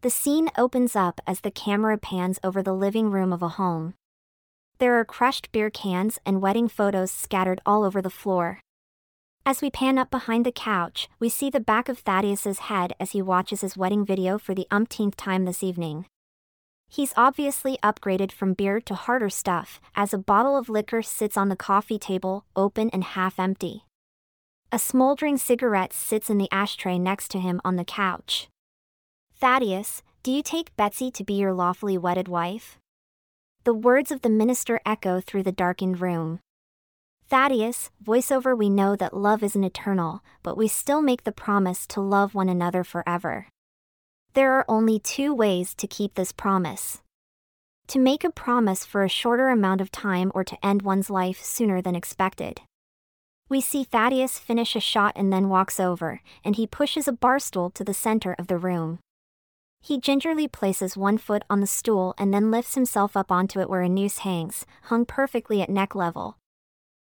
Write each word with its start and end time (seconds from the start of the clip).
The 0.00 0.10
scene 0.10 0.48
opens 0.56 0.94
up 0.94 1.20
as 1.26 1.40
the 1.40 1.50
camera 1.50 1.98
pans 1.98 2.38
over 2.44 2.62
the 2.62 2.72
living 2.72 3.10
room 3.10 3.32
of 3.32 3.42
a 3.42 3.48
home. 3.48 3.94
There 4.78 4.94
are 4.94 5.04
crushed 5.04 5.50
beer 5.50 5.70
cans 5.70 6.20
and 6.24 6.40
wedding 6.40 6.68
photos 6.68 7.10
scattered 7.10 7.60
all 7.66 7.82
over 7.82 8.00
the 8.00 8.08
floor. 8.08 8.60
As 9.44 9.60
we 9.60 9.70
pan 9.70 9.98
up 9.98 10.08
behind 10.08 10.46
the 10.46 10.52
couch, 10.52 11.08
we 11.18 11.28
see 11.28 11.50
the 11.50 11.58
back 11.58 11.88
of 11.88 11.98
Thaddeus's 11.98 12.70
head 12.70 12.92
as 13.00 13.10
he 13.10 13.20
watches 13.20 13.62
his 13.62 13.76
wedding 13.76 14.04
video 14.04 14.38
for 14.38 14.54
the 14.54 14.68
umpteenth 14.70 15.16
time 15.16 15.46
this 15.46 15.64
evening. 15.64 16.06
He's 16.88 17.12
obviously 17.16 17.76
upgraded 17.82 18.30
from 18.30 18.54
beer 18.54 18.80
to 18.82 18.94
harder 18.94 19.30
stuff, 19.30 19.80
as 19.96 20.14
a 20.14 20.18
bottle 20.18 20.56
of 20.56 20.68
liquor 20.68 21.02
sits 21.02 21.36
on 21.36 21.48
the 21.48 21.56
coffee 21.56 21.98
table, 21.98 22.44
open 22.54 22.88
and 22.90 23.02
half 23.02 23.40
empty. 23.40 23.84
A 24.70 24.78
smoldering 24.78 25.38
cigarette 25.38 25.92
sits 25.92 26.30
in 26.30 26.38
the 26.38 26.52
ashtray 26.52 26.98
next 27.00 27.32
to 27.32 27.40
him 27.40 27.60
on 27.64 27.74
the 27.74 27.84
couch. 27.84 28.48
Thaddeus, 29.40 30.02
do 30.24 30.32
you 30.32 30.42
take 30.42 30.74
Betsy 30.74 31.12
to 31.12 31.22
be 31.22 31.34
your 31.34 31.52
lawfully 31.52 31.96
wedded 31.96 32.26
wife? 32.26 32.76
The 33.62 33.72
words 33.72 34.10
of 34.10 34.22
the 34.22 34.28
minister 34.28 34.80
echo 34.84 35.20
through 35.20 35.44
the 35.44 35.52
darkened 35.52 36.00
room. 36.00 36.40
Thaddeus, 37.28 37.92
voiceover 38.04 38.58
We 38.58 38.68
know 38.68 38.96
that 38.96 39.16
love 39.16 39.44
isn't 39.44 39.62
eternal, 39.62 40.24
but 40.42 40.56
we 40.56 40.66
still 40.66 41.00
make 41.00 41.22
the 41.22 41.30
promise 41.30 41.86
to 41.86 42.00
love 42.00 42.34
one 42.34 42.48
another 42.48 42.82
forever. 42.82 43.46
There 44.34 44.54
are 44.54 44.64
only 44.66 44.98
two 44.98 45.32
ways 45.32 45.72
to 45.76 45.86
keep 45.86 46.14
this 46.14 46.32
promise. 46.32 47.00
To 47.86 48.00
make 48.00 48.24
a 48.24 48.30
promise 48.30 48.84
for 48.84 49.04
a 49.04 49.08
shorter 49.08 49.50
amount 49.50 49.80
of 49.80 49.92
time 49.92 50.32
or 50.34 50.42
to 50.42 50.66
end 50.66 50.82
one's 50.82 51.10
life 51.10 51.40
sooner 51.40 51.80
than 51.80 51.94
expected. 51.94 52.62
We 53.48 53.60
see 53.60 53.84
Thaddeus 53.84 54.36
finish 54.36 54.74
a 54.74 54.80
shot 54.80 55.12
and 55.14 55.32
then 55.32 55.48
walks 55.48 55.78
over, 55.78 56.22
and 56.44 56.56
he 56.56 56.66
pushes 56.66 57.06
a 57.06 57.12
bar 57.12 57.38
stool 57.38 57.70
to 57.70 57.84
the 57.84 57.94
center 57.94 58.34
of 58.36 58.48
the 58.48 58.58
room. 58.58 58.98
He 59.80 59.98
gingerly 59.98 60.48
places 60.48 60.96
one 60.96 61.18
foot 61.18 61.44
on 61.48 61.60
the 61.60 61.66
stool 61.66 62.14
and 62.18 62.32
then 62.32 62.50
lifts 62.50 62.74
himself 62.74 63.16
up 63.16 63.30
onto 63.30 63.60
it 63.60 63.70
where 63.70 63.82
a 63.82 63.88
noose 63.88 64.18
hangs, 64.18 64.66
hung 64.84 65.04
perfectly 65.06 65.62
at 65.62 65.70
neck 65.70 65.94
level. 65.94 66.36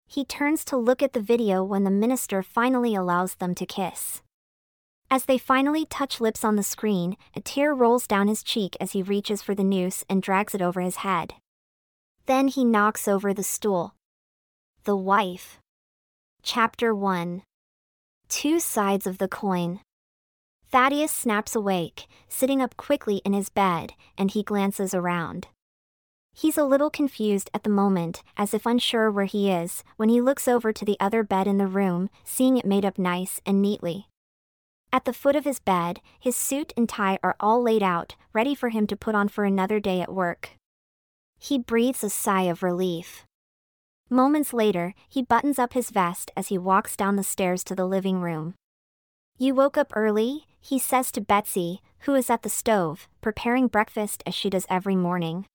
He 0.07 0.23
turns 0.23 0.63
to 0.65 0.77
look 0.77 1.01
at 1.01 1.13
the 1.13 1.21
video 1.21 1.63
when 1.63 1.83
the 1.83 1.91
minister 1.91 2.41
finally 2.43 2.95
allows 2.95 3.35
them 3.35 3.55
to 3.55 3.65
kiss. 3.65 4.21
As 5.09 5.25
they 5.25 5.37
finally 5.37 5.85
touch 5.85 6.19
lips 6.19 6.43
on 6.43 6.57
the 6.57 6.63
screen, 6.63 7.15
a 7.35 7.39
tear 7.39 7.73
rolls 7.73 8.07
down 8.07 8.27
his 8.27 8.43
cheek 8.43 8.75
as 8.79 8.91
he 8.91 9.01
reaches 9.01 9.41
for 9.41 9.55
the 9.55 9.63
noose 9.63 10.03
and 10.09 10.21
drags 10.21 10.53
it 10.53 10.61
over 10.61 10.81
his 10.81 10.97
head. 10.97 11.33
Then 12.25 12.49
he 12.49 12.65
knocks 12.65 13.07
over 13.07 13.33
the 13.33 13.43
stool. 13.43 13.95
The 14.83 14.97
Wife. 14.97 15.59
Chapter 16.43 16.93
1 16.93 17.43
Two 18.27 18.59
Sides 18.59 19.07
of 19.07 19.17
the 19.17 19.29
Coin. 19.29 19.79
Thaddeus 20.69 21.11
snaps 21.11 21.55
awake, 21.55 22.07
sitting 22.27 22.61
up 22.61 22.75
quickly 22.75 23.21
in 23.23 23.33
his 23.33 23.49
bed, 23.49 23.93
and 24.17 24.31
he 24.31 24.43
glances 24.43 24.93
around. 24.93 25.47
He's 26.33 26.57
a 26.57 26.65
little 26.65 26.89
confused 26.89 27.49
at 27.53 27.63
the 27.63 27.69
moment, 27.69 28.21
as 28.35 28.53
if 28.53 28.65
unsure 28.65 29.09
where 29.09 29.25
he 29.25 29.49
is, 29.49 29.83
when 29.95 30.09
he 30.09 30.21
looks 30.21 30.47
over 30.47 30.73
to 30.73 30.85
the 30.85 30.97
other 30.99 31.23
bed 31.23 31.47
in 31.47 31.57
the 31.57 31.67
room, 31.67 32.09
seeing 32.23 32.57
it 32.57 32.65
made 32.65 32.85
up 32.85 32.99
nice 32.99 33.41
and 33.45 33.61
neatly. 33.61 34.07
At 34.91 35.05
the 35.05 35.13
foot 35.13 35.35
of 35.35 35.45
his 35.45 35.59
bed, 35.59 36.01
his 36.19 36.35
suit 36.35 36.73
and 36.77 36.87
tie 36.87 37.17
are 37.23 37.35
all 37.39 37.61
laid 37.61 37.81
out, 37.81 38.15
ready 38.33 38.53
for 38.53 38.69
him 38.69 38.87
to 38.87 38.95
put 38.95 39.15
on 39.15 39.29
for 39.29 39.45
another 39.45 39.79
day 39.79 40.01
at 40.01 40.13
work. 40.13 40.51
He 41.39 41.57
breathes 41.57 42.03
a 42.03 42.09
sigh 42.09 42.43
of 42.43 42.61
relief. 42.61 43.25
Moments 44.09 44.53
later, 44.53 44.93
he 45.09 45.21
buttons 45.21 45.57
up 45.59 45.73
his 45.73 45.89
vest 45.89 46.31
as 46.37 46.49
he 46.49 46.57
walks 46.57 46.95
down 46.95 47.15
the 47.15 47.23
stairs 47.23 47.63
to 47.65 47.75
the 47.75 47.85
living 47.85 48.21
room. 48.21 48.53
You 49.37 49.53
woke 49.53 49.77
up 49.77 49.91
early, 49.95 50.45
he 50.67 50.77
says 50.77 51.13
to 51.13 51.21
Betsy, 51.21 51.81
who 51.99 52.13
is 52.13 52.29
at 52.29 52.41
the 52.41 52.49
stove, 52.49 53.07
preparing 53.21 53.67
breakfast 53.67 54.21
as 54.25 54.35
she 54.35 54.49
does 54.49 54.65
every 54.69 54.97
morning. 54.97 55.45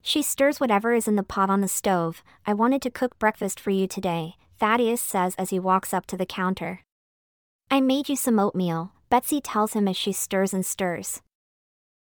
She 0.00 0.22
stirs 0.22 0.58
whatever 0.58 0.94
is 0.94 1.06
in 1.06 1.16
the 1.16 1.22
pot 1.22 1.50
on 1.50 1.60
the 1.60 1.68
stove. 1.68 2.22
I 2.46 2.54
wanted 2.54 2.80
to 2.82 2.90
cook 2.90 3.18
breakfast 3.18 3.60
for 3.60 3.68
you 3.68 3.86
today, 3.86 4.36
Thaddeus 4.58 5.02
says 5.02 5.34
as 5.36 5.50
he 5.50 5.58
walks 5.58 5.92
up 5.92 6.06
to 6.06 6.16
the 6.16 6.24
counter. 6.24 6.80
I 7.70 7.82
made 7.82 8.08
you 8.08 8.16
some 8.16 8.38
oatmeal, 8.38 8.92
Betsy 9.10 9.42
tells 9.42 9.74
him 9.74 9.86
as 9.86 9.98
she 9.98 10.10
stirs 10.10 10.54
and 10.54 10.64
stirs. 10.64 11.20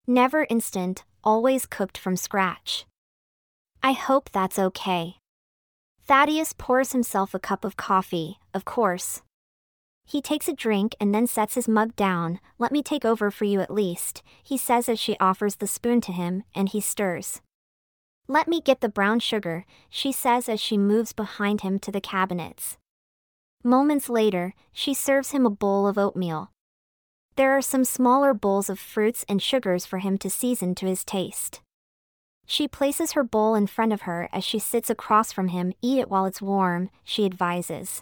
Never 0.08 0.48
instant, 0.50 1.04
always 1.26 1.66
cooked 1.66 1.98
from 1.98 2.16
scratch. 2.16 2.86
I 3.84 3.92
hope 3.92 4.30
that's 4.32 4.58
okay. 4.58 5.18
Thaddeus 6.08 6.54
pours 6.58 6.94
himself 6.94 7.34
a 7.34 7.40
cup 7.40 7.66
of 7.66 7.76
coffee, 7.76 8.40
of 8.54 8.64
course, 8.64 9.24
he 10.10 10.24
takes 10.24 10.48
a 10.48 10.54
drink 10.54 10.96
and 11.00 11.14
then 11.14 11.28
sets 11.28 11.54
his 11.54 11.68
mug 11.68 11.96
down. 11.96 12.40
Let 12.58 12.72
me 12.72 12.82
take 12.82 13.06
over 13.06 13.30
for 13.30 13.46
you 13.46 13.62
at 13.62 13.70
least, 13.70 14.24
he 14.42 14.58
says 14.58 14.90
as 14.90 15.00
she 15.00 15.16
offers 15.20 15.58
the 15.58 15.68
spoon 15.68 16.02
to 16.02 16.12
him, 16.12 16.46
and 16.56 16.68
he 16.68 16.82
stirs. 16.82 17.42
Let 18.28 18.48
me 18.48 18.60
get 18.60 18.82
the 18.82 18.90
brown 18.90 19.20
sugar, 19.20 19.68
she 19.88 20.12
says 20.12 20.50
as 20.50 20.60
she 20.60 20.80
moves 20.80 21.14
behind 21.14 21.62
him 21.62 21.78
to 21.80 21.92
the 21.92 22.02
cabinets. 22.02 22.80
Moments 23.64 24.10
later, 24.10 24.56
she 24.72 24.96
serves 24.96 25.30
him 25.30 25.46
a 25.46 25.52
bowl 25.52 25.86
of 25.86 26.00
oatmeal. 26.00 26.50
There 27.36 27.56
are 27.56 27.62
some 27.62 27.86
smaller 27.86 28.34
bowls 28.34 28.68
of 28.68 28.80
fruits 28.80 29.24
and 29.30 29.40
sugars 29.40 29.86
for 29.86 30.00
him 30.00 30.18
to 30.18 30.30
season 30.32 30.74
to 30.76 30.88
his 30.88 31.06
taste. 31.06 31.62
She 32.48 32.68
places 32.68 33.12
her 33.12 33.24
bowl 33.24 33.54
in 33.54 33.68
front 33.68 33.94
of 33.94 34.02
her 34.02 34.28
as 34.34 34.44
she 34.44 34.58
sits 34.58 34.90
across 34.90 35.32
from 35.32 35.50
him. 35.50 35.72
Eat 35.84 36.00
it 36.00 36.10
while 36.10 36.26
it's 36.26 36.42
warm, 36.42 36.90
she 37.04 37.26
advises. 37.26 38.02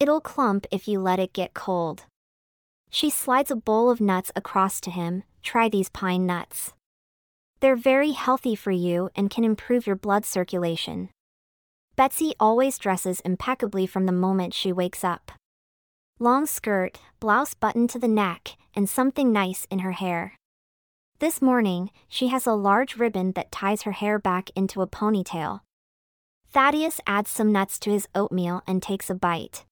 It'll 0.00 0.20
clump 0.20 0.66
if 0.70 0.86
you 0.86 1.00
let 1.00 1.18
it 1.18 1.32
get 1.32 1.54
cold. 1.54 2.04
She 2.90 3.10
slides 3.10 3.50
a 3.50 3.56
bowl 3.56 3.90
of 3.90 4.00
nuts 4.00 4.30
across 4.36 4.80
to 4.82 4.90
him. 4.90 5.24
Try 5.42 5.68
these 5.68 5.88
pine 5.88 6.24
nuts. 6.24 6.72
They're 7.60 7.76
very 7.76 8.12
healthy 8.12 8.54
for 8.54 8.70
you 8.70 9.10
and 9.16 9.30
can 9.30 9.44
improve 9.44 9.86
your 9.86 9.96
blood 9.96 10.24
circulation. 10.24 11.10
Betsy 11.96 12.32
always 12.38 12.78
dresses 12.78 13.20
impeccably 13.20 13.86
from 13.86 14.06
the 14.06 14.12
moment 14.12 14.54
she 14.54 14.72
wakes 14.72 15.02
up. 15.02 15.32
Long 16.20 16.46
skirt, 16.46 17.00
blouse 17.18 17.54
buttoned 17.54 17.90
to 17.90 17.98
the 17.98 18.06
neck, 18.06 18.56
and 18.74 18.88
something 18.88 19.32
nice 19.32 19.66
in 19.70 19.80
her 19.80 19.92
hair. 19.92 20.34
This 21.18 21.42
morning, 21.42 21.90
she 22.08 22.28
has 22.28 22.46
a 22.46 22.52
large 22.52 22.96
ribbon 22.96 23.32
that 23.32 23.50
ties 23.50 23.82
her 23.82 23.92
hair 23.92 24.20
back 24.20 24.50
into 24.54 24.80
a 24.80 24.86
ponytail. 24.86 25.62
Thaddeus 26.50 27.00
adds 27.06 27.30
some 27.30 27.50
nuts 27.50 27.80
to 27.80 27.90
his 27.90 28.06
oatmeal 28.14 28.62
and 28.66 28.80
takes 28.80 29.10
a 29.10 29.14
bite. 29.14 29.64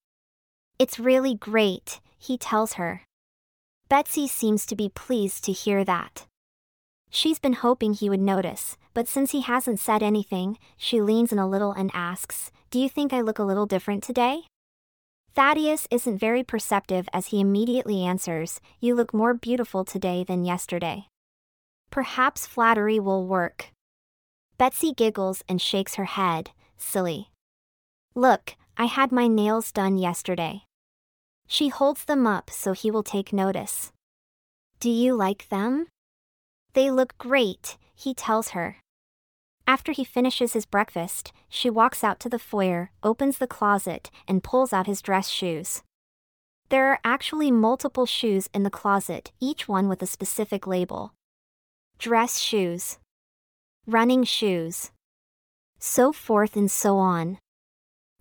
It's 0.78 0.98
really 0.98 1.34
great, 1.34 2.00
he 2.18 2.36
tells 2.36 2.74
her. 2.74 3.02
Betsy 3.88 4.28
seems 4.28 4.66
to 4.66 4.76
be 4.76 4.90
pleased 4.90 5.42
to 5.44 5.52
hear 5.52 5.84
that. 5.84 6.26
She's 7.08 7.38
been 7.38 7.54
hoping 7.54 7.94
he 7.94 8.10
would 8.10 8.20
notice, 8.20 8.76
but 8.92 9.08
since 9.08 9.30
he 9.30 9.40
hasn't 9.40 9.80
said 9.80 10.02
anything, 10.02 10.58
she 10.76 11.00
leans 11.00 11.32
in 11.32 11.38
a 11.38 11.48
little 11.48 11.72
and 11.72 11.90
asks, 11.94 12.52
Do 12.70 12.78
you 12.78 12.90
think 12.90 13.14
I 13.14 13.22
look 13.22 13.38
a 13.38 13.44
little 13.44 13.64
different 13.64 14.02
today? 14.02 14.42
Thaddeus 15.34 15.88
isn't 15.90 16.18
very 16.18 16.42
perceptive 16.42 17.08
as 17.10 17.28
he 17.28 17.40
immediately 17.40 18.04
answers, 18.04 18.60
You 18.78 18.94
look 18.94 19.14
more 19.14 19.32
beautiful 19.32 19.82
today 19.82 20.24
than 20.24 20.44
yesterday. 20.44 21.06
Perhaps 21.90 22.46
flattery 22.46 23.00
will 23.00 23.26
work. 23.26 23.70
Betsy 24.58 24.92
giggles 24.92 25.42
and 25.48 25.58
shakes 25.58 25.94
her 25.94 26.04
head, 26.04 26.50
silly. 26.76 27.30
Look, 28.14 28.56
I 28.76 28.86
had 28.86 29.10
my 29.10 29.26
nails 29.26 29.72
done 29.72 29.96
yesterday. 29.96 30.65
She 31.46 31.68
holds 31.68 32.04
them 32.04 32.26
up 32.26 32.50
so 32.50 32.72
he 32.72 32.90
will 32.90 33.02
take 33.02 33.32
notice. 33.32 33.92
Do 34.80 34.90
you 34.90 35.14
like 35.14 35.48
them? 35.48 35.86
They 36.74 36.90
look 36.90 37.16
great, 37.18 37.78
he 37.94 38.12
tells 38.14 38.50
her. 38.50 38.76
After 39.66 39.92
he 39.92 40.04
finishes 40.04 40.52
his 40.52 40.66
breakfast, 40.66 41.32
she 41.48 41.70
walks 41.70 42.04
out 42.04 42.20
to 42.20 42.28
the 42.28 42.38
foyer, 42.38 42.90
opens 43.02 43.38
the 43.38 43.46
closet, 43.46 44.10
and 44.28 44.44
pulls 44.44 44.72
out 44.72 44.86
his 44.86 45.02
dress 45.02 45.28
shoes. 45.28 45.82
There 46.68 46.88
are 46.90 47.00
actually 47.04 47.50
multiple 47.50 48.06
shoes 48.06 48.48
in 48.52 48.62
the 48.62 48.70
closet, 48.70 49.32
each 49.40 49.68
one 49.68 49.88
with 49.88 50.02
a 50.02 50.06
specific 50.06 50.66
label. 50.66 51.14
Dress 51.98 52.38
shoes. 52.38 52.98
Running 53.86 54.24
shoes. 54.24 54.90
So 55.78 56.12
forth 56.12 56.56
and 56.56 56.70
so 56.70 56.98
on. 56.98 57.38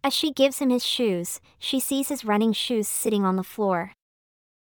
As 0.05 0.13
she 0.13 0.31
gives 0.31 0.59
him 0.59 0.69
his 0.69 0.85
shoes, 0.85 1.41
she 1.57 1.79
sees 1.79 2.09
his 2.09 2.23
running 2.23 2.53
shoes 2.53 2.87
sitting 2.87 3.25
on 3.25 3.37
the 3.37 3.43
floor. 3.43 3.93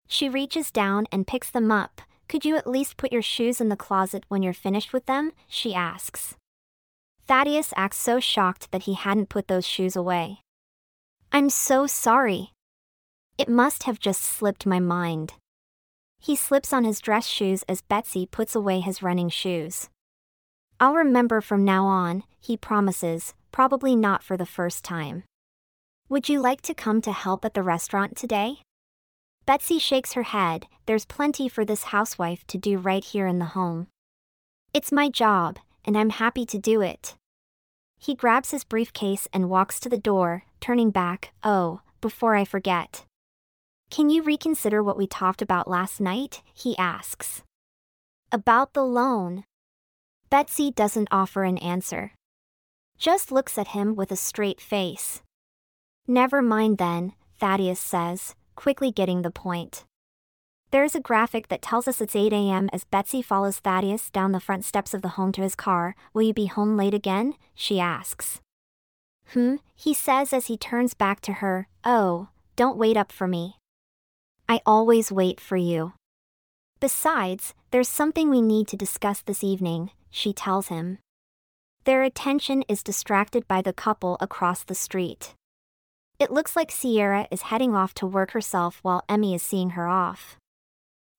She 0.08 0.28
reaches 0.28 0.72
down 0.72 1.06
and 1.12 1.28
picks 1.28 1.52
them 1.52 1.72
up. 1.72 2.02
Could 2.28 2.44
you 2.44 2.56
at 2.56 2.66
least 2.66 2.98
put 2.98 3.12
your 3.12 3.22
shoes 3.22 3.62
in 3.62 3.70
the 3.70 3.76
closet 3.76 4.24
when 4.30 4.42
you're 4.42 4.52
finished 4.52 4.94
with 4.94 5.06
them? 5.06 5.34
she 5.48 5.76
asks. 5.76 6.34
Thaddeus 7.28 7.72
acts 7.76 7.98
so 7.98 8.20
shocked 8.20 8.72
that 8.72 8.84
he 8.84 8.96
hadn't 8.96 9.30
put 9.30 9.48
those 9.48 9.68
shoes 9.68 9.96
away. 9.96 10.40
I'm 11.32 11.52
so 11.52 11.86
sorry. 11.86 12.54
It 13.38 13.48
must 13.48 13.84
have 13.84 14.00
just 14.00 14.24
slipped 14.24 14.66
my 14.66 14.80
mind. 14.80 15.34
He 16.20 16.36
slips 16.36 16.74
on 16.74 16.84
his 16.84 17.00
dress 17.00 17.28
shoes 17.28 17.62
as 17.70 17.82
Betsy 17.82 18.26
puts 18.26 18.56
away 18.56 18.80
his 18.80 19.04
running 19.04 19.30
shoes. 19.30 19.88
I'll 20.80 20.96
remember 20.96 21.42
from 21.42 21.64
now 21.64 21.86
on, 21.86 22.24
he 22.40 22.58
promises, 22.58 23.36
probably 23.58 23.96
not 23.96 24.22
for 24.22 24.38
the 24.38 24.46
first 24.46 24.84
time. 24.86 25.24
Would 26.10 26.30
you 26.30 26.40
like 26.40 26.62
to 26.62 26.76
come 26.76 27.02
to 27.02 27.12
help 27.12 27.44
at 27.44 27.56
the 27.56 27.64
restaurant 27.64 28.16
today? 28.16 28.58
Betsy 29.48 29.80
shakes 29.80 30.14
her 30.14 30.22
head, 30.22 30.68
there's 30.86 31.06
plenty 31.06 31.50
for 31.50 31.66
this 31.66 31.86
housewife 31.86 32.46
to 32.50 32.60
do 32.60 32.78
right 32.78 33.04
here 33.04 33.26
in 33.26 33.40
the 33.40 33.58
home. 33.58 33.88
It's 34.76 34.92
my 34.92 35.10
job, 35.10 35.58
and 35.84 35.98
I'm 35.98 36.12
happy 36.12 36.46
to 36.46 36.60
do 36.60 36.82
it. 36.82 37.16
He 37.98 38.14
grabs 38.14 38.52
his 38.52 38.64
briefcase 38.64 39.28
and 39.34 39.50
walks 39.50 39.80
to 39.80 39.90
the 39.90 39.98
door, 39.98 40.44
turning 40.60 40.92
back, 40.92 41.34
oh, 41.44 41.82
before 42.00 42.36
I 42.36 42.46
forget. 42.46 43.06
Can 43.90 44.12
you 44.12 44.22
reconsider 44.22 44.84
what 44.84 45.00
we 45.00 45.08
talked 45.08 45.42
about 45.42 45.68
last 45.68 46.00
night? 46.00 46.44
He 46.54 46.78
asks. 46.78 47.42
About 48.32 48.74
the 48.74 48.84
loan. 48.86 49.46
Betsy 50.30 50.70
doesn't 50.70 51.08
offer 51.10 51.44
an 51.44 51.58
answer. 51.58 52.12
Just 52.98 53.32
looks 53.32 53.58
at 53.58 53.70
him 53.70 53.96
with 53.96 54.12
a 54.12 54.16
straight 54.16 54.60
face. 54.60 55.22
Never 56.08 56.42
mind 56.42 56.78
then, 56.78 57.14
Thaddeus 57.40 57.80
says, 57.80 58.36
quickly 58.56 58.92
getting 58.92 59.22
the 59.22 59.32
point. 59.32 59.86
There's 60.72 60.96
a 60.96 61.00
graphic 61.00 61.48
that 61.48 61.62
tells 61.62 61.88
us 61.88 62.02
it's 62.02 62.16
8 62.16 62.34
a.m. 62.34 62.70
as 62.74 62.84
Betsy 62.84 63.22
follows 63.22 63.60
Thaddeus 63.60 64.10
down 64.10 64.32
the 64.32 64.40
front 64.40 64.66
steps 64.66 64.94
of 64.94 65.02
the 65.02 65.10
home 65.10 65.32
to 65.34 65.42
his 65.42 65.56
car. 65.56 65.96
Will 66.14 66.24
you 66.24 66.34
be 66.34 66.48
home 66.48 66.76
late 66.76 66.94
again? 66.94 67.36
She 67.56 67.80
asks. 67.80 68.42
Hmm, 69.34 69.56
he 69.76 69.94
says 69.94 70.34
as 70.34 70.48
he 70.48 70.58
turns 70.58 70.94
back 70.94 71.22
to 71.22 71.34
her. 71.34 71.68
Oh, 71.86 72.30
don't 72.56 72.78
wait 72.78 72.98
up 72.98 73.12
for 73.12 73.28
me. 73.28 73.58
I 74.50 74.62
always 74.66 75.12
wait 75.12 75.40
for 75.40 75.56
you. 75.58 75.94
Besides, 76.80 77.54
there's 77.72 77.90
something 77.90 78.30
we 78.30 78.42
need 78.42 78.68
to 78.70 78.78
discuss 78.78 79.22
this 79.22 79.44
evening, 79.44 79.92
she 80.10 80.34
tells 80.34 80.68
him. 80.68 81.00
Their 81.88 82.04
attention 82.04 82.66
is 82.68 82.84
distracted 82.84 83.48
by 83.48 83.62
the 83.62 83.72
couple 83.72 84.18
across 84.20 84.62
the 84.62 84.76
street. 84.76 85.36
It 86.20 86.32
looks 86.32 86.54
like 86.54 86.70
Sierra 86.70 87.30
is 87.32 87.44
heading 87.44 87.76
off 87.76 87.94
to 87.94 88.06
work 88.06 88.32
herself 88.32 88.80
while 88.82 89.06
Emmy 89.08 89.34
is 89.34 89.42
seeing 89.42 89.70
her 89.70 89.88
off. 89.88 90.36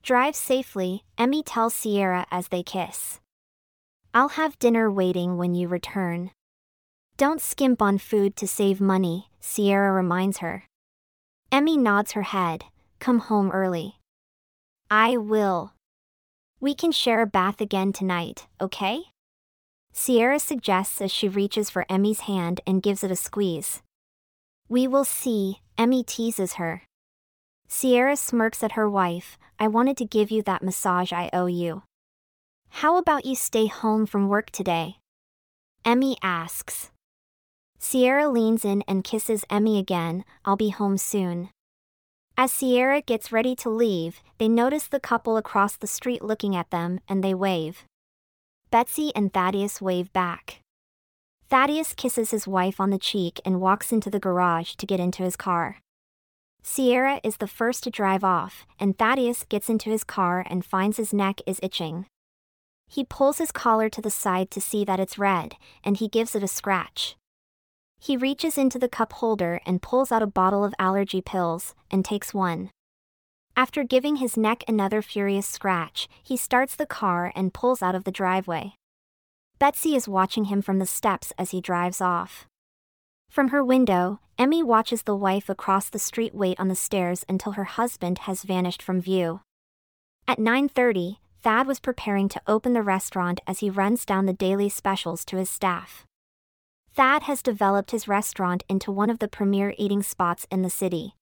Drive 0.02 0.36
safely, 0.36 1.04
Emmy 1.16 1.42
tells 1.42 1.74
Sierra 1.74 2.26
as 2.30 2.48
they 2.48 2.62
kiss. 2.62 3.18
I'll 4.12 4.36
have 4.36 4.58
dinner 4.58 4.90
waiting 4.90 5.38
when 5.38 5.54
you 5.54 5.68
return. 5.68 6.32
Don't 7.16 7.40
skimp 7.40 7.80
on 7.80 7.96
food 7.96 8.36
to 8.36 8.46
save 8.46 8.78
money, 8.78 9.30
Sierra 9.40 9.90
reminds 9.90 10.38
her. 10.38 10.64
Emmy 11.50 11.78
nods 11.78 12.12
her 12.12 12.24
head, 12.24 12.66
come 12.98 13.20
home 13.20 13.50
early. 13.52 14.00
I 14.90 15.16
will. 15.16 15.72
We 16.60 16.74
can 16.74 16.92
share 16.92 17.22
a 17.22 17.26
bath 17.26 17.62
again 17.62 17.94
tonight, 17.94 18.48
okay? 18.60 19.04
Sierra 19.92 20.38
suggests 20.38 21.00
as 21.00 21.10
she 21.10 21.28
reaches 21.28 21.70
for 21.70 21.86
Emmy's 21.88 22.20
hand 22.20 22.60
and 22.66 22.82
gives 22.82 23.02
it 23.02 23.10
a 23.10 23.16
squeeze. 23.16 23.82
We 24.68 24.86
will 24.86 25.04
see, 25.04 25.60
Emmy 25.76 26.02
teases 26.02 26.54
her. 26.54 26.82
Sierra 27.68 28.16
smirks 28.16 28.62
at 28.62 28.72
her 28.72 28.88
wife, 28.88 29.38
I 29.58 29.68
wanted 29.68 29.96
to 29.98 30.04
give 30.04 30.30
you 30.30 30.42
that 30.42 30.62
massage 30.62 31.12
I 31.12 31.30
owe 31.32 31.46
you. 31.46 31.82
How 32.70 32.96
about 32.96 33.24
you 33.24 33.34
stay 33.34 33.66
home 33.66 34.06
from 34.06 34.28
work 34.28 34.50
today? 34.50 34.96
Emmy 35.84 36.16
asks. 36.22 36.90
Sierra 37.78 38.28
leans 38.28 38.64
in 38.64 38.82
and 38.88 39.04
kisses 39.04 39.44
Emmy 39.48 39.78
again, 39.78 40.24
I'll 40.44 40.56
be 40.56 40.70
home 40.70 40.98
soon. 40.98 41.50
As 42.36 42.52
Sierra 42.52 43.00
gets 43.00 43.32
ready 43.32 43.56
to 43.56 43.70
leave, 43.70 44.22
they 44.38 44.48
notice 44.48 44.86
the 44.86 45.00
couple 45.00 45.36
across 45.36 45.76
the 45.76 45.86
street 45.86 46.22
looking 46.22 46.54
at 46.54 46.70
them 46.70 47.00
and 47.08 47.24
they 47.24 47.34
wave. 47.34 47.84
Betsy 48.70 49.12
and 49.16 49.32
Thaddeus 49.32 49.80
wave 49.80 50.12
back. 50.12 50.60
Thaddeus 51.48 51.94
kisses 51.94 52.32
his 52.32 52.46
wife 52.46 52.78
on 52.78 52.90
the 52.90 52.98
cheek 52.98 53.40
and 53.42 53.62
walks 53.62 53.92
into 53.92 54.10
the 54.10 54.18
garage 54.18 54.74
to 54.74 54.84
get 54.84 55.00
into 55.00 55.22
his 55.22 55.36
car. 55.36 55.78
Sierra 56.62 57.18
is 57.24 57.38
the 57.38 57.46
first 57.46 57.82
to 57.84 57.90
drive 57.90 58.22
off, 58.22 58.66
and 58.78 58.98
Thaddeus 58.98 59.44
gets 59.48 59.70
into 59.70 59.88
his 59.88 60.04
car 60.04 60.44
and 60.50 60.66
finds 60.66 60.98
his 60.98 61.14
neck 61.14 61.40
is 61.46 61.60
itching. 61.62 62.04
He 62.86 63.04
pulls 63.04 63.38
his 63.38 63.52
collar 63.52 63.88
to 63.88 64.02
the 64.02 64.10
side 64.10 64.50
to 64.50 64.60
see 64.60 64.84
that 64.84 65.00
it's 65.00 65.18
red, 65.18 65.54
and 65.82 65.96
he 65.96 66.08
gives 66.08 66.34
it 66.34 66.42
a 66.42 66.48
scratch. 66.48 67.16
He 67.98 68.18
reaches 68.18 68.58
into 68.58 68.78
the 68.78 68.88
cup 68.88 69.14
holder 69.14 69.62
and 69.64 69.80
pulls 69.80 70.12
out 70.12 70.22
a 70.22 70.26
bottle 70.26 70.62
of 70.62 70.74
allergy 70.78 71.22
pills 71.22 71.74
and 71.90 72.04
takes 72.04 72.34
one. 72.34 72.70
After 73.58 73.82
giving 73.82 74.16
his 74.18 74.36
neck 74.36 74.62
another 74.68 75.02
furious 75.02 75.44
scratch, 75.44 76.08
he 76.22 76.36
starts 76.36 76.76
the 76.76 76.86
car 76.86 77.32
and 77.34 77.52
pulls 77.52 77.82
out 77.82 77.96
of 77.96 78.04
the 78.04 78.12
driveway. 78.12 78.74
Betsy 79.58 79.96
is 79.96 80.06
watching 80.06 80.44
him 80.44 80.62
from 80.62 80.78
the 80.78 80.86
steps 80.86 81.32
as 81.36 81.50
he 81.50 81.60
drives 81.60 82.00
off. 82.00 82.46
From 83.28 83.48
her 83.48 83.64
window, 83.64 84.20
Emmy 84.38 84.62
watches 84.62 85.02
the 85.02 85.16
wife 85.16 85.48
across 85.48 85.90
the 85.90 85.98
street 85.98 86.36
wait 86.36 86.60
on 86.60 86.68
the 86.68 86.76
stairs 86.76 87.24
until 87.28 87.54
her 87.54 87.64
husband 87.64 88.18
has 88.30 88.44
vanished 88.44 88.80
from 88.80 89.00
view. 89.00 89.40
At 90.28 90.38
9:30, 90.38 91.18
Thad 91.42 91.66
was 91.66 91.80
preparing 91.80 92.28
to 92.28 92.42
open 92.46 92.74
the 92.74 92.82
restaurant 92.84 93.40
as 93.44 93.58
he 93.58 93.70
runs 93.70 94.04
down 94.04 94.26
the 94.26 94.32
daily 94.32 94.68
specials 94.68 95.24
to 95.24 95.36
his 95.36 95.50
staff. 95.50 96.06
Thad 96.94 97.24
has 97.24 97.42
developed 97.42 97.90
his 97.90 98.06
restaurant 98.06 98.62
into 98.68 98.92
one 98.92 99.10
of 99.10 99.18
the 99.18 99.26
premier 99.26 99.74
eating 99.76 100.04
spots 100.04 100.46
in 100.48 100.62
the 100.62 100.70
city. 100.70 101.16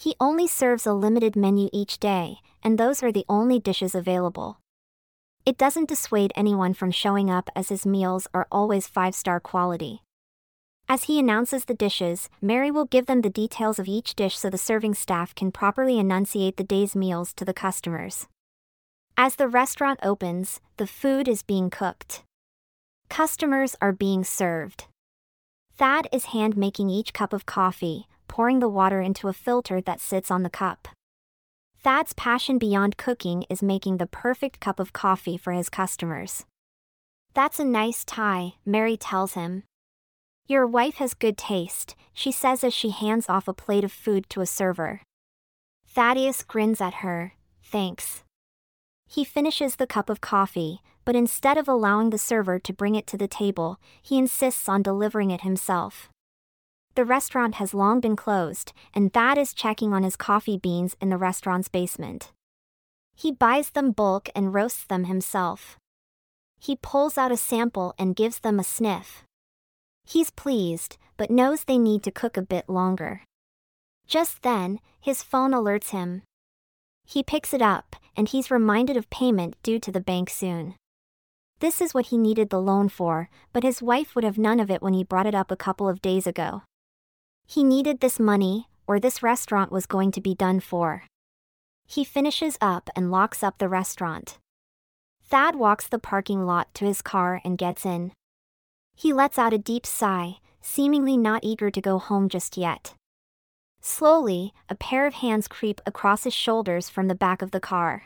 He 0.00 0.14
only 0.20 0.46
serves 0.46 0.86
a 0.86 0.94
limited 0.94 1.34
menu 1.34 1.68
each 1.72 1.98
day, 1.98 2.36
and 2.62 2.78
those 2.78 3.02
are 3.02 3.10
the 3.10 3.24
only 3.28 3.58
dishes 3.58 3.96
available. 3.96 4.60
It 5.44 5.58
doesn't 5.58 5.88
dissuade 5.88 6.32
anyone 6.36 6.72
from 6.72 6.92
showing 6.92 7.28
up 7.28 7.50
as 7.56 7.68
his 7.68 7.84
meals 7.84 8.28
are 8.32 8.46
always 8.52 8.86
five 8.86 9.16
star 9.16 9.40
quality. 9.40 10.04
As 10.88 11.04
he 11.04 11.18
announces 11.18 11.64
the 11.64 11.74
dishes, 11.74 12.30
Mary 12.40 12.70
will 12.70 12.84
give 12.84 13.06
them 13.06 13.22
the 13.22 13.28
details 13.28 13.80
of 13.80 13.88
each 13.88 14.14
dish 14.14 14.38
so 14.38 14.48
the 14.48 14.56
serving 14.56 14.94
staff 14.94 15.34
can 15.34 15.50
properly 15.50 15.98
enunciate 15.98 16.58
the 16.58 16.64
day's 16.64 16.94
meals 16.94 17.32
to 17.34 17.44
the 17.44 17.52
customers. 17.52 18.28
As 19.16 19.34
the 19.34 19.48
restaurant 19.48 19.98
opens, 20.04 20.60
the 20.76 20.86
food 20.86 21.26
is 21.26 21.42
being 21.42 21.70
cooked. 21.70 22.22
Customers 23.08 23.74
are 23.80 23.92
being 23.92 24.22
served. 24.22 24.84
Thad 25.76 26.06
is 26.12 26.26
hand 26.26 26.56
making 26.56 26.88
each 26.88 27.12
cup 27.12 27.32
of 27.32 27.46
coffee, 27.46 28.06
pouring 28.28 28.60
the 28.60 28.68
water 28.68 29.00
into 29.00 29.28
a 29.28 29.32
filter 29.32 29.80
that 29.80 30.00
sits 30.00 30.30
on 30.30 30.42
the 30.42 30.50
cup. 30.50 30.88
Thad's 31.82 32.12
passion 32.12 32.58
beyond 32.58 32.96
cooking 32.96 33.44
is 33.48 33.62
making 33.62 33.96
the 33.96 34.06
perfect 34.06 34.60
cup 34.60 34.78
of 34.78 34.92
coffee 34.92 35.36
for 35.36 35.52
his 35.52 35.68
customers. 35.68 36.44
That's 37.34 37.58
a 37.58 37.64
nice 37.64 38.04
tie, 38.04 38.54
Mary 38.66 38.96
tells 38.96 39.34
him. 39.34 39.62
Your 40.46 40.66
wife 40.66 40.96
has 40.96 41.14
good 41.14 41.36
taste, 41.38 41.94
she 42.12 42.32
says 42.32 42.64
as 42.64 42.74
she 42.74 42.90
hands 42.90 43.28
off 43.28 43.48
a 43.48 43.52
plate 43.52 43.84
of 43.84 43.92
food 43.92 44.28
to 44.30 44.40
a 44.40 44.46
server. 44.46 45.02
Thaddeus 45.86 46.42
grins 46.42 46.80
at 46.80 46.94
her, 46.94 47.34
thanks. 47.62 48.22
He 49.06 49.24
finishes 49.24 49.76
the 49.76 49.86
cup 49.86 50.10
of 50.10 50.20
coffee, 50.20 50.80
but 51.04 51.16
instead 51.16 51.56
of 51.56 51.68
allowing 51.68 52.10
the 52.10 52.18
server 52.18 52.58
to 52.58 52.72
bring 52.72 52.94
it 52.94 53.06
to 53.06 53.16
the 53.16 53.28
table, 53.28 53.78
he 54.02 54.18
insists 54.18 54.68
on 54.68 54.82
delivering 54.82 55.30
it 55.30 55.42
himself. 55.42 56.08
The 56.98 57.04
restaurant 57.04 57.54
has 57.62 57.74
long 57.74 58.00
been 58.00 58.16
closed, 58.16 58.72
and 58.92 59.12
Thad 59.12 59.38
is 59.38 59.54
checking 59.54 59.94
on 59.94 60.02
his 60.02 60.16
coffee 60.16 60.58
beans 60.58 60.96
in 61.00 61.10
the 61.10 61.16
restaurant's 61.16 61.68
basement. 61.68 62.32
He 63.14 63.30
buys 63.30 63.70
them 63.70 63.92
bulk 63.92 64.28
and 64.34 64.52
roasts 64.52 64.84
them 64.84 65.04
himself. 65.04 65.78
He 66.58 66.74
pulls 66.74 67.16
out 67.16 67.30
a 67.30 67.36
sample 67.36 67.94
and 68.00 68.16
gives 68.16 68.40
them 68.40 68.58
a 68.58 68.64
sniff. 68.64 69.22
He's 70.04 70.30
pleased, 70.30 70.96
but 71.16 71.30
knows 71.30 71.62
they 71.62 71.78
need 71.78 72.02
to 72.02 72.10
cook 72.10 72.36
a 72.36 72.42
bit 72.42 72.68
longer. 72.68 73.22
Just 74.08 74.42
then, 74.42 74.80
his 75.00 75.22
phone 75.22 75.52
alerts 75.52 75.90
him. 75.90 76.22
He 77.06 77.22
picks 77.22 77.54
it 77.54 77.62
up, 77.62 77.94
and 78.16 78.28
he's 78.28 78.50
reminded 78.50 78.96
of 78.96 79.08
payment 79.08 79.54
due 79.62 79.78
to 79.78 79.92
the 79.92 80.00
bank 80.00 80.30
soon. 80.30 80.74
This 81.60 81.80
is 81.80 81.94
what 81.94 82.06
he 82.06 82.18
needed 82.18 82.50
the 82.50 82.60
loan 82.60 82.88
for, 82.88 83.30
but 83.52 83.62
his 83.62 83.80
wife 83.80 84.16
would 84.16 84.24
have 84.24 84.36
none 84.36 84.58
of 84.58 84.68
it 84.68 84.82
when 84.82 84.94
he 84.94 85.04
brought 85.04 85.26
it 85.26 85.34
up 85.36 85.52
a 85.52 85.56
couple 85.56 85.88
of 85.88 86.02
days 86.02 86.26
ago. 86.26 86.62
He 87.50 87.64
needed 87.64 88.00
this 88.00 88.20
money, 88.20 88.68
or 88.86 89.00
this 89.00 89.22
restaurant 89.22 89.72
was 89.72 89.86
going 89.86 90.12
to 90.12 90.20
be 90.20 90.34
done 90.34 90.60
for. 90.60 91.04
He 91.86 92.04
finishes 92.04 92.58
up 92.60 92.90
and 92.94 93.10
locks 93.10 93.42
up 93.42 93.56
the 93.56 93.70
restaurant. 93.70 94.36
Thad 95.24 95.56
walks 95.56 95.88
the 95.88 95.98
parking 95.98 96.44
lot 96.44 96.72
to 96.74 96.84
his 96.84 97.00
car 97.00 97.40
and 97.44 97.56
gets 97.56 97.86
in. 97.86 98.12
He 98.94 99.14
lets 99.14 99.38
out 99.38 99.54
a 99.54 99.58
deep 99.58 99.86
sigh, 99.86 100.36
seemingly 100.60 101.16
not 101.16 101.42
eager 101.42 101.70
to 101.70 101.80
go 101.80 101.98
home 101.98 102.28
just 102.28 102.58
yet. 102.58 102.92
Slowly, 103.80 104.52
a 104.68 104.74
pair 104.74 105.06
of 105.06 105.14
hands 105.14 105.48
creep 105.48 105.80
across 105.86 106.24
his 106.24 106.34
shoulders 106.34 106.90
from 106.90 107.08
the 107.08 107.14
back 107.14 107.40
of 107.40 107.52
the 107.52 107.60
car. 107.60 108.04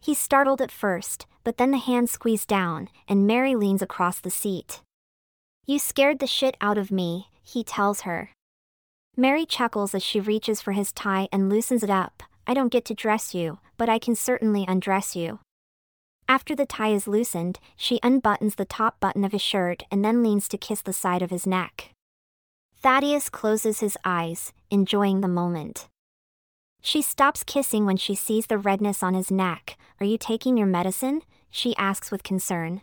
He's 0.00 0.18
startled 0.18 0.60
at 0.60 0.70
first, 0.70 1.26
but 1.42 1.56
then 1.56 1.72
the 1.72 1.78
hands 1.78 2.12
squeeze 2.12 2.46
down, 2.46 2.88
and 3.08 3.26
Mary 3.26 3.56
leans 3.56 3.82
across 3.82 4.20
the 4.20 4.30
seat. 4.30 4.82
You 5.66 5.80
scared 5.80 6.20
the 6.20 6.26
shit 6.28 6.56
out 6.60 6.78
of 6.78 6.92
me, 6.92 7.28
he 7.42 7.64
tells 7.64 8.02
her. 8.02 8.30
Mary 9.16 9.44
chuckles 9.44 9.94
as 9.94 10.02
she 10.02 10.20
reaches 10.20 10.62
for 10.62 10.72
his 10.72 10.90
tie 10.90 11.28
and 11.30 11.50
loosens 11.50 11.82
it 11.82 11.90
up. 11.90 12.22
I 12.46 12.54
don't 12.54 12.72
get 12.72 12.86
to 12.86 12.94
dress 12.94 13.34
you, 13.34 13.58
but 13.76 13.88
I 13.88 13.98
can 13.98 14.14
certainly 14.14 14.64
undress 14.66 15.14
you. 15.14 15.40
After 16.28 16.56
the 16.56 16.64
tie 16.64 16.92
is 16.94 17.06
loosened, 17.06 17.58
she 17.76 18.00
unbuttons 18.00 18.56
the 18.56 18.64
top 18.64 19.00
button 19.00 19.22
of 19.22 19.32
his 19.32 19.42
shirt 19.42 19.82
and 19.90 20.02
then 20.02 20.22
leans 20.22 20.48
to 20.48 20.56
kiss 20.56 20.80
the 20.80 20.94
side 20.94 21.20
of 21.20 21.30
his 21.30 21.46
neck. 21.46 21.90
Thaddeus 22.82 23.28
closes 23.28 23.80
his 23.80 23.98
eyes, 24.02 24.52
enjoying 24.70 25.20
the 25.20 25.28
moment. 25.28 25.88
She 26.80 27.02
stops 27.02 27.44
kissing 27.44 27.84
when 27.84 27.98
she 27.98 28.14
sees 28.14 28.46
the 28.46 28.58
redness 28.58 29.02
on 29.02 29.12
his 29.12 29.30
neck. 29.30 29.76
Are 30.00 30.06
you 30.06 30.16
taking 30.16 30.56
your 30.56 30.66
medicine? 30.66 31.20
She 31.50 31.76
asks 31.76 32.10
with 32.10 32.22
concern. 32.22 32.80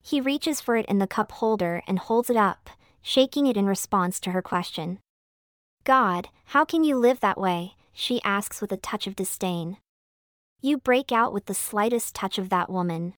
He 0.00 0.20
reaches 0.20 0.60
for 0.60 0.76
it 0.76 0.86
in 0.86 0.98
the 0.98 1.08
cup 1.08 1.32
holder 1.32 1.82
and 1.88 1.98
holds 1.98 2.30
it 2.30 2.36
up, 2.36 2.70
shaking 3.02 3.46
it 3.46 3.56
in 3.56 3.66
response 3.66 4.20
to 4.20 4.30
her 4.30 4.42
question. 4.42 5.00
God, 5.84 6.28
how 6.46 6.64
can 6.64 6.84
you 6.84 6.96
live 6.96 7.20
that 7.20 7.40
way? 7.40 7.74
She 7.92 8.22
asks 8.22 8.60
with 8.60 8.70
a 8.72 8.76
touch 8.76 9.06
of 9.06 9.16
disdain. 9.16 9.78
You 10.60 10.76
break 10.76 11.10
out 11.10 11.32
with 11.32 11.46
the 11.46 11.54
slightest 11.54 12.14
touch 12.14 12.38
of 12.38 12.50
that 12.50 12.68
woman. 12.68 13.14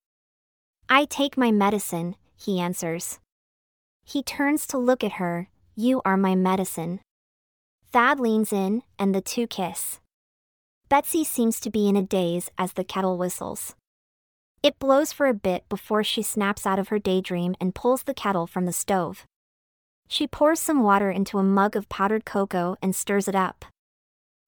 I 0.89 1.05
take 1.05 1.37
my 1.37 1.51
medicine, 1.51 2.15
he 2.37 2.61
answers. 2.61 3.19
He 4.05 4.23
turns 4.23 4.67
to 4.69 4.79
look 4.79 5.03
at 5.03 5.13
her, 5.13 5.49
You 5.75 6.03
are 6.05 6.17
my 6.17 6.35
medicine. 6.35 7.01
Thad 7.93 8.21
leans 8.21 8.53
in, 8.53 8.83
and 8.99 9.15
the 9.15 9.21
two 9.21 9.47
kiss. 9.47 10.01
Betsy 10.89 11.25
seems 11.25 11.59
to 11.61 11.71
be 11.71 11.89
in 11.89 11.97
a 11.97 12.03
daze 12.03 12.51
as 12.59 12.75
the 12.75 12.85
kettle 12.85 13.19
whistles. 13.19 13.75
It 14.63 14.79
blows 14.79 15.11
for 15.11 15.27
a 15.27 15.35
bit 15.35 15.69
before 15.69 16.05
she 16.05 16.23
snaps 16.23 16.67
out 16.67 16.79
of 16.79 16.89
her 16.89 16.99
daydream 16.99 17.57
and 17.61 17.75
pulls 17.75 18.05
the 18.05 18.15
kettle 18.15 18.47
from 18.47 18.67
the 18.67 18.73
stove. 18.73 19.27
She 20.13 20.27
pours 20.27 20.61
some 20.61 20.83
water 20.83 21.11
into 21.11 21.39
a 21.39 21.43
mug 21.43 21.75
of 21.75 21.89
powdered 21.89 22.27
cocoa 22.27 22.77
and 22.83 22.95
stirs 22.95 23.29
it 23.29 23.35
up. 23.35 23.65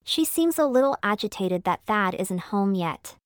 She 0.05 0.23
seems 0.23 0.59
a 0.59 0.67
little 0.67 0.99
agitated 1.03 1.65
that 1.65 1.81
Thad 1.87 2.15
isn't 2.17 2.53
home 2.53 2.75
yet. 2.75 3.17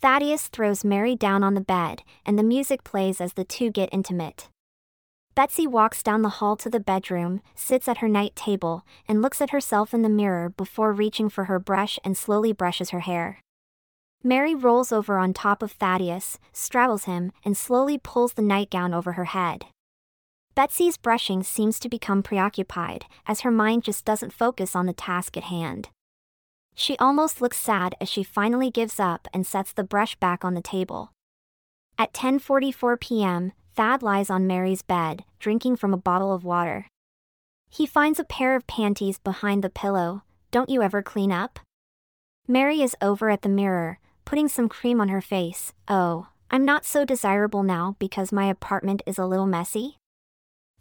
Thaddeus 0.00 0.46
throws 0.46 0.84
Mary 0.84 1.16
down 1.16 1.42
on 1.42 1.54
the 1.54 1.60
bed, 1.60 2.02
and 2.24 2.38
the 2.38 2.44
music 2.44 2.84
plays 2.84 3.20
as 3.20 3.32
the 3.32 3.42
two 3.42 3.72
get 3.72 3.88
intimate. 3.90 4.48
Betsy 5.34 5.66
walks 5.66 6.00
down 6.00 6.22
the 6.22 6.38
hall 6.38 6.54
to 6.54 6.70
the 6.70 6.78
bedroom, 6.78 7.40
sits 7.56 7.88
at 7.88 7.98
her 7.98 8.08
night 8.08 8.36
table, 8.36 8.84
and 9.08 9.20
looks 9.20 9.40
at 9.40 9.50
herself 9.50 9.92
in 9.92 10.02
the 10.02 10.08
mirror 10.08 10.50
before 10.50 10.92
reaching 10.92 11.28
for 11.28 11.46
her 11.46 11.58
brush 11.58 11.98
and 12.04 12.16
slowly 12.16 12.52
brushes 12.52 12.90
her 12.90 13.00
hair. 13.00 13.40
Mary 14.22 14.54
rolls 14.54 14.92
over 14.92 15.18
on 15.18 15.34
top 15.34 15.60
of 15.64 15.72
Thaddeus, 15.72 16.38
straddles 16.52 17.06
him, 17.06 17.32
and 17.44 17.56
slowly 17.56 17.98
pulls 17.98 18.34
the 18.34 18.42
nightgown 18.42 18.94
over 18.94 19.14
her 19.14 19.24
head. 19.24 19.66
Betsy's 20.58 20.96
brushing 20.96 21.44
seems 21.44 21.78
to 21.78 21.88
become 21.88 22.20
preoccupied, 22.20 23.06
as 23.28 23.42
her 23.42 23.50
mind 23.52 23.84
just 23.84 24.04
doesn't 24.04 24.32
focus 24.32 24.74
on 24.74 24.86
the 24.86 24.92
task 24.92 25.36
at 25.36 25.44
hand. 25.44 25.88
She 26.74 26.98
almost 26.98 27.40
looks 27.40 27.58
sad 27.58 27.94
as 28.00 28.08
she 28.08 28.24
finally 28.24 28.68
gives 28.68 28.98
up 28.98 29.28
and 29.32 29.46
sets 29.46 29.72
the 29.72 29.84
brush 29.84 30.16
back 30.16 30.44
on 30.44 30.54
the 30.54 30.60
table. 30.60 31.12
At 31.96 32.12
10:44 32.12 32.98
p.m., 32.98 33.52
Thad 33.76 34.02
lies 34.02 34.30
on 34.30 34.48
Mary's 34.48 34.82
bed, 34.82 35.22
drinking 35.38 35.76
from 35.76 35.94
a 35.94 36.04
bottle 36.08 36.32
of 36.32 36.42
water. 36.42 36.88
He 37.70 37.86
finds 37.86 38.18
a 38.18 38.24
pair 38.24 38.56
of 38.56 38.66
panties 38.66 39.20
behind 39.20 39.62
the 39.62 39.70
pillow. 39.70 40.22
Don't 40.50 40.70
you 40.70 40.82
ever 40.82 41.04
clean 41.04 41.30
up? 41.30 41.60
Mary 42.48 42.82
is 42.82 42.96
over 43.00 43.30
at 43.30 43.42
the 43.42 43.48
mirror, 43.48 44.00
putting 44.24 44.48
some 44.48 44.68
cream 44.68 45.00
on 45.00 45.08
her 45.08 45.22
face. 45.22 45.72
Oh, 45.86 46.26
I'm 46.50 46.64
not 46.64 46.84
so 46.84 47.04
desirable 47.04 47.62
now 47.62 47.94
because 48.00 48.32
my 48.32 48.46
apartment 48.46 49.02
is 49.06 49.18
a 49.18 49.24
little 49.24 49.46
messy? 49.46 49.98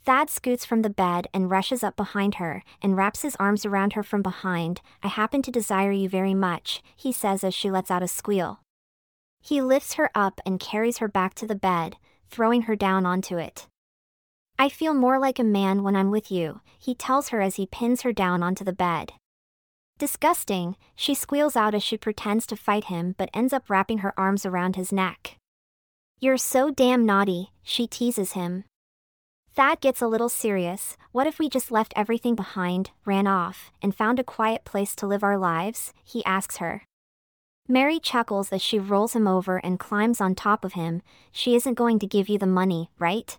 Thad 0.08 0.30
scoots 0.30 0.64
from 0.64 0.84
the 0.84 0.90
bed 0.90 1.28
and 1.34 1.52
rushes 1.52 1.84
up 1.84 1.98
behind 1.98 2.36
her 2.36 2.64
and 2.82 2.96
wraps 2.96 3.24
his 3.24 3.36
arms 3.42 3.66
around 3.66 3.92
her 3.92 4.04
from 4.04 4.22
behind. 4.22 4.80
I 5.04 5.10
happen 5.10 5.42
to 5.42 5.52
desire 5.52 5.92
you 5.92 6.08
very 6.08 6.34
much, 6.34 6.82
he 6.96 7.12
says 7.12 7.44
as 7.44 7.54
she 7.54 7.70
lets 7.70 7.92
out 7.92 8.02
a 8.02 8.08
squeal. 8.08 8.62
He 9.42 9.62
lifts 9.62 9.96
her 9.96 10.10
up 10.16 10.40
and 10.46 10.62
carries 10.62 11.00
her 11.00 11.10
back 11.10 11.34
to 11.34 11.46
the 11.46 11.56
bed, 11.56 11.98
throwing 12.30 12.62
her 12.62 12.76
down 12.78 13.06
onto 13.06 13.36
it. 13.36 13.68
I 14.58 14.70
feel 14.70 14.94
more 14.94 15.20
like 15.20 15.40
a 15.40 15.44
man 15.44 15.84
when 15.84 15.98
I'm 15.98 16.10
with 16.10 16.32
you, 16.32 16.62
he 16.80 16.96
tells 16.96 17.28
her 17.30 17.42
as 17.42 17.58
he 17.58 17.66
pins 17.66 18.04
her 18.04 18.14
down 18.14 18.42
onto 18.42 18.64
the 18.64 18.72
bed. 18.72 19.12
Disgusting, 20.00 20.78
she 20.96 21.16
squeals 21.16 21.58
out 21.58 21.76
as 21.76 21.84
she 21.84 21.98
pretends 21.98 22.48
to 22.48 22.56
fight 22.56 22.86
him 22.86 23.14
but 23.18 23.30
ends 23.34 23.52
up 23.52 23.70
wrapping 23.70 23.98
her 23.98 24.18
arms 24.18 24.46
around 24.46 24.78
his 24.78 24.94
neck. 24.94 25.36
You're 26.22 26.38
so 26.38 26.72
damn 26.72 27.06
naughty, 27.06 27.52
she 27.62 27.88
teases 27.88 28.32
him. 28.32 28.64
Thad 29.58 29.82
gets 29.82 30.04
a 30.04 30.08
little 30.08 30.30
serious. 30.30 30.98
What 31.14 31.26
if 31.26 31.40
we 31.40 31.50
just 31.50 31.72
left 31.72 31.92
everything 31.96 32.36
behind, 32.36 32.92
ran 33.06 33.26
off, 33.26 33.72
and 33.82 33.96
found 33.96 34.20
a 34.20 34.24
quiet 34.24 34.66
place 34.66 34.96
to 34.98 35.08
live 35.08 35.24
our 35.24 35.36
lives? 35.36 35.94
He 36.04 36.24
asks 36.26 36.58
her. 36.58 36.84
Mary 37.68 38.00
chuckles 38.00 38.54
as 38.54 38.62
she 38.62 38.78
rolls 38.78 39.16
him 39.16 39.28
over 39.28 39.58
and 39.58 39.80
climbs 39.80 40.22
on 40.22 40.36
top 40.36 40.64
of 40.64 40.74
him. 40.74 41.02
She 41.32 41.56
isn't 41.56 41.74
going 41.74 41.98
to 41.98 42.06
give 42.06 42.30
you 42.30 42.38
the 42.38 42.46
money, 42.46 42.92
right? 43.00 43.36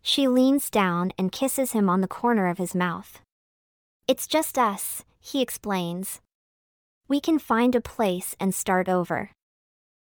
She 0.00 0.26
leans 0.26 0.70
down 0.70 1.12
and 1.18 1.30
kisses 1.30 1.72
him 1.72 1.90
on 1.90 2.00
the 2.00 2.08
corner 2.08 2.48
of 2.48 2.56
his 2.56 2.74
mouth. 2.74 3.20
It's 4.08 4.26
just 4.26 4.56
us, 4.56 5.04
he 5.20 5.42
explains. 5.42 6.22
We 7.08 7.20
can 7.20 7.38
find 7.38 7.74
a 7.74 7.82
place 7.82 8.34
and 8.40 8.54
start 8.54 8.88
over. 8.88 9.32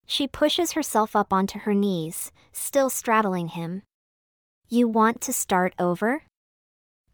She 0.05 0.25
pushes 0.25 0.72
herself 0.72 1.17
up 1.17 1.34
onto 1.34 1.60
her 1.60 1.74
knees, 1.74 2.31
still 2.53 2.89
straddling 2.89 3.50
him. 3.50 3.81
You 4.70 4.90
want 4.90 5.22
to 5.22 5.32
start 5.32 5.74
over? 5.80 6.24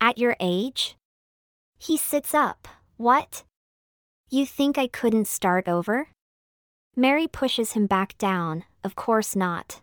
At 0.02 0.18
your 0.18 0.36
age? 0.40 0.96
He 1.78 1.98
sits 1.98 2.34
up. 2.34 2.68
What? 2.98 3.44
You 4.32 4.48
think 4.48 4.80
I 4.80 4.88
couldn't 4.88 5.28
start 5.28 5.68
over? 5.68 6.08
Mary 6.96 7.28
pushes 7.28 7.74
him 7.74 7.86
back 7.86 8.18
down, 8.18 8.64
of 8.84 8.96
course 8.96 9.36
not. 9.36 9.82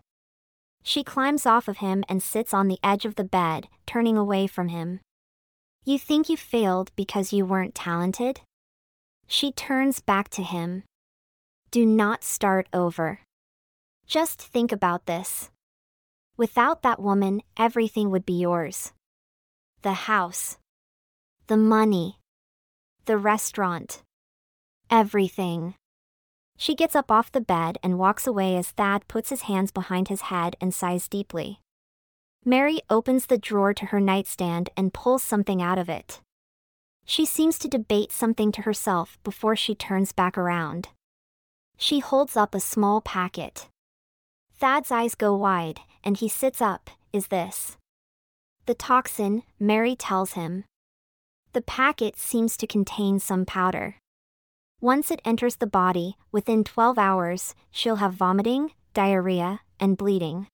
She 0.83 1.01
climbs 1.01 1.45
off 1.45 1.69
of 1.69 1.77
him 1.77 2.03
and 2.09 2.21
sits 2.21 2.53
on 2.53 2.67
the 2.67 2.79
edge 2.83 3.05
of 3.05 3.15
the 3.15 3.23
bed, 3.23 3.69
turning 3.85 4.17
away 4.17 4.47
from 4.47 4.67
him. 4.67 4.99
You 5.85 5.97
think 5.97 6.27
you 6.27 6.35
failed 6.35 6.91
because 6.97 7.31
you 7.31 7.45
weren't 7.45 7.73
talented? 7.73 8.41
She 9.27 9.53
turns 9.53 10.01
back 10.01 10.27
to 10.31 10.43
him. 10.43 10.83
Do 11.71 11.85
not 11.85 12.25
start 12.25 12.67
over. 12.73 13.21
Just 14.05 14.41
think 14.41 14.73
about 14.73 15.05
this. 15.05 15.50
Without 16.41 16.81
that 16.81 16.99
woman, 16.99 17.43
everything 17.55 18.09
would 18.09 18.25
be 18.25 18.33
yours. 18.33 18.93
The 19.83 20.09
house. 20.09 20.57
The 21.45 21.55
money. 21.55 22.17
The 23.05 23.15
restaurant. 23.15 24.01
Everything. 24.89 25.75
She 26.57 26.73
gets 26.73 26.95
up 26.95 27.11
off 27.11 27.31
the 27.31 27.41
bed 27.41 27.77
and 27.83 27.99
walks 27.99 28.25
away 28.25 28.57
as 28.57 28.71
Thad 28.71 29.07
puts 29.07 29.29
his 29.29 29.43
hands 29.43 29.71
behind 29.71 30.07
his 30.07 30.21
head 30.33 30.55
and 30.59 30.73
sighs 30.73 31.07
deeply. 31.07 31.59
Mary 32.43 32.81
opens 32.89 33.27
the 33.27 33.37
drawer 33.37 33.75
to 33.75 33.85
her 33.93 33.99
nightstand 33.99 34.71
and 34.75 34.95
pulls 34.95 35.21
something 35.21 35.61
out 35.61 35.77
of 35.77 35.89
it. 35.89 36.21
She 37.05 37.23
seems 37.23 37.59
to 37.59 37.67
debate 37.67 38.11
something 38.11 38.51
to 38.53 38.63
herself 38.63 39.19
before 39.23 39.55
she 39.55 39.75
turns 39.75 40.11
back 40.11 40.39
around. 40.39 40.87
She 41.77 41.99
holds 41.99 42.35
up 42.35 42.55
a 42.55 42.59
small 42.59 42.99
packet. 42.99 43.67
Thad's 44.57 44.91
eyes 44.91 45.13
go 45.13 45.35
wide, 45.35 45.81
and 46.03 46.17
he 46.17 46.27
sits 46.27 46.61
up. 46.61 46.89
Is 47.13 47.27
this? 47.27 47.77
The 48.65 48.75
toxin, 48.75 49.43
Mary 49.59 49.95
tells 49.95 50.33
him. 50.33 50.65
The 51.53 51.61
packet 51.61 52.17
seems 52.17 52.55
to 52.57 52.67
contain 52.67 53.19
some 53.19 53.45
powder. 53.45 53.97
Once 54.79 55.11
it 55.11 55.21
enters 55.25 55.57
the 55.57 55.67
body, 55.67 56.15
within 56.31 56.63
12 56.63 56.97
hours, 56.97 57.53
she'll 57.69 57.97
have 57.97 58.13
vomiting, 58.13 58.71
diarrhea, 58.93 59.59
and 59.79 59.97
bleeding. 59.97 60.47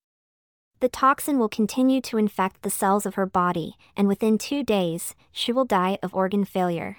The 0.80 0.90
toxin 0.90 1.40
will 1.40 1.50
continue 1.50 2.02
to 2.02 2.18
infect 2.18 2.62
the 2.62 2.70
cells 2.70 3.06
of 3.06 3.16
her 3.16 3.26
body, 3.26 3.76
and 3.96 4.08
within 4.08 4.38
two 4.38 4.64
days, 4.64 5.16
she 5.32 5.52
will 5.52 5.66
die 5.66 5.98
of 6.04 6.14
organ 6.14 6.46
failure. 6.46 6.98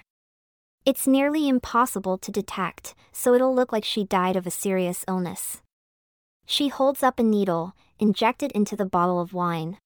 It's 0.85 1.07
nearly 1.07 1.47
impossible 1.47 2.17
to 2.17 2.31
detect, 2.31 2.95
so 3.11 3.33
it'll 3.33 3.53
look 3.53 3.71
like 3.71 3.85
she 3.85 4.03
died 4.03 4.35
of 4.35 4.47
a 4.47 4.51
serious 4.51 5.05
illness. 5.07 5.61
She 6.45 6.69
holds 6.69 7.03
up 7.03 7.19
a 7.19 7.23
needle, 7.23 7.75
injected 7.99 8.51
into 8.53 8.75
the 8.75 8.85
bottle 8.85 9.19
of 9.19 9.33
wine. 9.33 9.77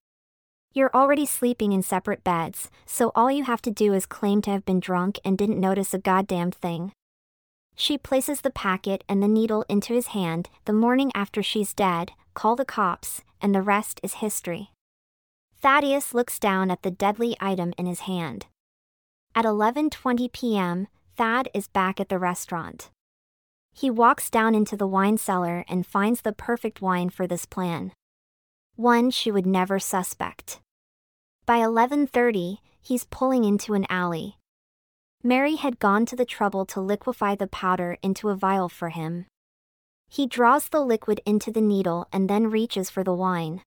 You're 0.74 0.96
already 0.96 1.26
sleeping 1.26 1.72
in 1.72 1.84
separate 1.84 2.24
beds, 2.24 2.72
so 2.86 3.12
all 3.14 3.32
you 3.32 3.44
have 3.44 3.62
to 3.64 3.72
do 3.72 3.94
is 3.94 4.06
claim 4.06 4.42
to 4.42 4.52
have 4.52 4.66
been 4.66 4.80
drunk 4.80 5.20
and 5.24 5.38
didn't 5.38 5.60
notice 5.60 5.94
a 5.94 6.00
goddamn 6.00 6.52
thing. 6.52 6.94
She 7.76 7.98
places 7.98 8.42
the 8.42 8.50
packet 8.50 9.04
and 9.08 9.22
the 9.22 9.28
needle 9.28 9.66
into 9.70 9.94
his 9.94 10.08
hand 10.08 10.50
the 10.66 10.74
morning 10.74 11.12
after 11.14 11.44
she's 11.44 11.74
dead, 11.74 12.12
call 12.34 12.56
the 12.56 12.66
cops, 12.66 13.22
and 13.42 13.54
the 13.54 13.62
rest 13.62 14.00
is 14.04 14.16
history. 14.16 14.72
Thaddeus 15.62 16.14
looks 16.14 16.40
down 16.40 16.72
at 16.72 16.82
the 16.82 16.92
deadly 16.92 17.38
item 17.40 17.74
in 17.78 17.86
his 17.86 18.02
hand. 18.02 18.48
At 19.36 19.46
11:20 19.46 20.32
p.m., 20.32 20.88
Thad 21.16 21.50
is 21.54 21.68
back 21.68 22.00
at 22.00 22.10
the 22.10 22.20
restaurant. 22.20 22.90
He 23.72 23.90
walks 23.90 24.30
down 24.30 24.56
into 24.56 24.76
the 24.76 24.88
wine 24.88 25.18
cellar 25.18 25.64
and 25.68 25.86
finds 25.86 26.22
the 26.22 26.34
perfect 26.34 26.82
wine 26.82 27.10
for 27.10 27.28
this 27.28 27.46
plan. 27.46 27.92
One 28.76 29.12
she 29.12 29.32
would 29.32 29.46
never 29.46 29.78
suspect. 29.78 30.60
By 31.46 31.60
11:30, 31.60 32.58
he's 32.82 33.06
pulling 33.06 33.44
into 33.44 33.76
an 33.76 33.86
alley. 33.88 34.40
Mary 35.22 35.56
had 35.56 35.80
gone 35.80 36.06
to 36.08 36.16
the 36.16 36.26
trouble 36.26 36.66
to 36.66 36.82
liquefy 36.82 37.36
the 37.36 37.48
powder 37.48 37.98
into 38.02 38.30
a 38.30 38.36
vial 38.36 38.68
for 38.70 38.90
him. 38.90 39.28
He 40.10 40.26
draws 40.26 40.70
the 40.70 40.82
liquid 40.82 41.22
into 41.26 41.52
the 41.52 41.62
needle 41.62 42.08
and 42.12 42.30
then 42.30 42.50
reaches 42.50 42.90
for 42.90 43.04
the 43.04 43.14
wine. 43.14 43.62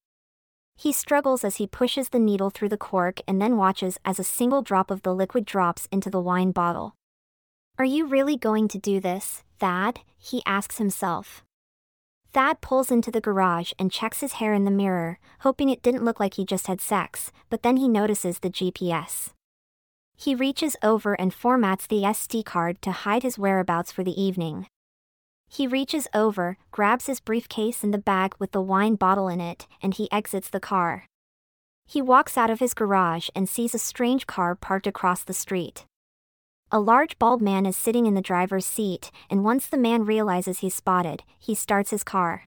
He 0.76 0.92
struggles 0.92 1.44
as 1.44 1.56
he 1.56 1.66
pushes 1.66 2.10
the 2.10 2.18
needle 2.18 2.50
through 2.50 2.68
the 2.68 2.76
cork 2.76 3.20
and 3.28 3.40
then 3.40 3.56
watches 3.56 3.98
as 4.04 4.18
a 4.18 4.24
single 4.24 4.60
drop 4.60 4.90
of 4.90 5.02
the 5.02 5.14
liquid 5.14 5.46
drops 5.46 5.88
into 5.90 6.10
the 6.10 6.20
wine 6.20 6.50
bottle. 6.50 6.94
Are 7.78 7.84
you 7.84 8.06
really 8.06 8.36
going 8.36 8.68
to 8.68 8.78
do 8.78 9.00
this, 9.00 9.44
Thad? 9.60 10.00
He 10.18 10.42
asks 10.44 10.78
himself. 10.78 11.45
Thad 12.36 12.60
pulls 12.60 12.90
into 12.90 13.10
the 13.10 13.22
garage 13.22 13.72
and 13.78 13.90
checks 13.90 14.20
his 14.20 14.34
hair 14.34 14.52
in 14.52 14.66
the 14.66 14.70
mirror, 14.70 15.18
hoping 15.40 15.70
it 15.70 15.80
didn't 15.80 16.04
look 16.04 16.20
like 16.20 16.34
he 16.34 16.44
just 16.44 16.66
had 16.66 16.82
sex, 16.82 17.32
but 17.48 17.62
then 17.62 17.78
he 17.78 17.88
notices 17.88 18.40
the 18.40 18.50
GPS. 18.50 19.30
He 20.18 20.34
reaches 20.34 20.76
over 20.82 21.14
and 21.14 21.32
formats 21.32 21.88
the 21.88 22.02
SD 22.02 22.44
card 22.44 22.82
to 22.82 22.92
hide 22.92 23.22
his 23.22 23.38
whereabouts 23.38 23.90
for 23.90 24.04
the 24.04 24.20
evening. 24.22 24.66
He 25.48 25.66
reaches 25.66 26.08
over, 26.12 26.58
grabs 26.72 27.06
his 27.06 27.20
briefcase 27.20 27.82
and 27.82 27.94
the 27.94 27.96
bag 28.12 28.34
with 28.38 28.52
the 28.52 28.60
wine 28.60 28.96
bottle 28.96 29.28
in 29.28 29.40
it, 29.40 29.66
and 29.80 29.94
he 29.94 30.12
exits 30.12 30.50
the 30.50 30.60
car. 30.60 31.06
He 31.86 32.02
walks 32.02 32.36
out 32.36 32.50
of 32.50 32.60
his 32.60 32.74
garage 32.74 33.30
and 33.34 33.48
sees 33.48 33.74
a 33.74 33.78
strange 33.78 34.26
car 34.26 34.54
parked 34.54 34.86
across 34.86 35.24
the 35.24 35.32
street. 35.32 35.86
A 36.72 36.80
large 36.80 37.16
bald 37.20 37.40
man 37.40 37.64
is 37.64 37.76
sitting 37.76 38.06
in 38.06 38.14
the 38.14 38.20
driver's 38.20 38.66
seat, 38.66 39.12
and 39.30 39.44
once 39.44 39.68
the 39.68 39.78
man 39.78 40.04
realizes 40.04 40.58
he's 40.58 40.74
spotted, 40.74 41.22
he 41.38 41.54
starts 41.54 41.92
his 41.92 42.02
car. 42.02 42.44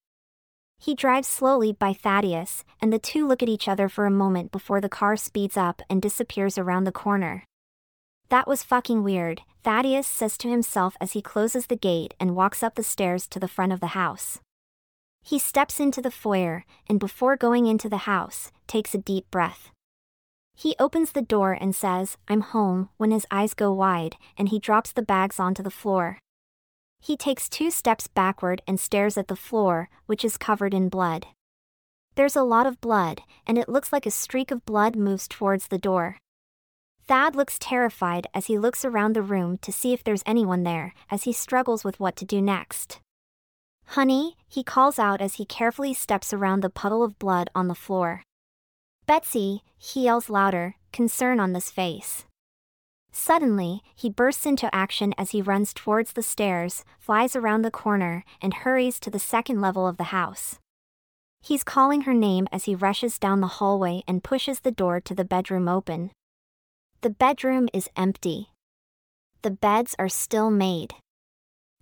He 0.77 0.93
drives 0.93 1.27
slowly 1.27 1.71
by 1.71 1.93
Thaddeus, 1.93 2.65
and 2.81 2.91
the 2.91 2.99
two 2.99 3.25
look 3.25 3.41
at 3.41 3.47
each 3.47 3.69
other 3.69 3.87
for 3.87 4.05
a 4.05 4.11
moment 4.11 4.51
before 4.51 4.81
the 4.81 4.89
car 4.89 5.15
speeds 5.15 5.55
up 5.55 5.81
and 5.89 6.01
disappears 6.01 6.57
around 6.57 6.83
the 6.83 6.91
corner. 6.91 7.45
That 8.27 8.45
was 8.45 8.61
fucking 8.61 9.03
weird, 9.03 9.41
Thaddeus 9.63 10.05
says 10.05 10.37
to 10.39 10.49
himself 10.49 10.97
as 10.99 11.13
he 11.13 11.21
closes 11.21 11.67
the 11.67 11.77
gate 11.77 12.13
and 12.19 12.35
walks 12.35 12.61
up 12.61 12.75
the 12.75 12.83
stairs 12.83 13.25
to 13.27 13.39
the 13.39 13.47
front 13.47 13.71
of 13.71 13.79
the 13.79 13.87
house. 13.87 14.39
He 15.21 15.39
steps 15.39 15.79
into 15.79 16.01
the 16.01 16.11
foyer, 16.11 16.65
and 16.87 16.99
before 16.99 17.37
going 17.37 17.67
into 17.67 17.87
the 17.87 17.97
house, 17.97 18.51
takes 18.67 18.93
a 18.93 18.97
deep 18.97 19.31
breath. 19.31 19.71
He 20.59 20.75
opens 20.77 21.13
the 21.13 21.21
door 21.21 21.53
and 21.53 21.73
says, 21.73 22.17
I'm 22.27 22.41
home, 22.41 22.89
when 22.97 23.11
his 23.11 23.25
eyes 23.31 23.53
go 23.53 23.71
wide, 23.71 24.17
and 24.37 24.49
he 24.49 24.59
drops 24.59 24.91
the 24.91 25.01
bags 25.01 25.39
onto 25.39 25.63
the 25.63 25.71
floor. 25.71 26.19
He 26.99 27.15
takes 27.15 27.47
two 27.47 27.71
steps 27.71 28.07
backward 28.07 28.61
and 28.67 28.77
stares 28.77 29.17
at 29.17 29.29
the 29.29 29.37
floor, 29.37 29.89
which 30.05 30.25
is 30.25 30.35
covered 30.35 30.73
in 30.73 30.89
blood. 30.89 31.27
There's 32.15 32.35
a 32.35 32.43
lot 32.43 32.67
of 32.67 32.81
blood, 32.81 33.21
and 33.47 33.57
it 33.57 33.69
looks 33.69 33.93
like 33.93 34.05
a 34.05 34.11
streak 34.11 34.51
of 34.51 34.65
blood 34.65 34.97
moves 34.97 35.29
towards 35.29 35.67
the 35.67 35.77
door. 35.77 36.17
Thad 37.07 37.37
looks 37.37 37.57
terrified 37.57 38.27
as 38.33 38.47
he 38.47 38.59
looks 38.59 38.83
around 38.83 39.15
the 39.15 39.21
room 39.21 39.59
to 39.59 39.71
see 39.71 39.93
if 39.93 40.03
there's 40.03 40.23
anyone 40.25 40.63
there, 40.63 40.93
as 41.09 41.23
he 41.23 41.31
struggles 41.31 41.85
with 41.85 42.01
what 42.01 42.17
to 42.17 42.25
do 42.25 42.41
next. 42.41 42.99
Honey, 43.95 44.35
he 44.45 44.65
calls 44.65 44.99
out 44.99 45.21
as 45.21 45.35
he 45.35 45.45
carefully 45.45 45.93
steps 45.93 46.33
around 46.33 46.63
the 46.63 46.69
puddle 46.69 47.01
of 47.01 47.17
blood 47.17 47.49
on 47.55 47.69
the 47.69 47.75
floor. 47.75 48.23
Betsy, 49.09 49.63
he 49.79 50.03
yells 50.03 50.29
louder, 50.29 50.75
concern 50.93 51.39
on 51.39 51.55
his 51.55 51.71
face. 51.71 52.25
Suddenly, 53.11 53.81
he 53.95 54.07
bursts 54.07 54.45
into 54.45 54.69
action 54.73 55.15
as 55.17 55.31
he 55.31 55.41
runs 55.41 55.73
towards 55.73 56.13
the 56.13 56.21
stairs, 56.21 56.85
flies 56.99 57.35
around 57.35 57.63
the 57.63 57.71
corner, 57.71 58.23
and 58.39 58.53
hurries 58.53 58.99
to 58.99 59.09
the 59.09 59.17
second 59.17 59.61
level 59.61 59.87
of 59.87 59.97
the 59.97 60.13
house. 60.13 60.59
He's 61.41 61.63
calling 61.63 62.01
her 62.01 62.13
name 62.13 62.47
as 62.51 62.65
he 62.65 62.75
rushes 62.75 63.17
down 63.17 63.41
the 63.41 63.57
hallway 63.57 64.03
and 64.07 64.23
pushes 64.23 64.59
the 64.59 64.69
door 64.71 65.01
to 65.01 65.15
the 65.15 65.25
bedroom 65.25 65.67
open. 65.67 66.11
The 67.01 67.09
bedroom 67.09 67.67
is 67.73 67.89
empty. 67.95 68.49
The 69.41 69.49
beds 69.49 69.95
are 69.97 70.07
still 70.07 70.51
made. 70.51 70.93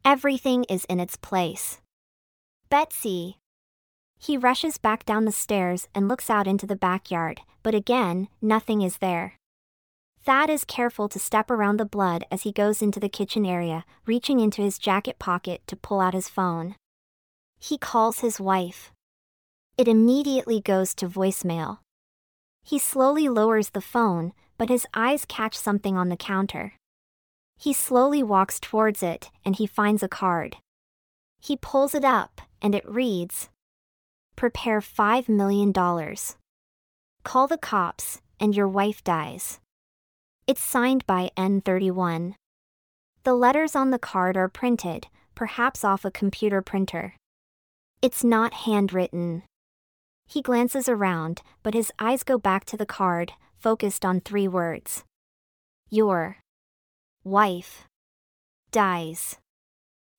Everything 0.06 0.64
is 0.70 0.86
in 0.86 1.02
its 1.02 1.18
place. 1.18 1.82
Betsy, 2.70 3.38
he 4.18 4.38
rushes 4.38 4.78
back 4.78 5.06
down 5.06 5.26
the 5.26 5.32
stairs 5.32 5.88
and 5.94 6.08
looks 6.08 6.30
out 6.30 6.48
into 6.48 6.66
the 6.66 6.76
backyard, 6.76 7.42
but 7.64 7.76
again, 7.76 8.28
nothing 8.42 8.82
is 8.82 8.98
there. 8.98 9.38
Thad 10.24 10.50
is 10.50 10.66
careful 10.66 11.08
to 11.10 11.20
step 11.20 11.50
around 11.50 11.78
the 11.78 11.86
blood 11.86 12.26
as 12.32 12.42
he 12.42 12.52
goes 12.52 12.82
into 12.82 13.00
the 13.00 13.10
kitchen 13.10 13.46
area, 13.46 13.86
reaching 14.06 14.40
into 14.40 14.62
his 14.62 14.78
jacket 14.78 15.20
pocket 15.20 15.62
to 15.68 15.76
pull 15.76 16.02
out 16.02 16.14
his 16.14 16.28
phone. 16.28 16.76
He 17.60 17.78
calls 17.78 18.20
his 18.20 18.40
wife. 18.40 18.92
It 19.78 19.88
immediately 19.88 20.60
goes 20.60 20.94
to 20.96 21.08
voicemail. 21.08 21.80
He 22.64 22.80
slowly 22.80 23.30
lowers 23.30 23.70
the 23.70 23.82
phone, 23.82 24.34
but 24.58 24.70
his 24.70 24.86
eyes 24.94 25.24
catch 25.26 25.56
something 25.56 25.96
on 25.96 26.10
the 26.10 26.18
counter. 26.18 26.74
He 27.58 27.72
slowly 27.72 28.22
walks 28.22 28.60
towards 28.60 29.02
it 29.02 29.30
and 29.46 29.56
he 29.56 29.66
finds 29.66 30.04
a 30.04 30.10
card. 30.10 30.58
He 31.40 31.56
pulls 31.56 31.96
it 31.96 32.04
up, 32.04 32.42
and 32.62 32.76
it 32.76 32.88
reads 32.90 33.50
Prepare 34.38 34.82
$5 34.82 35.28
million. 35.28 35.74
Call 37.24 37.48
the 37.48 37.58
cops, 37.58 38.22
and 38.40 38.56
your 38.56 38.68
wife 38.68 39.04
dies. 39.04 39.60
It's 40.46 40.62
signed 40.62 41.08
by 41.08 41.32
N31. 41.36 42.36
The 43.24 43.34
letters 43.34 43.76
on 43.76 43.90
the 43.90 43.98
card 43.98 44.38
are 44.38 44.48
printed, 44.48 45.08
perhaps 45.34 45.84
off 45.84 46.06
a 46.06 46.12
computer 46.12 46.62
printer. 46.62 47.16
It's 48.04 48.24
not 48.24 48.54
handwritten. 48.54 49.42
He 50.28 50.44
glances 50.44 50.88
around, 50.88 51.42
but 51.64 51.74
his 51.74 51.92
eyes 51.98 52.22
go 52.22 52.38
back 52.38 52.64
to 52.66 52.78
the 52.78 52.86
card, 52.86 53.34
focused 53.58 54.06
on 54.06 54.22
three 54.22 54.48
words. 54.48 55.04
Your 55.90 56.38
wife 57.24 57.86
dies. 58.70 59.40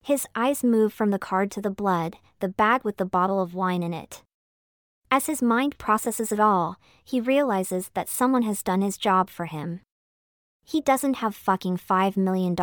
His 0.03 0.27
eyes 0.35 0.65
move 0.65 0.93
from 0.93 1.11
the 1.11 1.19
card 1.19 1.51
to 1.53 1.61
the 1.61 1.71
blood, 1.71 2.17
the 2.41 2.49
bag 2.49 2.85
with 2.85 2.97
the 2.97 3.05
bottle 3.05 3.41
of 3.41 3.55
wine 3.55 3.83
in 3.83 3.93
it. 3.93 4.23
As 5.11 5.27
his 5.27 5.43
mind 5.43 5.79
processes 5.79 6.33
it 6.33 6.41
all, 6.41 6.77
he 7.05 7.21
realizes 7.21 7.91
that 7.95 8.09
someone 8.09 8.43
has 8.43 8.63
done 8.63 8.83
his 8.83 8.99
job 8.99 9.31
for 9.31 9.47
him. 9.47 9.81
He 10.65 10.81
doesn't 10.81 11.15
have 11.15 11.35
fucking 11.35 11.79
$5 11.79 12.17
million. 12.17 12.55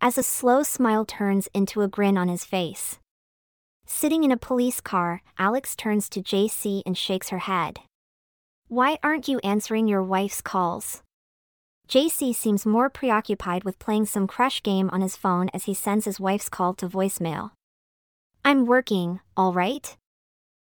As 0.00 0.16
a 0.16 0.22
slow 0.22 0.62
smile 0.62 1.04
turns 1.04 1.48
into 1.52 1.82
a 1.82 1.88
grin 1.88 2.16
on 2.16 2.28
his 2.28 2.44
face. 2.44 2.98
Sitting 3.84 4.22
in 4.22 4.30
a 4.30 4.36
police 4.36 4.80
car, 4.80 5.22
Alex 5.38 5.74
turns 5.74 6.08
to 6.08 6.22
JC 6.22 6.82
and 6.86 6.96
shakes 6.96 7.30
her 7.30 7.40
head. 7.40 7.80
Why 8.68 8.98
aren't 9.02 9.28
you 9.28 9.40
answering 9.40 9.88
your 9.88 10.02
wife's 10.02 10.40
calls? 10.40 11.02
JC 11.92 12.34
seems 12.34 12.64
more 12.64 12.88
preoccupied 12.88 13.64
with 13.64 13.78
playing 13.78 14.06
some 14.06 14.26
crush 14.26 14.62
game 14.62 14.88
on 14.94 15.02
his 15.02 15.14
phone 15.14 15.50
as 15.52 15.64
he 15.64 15.74
sends 15.74 16.06
his 16.06 16.18
wife's 16.18 16.48
call 16.48 16.72
to 16.72 16.88
voicemail. 16.88 17.50
I'm 18.42 18.64
working, 18.64 19.20
all 19.36 19.52
right? 19.52 19.94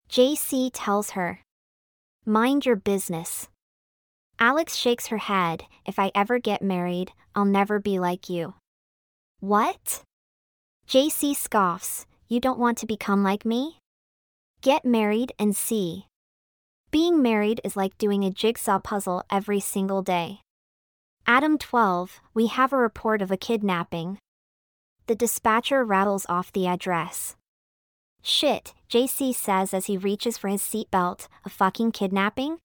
JC 0.10 0.72
tells 0.74 1.10
her. 1.10 1.42
Mind 2.26 2.66
your 2.66 2.78
business. 2.78 3.50
Alex 4.40 4.78
shakes 4.78 5.08
her 5.08 5.18
head. 5.18 5.66
If 5.86 6.00
I 6.00 6.14
ever 6.16 6.40
get 6.40 6.62
married, 6.62 7.12
I'll 7.36 7.44
never 7.44 7.80
be 7.80 8.00
like 8.00 8.30
you. 8.30 8.54
What? 9.42 10.04
JC 10.88 11.36
scoffs. 11.36 12.06
You 12.30 12.40
don't 12.40 12.60
want 12.60 12.78
to 12.78 12.86
become 12.86 13.24
like 13.24 13.44
me? 13.44 13.80
Get 14.62 14.86
married 14.86 15.34
and 15.38 15.54
see. 15.54 16.06
Being 16.92 17.22
married 17.22 17.60
is 17.66 17.76
like 17.76 17.98
doing 17.98 18.24
a 18.24 18.32
jigsaw 18.32 18.80
puzzle 18.80 19.26
every 19.30 19.60
single 19.60 20.02
day. 20.02 20.40
Adam 21.28 21.58
12, 21.58 22.20
we 22.34 22.48
have 22.48 22.74
a 22.74 22.78
report 22.78 23.22
of 23.22 23.32
a 23.32 23.38
kidnapping. 23.38 24.18
The 25.08 25.16
dispatcher 25.16 25.84
rattles 25.84 26.26
off 26.28 26.52
the 26.52 26.68
address. 26.68 27.36
Shit, 28.22 28.74
JC 28.90 29.34
says 29.34 29.74
as 29.74 29.86
he 29.86 29.98
reaches 29.98 30.38
for 30.38 30.48
his 30.48 30.62
seatbelt, 30.62 31.28
a 31.46 31.50
fucking 31.50 31.92
kidnapping? 31.92 32.58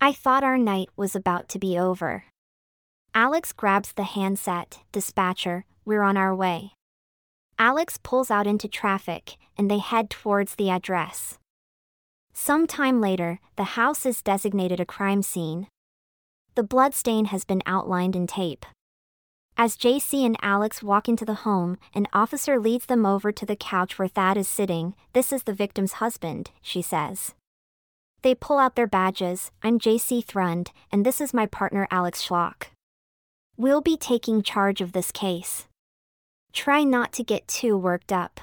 I 0.00 0.12
thought 0.12 0.44
our 0.44 0.58
night 0.58 0.88
was 0.96 1.16
about 1.16 1.48
to 1.50 1.58
be 1.58 1.78
over. 1.78 2.24
Alex 3.14 3.52
grabs 3.52 3.92
the 3.92 4.04
handset, 4.04 4.80
dispatcher, 4.92 5.64
we're 5.84 6.02
on 6.02 6.16
our 6.16 6.34
way. 6.34 6.72
Alex 7.58 7.98
pulls 8.02 8.30
out 8.30 8.46
into 8.46 8.68
traffic, 8.68 9.36
and 9.58 9.70
they 9.70 9.78
head 9.78 10.08
towards 10.08 10.54
the 10.54 10.70
address. 10.70 11.38
Some 12.32 12.66
time 12.66 13.00
later, 13.00 13.40
the 13.56 13.74
house 13.74 14.06
is 14.06 14.22
designated 14.22 14.80
a 14.80 14.86
crime 14.86 15.22
scene, 15.22 15.66
the 16.54 16.62
bloodstain 16.62 17.26
has 17.26 17.44
been 17.44 17.62
outlined 17.66 18.16
in 18.16 18.26
tape. 18.26 18.66
As 19.56 19.76
JC 19.76 20.24
and 20.24 20.36
Alex 20.40 20.82
walk 20.82 21.08
into 21.08 21.24
the 21.24 21.44
home, 21.44 21.76
an 21.94 22.06
officer 22.12 22.58
leads 22.58 22.86
them 22.86 23.04
over 23.04 23.30
to 23.30 23.44
the 23.44 23.56
couch 23.56 23.98
where 23.98 24.08
Thad 24.08 24.36
is 24.36 24.48
sitting. 24.48 24.94
This 25.12 25.32
is 25.32 25.42
the 25.42 25.52
victim's 25.52 25.94
husband, 25.94 26.50
she 26.62 26.80
says. 26.80 27.34
They 28.22 28.34
pull 28.34 28.58
out 28.58 28.74
their 28.74 28.86
badges. 28.86 29.50
I'm 29.62 29.78
JC 29.78 30.24
Thrund, 30.24 30.68
and 30.90 31.04
this 31.04 31.20
is 31.20 31.34
my 31.34 31.46
partner 31.46 31.86
Alex 31.90 32.26
Schlock. 32.26 32.68
We'll 33.56 33.82
be 33.82 33.96
taking 33.96 34.42
charge 34.42 34.80
of 34.80 34.92
this 34.92 35.12
case. 35.12 35.66
Try 36.52 36.82
not 36.82 37.12
to 37.12 37.24
get 37.24 37.46
too 37.46 37.76
worked 37.76 38.12
up. 38.12 38.40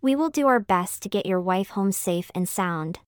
We 0.00 0.16
will 0.16 0.30
do 0.30 0.46
our 0.46 0.60
best 0.60 1.02
to 1.02 1.08
get 1.08 1.26
your 1.26 1.40
wife 1.40 1.70
home 1.70 1.92
safe 1.92 2.30
and 2.34 2.48
sound. 2.48 3.00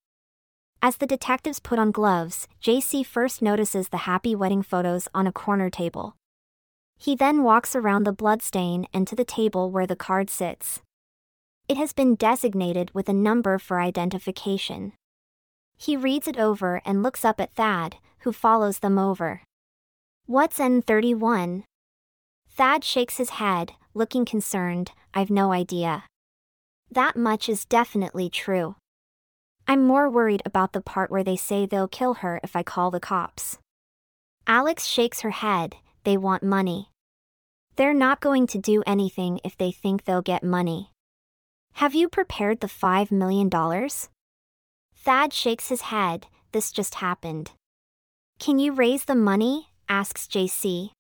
As 0.85 0.97
the 0.97 1.07
detectives 1.07 1.61
put 1.61 1.79
on 1.79 1.93
gloves, 1.93 2.49
JC 2.61 3.07
first 3.07 3.41
notices 3.41 3.89
the 3.89 3.99
happy 3.99 4.35
wedding 4.35 4.65
photos 4.65 5.07
on 5.15 5.29
a 5.29 5.33
corner 5.33 5.71
table. 5.71 6.17
He 6.99 7.15
then 7.15 7.45
walks 7.45 7.77
around 7.77 8.03
the 8.03 8.13
bloodstain 8.13 8.87
and 8.93 9.07
to 9.07 9.15
the 9.15 9.25
table 9.25 9.71
where 9.71 9.87
the 9.87 9.95
card 9.95 10.29
sits. 10.29 10.83
It 11.69 11.77
has 11.77 11.93
been 11.93 12.17
designated 12.17 12.93
with 12.93 13.09
a 13.09 13.13
number 13.13 13.59
for 13.59 13.81
identification. 13.81 14.95
He 15.79 15.97
reads 15.97 16.27
it 16.27 16.37
over 16.37 16.83
and 16.85 17.01
looks 17.01 17.25
up 17.25 17.41
at 17.41 17.55
Thad, 17.55 17.97
who 18.21 18.33
follows 18.33 18.81
them 18.81 18.99
over. 18.99 19.43
What's 20.27 20.59
N31? 20.59 21.63
Thad 22.51 22.83
shakes 22.83 23.19
his 23.19 23.31
head, 23.31 23.75
looking 23.95 24.25
concerned. 24.25 24.91
I've 25.15 25.31
no 25.31 25.53
idea. 25.53 26.05
That 26.91 27.17
much 27.17 27.49
is 27.49 27.65
definitely 27.65 28.29
true. 28.29 28.75
I'm 29.67 29.85
more 29.85 30.11
worried 30.11 30.43
about 30.45 30.73
the 30.73 30.81
part 30.81 31.11
where 31.11 31.25
they 31.25 31.37
say 31.37 31.67
they'll 31.67 31.89
kill 31.89 32.15
her 32.15 32.41
if 32.43 32.57
I 32.57 32.63
call 32.63 32.91
the 32.91 33.01
cops. 33.01 33.59
Alex 34.47 34.87
shakes 34.87 35.21
her 35.21 35.31
head, 35.31 35.77
they 36.05 36.17
want 36.17 36.43
money. 36.43 36.91
They're 37.77 37.95
not 37.95 38.21
going 38.21 38.47
to 38.49 38.59
do 38.59 38.83
anything 38.87 39.41
if 39.45 39.57
they 39.57 39.71
think 39.71 40.05
they'll 40.05 40.23
get 40.23 40.43
money. 40.43 40.91
Have 41.75 41.95
you 41.95 42.09
prepared 42.09 42.61
the 42.61 42.67
$5 42.67 43.11
million? 43.11 43.49
Thad 44.95 45.33
shakes 45.33 45.69
his 45.69 45.83
head, 45.83 46.27
this 46.53 46.71
just 46.71 46.97
happened. 46.97 47.53
Can 48.39 48.59
you 48.59 48.73
raise 48.73 49.05
the 49.05 49.15
money? 49.15 49.69
asks 49.89 50.27
JC. 50.27 50.91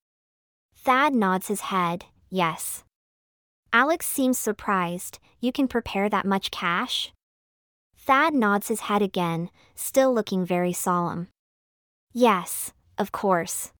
Thad 0.74 1.14
nods 1.14 1.48
his 1.48 1.62
head, 1.62 2.06
yes. 2.30 2.84
Alex 3.72 4.06
seems 4.06 4.38
surprised, 4.38 5.18
you 5.40 5.52
can 5.52 5.68
prepare 5.68 6.08
that 6.08 6.26
much 6.26 6.50
cash? 6.50 7.12
Thad 8.04 8.34
nods 8.34 8.66
his 8.66 8.80
head 8.80 9.00
again, 9.00 9.48
still 9.76 10.12
looking 10.12 10.44
very 10.44 10.72
solemn. 10.72 11.28
Yes, 12.12 12.72
of 12.98 13.12
course. 13.12 13.72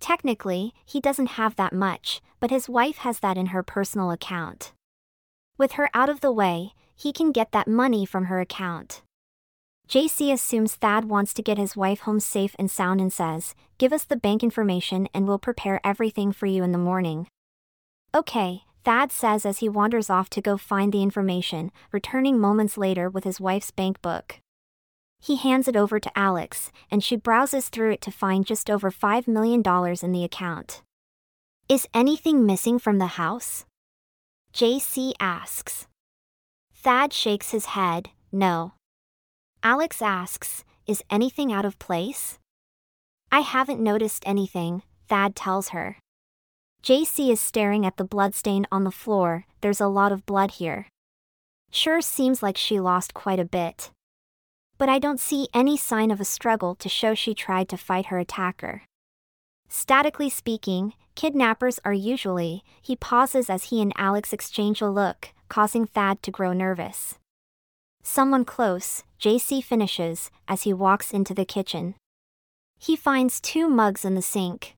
Technically, 0.00 0.72
he 0.86 0.98
doesn't 0.98 1.36
have 1.36 1.56
that 1.56 1.74
much, 1.74 2.22
but 2.40 2.50
his 2.50 2.70
wife 2.70 2.98
has 2.98 3.20
that 3.20 3.36
in 3.36 3.48
her 3.48 3.62
personal 3.62 4.10
account. 4.10 4.72
With 5.58 5.72
her 5.72 5.90
out 5.92 6.08
of 6.08 6.20
the 6.20 6.32
way, 6.32 6.72
he 6.96 7.12
can 7.12 7.32
get 7.32 7.52
that 7.52 7.68
money 7.68 8.06
from 8.06 8.24
her 8.24 8.40
account. 8.40 9.02
JC 9.88 10.32
assumes 10.32 10.76
Thad 10.76 11.04
wants 11.04 11.34
to 11.34 11.42
get 11.42 11.58
his 11.58 11.76
wife 11.76 12.00
home 12.00 12.20
safe 12.20 12.56
and 12.58 12.70
sound 12.70 12.98
and 12.98 13.12
says, 13.12 13.54
Give 13.76 13.92
us 13.92 14.04
the 14.04 14.16
bank 14.16 14.42
information 14.42 15.06
and 15.12 15.28
we'll 15.28 15.38
prepare 15.38 15.82
everything 15.84 16.32
for 16.32 16.46
you 16.46 16.62
in 16.62 16.72
the 16.72 16.78
morning. 16.78 17.26
Okay, 18.14 18.62
Thad 18.84 19.10
says 19.10 19.46
as 19.46 19.58
he 19.58 19.68
wanders 19.68 20.10
off 20.10 20.28
to 20.30 20.42
go 20.42 20.58
find 20.58 20.92
the 20.92 21.02
information, 21.02 21.70
returning 21.90 22.38
moments 22.38 22.76
later 22.76 23.08
with 23.08 23.24
his 23.24 23.40
wife's 23.40 23.70
bank 23.70 24.02
book. 24.02 24.40
He 25.18 25.36
hands 25.36 25.68
it 25.68 25.76
over 25.76 25.98
to 25.98 26.18
Alex, 26.18 26.70
and 26.90 27.02
she 27.02 27.16
browses 27.16 27.70
through 27.70 27.92
it 27.92 28.02
to 28.02 28.10
find 28.10 28.44
just 28.44 28.68
over 28.68 28.90
$5 28.90 29.26
million 29.26 29.62
in 30.02 30.12
the 30.12 30.24
account. 30.24 30.82
Is 31.66 31.88
anything 31.94 32.44
missing 32.44 32.78
from 32.78 32.98
the 32.98 33.16
house? 33.16 33.64
JC 34.52 35.14
asks. 35.18 35.86
Thad 36.74 37.14
shakes 37.14 37.52
his 37.52 37.66
head, 37.66 38.10
no. 38.30 38.74
Alex 39.62 40.02
asks, 40.02 40.62
Is 40.86 41.02
anything 41.08 41.50
out 41.50 41.64
of 41.64 41.78
place? 41.78 42.38
I 43.32 43.40
haven't 43.40 43.80
noticed 43.80 44.24
anything, 44.26 44.82
Thad 45.08 45.34
tells 45.34 45.70
her. 45.70 45.96
JC 46.84 47.30
is 47.30 47.40
staring 47.40 47.86
at 47.86 47.96
the 47.96 48.04
bloodstain 48.04 48.66
on 48.70 48.84
the 48.84 48.90
floor, 48.90 49.46
there's 49.62 49.80
a 49.80 49.86
lot 49.86 50.12
of 50.12 50.26
blood 50.26 50.50
here. 50.50 50.86
Sure 51.70 52.02
seems 52.02 52.42
like 52.42 52.58
she 52.58 52.78
lost 52.78 53.14
quite 53.14 53.40
a 53.40 53.44
bit. 53.46 53.90
But 54.76 54.90
I 54.90 54.98
don't 54.98 55.18
see 55.18 55.48
any 55.54 55.78
sign 55.78 56.10
of 56.10 56.20
a 56.20 56.26
struggle 56.26 56.74
to 56.74 56.88
show 56.90 57.14
she 57.14 57.32
tried 57.32 57.70
to 57.70 57.78
fight 57.78 58.06
her 58.06 58.18
attacker. 58.18 58.82
Statically 59.66 60.28
speaking, 60.28 60.92
kidnappers 61.14 61.80
are 61.86 61.94
usually, 61.94 62.62
he 62.82 62.96
pauses 62.96 63.48
as 63.48 63.70
he 63.70 63.80
and 63.80 63.94
Alex 63.96 64.34
exchange 64.34 64.82
a 64.82 64.90
look, 64.90 65.30
causing 65.48 65.86
Thad 65.86 66.22
to 66.22 66.30
grow 66.30 66.52
nervous. 66.52 67.14
Someone 68.02 68.44
close, 68.44 69.04
JC 69.18 69.64
finishes 69.64 70.30
as 70.46 70.64
he 70.64 70.74
walks 70.74 71.14
into 71.14 71.32
the 71.32 71.46
kitchen. 71.46 71.94
He 72.78 72.94
finds 72.94 73.40
two 73.40 73.70
mugs 73.70 74.04
in 74.04 74.16
the 74.16 74.20
sink. 74.20 74.76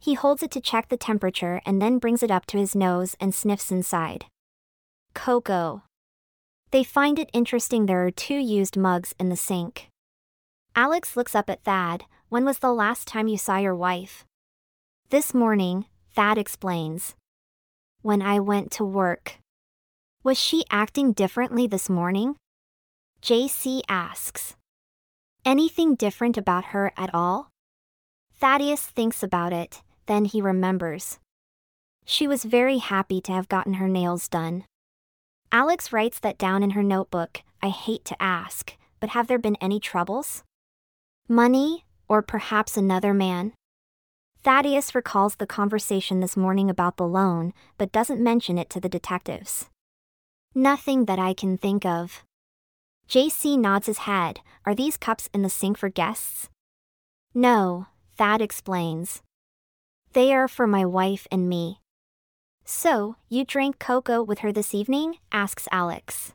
He 0.00 0.14
holds 0.14 0.42
it 0.42 0.50
to 0.52 0.60
check 0.60 0.88
the 0.88 0.96
temperature 0.96 1.60
and 1.66 1.82
then 1.82 1.98
brings 1.98 2.22
it 2.22 2.30
up 2.30 2.46
to 2.46 2.58
his 2.58 2.74
nose 2.74 3.16
and 3.20 3.34
sniffs 3.34 3.72
inside. 3.72 4.26
Cocoa. 5.14 5.82
They 6.70 6.84
find 6.84 7.18
it 7.18 7.30
interesting 7.32 7.86
there 7.86 8.06
are 8.06 8.10
two 8.10 8.38
used 8.38 8.76
mugs 8.76 9.14
in 9.18 9.28
the 9.28 9.36
sink. 9.36 9.88
Alex 10.76 11.16
looks 11.16 11.34
up 11.34 11.50
at 11.50 11.64
Thad. 11.64 12.04
When 12.28 12.44
was 12.44 12.58
the 12.58 12.72
last 12.72 13.08
time 13.08 13.26
you 13.26 13.38
saw 13.38 13.56
your 13.56 13.74
wife? 13.74 14.24
This 15.10 15.32
morning, 15.32 15.86
Thad 16.14 16.38
explains. 16.38 17.14
When 18.02 18.22
I 18.22 18.38
went 18.38 18.70
to 18.72 18.84
work. 18.84 19.38
Was 20.22 20.38
she 20.38 20.64
acting 20.70 21.12
differently 21.12 21.66
this 21.66 21.88
morning? 21.88 22.36
JC 23.22 23.80
asks. 23.88 24.54
Anything 25.44 25.94
different 25.94 26.36
about 26.36 26.66
her 26.66 26.92
at 26.96 27.14
all? 27.14 27.48
Thaddeus 28.38 28.86
thinks 28.86 29.22
about 29.22 29.52
it, 29.52 29.82
then 30.08 30.24
he 30.24 30.42
remembers. 30.42 31.20
She 32.04 32.26
was 32.26 32.42
very 32.42 32.78
happy 32.78 33.20
to 33.20 33.32
have 33.32 33.48
gotten 33.48 33.74
her 33.74 33.88
nails 33.88 34.26
done. 34.26 34.64
Alex 35.52 35.92
writes 35.92 36.18
that 36.20 36.38
down 36.38 36.62
in 36.62 36.70
her 36.70 36.82
notebook 36.82 37.42
I 37.62 37.68
hate 37.68 38.04
to 38.06 38.22
ask, 38.22 38.76
but 38.98 39.10
have 39.10 39.26
there 39.28 39.38
been 39.38 39.56
any 39.60 39.78
troubles? 39.78 40.42
Money, 41.28 41.84
or 42.08 42.22
perhaps 42.22 42.76
another 42.76 43.12
man? 43.14 43.52
Thaddeus 44.42 44.94
recalls 44.94 45.36
the 45.36 45.46
conversation 45.46 46.20
this 46.20 46.36
morning 46.36 46.70
about 46.70 46.96
the 46.96 47.06
loan, 47.06 47.52
but 47.76 47.92
doesn't 47.92 48.22
mention 48.22 48.56
it 48.56 48.70
to 48.70 48.80
the 48.80 48.88
detectives. 48.88 49.68
Nothing 50.54 51.04
that 51.04 51.18
I 51.18 51.34
can 51.34 51.58
think 51.58 51.84
of. 51.84 52.24
JC 53.08 53.58
nods 53.58 53.86
his 53.86 53.98
head. 53.98 54.40
Are 54.64 54.74
these 54.74 54.96
cups 54.96 55.28
in 55.34 55.42
the 55.42 55.50
sink 55.50 55.76
for 55.76 55.88
guests? 55.88 56.48
No, 57.34 57.86
Thad 58.16 58.40
explains. 58.40 59.22
They 60.18 60.34
are 60.34 60.48
for 60.48 60.66
my 60.66 60.84
wife 60.84 61.28
and 61.30 61.48
me. 61.48 61.78
So, 62.64 63.14
you 63.28 63.44
drank 63.44 63.78
cocoa 63.78 64.20
with 64.20 64.40
her 64.40 64.50
this 64.50 64.74
evening? 64.74 65.18
asks 65.30 65.68
Alex. 65.70 66.32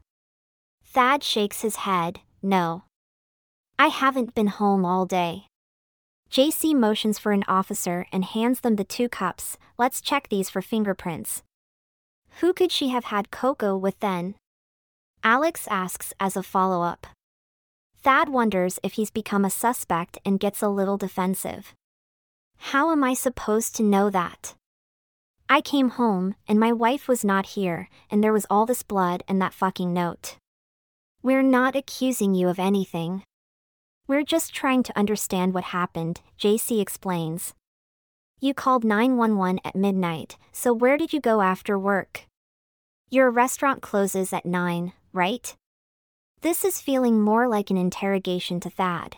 Thad 0.86 1.22
shakes 1.22 1.64
his 1.64 1.76
head, 1.84 2.22
no. 2.42 2.84
I 3.78 3.88
haven't 3.88 4.36
been 4.36 4.48
home 4.48 4.86
all 4.86 5.06
day. 5.06 5.48
JC 6.32 6.74
motions 6.74 7.20
for 7.20 7.34
an 7.34 7.44
officer 7.46 8.06
and 8.14 8.24
hands 8.24 8.62
them 8.62 8.78
the 8.78 8.86
two 8.86 9.10
cups. 9.10 9.58
Let's 9.78 10.00
check 10.00 10.30
these 10.30 10.50
for 10.50 10.62
fingerprints. 10.62 11.44
Who 12.40 12.54
could 12.54 12.72
she 12.72 12.88
have 12.88 13.12
had 13.12 13.32
cocoa 13.32 13.76
with 13.76 14.00
then? 14.00 14.36
Alex 15.26 15.68
asks 15.70 16.14
as 16.22 16.38
a 16.38 16.42
follow 16.42 16.84
up. 16.84 17.06
Thad 18.02 18.30
wonders 18.30 18.80
if 18.82 18.94
he's 18.94 19.12
become 19.12 19.44
a 19.44 19.50
suspect 19.50 20.20
and 20.24 20.40
gets 20.40 20.62
a 20.62 20.70
little 20.70 20.96
defensive. 20.96 21.74
How 22.68 22.92
am 22.92 23.04
I 23.04 23.14
supposed 23.14 23.76
to 23.76 23.84
know 23.84 24.10
that? 24.10 24.56
I 25.50 25.60
came 25.60 25.90
home, 25.90 26.36
and 26.48 26.58
my 26.58 26.72
wife 26.72 27.10
was 27.10 27.24
not 27.26 27.46
here, 27.58 27.90
and 28.10 28.24
there 28.24 28.32
was 28.32 28.48
all 28.50 28.66
this 28.66 28.84
blood 28.84 29.22
and 29.28 29.40
that 29.42 29.54
fucking 29.54 29.94
note. 29.94 30.38
We're 31.22 31.44
not 31.44 31.76
accusing 31.76 32.34
you 32.34 32.48
of 32.48 32.60
anything. 32.60 33.24
We're 34.08 34.24
just 34.24 34.56
trying 34.56 34.82
to 34.84 34.98
understand 34.98 35.54
what 35.54 35.66
happened, 35.66 36.22
JC 36.40 36.80
explains. 36.82 37.54
You 38.40 38.54
called 38.54 38.86
911 38.86 39.60
at 39.66 39.76
midnight, 39.76 40.38
so 40.54 40.74
where 40.74 40.98
did 40.98 41.12
you 41.12 41.20
go 41.20 41.42
after 41.42 41.78
work? 41.78 42.26
Your 43.10 43.30
restaurant 43.30 43.82
closes 43.82 44.32
at 44.32 44.46
9, 44.46 44.94
right? 45.12 45.54
This 46.42 46.64
is 46.64 46.82
feeling 46.82 47.22
more 47.22 47.48
like 47.48 47.70
an 47.70 47.78
interrogation 47.78 48.62
to 48.62 48.70
Thad. 48.70 49.18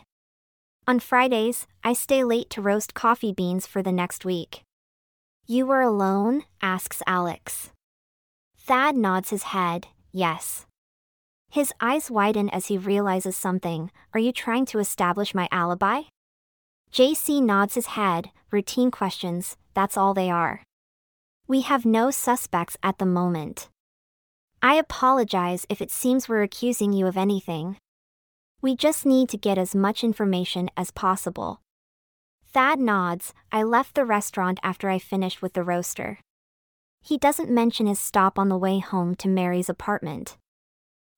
On 0.88 1.00
Fridays, 1.00 1.66
I 1.84 1.94
stay 1.94 2.24
late 2.24 2.52
to 2.52 2.62
roast 2.62 2.94
coffee 2.94 3.34
beans 3.34 3.66
for 3.66 3.82
the 3.82 3.92
next 3.92 4.24
week. 4.24 4.62
You 5.48 5.66
were 5.66 5.82
alone? 5.82 6.44
asks 6.62 7.02
Alex. 7.08 7.72
Thad 8.56 8.96
nods 8.96 9.32
his 9.32 9.44
head, 9.44 9.88
yes. 10.12 10.68
His 11.50 11.74
eyes 11.82 12.12
widen 12.12 12.50
as 12.52 12.68
he 12.68 12.78
realizes 12.78 13.36
something. 13.36 13.90
Are 14.14 14.20
you 14.20 14.32
trying 14.32 14.68
to 14.68 14.78
establish 14.78 15.34
my 15.34 15.48
alibi? 15.52 16.02
JC 16.92 17.42
nods 17.42 17.74
his 17.74 17.88
head, 17.88 18.30
routine 18.52 18.92
questions, 18.92 19.58
that's 19.74 19.98
all 19.98 20.14
they 20.14 20.30
are. 20.30 20.62
We 21.48 21.62
have 21.62 21.84
no 21.84 22.12
suspects 22.12 22.78
at 22.84 23.00
the 23.00 23.08
moment. 23.08 23.70
I 24.62 24.76
apologize 24.76 25.66
if 25.68 25.82
it 25.82 25.90
seems 25.90 26.30
we're 26.30 26.44
accusing 26.44 26.94
you 26.94 27.08
of 27.08 27.18
anything. 27.18 27.78
We 28.66 28.76
just 28.76 29.06
need 29.06 29.30
to 29.30 29.38
get 29.38 29.60
as 29.60 29.76
much 29.76 30.04
information 30.04 30.72
as 30.76 30.90
possible. 30.90 31.62
Thad 32.52 32.80
nods, 32.80 33.32
I 33.52 33.62
left 33.62 33.94
the 33.94 34.06
restaurant 34.06 34.60
after 34.64 34.90
I 34.90 34.98
finished 34.98 35.40
with 35.40 35.54
the 35.54 35.62
roaster. 35.62 36.18
He 37.00 37.20
doesn't 37.20 37.52
mention 37.52 37.86
his 37.86 38.00
stop 38.00 38.40
on 38.40 38.50
the 38.50 38.58
way 38.58 38.80
home 38.80 39.14
to 39.18 39.28
Mary's 39.28 39.70
apartment. 39.70 40.38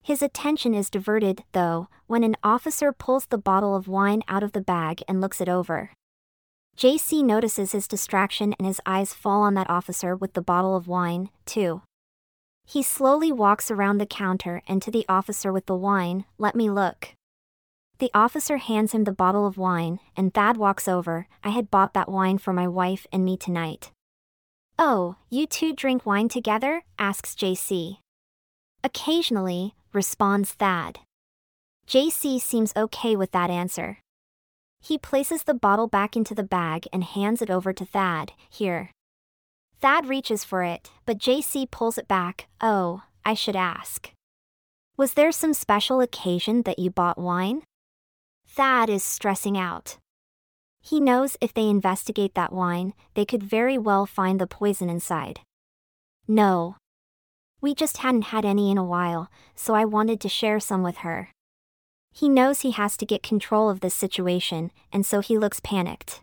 His 0.03 0.21
attention 0.21 0.73
is 0.73 0.89
diverted, 0.89 1.45
though, 1.53 1.87
when 2.05 2.25
an 2.25 2.35
officer 2.43 2.91
pulls 2.91 3.27
the 3.27 3.37
bottle 3.37 3.77
of 3.77 3.87
wine 3.87 4.23
out 4.27 4.43
of 4.43 4.51
the 4.51 4.59
bag 4.59 5.01
and 5.07 5.21
looks 5.21 5.39
it 5.39 5.47
over. 5.47 5.91
JC 6.75 7.23
notices 7.23 7.71
his 7.71 7.87
distraction 7.87 8.55
and 8.59 8.67
his 8.67 8.81
eyes 8.85 9.13
fall 9.13 9.43
on 9.43 9.53
that 9.53 9.69
officer 9.69 10.17
with 10.17 10.33
the 10.33 10.41
bottle 10.41 10.75
of 10.75 10.89
wine, 10.89 11.29
too. 11.45 11.81
He 12.65 12.83
slowly 12.83 13.31
walks 13.31 13.71
around 13.71 13.99
the 13.99 14.05
counter 14.05 14.61
and 14.67 14.81
to 14.81 14.91
the 14.91 15.05
officer 15.07 15.53
with 15.53 15.67
the 15.67 15.77
wine, 15.77 16.25
let 16.37 16.53
me 16.53 16.69
look. 16.69 17.13
The 17.99 18.11
officer 18.13 18.57
hands 18.57 18.91
him 18.91 19.05
the 19.05 19.11
bottle 19.11 19.47
of 19.47 19.57
wine, 19.57 19.99
and 20.15 20.31
Thad 20.33 20.57
walks 20.57 20.87
over. 20.87 21.27
I 21.43 21.49
had 21.49 21.71
bought 21.71 21.93
that 21.93 22.09
wine 22.09 22.37
for 22.37 22.53
my 22.53 22.67
wife 22.67 23.07
and 23.11 23.25
me 23.25 23.37
tonight. 23.37 23.91
Oh, 24.77 25.15
you 25.29 25.47
two 25.47 25.73
drink 25.73 26.05
wine 26.05 26.29
together? 26.29 26.83
asks 26.99 27.33
JC. 27.33 27.97
Occasionally, 28.83 29.73
responds 29.93 30.51
Thad. 30.51 30.99
JC 31.87 32.39
seems 32.39 32.73
okay 32.75 33.15
with 33.15 33.31
that 33.31 33.49
answer. 33.49 33.97
He 34.79 34.99
places 34.99 35.43
the 35.43 35.55
bottle 35.55 35.87
back 35.87 36.15
into 36.15 36.35
the 36.35 36.43
bag 36.43 36.85
and 36.93 37.03
hands 37.03 37.41
it 37.41 37.49
over 37.49 37.73
to 37.73 37.85
Thad. 37.85 38.33
Here. 38.49 38.91
Thad 39.81 40.07
reaches 40.07 40.43
for 40.43 40.63
it, 40.63 40.91
but 41.07 41.17
JC 41.17 41.69
pulls 41.69 41.97
it 41.97 42.07
back. 42.07 42.47
Oh, 42.61 43.01
I 43.25 43.33
should 43.33 43.55
ask. 43.55 44.11
Was 44.97 45.13
there 45.13 45.31
some 45.31 45.53
special 45.53 45.99
occasion 45.99 46.61
that 46.63 46.77
you 46.77 46.91
bought 46.91 47.17
wine? 47.17 47.63
Thad 48.57 48.89
is 48.89 49.03
stressing 49.03 49.55
out. 49.55 49.99
He 50.81 50.99
knows 50.99 51.37
if 51.39 51.53
they 51.53 51.69
investigate 51.69 52.33
that 52.33 52.51
wine, 52.51 52.95
they 53.13 53.23
could 53.23 53.43
very 53.43 53.77
well 53.77 54.07
find 54.07 54.41
the 54.41 54.47
poison 54.47 54.89
inside. 54.89 55.41
No. 56.27 56.75
We 57.61 57.75
just 57.75 57.97
hadn't 57.97 58.33
had 58.33 58.45
any 58.45 58.71
in 58.71 58.79
a 58.79 58.83
while, 58.83 59.29
so 59.53 59.75
I 59.75 59.85
wanted 59.85 60.19
to 60.21 60.27
share 60.27 60.59
some 60.59 60.81
with 60.81 60.97
her. 61.05 61.29
He 62.11 62.27
knows 62.27 62.61
he 62.61 62.71
has 62.71 62.97
to 62.97 63.05
get 63.05 63.21
control 63.21 63.69
of 63.69 63.81
this 63.81 63.93
situation, 63.93 64.71
and 64.91 65.05
so 65.05 65.19
he 65.19 65.37
looks 65.37 65.59
panicked. 65.59 66.21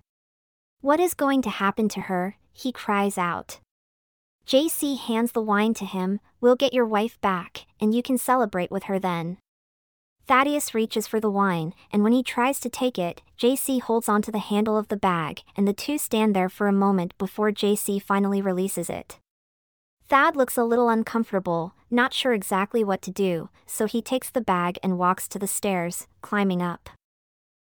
What 0.80 0.98
is 0.98 1.14
going 1.14 1.40
to 1.42 1.50
happen 1.50 1.88
to 1.90 2.00
her? 2.00 2.34
He 2.52 2.72
cries 2.72 3.16
out. 3.16 3.60
JC 4.44 4.98
hands 4.98 5.30
the 5.30 5.40
wine 5.40 5.72
to 5.74 5.84
him, 5.84 6.18
We'll 6.40 6.56
get 6.56 6.74
your 6.74 6.84
wife 6.84 7.20
back, 7.20 7.66
and 7.80 7.94
you 7.94 8.02
can 8.02 8.18
celebrate 8.18 8.72
with 8.72 8.84
her 8.84 8.98
then. 8.98 9.38
Thaddeus 10.26 10.74
reaches 10.74 11.06
for 11.06 11.20
the 11.20 11.30
wine, 11.30 11.74
and 11.92 12.02
when 12.02 12.12
he 12.12 12.22
tries 12.22 12.58
to 12.60 12.70
take 12.70 12.98
it, 12.98 13.20
JC 13.38 13.80
holds 13.80 14.08
onto 14.08 14.32
the 14.32 14.38
handle 14.38 14.78
of 14.78 14.88
the 14.88 14.96
bag, 14.96 15.42
and 15.54 15.68
the 15.68 15.74
two 15.74 15.98
stand 15.98 16.34
there 16.34 16.48
for 16.48 16.66
a 16.66 16.72
moment 16.72 17.16
before 17.18 17.52
JC 17.52 18.00
finally 18.00 18.40
releases 18.40 18.88
it. 18.88 19.18
Thad 20.08 20.34
looks 20.34 20.56
a 20.56 20.64
little 20.64 20.88
uncomfortable, 20.88 21.74
not 21.90 22.14
sure 22.14 22.32
exactly 22.32 22.82
what 22.82 23.02
to 23.02 23.10
do, 23.10 23.50
so 23.66 23.86
he 23.86 24.00
takes 24.00 24.30
the 24.30 24.40
bag 24.40 24.78
and 24.82 24.98
walks 24.98 25.28
to 25.28 25.38
the 25.38 25.46
stairs, 25.46 26.06
climbing 26.22 26.62
up. 26.62 26.88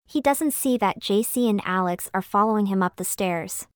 He 0.06 0.20
doesn't 0.20 0.52
see 0.52 0.76
that 0.78 1.00
JC 1.00 1.50
and 1.50 1.62
Alex 1.64 2.08
are 2.14 2.22
following 2.22 2.66
him 2.66 2.82
up 2.82 2.96
the 2.96 3.04
stairs. 3.04 3.66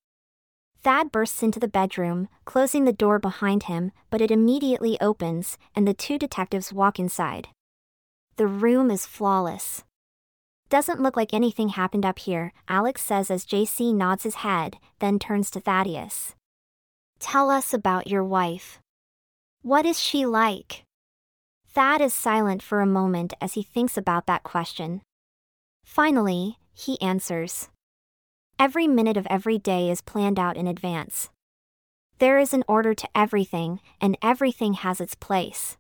Thad 0.82 1.10
bursts 1.10 1.42
into 1.42 1.58
the 1.58 1.66
bedroom, 1.66 2.28
closing 2.44 2.84
the 2.84 2.92
door 2.92 3.18
behind 3.18 3.64
him, 3.64 3.90
but 4.10 4.20
it 4.20 4.30
immediately 4.30 5.00
opens, 5.00 5.58
and 5.74 5.86
the 5.86 5.94
two 5.94 6.18
detectives 6.18 6.72
walk 6.72 7.00
inside. 7.00 7.48
The 8.38 8.46
room 8.46 8.92
is 8.92 9.04
flawless. 9.04 9.82
Doesn't 10.70 11.02
look 11.02 11.16
like 11.16 11.34
anything 11.34 11.70
happened 11.70 12.06
up 12.06 12.20
here, 12.20 12.52
Alex 12.68 13.02
says 13.02 13.32
as 13.32 13.44
JC 13.44 13.92
nods 13.92 14.22
his 14.22 14.36
head, 14.46 14.76
then 15.00 15.18
turns 15.18 15.50
to 15.50 15.60
Thaddeus. 15.60 16.36
Tell 17.18 17.50
us 17.50 17.74
about 17.74 18.06
your 18.06 18.22
wife. 18.22 18.78
What 19.62 19.84
is 19.84 19.98
she 19.98 20.24
like? 20.24 20.84
Thad 21.66 22.00
is 22.00 22.14
silent 22.14 22.62
for 22.62 22.80
a 22.80 22.86
moment 22.86 23.34
as 23.40 23.54
he 23.54 23.64
thinks 23.64 23.96
about 23.96 24.26
that 24.26 24.44
question. 24.44 25.02
Finally, 25.84 26.58
he 26.72 27.00
answers. 27.00 27.70
Every 28.56 28.86
minute 28.86 29.16
of 29.16 29.26
every 29.28 29.58
day 29.58 29.90
is 29.90 30.00
planned 30.00 30.38
out 30.38 30.56
in 30.56 30.68
advance. 30.68 31.28
There 32.20 32.38
is 32.38 32.54
an 32.54 32.62
order 32.68 32.94
to 32.94 33.08
everything, 33.16 33.80
and 34.00 34.16
everything 34.22 34.74
has 34.74 35.00
its 35.00 35.16
place. 35.16 35.76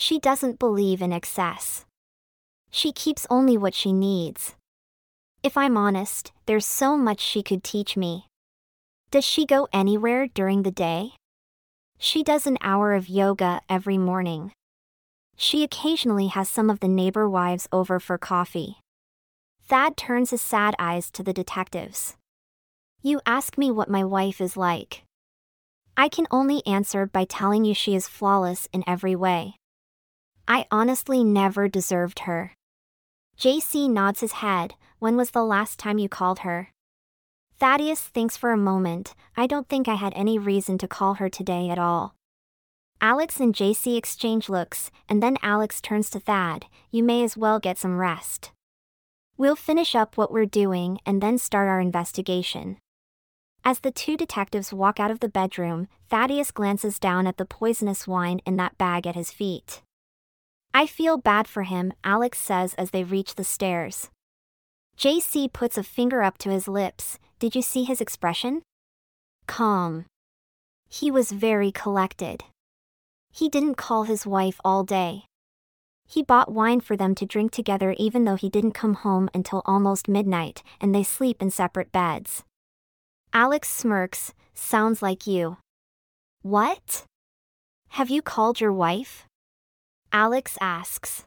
She 0.00 0.18
doesn't 0.18 0.58
believe 0.58 1.02
in 1.02 1.12
excess. 1.12 1.84
She 2.70 2.90
keeps 2.90 3.26
only 3.28 3.58
what 3.58 3.74
she 3.74 3.92
needs. 3.92 4.54
If 5.42 5.58
I'm 5.58 5.76
honest, 5.76 6.32
there's 6.46 6.64
so 6.64 6.96
much 6.96 7.20
she 7.20 7.42
could 7.42 7.62
teach 7.62 7.98
me. 7.98 8.26
Does 9.10 9.26
she 9.26 9.44
go 9.44 9.68
anywhere 9.74 10.26
during 10.26 10.62
the 10.62 10.70
day? 10.70 11.10
She 11.98 12.22
does 12.22 12.46
an 12.46 12.56
hour 12.62 12.94
of 12.94 13.10
yoga 13.10 13.60
every 13.68 13.98
morning. 13.98 14.52
She 15.36 15.62
occasionally 15.62 16.28
has 16.28 16.48
some 16.48 16.70
of 16.70 16.80
the 16.80 16.88
neighbor 16.88 17.28
wives 17.28 17.68
over 17.70 18.00
for 18.00 18.16
coffee. 18.16 18.78
Thad 19.68 19.98
turns 19.98 20.30
his 20.30 20.40
sad 20.40 20.74
eyes 20.78 21.10
to 21.10 21.22
the 21.22 21.34
detectives. 21.34 22.16
You 23.02 23.20
ask 23.26 23.58
me 23.58 23.70
what 23.70 23.90
my 23.90 24.04
wife 24.04 24.40
is 24.40 24.56
like. 24.56 25.02
I 25.94 26.08
can 26.08 26.26
only 26.30 26.66
answer 26.66 27.04
by 27.04 27.26
telling 27.26 27.66
you 27.66 27.74
she 27.74 27.94
is 27.94 28.08
flawless 28.08 28.66
in 28.72 28.82
every 28.86 29.14
way. 29.14 29.59
I 30.50 30.66
honestly 30.72 31.22
never 31.22 31.68
deserved 31.68 32.20
her. 32.26 32.56
JC 33.38 33.88
nods 33.88 34.18
his 34.18 34.32
head. 34.32 34.74
When 34.98 35.16
was 35.16 35.30
the 35.30 35.44
last 35.44 35.78
time 35.78 35.98
you 35.98 36.08
called 36.08 36.40
her? 36.40 36.70
Thaddeus 37.60 38.00
thinks 38.00 38.36
for 38.36 38.50
a 38.50 38.56
moment. 38.56 39.14
I 39.36 39.46
don't 39.46 39.68
think 39.68 39.86
I 39.86 39.94
had 39.94 40.12
any 40.16 40.40
reason 40.40 40.76
to 40.78 40.88
call 40.88 41.14
her 41.14 41.28
today 41.28 41.70
at 41.70 41.78
all. 41.78 42.16
Alex 43.00 43.38
and 43.38 43.54
JC 43.54 43.96
exchange 43.96 44.48
looks, 44.48 44.90
and 45.08 45.22
then 45.22 45.36
Alex 45.40 45.80
turns 45.80 46.10
to 46.10 46.18
Thad. 46.18 46.66
You 46.90 47.04
may 47.04 47.22
as 47.22 47.36
well 47.36 47.60
get 47.60 47.78
some 47.78 47.96
rest. 47.96 48.50
We'll 49.36 49.54
finish 49.54 49.94
up 49.94 50.16
what 50.16 50.32
we're 50.32 50.46
doing 50.46 50.98
and 51.06 51.22
then 51.22 51.38
start 51.38 51.68
our 51.68 51.80
investigation. 51.80 52.78
As 53.64 53.78
the 53.78 53.92
two 53.92 54.16
detectives 54.16 54.72
walk 54.72 54.98
out 54.98 55.12
of 55.12 55.20
the 55.20 55.28
bedroom, 55.28 55.86
Thaddeus 56.08 56.50
glances 56.50 56.98
down 56.98 57.28
at 57.28 57.36
the 57.36 57.44
poisonous 57.44 58.08
wine 58.08 58.40
in 58.44 58.56
that 58.56 58.76
bag 58.78 59.06
at 59.06 59.14
his 59.14 59.30
feet. 59.30 59.82
I 60.72 60.86
feel 60.86 61.18
bad 61.18 61.48
for 61.48 61.64
him, 61.64 61.92
Alex 62.04 62.38
says 62.38 62.74
as 62.74 62.90
they 62.90 63.04
reach 63.04 63.34
the 63.34 63.44
stairs. 63.44 64.08
JC 64.96 65.52
puts 65.52 65.78
a 65.78 65.82
finger 65.82 66.22
up 66.22 66.38
to 66.38 66.50
his 66.50 66.68
lips. 66.68 67.18
Did 67.38 67.54
you 67.54 67.62
see 67.62 67.84
his 67.84 68.00
expression? 68.00 68.62
Calm. 69.46 70.04
He 70.88 71.10
was 71.10 71.32
very 71.32 71.72
collected. 71.72 72.44
He 73.32 73.48
didn't 73.48 73.76
call 73.76 74.04
his 74.04 74.26
wife 74.26 74.60
all 74.64 74.84
day. 74.84 75.24
He 76.06 76.22
bought 76.22 76.52
wine 76.52 76.80
for 76.80 76.96
them 76.96 77.14
to 77.14 77.26
drink 77.26 77.52
together 77.52 77.94
even 77.96 78.24
though 78.24 78.34
he 78.34 78.50
didn't 78.50 78.72
come 78.72 78.94
home 78.94 79.30
until 79.32 79.62
almost 79.64 80.08
midnight, 80.08 80.62
and 80.80 80.94
they 80.94 81.04
sleep 81.04 81.40
in 81.40 81.50
separate 81.50 81.92
beds. 81.92 82.44
Alex 83.32 83.68
smirks, 83.68 84.34
sounds 84.52 85.02
like 85.02 85.26
you. 85.26 85.58
What? 86.42 87.04
Have 87.90 88.10
you 88.10 88.22
called 88.22 88.60
your 88.60 88.72
wife? 88.72 89.24
Alex 90.12 90.58
asks. 90.60 91.24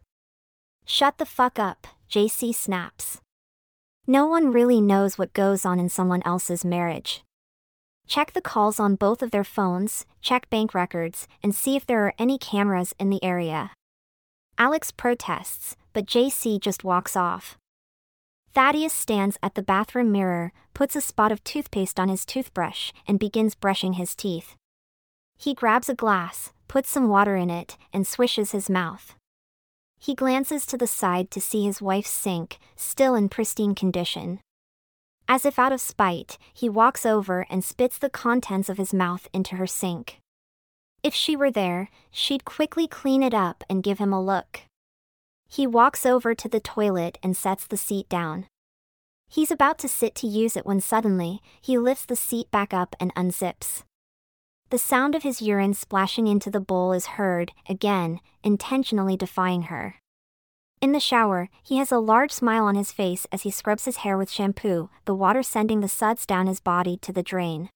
Shut 0.86 1.18
the 1.18 1.26
fuck 1.26 1.58
up, 1.58 1.88
JC 2.10 2.54
snaps. 2.54 3.22
No 4.06 4.28
one 4.28 4.52
really 4.52 4.82
knows 4.82 5.18
what 5.18 5.32
goes 5.32 5.66
on 5.66 5.80
in 5.80 5.88
someone 5.88 6.22
else's 6.26 6.66
marriage. 6.66 7.24
Check 8.08 8.34
the 8.34 8.42
calls 8.42 8.82
on 8.82 8.96
both 8.96 9.24
of 9.24 9.32
their 9.32 9.46
phones, 9.46 10.06
check 10.22 10.50
bank 10.50 10.74
records, 10.74 11.30
and 11.42 11.56
see 11.56 11.78
if 11.78 11.86
there 11.86 12.06
are 12.06 12.14
any 12.20 12.38
cameras 12.38 12.94
in 13.00 13.10
the 13.10 13.24
area. 13.24 13.72
Alex 14.58 14.92
protests, 14.92 15.78
but 15.94 16.06
JC 16.06 16.60
just 16.60 16.84
walks 16.84 17.16
off. 17.16 17.58
Thaddeus 18.54 18.92
stands 18.92 19.38
at 19.42 19.56
the 19.56 19.64
bathroom 19.64 20.12
mirror, 20.12 20.52
puts 20.74 20.98
a 20.98 21.02
spot 21.02 21.32
of 21.32 21.42
toothpaste 21.46 22.02
on 22.02 22.10
his 22.10 22.26
toothbrush, 22.26 22.92
and 23.08 23.18
begins 23.18 23.56
brushing 23.56 23.94
his 23.94 24.14
teeth. 24.14 24.58
He 25.38 25.54
grabs 25.54 25.88
a 25.88 25.96
glass, 25.96 26.52
puts 26.68 26.90
some 26.90 27.08
water 27.08 27.36
in 27.36 27.50
it, 27.50 27.78
and 27.92 28.06
swishes 28.08 28.52
his 28.52 28.70
mouth. 28.70 29.16
He 30.00 30.16
glances 30.16 30.66
to 30.66 30.78
the 30.78 30.88
side 30.88 31.32
to 31.32 31.40
see 31.40 31.64
his 31.66 31.82
wife's 31.82 32.10
sink, 32.10 32.60
still 32.76 33.16
in 33.16 33.30
pristine 33.30 33.74
condition. 33.74 34.40
As 35.28 35.46
if 35.46 35.58
out 35.58 35.72
of 35.72 35.80
spite, 35.80 36.38
he 36.54 36.68
walks 36.68 37.06
over 37.06 37.46
and 37.50 37.64
spits 37.64 37.98
the 37.98 38.10
contents 38.10 38.68
of 38.68 38.78
his 38.78 38.94
mouth 38.94 39.28
into 39.34 39.56
her 39.56 39.68
sink. 39.68 40.20
If 41.02 41.14
she 41.14 41.36
were 41.36 41.52
there, 41.52 41.90
she'd 42.12 42.46
quickly 42.46 42.88
clean 42.88 43.24
it 43.24 43.34
up 43.34 43.64
and 43.70 43.84
give 43.84 44.00
him 44.00 44.12
a 44.12 44.22
look. 44.22 44.62
He 45.48 45.68
walks 45.68 46.06
over 46.06 46.34
to 46.34 46.50
the 46.50 46.60
toilet 46.60 47.18
and 47.22 47.38
sets 47.38 47.68
the 47.68 47.78
seat 47.78 48.10
down. 48.10 48.48
He's 49.28 49.52
about 49.52 49.78
to 49.80 49.88
sit 49.88 50.16
to 50.16 50.28
use 50.28 50.58
it 50.58 50.66
when 50.66 50.80
suddenly, 50.80 51.42
he 51.62 51.78
lifts 51.78 52.06
the 52.06 52.16
seat 52.16 52.52
back 52.52 52.74
up 52.74 52.96
and 53.00 53.14
unzips. 53.16 53.84
The 54.70 54.78
sound 54.78 55.16
of 55.16 55.24
his 55.24 55.42
urine 55.42 55.74
splashing 55.74 56.28
into 56.28 56.50
the 56.50 56.60
bowl 56.60 56.94
is 56.94 57.18
heard, 57.18 57.52
again, 57.70 58.20
intentionally 58.44 59.16
defying 59.16 59.64
her. 59.64 59.96
In 60.82 60.92
the 60.92 61.00
shower, 61.00 61.50
he 61.64 61.78
has 61.78 61.92
a 61.92 62.00
large 62.00 62.32
smile 62.32 62.66
on 62.66 62.76
his 62.76 62.92
face 62.92 63.26
as 63.32 63.44
he 63.44 63.52
scrubs 63.52 63.86
his 63.86 63.98
hair 63.98 64.18
with 64.18 64.30
shampoo, 64.30 64.90
the 65.06 65.16
water 65.16 65.42
sending 65.42 65.80
the 65.80 65.88
suds 65.88 66.26
down 66.26 66.48
his 66.48 66.60
body 66.60 66.98
to 66.98 67.14
the 67.14 67.24
drain. 67.24 67.70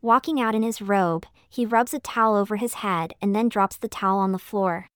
Walking 0.00 0.40
out 0.40 0.54
in 0.54 0.62
his 0.62 0.80
robe, 0.80 1.26
he 1.48 1.66
rubs 1.66 1.92
a 1.92 1.98
towel 1.98 2.34
over 2.34 2.56
his 2.56 2.74
head 2.74 3.12
and 3.20 3.36
then 3.36 3.48
drops 3.48 3.76
the 3.76 3.86
towel 3.86 4.18
on 4.18 4.32
the 4.32 4.38
floor. 4.38 4.86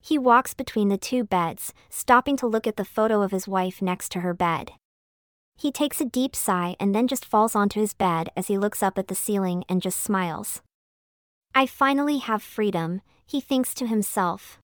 He 0.00 0.18
walks 0.18 0.54
between 0.54 0.88
the 0.88 0.98
two 0.98 1.22
beds, 1.24 1.72
stopping 1.88 2.36
to 2.38 2.46
look 2.46 2.66
at 2.66 2.76
the 2.76 2.84
photo 2.84 3.22
of 3.22 3.30
his 3.30 3.46
wife 3.46 3.80
next 3.80 4.10
to 4.12 4.20
her 4.20 4.34
bed. 4.34 4.72
He 5.56 5.70
takes 5.70 6.00
a 6.00 6.04
deep 6.04 6.34
sigh 6.36 6.76
and 6.78 6.94
then 6.94 7.08
just 7.08 7.24
falls 7.24 7.54
onto 7.54 7.80
his 7.80 7.94
bed 7.94 8.28
as 8.36 8.48
he 8.48 8.58
looks 8.58 8.82
up 8.82 8.98
at 8.98 9.08
the 9.08 9.14
ceiling 9.14 9.64
and 9.68 9.80
just 9.80 10.00
smiles. 10.00 10.62
I 11.54 11.66
finally 11.66 12.18
have 12.18 12.42
freedom, 12.42 13.00
he 13.26 13.40
thinks 13.40 13.72
to 13.74 13.86
himself. 13.86 14.58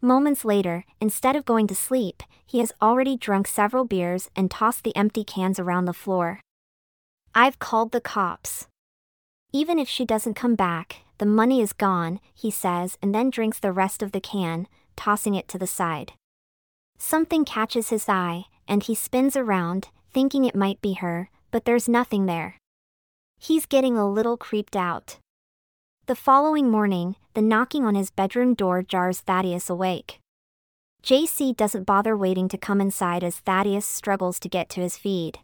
Moments 0.00 0.44
later, 0.44 0.84
instead 1.00 1.36
of 1.36 1.44
going 1.44 1.66
to 1.68 1.74
sleep, 1.74 2.22
he 2.44 2.58
has 2.58 2.72
already 2.82 3.16
drunk 3.16 3.46
several 3.46 3.84
beers 3.84 4.28
and 4.36 4.50
tossed 4.50 4.84
the 4.84 4.94
empty 4.96 5.24
cans 5.24 5.58
around 5.58 5.86
the 5.86 5.92
floor. 5.92 6.40
I've 7.34 7.58
called 7.58 7.92
the 7.92 8.00
cops. 8.00 8.66
Even 9.52 9.78
if 9.78 9.88
she 9.88 10.04
doesn't 10.04 10.34
come 10.34 10.54
back, 10.54 10.96
the 11.18 11.26
money 11.26 11.60
is 11.60 11.72
gone, 11.72 12.20
he 12.34 12.50
says, 12.50 12.98
and 13.00 13.14
then 13.14 13.30
drinks 13.30 13.58
the 13.58 13.72
rest 13.72 14.02
of 14.02 14.12
the 14.12 14.20
can, 14.20 14.66
tossing 14.96 15.34
it 15.34 15.48
to 15.48 15.58
the 15.58 15.66
side. 15.66 16.12
Something 16.98 17.44
catches 17.44 17.88
his 17.88 18.08
eye, 18.08 18.46
and 18.68 18.82
he 18.82 18.94
spins 18.94 19.36
around, 19.36 19.88
thinking 20.12 20.44
it 20.44 20.54
might 20.54 20.80
be 20.80 20.94
her, 20.94 21.30
but 21.50 21.64
there's 21.64 21.88
nothing 21.88 22.26
there. 22.26 22.58
He's 23.38 23.66
getting 23.66 23.96
a 23.96 24.08
little 24.08 24.36
creeped 24.36 24.76
out. 24.76 25.18
The 26.06 26.14
following 26.14 26.70
morning, 26.70 27.16
the 27.34 27.42
knocking 27.42 27.84
on 27.84 27.94
his 27.94 28.10
bedroom 28.10 28.54
door 28.54 28.82
jars 28.82 29.20
Thaddeus 29.20 29.70
awake. 29.70 30.18
JC 31.02 31.56
doesn't 31.56 31.86
bother 31.86 32.16
waiting 32.16 32.48
to 32.48 32.58
come 32.58 32.80
inside 32.80 33.24
as 33.24 33.38
Thaddeus 33.38 33.86
struggles 33.86 34.38
to 34.40 34.48
get 34.48 34.68
to 34.70 34.80
his 34.80 34.96
feed. 34.96 35.38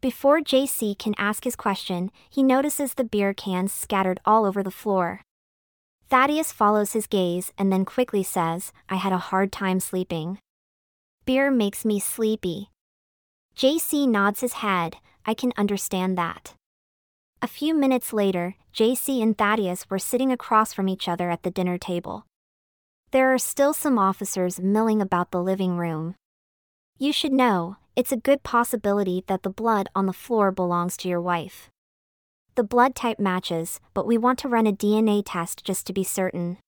Before 0.00 0.40
JC 0.40 0.96
can 0.96 1.14
ask 1.18 1.42
his 1.42 1.56
question, 1.56 2.12
he 2.30 2.42
notices 2.42 2.94
the 2.94 3.02
beer 3.02 3.34
cans 3.34 3.72
scattered 3.72 4.20
all 4.24 4.44
over 4.44 4.62
the 4.62 4.70
floor. 4.70 5.22
Thaddeus 6.08 6.52
follows 6.52 6.92
his 6.92 7.08
gaze 7.08 7.52
and 7.58 7.72
then 7.72 7.84
quickly 7.84 8.22
says, 8.22 8.72
I 8.88 8.96
had 8.96 9.12
a 9.12 9.18
hard 9.18 9.50
time 9.50 9.80
sleeping. 9.80 10.38
Beer 11.24 11.50
makes 11.50 11.84
me 11.84 11.98
sleepy. 11.98 12.70
JC 13.58 14.06
nods 14.06 14.40
his 14.40 14.52
head, 14.52 14.98
I 15.26 15.34
can 15.34 15.52
understand 15.56 16.16
that. 16.16 16.54
A 17.42 17.48
few 17.48 17.74
minutes 17.74 18.12
later, 18.12 18.54
JC 18.72 19.20
and 19.20 19.36
Thaddeus 19.36 19.90
were 19.90 19.98
sitting 19.98 20.30
across 20.30 20.72
from 20.72 20.88
each 20.88 21.08
other 21.08 21.28
at 21.28 21.42
the 21.42 21.50
dinner 21.50 21.76
table. 21.76 22.24
There 23.10 23.34
are 23.34 23.38
still 23.38 23.74
some 23.74 23.98
officers 23.98 24.60
milling 24.60 25.02
about 25.02 25.32
the 25.32 25.42
living 25.42 25.76
room. 25.76 26.14
You 26.98 27.12
should 27.12 27.32
know, 27.32 27.78
it's 27.96 28.12
a 28.12 28.16
good 28.16 28.44
possibility 28.44 29.24
that 29.26 29.42
the 29.42 29.50
blood 29.50 29.88
on 29.92 30.06
the 30.06 30.12
floor 30.12 30.52
belongs 30.52 30.96
to 30.98 31.08
your 31.08 31.20
wife. 31.20 31.68
The 32.54 32.62
blood 32.62 32.94
type 32.94 33.18
matches, 33.18 33.80
but 33.92 34.06
we 34.06 34.16
want 34.16 34.38
to 34.38 34.48
run 34.48 34.68
a 34.68 34.72
DNA 34.72 35.24
test 35.26 35.64
just 35.64 35.84
to 35.88 35.92
be 35.92 36.04
certain. 36.04 36.58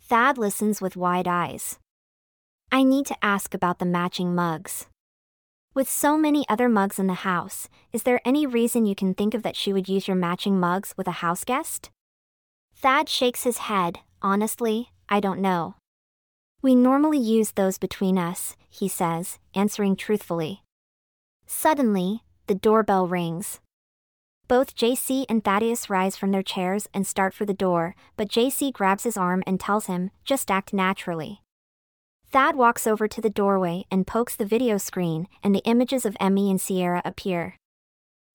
Thad 0.00 0.38
listens 0.38 0.80
with 0.80 0.96
wide 0.96 1.26
eyes. 1.26 1.80
I 2.70 2.84
need 2.84 3.04
to 3.06 3.16
ask 3.20 3.52
about 3.52 3.80
the 3.80 3.84
matching 3.84 4.32
mugs. 4.32 4.86
With 5.74 5.90
so 5.90 6.16
many 6.16 6.48
other 6.48 6.68
mugs 6.68 7.00
in 7.00 7.08
the 7.08 7.24
house, 7.26 7.68
is 7.92 8.04
there 8.04 8.20
any 8.24 8.46
reason 8.46 8.86
you 8.86 8.94
can 8.94 9.12
think 9.12 9.34
of 9.34 9.42
that 9.42 9.56
she 9.56 9.72
would 9.72 9.88
use 9.88 10.06
your 10.06 10.16
matching 10.16 10.60
mugs 10.60 10.94
with 10.96 11.08
a 11.08 11.18
house 11.18 11.42
guest? 11.42 11.90
Thad 12.76 13.08
shakes 13.08 13.42
his 13.42 13.58
head, 13.58 13.98
honestly, 14.22 14.92
I 15.08 15.18
don't 15.18 15.40
know. 15.40 15.74
We 16.62 16.76
normally 16.76 17.18
use 17.18 17.50
those 17.50 17.76
between 17.76 18.18
us, 18.18 18.54
he 18.70 18.86
says, 18.86 19.40
answering 19.52 19.96
truthfully. 19.96 20.62
Suddenly, 21.44 22.22
the 22.46 22.54
doorbell 22.54 23.08
rings. 23.08 23.58
Both 24.46 24.76
JC 24.76 25.26
and 25.28 25.42
Thaddeus 25.42 25.90
rise 25.90 26.16
from 26.16 26.30
their 26.30 26.44
chairs 26.44 26.88
and 26.94 27.04
start 27.04 27.34
for 27.34 27.44
the 27.44 27.52
door, 27.52 27.96
but 28.16 28.28
JC 28.28 28.72
grabs 28.72 29.02
his 29.02 29.16
arm 29.16 29.42
and 29.44 29.58
tells 29.58 29.86
him, 29.86 30.12
just 30.24 30.52
act 30.52 30.72
naturally. 30.72 31.40
Thad 32.34 32.56
walks 32.56 32.84
over 32.84 33.06
to 33.06 33.20
the 33.20 33.30
doorway 33.30 33.84
and 33.92 34.08
pokes 34.08 34.34
the 34.34 34.44
video 34.44 34.76
screen, 34.76 35.28
and 35.44 35.54
the 35.54 35.62
images 35.64 36.04
of 36.04 36.16
Emmy 36.18 36.50
and 36.50 36.60
Sierra 36.60 37.00
appear. 37.04 37.54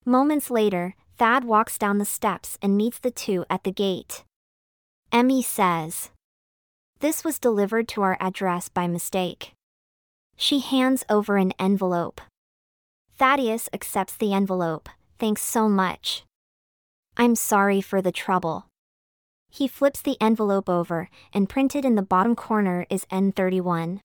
Moments 0.06 0.50
later, 0.50 0.96
Thad 1.18 1.44
walks 1.44 1.78
down 1.78 1.98
the 1.98 2.06
steps 2.06 2.58
and 2.62 2.78
meets 2.78 2.98
the 2.98 3.12
two 3.12 3.44
at 3.50 3.66
the 3.66 3.74
gate. 3.74 4.24
Emmy 5.12 5.44
says, 5.44 6.12
this 7.02 7.26
was 7.26 7.40
delivered 7.40 7.90
to 7.90 8.02
our 8.02 8.16
address 8.22 8.70
by 8.70 8.88
mistake. 8.88 9.52
She 10.38 10.60
hands 10.60 11.04
over 11.10 11.36
an 11.36 11.52
envelope. 11.60 12.22
Thaddeus 13.18 13.68
accepts 13.74 14.16
the 14.16 14.32
envelope, 14.32 14.88
thanks 15.18 15.42
so 15.42 15.68
much. 15.68 16.24
I'm 17.18 17.36
sorry 17.36 17.82
for 17.82 18.02
the 18.02 18.14
trouble. 18.14 18.69
He 19.50 19.68
flips 19.68 20.02
the 20.02 20.18
envelope 20.22 20.70
over, 20.70 21.10
and 21.34 21.50
printed 21.50 21.86
in 21.86 21.96
the 21.96 22.02
bottom 22.02 22.36
corner 22.36 22.86
is 22.90 23.06
N31. 23.06 24.00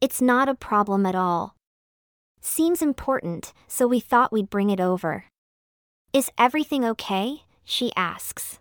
It's 0.00 0.20
not 0.20 0.48
a 0.48 0.54
problem 0.54 1.06
at 1.06 1.14
all. 1.14 1.54
Seems 2.40 2.82
important, 2.82 3.52
so 3.68 3.86
we 3.86 4.00
thought 4.00 4.32
we'd 4.32 4.50
bring 4.50 4.70
it 4.70 4.80
over. 4.80 5.24
Is 6.12 6.30
everything 6.38 6.84
okay? 6.84 7.42
She 7.64 7.92
asks. 7.96 8.58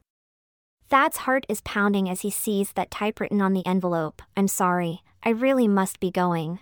Thad's 0.89 1.17
heart 1.17 1.45
is 1.49 1.61
pounding 1.61 2.09
as 2.09 2.21
he 2.21 2.29
sees 2.29 2.71
that 2.73 2.91
typewritten 2.91 3.41
on 3.41 3.53
the 3.53 3.65
envelope 3.65 4.21
I'm 4.37 4.47
sorry, 4.47 5.01
I 5.23 5.29
really 5.29 5.67
must 5.67 5.99
be 5.99 6.11
going. 6.11 6.59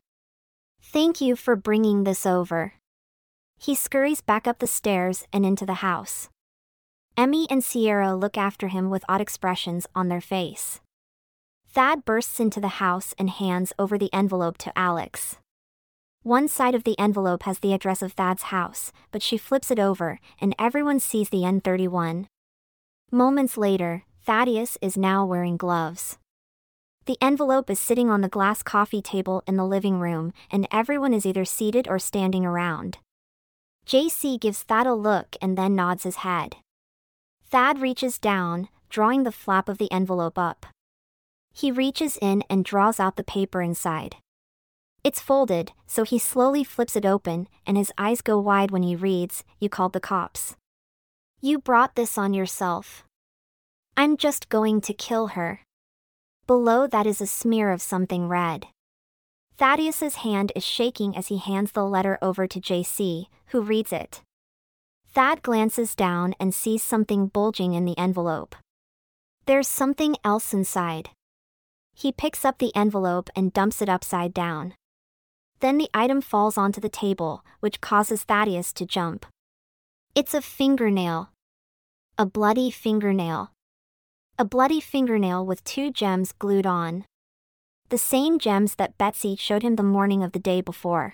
Thank 0.82 1.22
you 1.22 1.36
for 1.36 1.56
bringing 1.56 2.04
this 2.04 2.26
over. 2.26 2.74
He 3.60 3.76
scurries 3.76 4.22
back 4.22 4.48
up 4.48 4.60
the 4.60 4.68
stairs 4.68 5.28
and 5.32 5.46
into 5.46 5.66
the 5.66 5.86
house. 5.86 6.30
Emmy 7.18 7.46
and 7.50 7.64
Sierra 7.64 8.16
look 8.16 8.38
after 8.38 8.70
him 8.70 8.90
with 8.90 9.04
odd 9.10 9.22
expressions 9.22 9.86
on 9.94 10.08
their 10.08 10.22
face. 10.22 10.80
Thad 11.68 12.06
bursts 12.06 12.40
into 12.40 12.60
the 12.60 12.80
house 12.80 13.14
and 13.18 13.30
hands 13.30 13.74
over 13.78 13.98
the 13.98 14.14
envelope 14.14 14.58
to 14.60 14.78
Alex. 14.78 15.38
One 16.24 16.48
side 16.48 16.76
of 16.76 16.84
the 16.84 16.98
envelope 17.00 17.44
has 17.44 17.60
the 17.60 17.74
address 17.74 18.02
of 18.02 18.14
Thad's 18.14 18.44
house, 18.44 18.92
but 19.12 19.24
she 19.24 19.38
flips 19.38 19.72
it 19.72 19.80
over, 19.80 20.20
and 20.40 20.56
everyone 20.60 21.00
sees 21.00 21.30
the 21.30 21.40
N31. 21.40 22.28
Moments 23.12 23.58
later, 23.58 24.04
Thaddeus 24.24 24.78
is 24.82 24.98
now 24.98 25.26
wearing 25.26 25.58
gloves. 25.58 26.18
The 27.06 27.18
envelope 27.22 27.70
is 27.70 27.80
sitting 27.80 28.10
on 28.10 28.22
the 28.22 28.30
glass 28.30 28.62
coffee 28.62 29.02
table 29.02 29.42
in 29.48 29.58
the 29.58 29.66
living 29.66 30.00
room, 30.00 30.32
and 30.52 30.68
everyone 30.72 31.14
is 31.14 31.26
either 31.26 31.44
seated 31.44 31.88
or 31.88 31.98
standing 31.98 32.46
around. 32.46 33.00
JC 33.88 34.40
gives 34.40 34.62
Thad 34.62 34.86
a 34.86 34.94
look 34.94 35.36
and 35.42 35.58
then 35.58 35.76
nods 35.76 36.04
his 36.04 36.18
head. 36.18 36.58
Thad 37.52 37.82
reaches 37.82 38.18
down, 38.18 38.70
drawing 38.90 39.24
the 39.24 39.32
flap 39.32 39.68
of 39.68 39.78
the 39.78 39.92
envelope 39.92 40.38
up. 40.38 40.66
He 41.52 41.70
reaches 41.70 42.18
in 42.22 42.46
and 42.50 42.64
draws 42.64 42.98
out 42.98 43.18
the 43.18 43.26
paper 43.26 43.62
inside. 43.62 44.16
It's 45.04 45.20
folded, 45.20 45.74
so 45.86 46.06
he 46.06 46.18
slowly 46.18 46.64
flips 46.64 46.96
it 46.96 47.06
open, 47.06 47.50
and 47.68 47.76
his 47.76 47.92
eyes 47.98 48.22
go 48.22 48.40
wide 48.40 48.72
when 48.72 48.84
he 48.84 48.96
reads, 48.96 49.44
You 49.60 49.68
called 49.68 49.92
the 49.92 50.00
cops. 50.00 50.56
You 51.42 51.60
brought 51.60 51.96
this 51.96 52.18
on 52.18 52.34
yourself. 52.34 53.04
I'm 53.98 54.16
just 54.16 54.48
going 54.48 54.80
to 54.82 54.94
kill 54.94 55.28
her. 55.36 55.60
Below 56.48 56.88
that 56.88 57.06
is 57.06 57.20
a 57.20 57.28
smear 57.28 57.74
of 57.74 57.82
something 57.82 58.30
red. 58.30 58.68
Thaddeus's 59.58 60.16
hand 60.24 60.54
is 60.56 60.64
shaking 60.64 61.18
as 61.18 61.28
he 61.28 61.38
hands 61.38 61.74
the 61.74 61.86
letter 61.86 62.18
over 62.22 62.48
to 62.48 62.62
JC, 62.62 63.26
who 63.48 63.62
reads 63.62 63.92
it. 63.92 64.22
Thad 65.14 65.42
glances 65.42 65.96
down 65.96 66.36
and 66.40 66.54
sees 66.54 66.84
something 66.84 67.28
bulging 67.28 67.74
in 67.74 67.86
the 67.86 67.98
envelope. 67.98 68.56
There's 69.46 69.68
something 69.68 70.16
else 70.24 70.54
inside. 70.54 71.10
He 71.94 72.12
picks 72.12 72.46
up 72.46 72.58
the 72.58 72.76
envelope 72.76 73.30
and 73.36 73.54
dumps 73.54 73.82
it 73.82 73.90
upside 73.90 74.34
down. 74.34 74.74
Then 75.60 75.78
the 75.78 75.90
item 75.94 76.22
falls 76.22 76.58
onto 76.58 76.82
the 76.82 76.90
table, 76.90 77.44
which 77.60 77.82
causes 77.82 78.24
Thaddeus 78.24 78.74
to 78.74 78.86
jump. 78.86 79.26
It's 80.16 80.34
a 80.34 80.42
fingernail. 80.42 81.30
A 82.18 82.26
bloody 82.26 82.72
fingernail 82.72 83.52
a 84.42 84.44
bloody 84.44 84.80
fingernail 84.80 85.46
with 85.46 85.64
two 85.64 85.92
gems 85.92 86.32
glued 86.32 86.66
on. 86.66 87.06
The 87.90 88.00
same 88.00 88.40
gems 88.40 88.74
that 88.74 88.98
Betsy 88.98 89.36
showed 89.36 89.62
him 89.62 89.76
the 89.76 89.84
morning 89.84 90.24
of 90.24 90.32
the 90.32 90.40
day 90.40 90.62
before. 90.62 91.14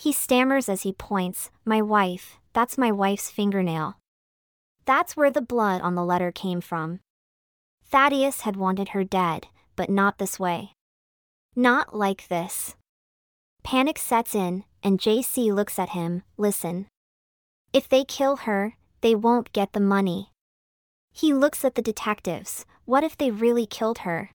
He 0.00 0.12
stammers 0.12 0.70
as 0.70 0.80
he 0.80 0.94
points, 0.94 1.50
My 1.62 1.82
wife, 1.82 2.38
that's 2.54 2.78
my 2.78 2.90
wife's 2.90 3.30
fingernail. 3.30 3.98
That's 4.86 5.14
where 5.14 5.30
the 5.30 5.42
blood 5.42 5.82
on 5.82 5.94
the 5.94 6.02
letter 6.02 6.32
came 6.32 6.62
from. 6.62 7.00
Thaddeus 7.84 8.40
had 8.40 8.56
wanted 8.56 8.88
her 8.88 9.04
dead, 9.04 9.48
but 9.76 9.90
not 9.90 10.16
this 10.16 10.40
way. 10.40 10.72
Not 11.54 11.94
like 11.94 12.28
this. 12.28 12.76
Panic 13.62 13.98
sets 13.98 14.34
in, 14.34 14.64
and 14.82 14.98
JC 14.98 15.52
looks 15.52 15.78
at 15.78 15.90
him, 15.90 16.22
listen. 16.38 16.86
If 17.74 17.86
they 17.86 18.02
kill 18.04 18.36
her, 18.48 18.76
they 19.02 19.14
won't 19.14 19.52
get 19.52 19.74
the 19.74 19.80
money. 19.80 20.30
He 21.12 21.34
looks 21.34 21.62
at 21.62 21.74
the 21.74 21.82
detectives. 21.82 22.64
What 22.86 23.04
if 23.04 23.18
they 23.18 23.30
really 23.30 23.66
killed 23.66 23.98
her? 23.98 24.30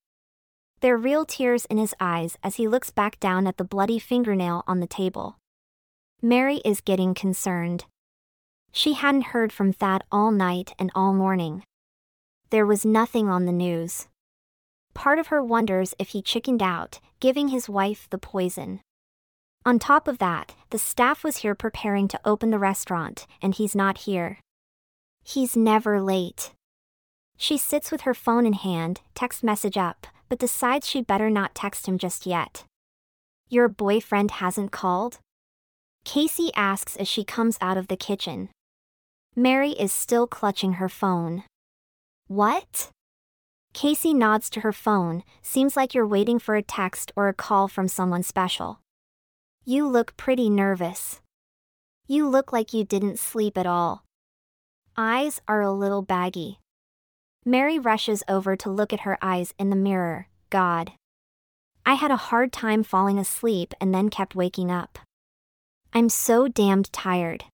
There 0.82 0.94
are 0.94 1.10
real 1.10 1.26
tears 1.26 1.66
in 1.66 1.80
his 1.80 1.96
eyes 2.00 2.38
as 2.44 2.58
he 2.58 2.68
looks 2.68 2.92
back 2.92 3.20
down 3.20 3.48
at 3.48 3.58
the 3.58 3.64
bloody 3.64 3.98
fingernail 3.98 4.64
on 4.68 4.80
the 4.80 4.86
table. 5.02 5.40
Mary 6.22 6.58
is 6.66 6.82
getting 6.82 7.14
concerned. 7.14 7.86
She 8.72 8.94
hadn't 8.94 9.34
heard 9.34 9.54
from 9.54 9.72
Thad 9.72 10.04
all 10.12 10.32
night 10.32 10.74
and 10.80 10.92
all 10.96 11.14
morning. 11.14 11.64
There 12.50 12.66
was 12.66 12.86
nothing 12.86 13.30
on 13.30 13.46
the 13.46 13.52
news. 13.52 14.08
Part 14.94 15.20
of 15.20 15.28
her 15.28 15.44
wonders 15.44 15.94
if 16.00 16.10
he 16.10 16.22
chickened 16.22 16.62
out, 16.62 17.00
giving 17.20 17.50
his 17.50 17.70
wife 17.70 18.08
the 18.10 18.18
poison. 18.18 18.82
On 19.66 19.80
top 19.80 20.08
of 20.08 20.20
that, 20.20 20.56
the 20.70 20.78
staff 20.78 21.24
was 21.24 21.38
here 21.38 21.56
preparing 21.56 22.08
to 22.08 22.20
open 22.24 22.52
the 22.52 22.60
restaurant, 22.60 23.26
and 23.42 23.56
he's 23.56 23.76
not 23.76 24.00
here. 24.00 24.40
He's 25.24 25.58
never 25.58 26.00
late. 26.02 26.52
She 27.36 27.58
sits 27.58 27.92
with 27.92 28.02
her 28.02 28.14
phone 28.14 28.46
in 28.46 28.54
hand, 28.54 29.02
text 29.16 29.44
message 29.44 29.78
up, 29.78 30.08
but 30.30 30.40
decides 30.40 30.88
she 30.88 31.02
better 31.02 31.30
not 31.30 31.56
text 31.56 31.88
him 31.88 31.98
just 31.98 32.26
yet. 32.26 32.64
Your 33.50 33.68
boyfriend 33.68 34.32
hasn't 34.32 34.72
called? 34.72 35.20
Casey 36.06 36.52
asks 36.56 36.96
as 36.96 37.08
she 37.08 37.24
comes 37.24 37.58
out 37.60 37.78
of 37.78 37.88
the 37.88 37.98
kitchen. 37.98 38.50
Mary 39.36 39.72
is 39.72 39.92
still 39.92 40.28
clutching 40.28 40.74
her 40.74 40.88
phone. 40.88 41.44
What? 42.28 42.90
Casey 43.74 44.14
nods 44.14 44.50
to 44.52 44.62
her 44.62 44.72
phone, 44.72 45.24
seems 45.42 45.76
like 45.76 45.94
you're 45.94 46.08
waiting 46.08 46.40
for 46.40 46.56
a 46.56 46.62
text 46.62 47.12
or 47.16 47.28
a 47.28 47.34
call 47.34 47.68
from 47.68 47.90
someone 47.90 48.24
special. 48.24 48.80
You 49.66 49.88
look 49.88 50.16
pretty 50.16 50.50
nervous. 50.50 51.20
You 52.08 52.30
look 52.30 52.54
like 52.54 52.74
you 52.74 52.86
didn't 52.86 53.20
sleep 53.20 53.58
at 53.58 53.66
all. 53.66 54.06
Eyes 54.96 55.42
are 55.48 55.62
a 55.62 55.72
little 55.72 56.04
baggy. 56.04 56.60
Mary 57.44 57.78
rushes 57.78 58.24
over 58.30 58.56
to 58.56 58.70
look 58.70 58.94
at 58.94 59.02
her 59.02 59.18
eyes 59.22 59.54
in 59.60 59.72
the 59.72 59.76
mirror. 59.76 60.28
God. 60.50 60.94
I 61.86 61.96
had 61.96 62.12
a 62.12 62.28
hard 62.30 62.54
time 62.54 62.84
falling 62.84 63.20
asleep 63.20 63.74
and 63.82 63.94
then 63.94 64.10
kept 64.10 64.36
waking 64.36 64.72
up. 64.72 65.00
I'm 65.96 66.10
so 66.10 66.50
damned 66.50 66.92
tired. 66.92 67.46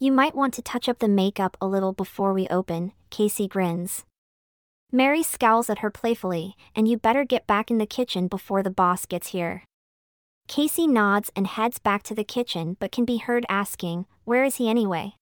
You 0.00 0.10
might 0.10 0.34
want 0.34 0.52
to 0.54 0.62
touch 0.62 0.88
up 0.88 0.98
the 0.98 1.06
makeup 1.06 1.56
a 1.60 1.68
little 1.68 1.92
before 1.92 2.32
we 2.32 2.48
open, 2.48 2.90
Casey 3.08 3.46
grins. 3.46 4.04
Mary 4.90 5.22
scowls 5.22 5.70
at 5.70 5.78
her 5.78 5.88
playfully, 5.88 6.56
and 6.74 6.88
you 6.88 6.96
better 6.96 7.24
get 7.24 7.46
back 7.46 7.70
in 7.70 7.78
the 7.78 7.86
kitchen 7.86 8.26
before 8.26 8.64
the 8.64 8.68
boss 8.68 9.06
gets 9.06 9.28
here. 9.28 9.62
Casey 10.48 10.88
nods 10.88 11.30
and 11.36 11.46
heads 11.46 11.78
back 11.78 12.02
to 12.02 12.16
the 12.16 12.24
kitchen 12.24 12.76
but 12.80 12.90
can 12.90 13.04
be 13.04 13.18
heard 13.18 13.46
asking, 13.48 14.06
Where 14.24 14.42
is 14.42 14.56
he 14.56 14.68
anyway? 14.68 15.14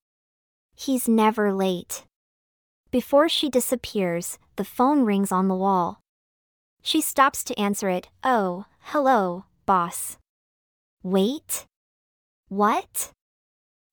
He's 0.74 1.06
never 1.06 1.52
late. 1.52 2.04
Before 2.90 3.28
she 3.28 3.50
disappears, 3.50 4.38
the 4.56 4.64
phone 4.64 5.04
rings 5.04 5.30
on 5.30 5.48
the 5.48 5.54
wall. 5.54 6.00
She 6.80 7.02
stops 7.02 7.44
to 7.44 7.60
answer 7.60 7.90
it. 7.90 8.08
Oh, 8.24 8.64
hello, 8.80 9.44
boss. 9.66 10.16
Wait? 11.02 11.66
What? 12.50 13.12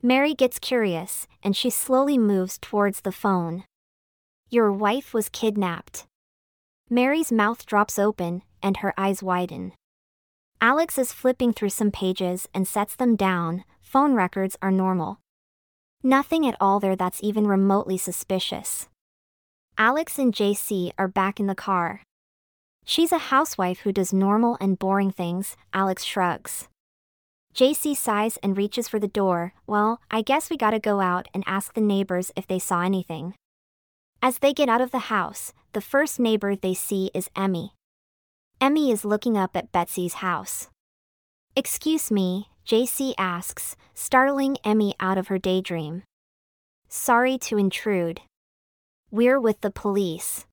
Mary 0.01 0.33
gets 0.33 0.57
curious, 0.57 1.27
and 1.43 1.55
she 1.55 1.69
slowly 1.69 2.17
moves 2.17 2.57
towards 2.57 3.01
the 3.01 3.11
phone. 3.11 3.65
Your 4.49 4.71
wife 4.71 5.13
was 5.13 5.29
kidnapped. 5.29 6.05
Mary's 6.89 7.31
mouth 7.31 7.67
drops 7.67 7.99
open, 7.99 8.41
and 8.63 8.77
her 8.77 8.95
eyes 8.97 9.21
widen. 9.21 9.73
Alex 10.59 10.97
is 10.97 11.13
flipping 11.13 11.53
through 11.53 11.69
some 11.69 11.91
pages 11.91 12.49
and 12.51 12.67
sets 12.67 12.95
them 12.95 13.15
down. 13.15 13.63
Phone 13.79 14.15
records 14.15 14.57
are 14.59 14.71
normal. 14.71 15.19
Nothing 16.01 16.47
at 16.47 16.57
all 16.59 16.79
there 16.79 16.95
that's 16.95 17.21
even 17.21 17.45
remotely 17.45 17.97
suspicious. 17.99 18.89
Alex 19.77 20.17
and 20.17 20.33
JC 20.33 20.93
are 20.97 21.07
back 21.07 21.39
in 21.39 21.45
the 21.45 21.53
car. 21.53 22.01
She's 22.85 23.11
a 23.11 23.29
housewife 23.29 23.81
who 23.81 23.91
does 23.91 24.11
normal 24.11 24.57
and 24.59 24.79
boring 24.79 25.11
things, 25.11 25.55
Alex 25.75 26.03
shrugs. 26.03 26.67
JC 27.57 27.97
sighs 27.97 28.37
and 28.43 28.55
reaches 28.55 28.87
for 28.87 28.99
the 28.99 29.07
door. 29.07 29.51
Well, 29.65 29.99
I 30.11 30.21
guess 30.21 30.51
we 30.51 30.57
gotta 30.57 30.77
go 30.77 30.99
out 30.99 31.27
and 31.33 31.43
ask 31.47 31.73
the 31.73 31.81
neighbors 31.81 32.31
if 32.35 32.45
they 32.45 32.59
saw 32.59 32.83
anything. 32.83 33.33
As 34.21 34.37
they 34.37 34.53
get 34.53 34.69
out 34.69 34.79
of 34.79 34.91
the 34.91 35.09
house, 35.09 35.53
the 35.73 35.81
first 35.81 36.19
neighbor 36.19 36.55
they 36.55 36.75
see 36.75 37.09
is 37.15 37.31
Emmy. 37.35 37.73
Emmy 38.61 38.91
is 38.91 39.03
looking 39.03 39.35
up 39.35 39.57
at 39.57 39.71
Betsy's 39.71 40.21
house. 40.21 40.69
Excuse 41.55 42.11
me, 42.11 42.49
JC 42.63 43.15
asks, 43.17 43.75
startling 43.95 44.57
Emmy 44.63 44.93
out 44.99 45.17
of 45.17 45.29
her 45.29 45.39
daydream. 45.39 46.03
Sorry 46.89 47.39
to 47.39 47.57
intrude. 47.57 48.21
We're 49.09 49.39
with 49.39 49.61
the 49.61 49.71
police. 49.71 50.45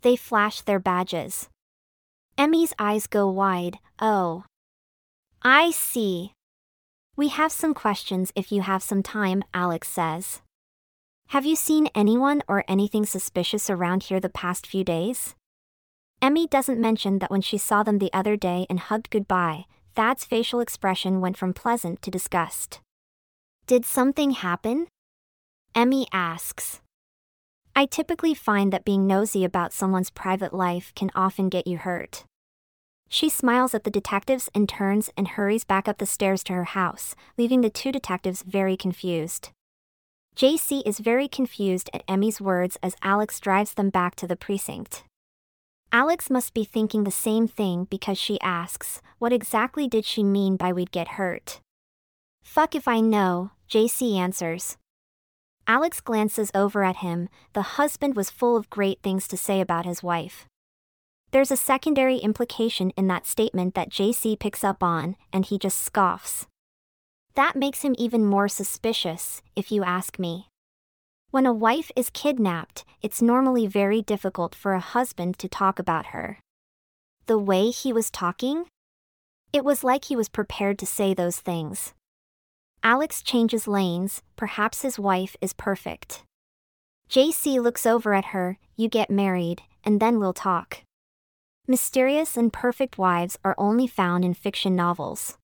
They 0.00 0.16
flash 0.16 0.62
their 0.62 0.80
badges. 0.80 1.50
Emmy's 2.38 2.72
eyes 2.78 3.06
go 3.06 3.28
wide. 3.28 3.78
Oh. 4.00 4.44
I 5.46 5.72
see. 5.72 6.32
We 7.16 7.28
have 7.28 7.52
some 7.52 7.74
questions 7.74 8.32
if 8.34 8.50
you 8.50 8.62
have 8.62 8.82
some 8.82 9.02
time, 9.02 9.44
Alex 9.52 9.88
says. 9.88 10.40
Have 11.28 11.44
you 11.44 11.54
seen 11.54 11.88
anyone 11.94 12.42
or 12.48 12.64
anything 12.66 13.04
suspicious 13.04 13.68
around 13.68 14.04
here 14.04 14.20
the 14.20 14.30
past 14.30 14.66
few 14.66 14.84
days? 14.84 15.34
Emmy 16.22 16.46
doesn't 16.46 16.80
mention 16.80 17.18
that 17.18 17.30
when 17.30 17.42
she 17.42 17.58
saw 17.58 17.82
them 17.82 17.98
the 17.98 18.12
other 18.14 18.36
day 18.36 18.66
and 18.70 18.80
hugged 18.80 19.10
goodbye, 19.10 19.66
Thad's 19.94 20.24
facial 20.24 20.60
expression 20.60 21.20
went 21.20 21.36
from 21.36 21.52
pleasant 21.52 22.00
to 22.00 22.10
disgust. 22.10 22.80
Did 23.66 23.84
something 23.84 24.30
happen? 24.30 24.86
Emmy 25.74 26.06
asks. 26.10 26.80
I 27.76 27.84
typically 27.84 28.32
find 28.32 28.72
that 28.72 28.86
being 28.86 29.06
nosy 29.06 29.44
about 29.44 29.74
someone's 29.74 30.08
private 30.08 30.54
life 30.54 30.92
can 30.94 31.10
often 31.14 31.50
get 31.50 31.66
you 31.66 31.76
hurt. 31.76 32.24
She 33.14 33.28
smiles 33.28 33.74
at 33.74 33.84
the 33.84 33.92
detectives 33.92 34.50
and 34.56 34.68
turns 34.68 35.08
and 35.16 35.28
hurries 35.28 35.62
back 35.62 35.86
up 35.86 35.98
the 35.98 36.04
stairs 36.04 36.42
to 36.44 36.52
her 36.52 36.64
house, 36.64 37.14
leaving 37.38 37.60
the 37.60 37.70
two 37.70 37.92
detectives 37.92 38.42
very 38.42 38.76
confused. 38.76 39.50
JC 40.34 40.82
is 40.84 40.98
very 40.98 41.28
confused 41.28 41.88
at 41.94 42.02
Emmy's 42.08 42.40
words 42.40 42.76
as 42.82 42.96
Alex 43.02 43.38
drives 43.38 43.74
them 43.74 43.88
back 43.88 44.16
to 44.16 44.26
the 44.26 44.34
precinct. 44.34 45.04
Alex 45.92 46.28
must 46.28 46.54
be 46.54 46.64
thinking 46.64 47.04
the 47.04 47.12
same 47.12 47.46
thing 47.46 47.84
because 47.88 48.18
she 48.18 48.40
asks, 48.40 49.00
What 49.20 49.32
exactly 49.32 49.86
did 49.86 50.04
she 50.04 50.24
mean 50.24 50.56
by 50.56 50.72
we'd 50.72 50.90
get 50.90 51.14
hurt? 51.14 51.60
Fuck 52.42 52.74
if 52.74 52.88
I 52.88 52.98
know, 52.98 53.52
JC 53.70 54.16
answers. 54.16 54.76
Alex 55.68 56.00
glances 56.00 56.50
over 56.52 56.82
at 56.82 56.96
him, 56.96 57.28
the 57.52 57.78
husband 57.78 58.16
was 58.16 58.28
full 58.28 58.56
of 58.56 58.70
great 58.70 59.02
things 59.04 59.28
to 59.28 59.36
say 59.36 59.60
about 59.60 59.86
his 59.86 60.02
wife. 60.02 60.48
There's 61.34 61.50
a 61.50 61.56
secondary 61.56 62.18
implication 62.18 62.90
in 62.90 63.08
that 63.08 63.26
statement 63.26 63.74
that 63.74 63.90
JC 63.90 64.38
picks 64.38 64.62
up 64.62 64.84
on, 64.84 65.16
and 65.32 65.44
he 65.44 65.58
just 65.58 65.82
scoffs. 65.82 66.46
That 67.34 67.56
makes 67.56 67.82
him 67.82 67.96
even 67.98 68.24
more 68.24 68.46
suspicious, 68.46 69.42
if 69.56 69.72
you 69.72 69.82
ask 69.82 70.20
me. 70.20 70.46
When 71.32 71.44
a 71.44 71.52
wife 71.52 71.90
is 71.96 72.08
kidnapped, 72.08 72.84
it's 73.02 73.20
normally 73.20 73.66
very 73.66 74.00
difficult 74.00 74.54
for 74.54 74.74
a 74.74 74.78
husband 74.94 75.36
to 75.40 75.48
talk 75.48 75.80
about 75.80 76.14
her. 76.14 76.38
The 77.26 77.36
way 77.36 77.70
he 77.70 77.92
was 77.92 78.12
talking? 78.12 78.66
It 79.52 79.64
was 79.64 79.82
like 79.82 80.04
he 80.04 80.14
was 80.14 80.28
prepared 80.28 80.78
to 80.78 80.86
say 80.86 81.14
those 81.14 81.38
things. 81.38 81.94
Alex 82.84 83.22
changes 83.22 83.66
lanes, 83.66 84.22
perhaps 84.36 84.82
his 84.82 85.00
wife 85.00 85.34
is 85.40 85.52
perfect. 85.52 86.22
JC 87.10 87.60
looks 87.60 87.86
over 87.86 88.14
at 88.14 88.26
her, 88.26 88.56
you 88.76 88.88
get 88.88 89.10
married, 89.10 89.62
and 89.82 89.98
then 89.98 90.20
we'll 90.20 90.32
talk. 90.32 90.83
Mysterious 91.66 92.36
and 92.36 92.52
perfect 92.52 92.98
wives 92.98 93.38
are 93.42 93.54
only 93.56 93.86
found 93.86 94.22
in 94.22 94.34
fiction 94.34 94.76
novels. 94.76 95.38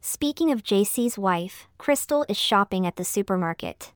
Speaking 0.00 0.50
of 0.50 0.62
JC's 0.62 1.18
wife, 1.18 1.68
Crystal 1.76 2.24
is 2.26 2.38
shopping 2.38 2.86
at 2.86 2.96
the 2.96 3.04
supermarket. 3.04 3.92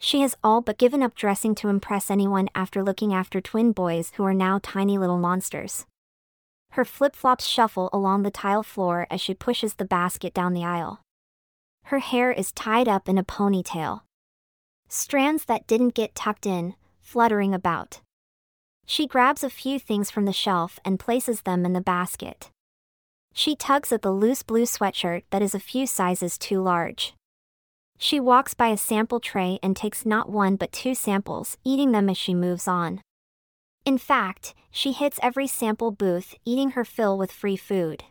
She 0.00 0.20
has 0.22 0.36
all 0.42 0.60
but 0.60 0.76
given 0.76 1.00
up 1.00 1.14
dressing 1.14 1.54
to 1.56 1.68
impress 1.68 2.10
anyone 2.10 2.48
after 2.56 2.82
looking 2.82 3.14
after 3.14 3.40
twin 3.40 3.70
boys 3.70 4.10
who 4.16 4.24
are 4.24 4.34
now 4.34 4.58
tiny 4.60 4.98
little 4.98 5.18
monsters. 5.18 5.86
Her 6.72 6.84
flip 6.84 7.14
flops 7.14 7.46
shuffle 7.46 7.88
along 7.92 8.24
the 8.24 8.30
tile 8.32 8.64
floor 8.64 9.06
as 9.12 9.20
she 9.20 9.34
pushes 9.34 9.74
the 9.74 9.84
basket 9.84 10.34
down 10.34 10.54
the 10.54 10.64
aisle. 10.64 11.02
Her 11.84 12.00
hair 12.00 12.32
is 12.32 12.50
tied 12.50 12.88
up 12.88 13.08
in 13.08 13.16
a 13.16 13.22
ponytail. 13.22 14.00
Strands 14.88 15.44
that 15.44 15.68
didn't 15.68 15.94
get 15.94 16.16
tucked 16.16 16.46
in, 16.46 16.74
fluttering 17.00 17.54
about. 17.54 18.00
She 18.90 19.06
grabs 19.06 19.44
a 19.44 19.50
few 19.50 19.78
things 19.78 20.10
from 20.10 20.24
the 20.24 20.32
shelf 20.32 20.80
and 20.82 20.98
places 20.98 21.42
them 21.42 21.66
in 21.66 21.74
the 21.74 21.80
basket. 21.82 22.50
She 23.34 23.54
tugs 23.54 23.92
at 23.92 24.00
the 24.00 24.10
loose 24.10 24.42
blue 24.42 24.64
sweatshirt 24.64 25.24
that 25.28 25.42
is 25.42 25.54
a 25.54 25.60
few 25.60 25.86
sizes 25.86 26.38
too 26.38 26.62
large. 26.62 27.12
She 27.98 28.18
walks 28.18 28.54
by 28.54 28.68
a 28.68 28.78
sample 28.78 29.20
tray 29.20 29.58
and 29.62 29.76
takes 29.76 30.06
not 30.06 30.30
one 30.30 30.56
but 30.56 30.72
two 30.72 30.94
samples, 30.94 31.58
eating 31.64 31.92
them 31.92 32.08
as 32.08 32.16
she 32.16 32.32
moves 32.32 32.66
on. 32.66 33.02
In 33.84 33.98
fact, 33.98 34.54
she 34.70 34.92
hits 34.92 35.20
every 35.22 35.46
sample 35.46 35.90
booth, 35.90 36.34
eating 36.46 36.70
her 36.70 36.84
fill 36.84 37.18
with 37.18 37.30
free 37.30 37.56
food. 37.56 38.04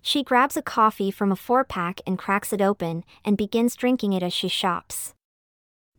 She 0.00 0.22
grabs 0.22 0.56
a 0.56 0.62
coffee 0.62 1.10
from 1.10 1.32
a 1.32 1.36
four 1.36 1.64
pack 1.64 2.00
and 2.06 2.16
cracks 2.16 2.52
it 2.52 2.62
open, 2.62 3.02
and 3.24 3.36
begins 3.36 3.74
drinking 3.74 4.12
it 4.12 4.22
as 4.22 4.32
she 4.32 4.46
shops. 4.46 5.12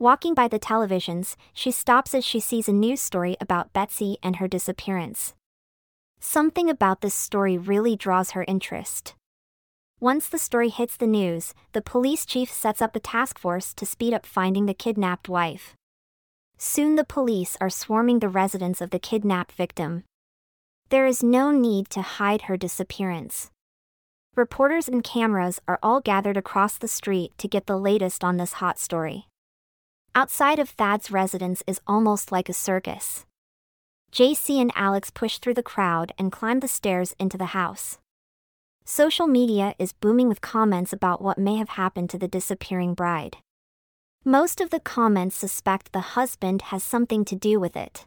Walking 0.02 0.34
by 0.34 0.47
the 0.47 0.60
televisions, 0.60 1.36
she 1.54 1.72
stops 1.72 2.16
as 2.16 2.24
she 2.24 2.39
sees 2.39 2.70
a 2.70 2.74
news 2.74 3.02
story 3.02 3.36
about 3.41 3.74
Betsy 3.74 4.18
and 4.24 4.38
her 4.38 4.47
disappearance. 4.47 5.34
Something 6.22 6.70
about 6.70 7.02
this 7.02 7.14
story 7.14 7.58
really 7.58 7.97
draws 7.97 8.32
her 8.32 8.45
interest. 8.47 9.14
Once 10.00 10.30
the 10.30 10.38
story 10.38 10.70
hits 10.70 10.95
the 10.95 11.06
news, 11.06 11.54
the 11.74 11.82
police 11.82 12.26
chief 12.26 12.50
sets 12.50 12.82
up 12.82 12.95
a 12.95 13.00
task 13.02 13.38
force 13.38 13.74
to 13.74 13.86
speed 13.86 14.14
up 14.14 14.26
finding 14.26 14.68
the 14.68 14.74
kidnapped 14.74 15.28
wife. 15.28 15.76
Soon 16.58 16.95
the 16.95 17.04
police 17.04 17.58
are 17.60 17.70
swarming 17.70 18.20
the 18.20 18.30
residence 18.30 18.80
of 18.80 18.91
the 18.91 19.00
kidnapped 19.00 19.52
victim. 19.52 20.06
There 20.88 21.08
is 21.08 21.22
no 21.22 21.52
need 21.52 21.89
to 21.89 22.02
hide 22.02 22.43
her 22.43 22.56
disappearance. 22.56 23.52
Reporters 24.38 24.88
and 24.88 25.04
cameras 25.04 25.60
are 25.68 25.80
all 25.84 26.00
gathered 26.00 26.38
across 26.38 26.78
the 26.78 26.88
street 26.88 27.38
to 27.38 27.50
get 27.50 27.68
the 27.68 27.78
latest 27.78 28.24
on 28.24 28.38
this 28.38 28.54
hot 28.54 28.80
story. 28.80 29.29
Outside 30.16 30.57
of 30.57 30.70
Thad's 30.70 31.12
residence 31.12 31.62
is 31.68 31.82
almost 31.86 32.32
like 32.32 32.49
a 32.49 32.53
circus. 32.53 33.26
JC 34.12 34.60
and 34.60 34.72
Alex 34.76 35.12
push 35.12 35.38
through 35.38 35.53
the 35.53 35.64
crowd 35.64 36.14
and 36.18 36.32
climb 36.32 36.62
the 36.62 36.68
stairs 36.68 37.16
into 37.20 37.38
the 37.38 37.53
house. 37.57 37.99
Social 38.84 39.28
media 39.28 39.76
is 39.78 39.93
booming 39.93 40.28
with 40.28 40.41
comments 40.41 40.91
about 40.91 41.22
what 41.22 41.38
may 41.38 41.57
have 41.57 41.70
happened 41.70 42.10
to 42.10 42.18
the 42.18 42.28
disappearing 42.28 42.95
bride. 42.95 43.38
Most 44.26 44.60
of 44.60 44.72
the 44.72 44.80
comments 44.80 45.36
suspect 45.36 45.93
the 45.93 46.18
husband 46.18 46.64
has 46.64 46.84
something 46.84 47.24
to 47.26 47.36
do 47.36 47.60
with 47.60 47.78
it. 47.78 48.05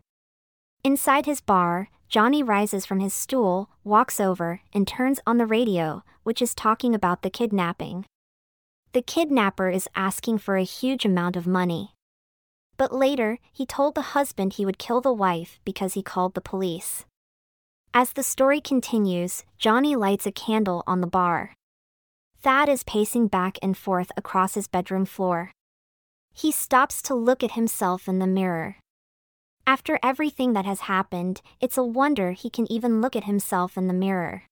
Inside 0.82 1.26
his 1.26 1.40
bar, 1.40 1.88
Johnny 2.08 2.42
rises 2.42 2.84
from 2.84 2.98
his 2.98 3.14
stool, 3.14 3.70
walks 3.84 4.18
over, 4.18 4.60
and 4.74 4.88
turns 4.88 5.20
on 5.24 5.38
the 5.38 5.46
radio, 5.46 6.02
which 6.24 6.42
is 6.42 6.54
talking 6.54 6.96
about 6.96 7.22
the 7.22 7.30
kidnapping. 7.30 8.04
The 8.92 9.00
kidnapper 9.00 9.70
is 9.70 9.88
asking 9.94 10.38
for 10.38 10.56
a 10.56 10.64
huge 10.64 11.06
amount 11.06 11.34
of 11.34 11.46
money. 11.46 11.94
But 12.76 12.92
later, 12.92 13.38
he 13.50 13.64
told 13.64 13.94
the 13.94 14.12
husband 14.12 14.52
he 14.52 14.66
would 14.66 14.78
kill 14.78 15.00
the 15.00 15.14
wife 15.14 15.60
because 15.64 15.94
he 15.94 16.02
called 16.02 16.34
the 16.34 16.42
police. 16.42 17.06
As 17.94 18.12
the 18.12 18.22
story 18.22 18.60
continues, 18.60 19.44
Johnny 19.56 19.96
lights 19.96 20.26
a 20.26 20.32
candle 20.32 20.82
on 20.86 21.00
the 21.00 21.06
bar. 21.06 21.54
Thad 22.42 22.68
is 22.68 22.82
pacing 22.82 23.28
back 23.28 23.58
and 23.62 23.78
forth 23.78 24.12
across 24.14 24.54
his 24.54 24.68
bedroom 24.68 25.06
floor. 25.06 25.52
He 26.34 26.52
stops 26.52 27.00
to 27.02 27.14
look 27.14 27.42
at 27.42 27.52
himself 27.52 28.08
in 28.08 28.18
the 28.18 28.26
mirror. 28.26 28.76
After 29.66 29.98
everything 30.02 30.52
that 30.52 30.66
has 30.66 30.80
happened, 30.80 31.40
it's 31.60 31.78
a 31.78 31.84
wonder 31.84 32.32
he 32.32 32.50
can 32.50 32.70
even 32.70 33.00
look 33.00 33.16
at 33.16 33.24
himself 33.24 33.78
in 33.78 33.86
the 33.86 33.94
mirror. 33.94 34.44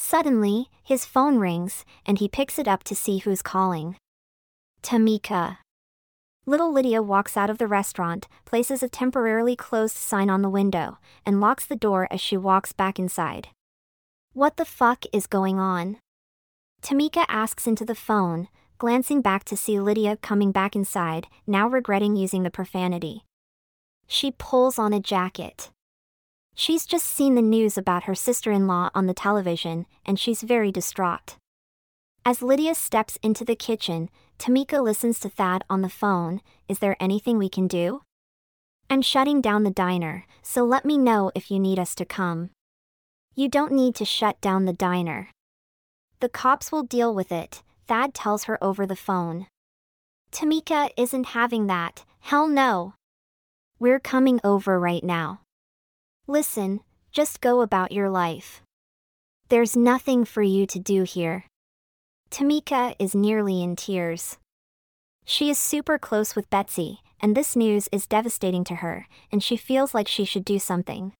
Suddenly, 0.00 0.70
his 0.84 1.04
phone 1.04 1.38
rings, 1.38 1.84
and 2.06 2.18
he 2.18 2.28
picks 2.28 2.56
it 2.56 2.68
up 2.68 2.84
to 2.84 2.94
see 2.94 3.18
who's 3.18 3.42
calling. 3.42 3.96
Tamika. 4.80 5.58
Little 6.46 6.72
Lydia 6.72 7.02
walks 7.02 7.36
out 7.36 7.50
of 7.50 7.58
the 7.58 7.66
restaurant, 7.66 8.28
places 8.44 8.80
a 8.80 8.88
temporarily 8.88 9.56
closed 9.56 9.96
sign 9.96 10.30
on 10.30 10.40
the 10.40 10.48
window, 10.48 10.98
and 11.26 11.40
locks 11.40 11.66
the 11.66 11.74
door 11.74 12.06
as 12.12 12.20
she 12.20 12.36
walks 12.36 12.72
back 12.72 13.00
inside. 13.00 13.48
What 14.34 14.56
the 14.56 14.64
fuck 14.64 15.04
is 15.12 15.26
going 15.26 15.58
on? 15.58 15.96
Tamika 16.80 17.24
asks 17.28 17.66
into 17.66 17.84
the 17.84 17.96
phone, 17.96 18.46
glancing 18.78 19.20
back 19.20 19.42
to 19.46 19.56
see 19.56 19.80
Lydia 19.80 20.16
coming 20.16 20.52
back 20.52 20.76
inside, 20.76 21.26
now 21.44 21.68
regretting 21.68 22.14
using 22.14 22.44
the 22.44 22.50
profanity. 22.50 23.24
She 24.06 24.30
pulls 24.30 24.78
on 24.78 24.92
a 24.92 25.00
jacket. 25.00 25.70
She's 26.60 26.86
just 26.86 27.06
seen 27.06 27.36
the 27.36 27.40
news 27.40 27.78
about 27.78 28.02
her 28.04 28.16
sister 28.16 28.50
in 28.50 28.66
law 28.66 28.90
on 28.92 29.06
the 29.06 29.14
television, 29.14 29.86
and 30.04 30.18
she's 30.18 30.42
very 30.42 30.72
distraught. 30.72 31.36
As 32.24 32.42
Lydia 32.42 32.74
steps 32.74 33.16
into 33.22 33.44
the 33.44 33.54
kitchen, 33.54 34.10
Tamika 34.40 34.82
listens 34.82 35.20
to 35.20 35.28
Thad 35.28 35.62
on 35.70 35.82
the 35.82 35.88
phone 35.88 36.40
Is 36.68 36.80
there 36.80 36.96
anything 36.98 37.38
we 37.38 37.48
can 37.48 37.68
do? 37.68 38.02
I'm 38.90 39.02
shutting 39.02 39.40
down 39.40 39.62
the 39.62 39.70
diner, 39.70 40.26
so 40.42 40.64
let 40.64 40.84
me 40.84 40.98
know 40.98 41.30
if 41.36 41.48
you 41.48 41.60
need 41.60 41.78
us 41.78 41.94
to 41.94 42.04
come. 42.04 42.50
You 43.36 43.48
don't 43.48 43.70
need 43.70 43.94
to 43.94 44.04
shut 44.04 44.40
down 44.40 44.64
the 44.64 44.72
diner. 44.72 45.28
The 46.18 46.28
cops 46.28 46.72
will 46.72 46.82
deal 46.82 47.14
with 47.14 47.30
it, 47.30 47.62
Thad 47.86 48.14
tells 48.14 48.44
her 48.44 48.58
over 48.62 48.84
the 48.84 48.96
phone. 48.96 49.46
Tamika 50.32 50.90
isn't 50.96 51.38
having 51.38 51.68
that, 51.68 52.04
hell 52.18 52.48
no. 52.48 52.94
We're 53.78 54.00
coming 54.00 54.40
over 54.42 54.80
right 54.80 55.04
now. 55.04 55.42
Listen, 56.30 56.80
just 57.10 57.40
go 57.40 57.62
about 57.62 57.90
your 57.90 58.10
life. 58.10 58.60
There's 59.48 59.74
nothing 59.74 60.26
for 60.26 60.42
you 60.42 60.66
to 60.66 60.78
do 60.78 61.04
here. 61.04 61.46
Tamika 62.30 62.94
is 62.98 63.14
nearly 63.14 63.62
in 63.62 63.76
tears. 63.76 64.36
She 65.24 65.48
is 65.48 65.58
super 65.58 65.98
close 65.98 66.36
with 66.36 66.50
Betsy, 66.50 66.98
and 67.18 67.34
this 67.34 67.56
news 67.56 67.88
is 67.90 68.06
devastating 68.06 68.62
to 68.64 68.76
her, 68.76 69.06
and 69.32 69.42
she 69.42 69.56
feels 69.56 69.94
like 69.94 70.06
she 70.06 70.26
should 70.26 70.44
do 70.44 70.58
something. 70.58 71.14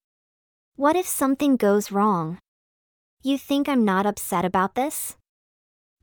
What 0.76 0.94
if 0.94 1.06
something 1.06 1.56
goes 1.56 1.90
wrong? 1.90 2.38
You 3.22 3.38
think 3.38 3.66
I'm 3.66 3.86
not 3.86 4.04
upset 4.04 4.44
about 4.44 4.74
this? 4.74 5.16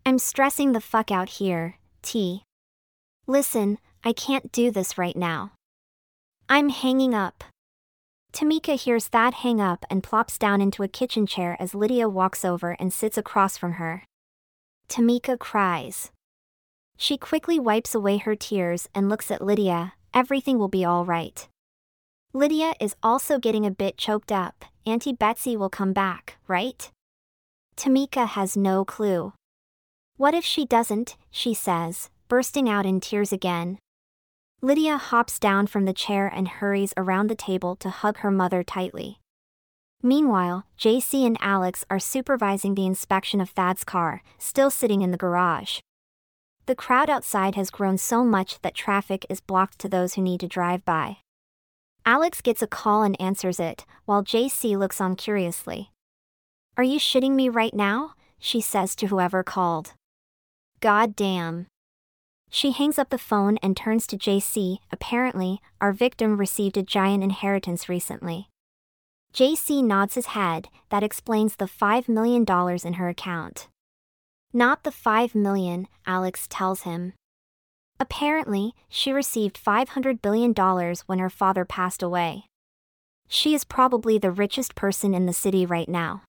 I'm 0.03 0.17
stressing 0.17 0.71
the 0.71 0.81
fuck 0.81 1.11
out 1.11 1.29
here, 1.29 1.75
T. 2.01 2.41
Listen, 3.27 3.77
I 4.03 4.13
can't 4.13 4.51
do 4.51 4.71
this 4.71 4.97
right 4.97 5.15
now. 5.15 5.51
I'm 6.49 6.69
hanging 6.69 7.13
up. 7.13 7.43
Tamika 8.35 8.77
hears 8.77 9.07
Thad 9.07 9.35
hang 9.35 9.61
up 9.61 9.85
and 9.89 10.03
plops 10.03 10.37
down 10.37 10.59
into 10.59 10.83
a 10.83 10.89
kitchen 10.89 11.25
chair 11.25 11.55
as 11.57 11.73
Lydia 11.73 12.09
walks 12.09 12.43
over 12.43 12.75
and 12.77 12.91
sits 12.91 13.17
across 13.17 13.57
from 13.57 13.73
her. 13.73 14.03
Tamika 14.89 15.39
cries. 15.39 16.11
She 16.97 17.17
quickly 17.17 17.61
wipes 17.61 17.95
away 17.95 18.17
her 18.17 18.35
tears 18.35 18.89
and 18.93 19.07
looks 19.07 19.31
at 19.31 19.41
Lydia, 19.41 19.93
everything 20.13 20.59
will 20.59 20.67
be 20.67 20.83
all 20.83 21.05
right. 21.05 21.47
Lydia 22.33 22.73
is 22.81 22.97
also 23.01 23.39
getting 23.39 23.65
a 23.65 23.71
bit 23.71 23.97
choked 23.97 24.33
up, 24.33 24.65
Auntie 24.85 25.13
Betsy 25.13 25.55
will 25.55 25.69
come 25.69 25.93
back, 25.93 26.35
right? 26.45 26.91
Tamika 27.77 28.27
has 28.27 28.57
no 28.57 28.83
clue. 28.83 29.31
What 30.17 30.33
if 30.33 30.43
she 30.43 30.65
doesn't, 30.65 31.15
she 31.31 31.53
says, 31.53 32.09
bursting 32.27 32.67
out 32.67 32.85
in 32.85 32.99
tears 32.99 33.31
again. 33.31 33.77
Lydia 34.65 34.97
hops 34.97 35.37
down 35.37 35.67
from 35.67 35.85
the 35.85 35.93
chair 35.93 36.25
and 36.25 36.47
hurries 36.47 36.91
around 36.97 37.27
the 37.27 37.35
table 37.35 37.75
to 37.75 37.91
hug 37.91 38.17
her 38.17 38.31
mother 38.31 38.63
tightly. 38.63 39.19
Meanwhile, 40.01 40.65
JC 40.75 41.23
and 41.23 41.37
Alex 41.39 41.85
are 41.87 41.99
supervising 41.99 42.73
the 42.73 42.87
inspection 42.87 43.39
of 43.39 43.51
Thad's 43.51 43.83
car, 43.83 44.23
still 44.39 44.71
sitting 44.71 45.03
in 45.03 45.11
the 45.11 45.17
garage. 45.17 45.81
The 46.65 46.73
crowd 46.73 47.11
outside 47.11 47.53
has 47.53 47.69
grown 47.69 47.99
so 47.99 48.25
much 48.25 48.59
that 48.63 48.73
traffic 48.73 49.23
is 49.29 49.39
blocked 49.39 49.77
to 49.81 49.87
those 49.87 50.15
who 50.15 50.23
need 50.23 50.39
to 50.39 50.47
drive 50.47 50.83
by. 50.83 51.17
Alex 52.03 52.41
gets 52.41 52.63
a 52.63 52.67
call 52.67 53.03
and 53.03 53.21
answers 53.21 53.59
it, 53.59 53.85
while 54.05 54.23
JC 54.23 54.75
looks 54.75 54.99
on 54.99 55.15
curiously. 55.15 55.91
Are 56.75 56.83
you 56.83 56.97
shitting 56.97 57.35
me 57.35 57.49
right 57.49 57.75
now? 57.75 58.15
she 58.39 58.61
says 58.61 58.95
to 58.95 59.07
whoever 59.09 59.43
called. 59.43 59.93
God 60.79 61.15
damn. 61.15 61.67
She 62.55 62.71
hangs 62.71 62.97
up 62.97 63.09
the 63.09 63.17
phone 63.17 63.57
and 63.57 63.75
turns 63.75 64.07
to 64.07 64.17
JC. 64.17 64.77
Apparently, 64.89 65.59
our 65.81 65.91
victim 65.91 66.37
received 66.37 66.77
a 66.77 66.83
giant 66.83 67.21
inheritance 67.21 67.89
recently. 67.89 68.47
JC 69.33 69.83
nods 69.83 70.15
his 70.15 70.27
head, 70.27 70.69
that 70.87 71.03
explains 71.03 71.57
the 71.57 71.65
$5 71.65 72.07
million 72.07 72.45
in 72.85 72.93
her 72.93 73.09
account. 73.09 73.67
Not 74.53 74.85
the 74.85 74.91
5 74.91 75.35
million, 75.35 75.89
Alex 76.07 76.47
tells 76.49 76.83
him. 76.83 77.11
Apparently, 77.99 78.73
she 78.87 79.11
received 79.11 79.61
$500 79.61 80.21
billion 80.21 80.53
when 81.07 81.19
her 81.19 81.29
father 81.29 81.65
passed 81.65 82.01
away. 82.01 82.45
She 83.27 83.53
is 83.53 83.65
probably 83.65 84.17
the 84.17 84.31
richest 84.31 84.75
person 84.75 85.13
in 85.13 85.25
the 85.25 85.33
city 85.33 85.65
right 85.65 85.89
now. 85.89 86.23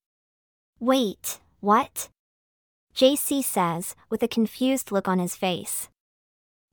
Wait, 0.81 1.39
what? 1.61 2.09
JC 2.97 3.45
says, 3.45 3.95
with 4.11 4.25
a 4.25 4.35
confused 4.37 4.91
look 4.91 5.07
on 5.07 5.21
his 5.21 5.37
face. 5.37 5.89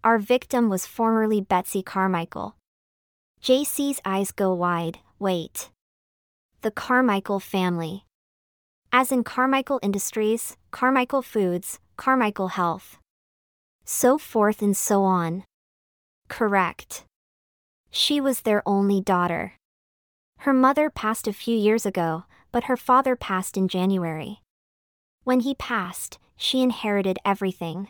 Our 0.03 0.17
victim 0.17 0.67
was 0.67 0.85
formerly 0.85 1.39
Betsy 1.39 1.81
Carmichael. 1.81 2.57
JC's 3.41 4.01
eyes 4.03 4.31
go 4.31 4.53
wide, 4.53 4.99
wait. 5.17 5.69
The 6.61 6.71
Carmichael 6.71 7.39
family. 7.39 8.03
As 8.91 9.13
in 9.13 9.23
Carmichael 9.23 9.79
Industries, 9.81 10.57
Carmichael 10.71 11.21
Foods, 11.21 11.79
Carmichael 11.95 12.49
Health. 12.49 12.97
So 13.85 14.17
forth 14.17 14.61
and 14.61 14.75
so 14.75 15.03
on. 15.03 15.45
Correct. 16.27 17.05
She 17.89 18.19
was 18.19 18.41
their 18.41 18.61
only 18.65 18.99
daughter. 18.99 19.53
Her 20.39 20.53
mother 20.53 20.89
passed 20.89 21.29
a 21.29 21.33
few 21.33 21.57
years 21.57 21.85
ago, 21.85 22.25
but 22.51 22.65
her 22.65 22.75
father 22.75 23.15
passed 23.15 23.55
in 23.55 23.69
January. 23.69 24.41
When 25.23 25.39
he 25.39 25.55
passed, 25.55 26.19
she 26.35 26.61
inherited 26.61 27.19
everything. 27.23 27.87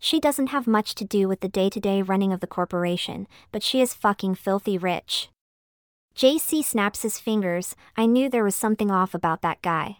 She 0.00 0.18
doesn't 0.18 0.48
have 0.48 0.66
much 0.66 0.94
to 0.96 1.04
do 1.04 1.28
with 1.28 1.40
the 1.40 1.48
day 1.48 1.68
to 1.68 1.78
day 1.78 2.00
running 2.00 2.32
of 2.32 2.40
the 2.40 2.46
corporation, 2.46 3.28
but 3.52 3.62
she 3.62 3.82
is 3.82 3.92
fucking 3.94 4.34
filthy 4.34 4.78
rich. 4.78 5.28
JC 6.16 6.64
snaps 6.64 7.02
his 7.02 7.20
fingers, 7.20 7.76
I 7.96 8.06
knew 8.06 8.28
there 8.28 8.44
was 8.44 8.56
something 8.56 8.90
off 8.90 9.14
about 9.14 9.42
that 9.42 9.62
guy. 9.62 9.98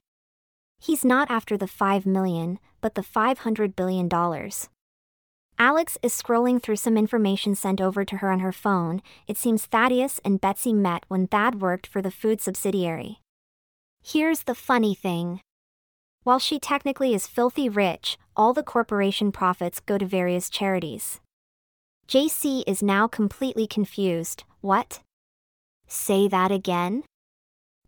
He's 0.80 1.04
not 1.04 1.30
after 1.30 1.58
the 1.58 1.66
5 1.66 2.06
million, 2.06 2.58
but 2.80 2.94
the 2.94 3.02
500 3.02 3.76
billion 3.76 4.08
dollars. 4.08 4.70
Alex 5.58 5.98
is 6.02 6.14
scrolling 6.14 6.62
through 6.62 6.76
some 6.76 6.96
information 6.96 7.54
sent 7.54 7.82
over 7.82 8.02
to 8.02 8.16
her 8.16 8.30
on 8.30 8.40
her 8.40 8.52
phone. 8.52 9.02
It 9.28 9.36
seems 9.36 9.66
Thaddeus 9.66 10.18
and 10.24 10.40
Betsy 10.40 10.72
met 10.72 11.04
when 11.08 11.26
Thad 11.26 11.60
worked 11.60 11.86
for 11.86 12.00
the 12.00 12.10
food 12.10 12.40
subsidiary. 12.40 13.20
Here's 14.02 14.44
the 14.44 14.54
funny 14.54 14.94
thing 14.94 15.42
while 16.22 16.38
she 16.38 16.58
technically 16.58 17.14
is 17.14 17.26
filthy 17.26 17.68
rich, 17.68 18.18
all 18.36 18.52
the 18.52 18.62
corporation 18.62 19.32
profits 19.32 19.80
go 19.80 19.98
to 19.98 20.06
various 20.06 20.50
charities. 20.50 21.20
JC 22.08 22.62
is 22.66 22.82
now 22.82 23.06
completely 23.06 23.66
confused. 23.66 24.44
What? 24.60 25.00
Say 25.86 26.28
that 26.28 26.50
again? 26.50 27.04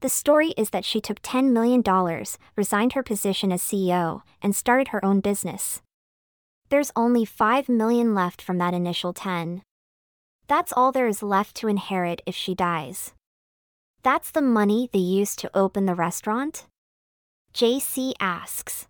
The 0.01 0.09
story 0.09 0.49
is 0.57 0.71
that 0.71 0.85
she 0.85 1.01
took 1.01 1.23
$10 1.23 1.53
million, 1.53 1.83
resigned 2.57 2.95
her 2.95 3.03
position 3.03 3.53
as 3.53 3.63
CEO, 3.63 4.23
and 4.43 4.57
started 4.57 4.89
her 4.89 5.05
own 5.05 5.21
business. 5.21 5.81
There's 6.71 6.91
only 6.97 7.25
5 7.25 7.69
million 7.69 8.15
left 8.15 8.43
from 8.43 8.59
that 8.59 8.75
initial 8.75 9.13
10. 9.13 9.63
That's 10.49 10.73
all 10.73 10.91
there 10.91 11.07
is 11.07 11.23
left 11.23 11.55
to 11.57 11.69
inherit 11.69 12.23
if 12.27 12.35
she 12.35 12.55
dies. 12.55 13.13
That's 14.03 14.31
the 14.31 14.43
money 14.43 14.89
they 14.93 14.99
used 14.99 15.39
to 15.41 15.51
open 15.57 15.87
the 15.87 15.95
restaurant? 15.95 16.67
JC 17.55 18.15
asks. 18.19 18.87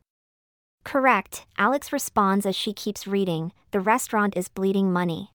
Correct, 0.85 1.47
Alex 1.59 1.93
responds 1.93 2.47
as 2.47 2.55
she 2.55 2.73
keeps 2.73 3.09
reading. 3.09 3.53
The 3.73 3.81
restaurant 3.81 4.37
is 4.37 4.49
bleeding 4.49 4.93
money. 4.93 5.31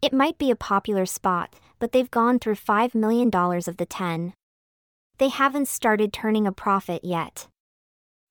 It 0.00 0.14
might 0.14 0.38
be 0.38 0.50
a 0.50 0.56
popular 0.56 1.04
spot, 1.04 1.54
but 1.78 1.92
they've 1.92 2.10
gone 2.10 2.38
through 2.38 2.54
$5 2.54 2.94
million 2.94 3.28
of 3.34 3.76
the 3.76 3.86
10. 3.86 4.32
They 5.18 5.28
haven't 5.28 5.68
started 5.68 6.12
turning 6.12 6.46
a 6.46 6.52
profit 6.52 7.04
yet. 7.04 7.48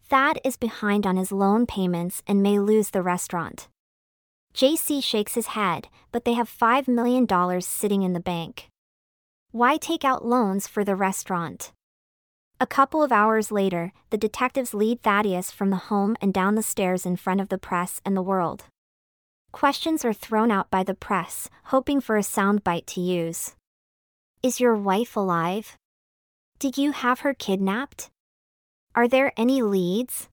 Thad 0.10 0.40
is 0.44 0.58
behind 0.58 1.06
on 1.06 1.18
his 1.18 1.32
loan 1.32 1.66
payments 1.66 2.24
and 2.26 2.42
may 2.42 2.60
lose 2.60 2.92
the 2.92 3.04
restaurant. 3.04 3.68
JC 4.54 5.04
shakes 5.04 5.36
his 5.36 5.48
head, 5.48 5.90
but 6.12 6.26
they 6.26 6.34
have 6.34 6.50
$5 6.50 6.88
million 6.88 7.28
sitting 7.62 8.02
in 8.02 8.14
the 8.14 8.20
bank. 8.20 8.70
Why 9.52 9.78
take 9.78 10.04
out 10.04 10.26
loans 10.26 10.68
for 10.68 10.84
the 10.84 10.96
restaurant? 10.96 11.72
A 12.60 12.66
couple 12.66 13.04
of 13.04 13.12
hours 13.12 13.52
later, 13.52 13.94
the 14.10 14.18
detectives 14.18 14.74
lead 14.74 15.04
Thaddeus 15.04 15.52
from 15.52 15.70
the 15.70 15.76
home 15.92 16.18
and 16.20 16.34
down 16.34 16.56
the 16.56 16.64
stairs 16.64 17.06
in 17.06 17.16
front 17.16 17.40
of 17.40 17.50
the 17.50 17.60
press 17.60 18.02
and 18.04 18.18
the 18.18 18.22
world. 18.24 18.64
Questions 19.52 20.04
are 20.04 20.14
thrown 20.14 20.50
out 20.50 20.72
by 20.72 20.84
the 20.84 20.96
press, 20.96 21.52
hoping 21.66 22.02
for 22.02 22.18
a 22.18 22.22
soundbite 22.22 22.88
to 22.88 23.02
use. 23.02 23.56
Is 24.42 24.60
your 24.60 24.76
wife 24.76 25.16
alive? 25.16 25.78
Did 26.58 26.80
you 26.80 26.94
have 26.94 27.20
her 27.20 27.36
kidnapped? 27.36 28.10
Are 28.96 29.08
there 29.08 29.34
any 29.38 29.62
leads? 29.62 30.28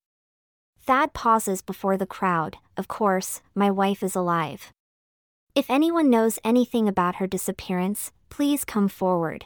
Thad 0.80 1.12
pauses 1.12 1.60
before 1.60 1.98
the 1.98 2.06
crowd. 2.06 2.56
Of 2.78 2.88
course, 2.88 3.42
my 3.54 3.70
wife 3.70 4.02
is 4.02 4.14
alive. 4.14 4.72
If 5.54 5.68
anyone 5.68 6.08
knows 6.08 6.38
anything 6.42 6.88
about 6.88 7.16
her 7.16 7.26
disappearance, 7.26 8.12
please 8.30 8.64
come 8.64 8.88
forward. 8.88 9.44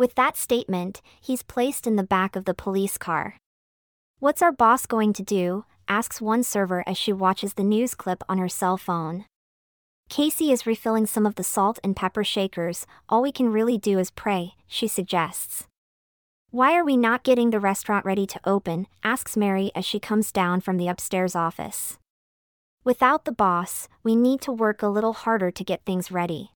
With 0.00 0.14
that 0.14 0.38
statement, 0.38 1.02
he's 1.20 1.42
placed 1.42 1.86
in 1.86 1.96
the 1.96 2.02
back 2.02 2.34
of 2.34 2.46
the 2.46 2.54
police 2.54 2.96
car. 2.96 3.36
What's 4.18 4.40
our 4.40 4.50
boss 4.50 4.86
going 4.86 5.12
to 5.12 5.22
do? 5.22 5.66
asks 5.88 6.22
one 6.22 6.42
server 6.42 6.82
as 6.86 6.96
she 6.96 7.12
watches 7.12 7.52
the 7.52 7.64
news 7.64 7.94
clip 7.94 8.24
on 8.26 8.38
her 8.38 8.48
cell 8.48 8.78
phone. 8.78 9.26
Casey 10.08 10.52
is 10.52 10.64
refilling 10.64 11.04
some 11.04 11.26
of 11.26 11.34
the 11.34 11.44
salt 11.44 11.78
and 11.84 11.94
pepper 11.94 12.24
shakers, 12.24 12.86
all 13.10 13.20
we 13.20 13.30
can 13.30 13.52
really 13.52 13.76
do 13.76 13.98
is 13.98 14.10
pray, 14.10 14.54
she 14.66 14.88
suggests. 14.88 15.66
Why 16.50 16.74
are 16.78 16.84
we 16.84 16.96
not 16.96 17.22
getting 17.22 17.50
the 17.50 17.60
restaurant 17.60 18.06
ready 18.06 18.26
to 18.28 18.40
open? 18.42 18.86
asks 19.04 19.36
Mary 19.36 19.70
as 19.74 19.84
she 19.84 20.00
comes 20.00 20.32
down 20.32 20.62
from 20.62 20.78
the 20.78 20.88
upstairs 20.88 21.36
office. 21.36 21.98
Without 22.84 23.26
the 23.26 23.32
boss, 23.32 23.86
we 24.02 24.16
need 24.16 24.40
to 24.40 24.50
work 24.50 24.80
a 24.80 24.88
little 24.88 25.12
harder 25.12 25.50
to 25.50 25.62
get 25.62 25.84
things 25.84 26.10
ready. 26.10 26.52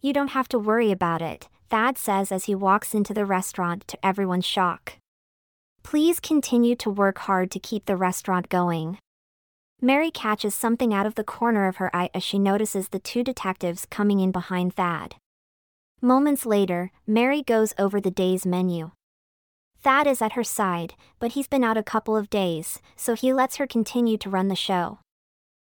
You 0.00 0.12
don't 0.12 0.34
have 0.34 0.48
to 0.48 0.58
worry 0.58 0.90
about 0.90 1.22
it, 1.22 1.48
Thad 1.68 1.98
says 1.98 2.30
as 2.30 2.44
he 2.44 2.54
walks 2.54 2.94
into 2.94 3.12
the 3.12 3.26
restaurant 3.26 3.86
to 3.88 4.06
everyone's 4.06 4.44
shock. 4.44 4.94
Please 5.82 6.20
continue 6.20 6.76
to 6.76 6.90
work 6.90 7.18
hard 7.18 7.50
to 7.50 7.58
keep 7.58 7.86
the 7.86 7.96
restaurant 7.96 8.48
going. 8.48 8.98
Mary 9.80 10.10
catches 10.10 10.54
something 10.54 10.94
out 10.94 11.06
of 11.06 11.16
the 11.16 11.24
corner 11.24 11.66
of 11.68 11.76
her 11.76 11.94
eye 11.94 12.10
as 12.14 12.22
she 12.22 12.38
notices 12.38 12.88
the 12.88 12.98
two 12.98 13.22
detectives 13.22 13.86
coming 13.90 14.20
in 14.20 14.32
behind 14.32 14.74
Thad. 14.74 15.16
Moments 16.00 16.46
later, 16.46 16.90
Mary 17.06 17.42
goes 17.42 17.74
over 17.78 18.00
the 18.00 18.10
day's 18.10 18.46
menu. 18.46 18.92
Thad 19.82 20.06
is 20.06 20.22
at 20.22 20.32
her 20.32 20.44
side, 20.44 20.94
but 21.18 21.32
he's 21.32 21.46
been 21.46 21.64
out 21.64 21.76
a 21.76 21.82
couple 21.82 22.16
of 22.16 22.30
days, 22.30 22.80
so 22.96 23.14
he 23.14 23.32
lets 23.32 23.56
her 23.56 23.66
continue 23.66 24.16
to 24.18 24.30
run 24.30 24.48
the 24.48 24.56
show. 24.56 24.98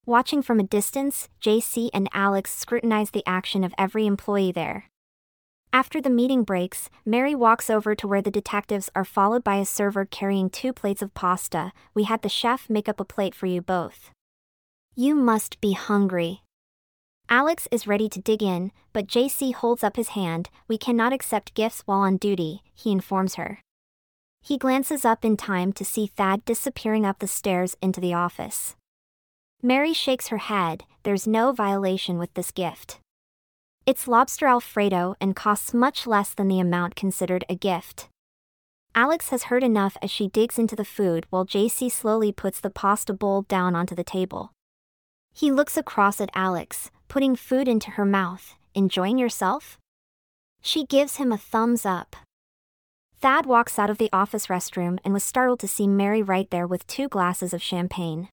Watching 0.06 0.42
from 0.42 0.60
a 0.60 0.62
distance, 0.62 1.28
JC 1.42 1.90
and 1.92 2.08
Alex 2.12 2.56
scrutinize 2.56 3.10
the 3.10 3.26
action 3.26 3.64
of 3.64 3.74
every 3.76 4.06
employee 4.06 4.52
there. 4.52 4.86
After 5.72 6.00
the 6.00 6.10
meeting 6.10 6.44
breaks, 6.44 6.88
Mary 7.04 7.34
walks 7.34 7.68
over 7.68 7.94
to 7.94 8.08
where 8.08 8.22
the 8.22 8.30
detectives 8.30 8.88
are 8.94 9.04
followed 9.04 9.44
by 9.44 9.56
a 9.56 9.66
server 9.66 10.06
carrying 10.06 10.48
two 10.48 10.72
plates 10.72 11.02
of 11.02 11.12
pasta. 11.14 11.72
We 11.94 12.04
had 12.04 12.22
the 12.22 12.28
chef 12.28 12.70
make 12.70 12.88
up 12.88 13.00
a 13.00 13.04
plate 13.04 13.34
for 13.34 13.46
you 13.46 13.60
both. 13.60 14.10
You 14.94 15.14
must 15.14 15.60
be 15.60 15.72
hungry. 15.72 16.42
Alex 17.28 17.68
is 17.70 17.86
ready 17.86 18.08
to 18.08 18.20
dig 18.20 18.42
in, 18.42 18.72
but 18.94 19.06
JC 19.06 19.52
holds 19.52 19.84
up 19.84 19.96
his 19.96 20.08
hand. 20.08 20.48
We 20.66 20.78
cannot 20.78 21.12
accept 21.12 21.54
gifts 21.54 21.82
while 21.84 22.00
on 22.00 22.16
duty, 22.16 22.62
he 22.74 22.90
informs 22.90 23.34
her. 23.34 23.60
He 24.40 24.56
glances 24.56 25.04
up 25.04 25.24
in 25.24 25.36
time 25.36 25.74
to 25.74 25.84
see 25.84 26.06
Thad 26.06 26.44
disappearing 26.46 27.04
up 27.04 27.18
the 27.18 27.26
stairs 27.26 27.76
into 27.82 28.00
the 28.00 28.14
office. 28.14 28.76
Mary 29.62 29.92
shakes 29.92 30.28
her 30.28 30.38
head, 30.38 30.84
there's 31.02 31.26
no 31.26 31.52
violation 31.52 32.18
with 32.18 32.32
this 32.32 32.50
gift. 32.50 32.98
It's 33.88 34.06
lobster 34.06 34.46
Alfredo 34.46 35.14
and 35.18 35.34
costs 35.34 35.72
much 35.72 36.06
less 36.06 36.34
than 36.34 36.48
the 36.48 36.60
amount 36.60 36.94
considered 36.94 37.46
a 37.48 37.54
gift. 37.54 38.10
Alex 38.94 39.30
has 39.30 39.44
heard 39.44 39.64
enough 39.64 39.96
as 40.02 40.10
she 40.10 40.28
digs 40.28 40.58
into 40.58 40.76
the 40.76 40.84
food 40.84 41.24
while 41.30 41.46
JC 41.46 41.90
slowly 41.90 42.30
puts 42.30 42.60
the 42.60 42.68
pasta 42.68 43.14
bowl 43.14 43.46
down 43.48 43.74
onto 43.74 43.94
the 43.94 44.04
table. 44.04 44.52
He 45.32 45.50
looks 45.50 45.78
across 45.78 46.20
at 46.20 46.28
Alex, 46.34 46.90
putting 47.08 47.34
food 47.34 47.66
into 47.66 47.92
her 47.92 48.04
mouth. 48.04 48.56
Enjoying 48.74 49.16
yourself? 49.16 49.78
She 50.60 50.84
gives 50.84 51.16
him 51.16 51.32
a 51.32 51.38
thumbs 51.38 51.86
up. 51.86 52.14
Thad 53.22 53.46
walks 53.46 53.78
out 53.78 53.88
of 53.88 53.96
the 53.96 54.10
office 54.12 54.48
restroom 54.48 54.98
and 55.02 55.14
was 55.14 55.24
startled 55.24 55.60
to 55.60 55.66
see 55.66 55.88
Mary 55.88 56.22
right 56.22 56.50
there 56.50 56.66
with 56.66 56.86
two 56.86 57.08
glasses 57.08 57.54
of 57.54 57.62
champagne. 57.62 58.28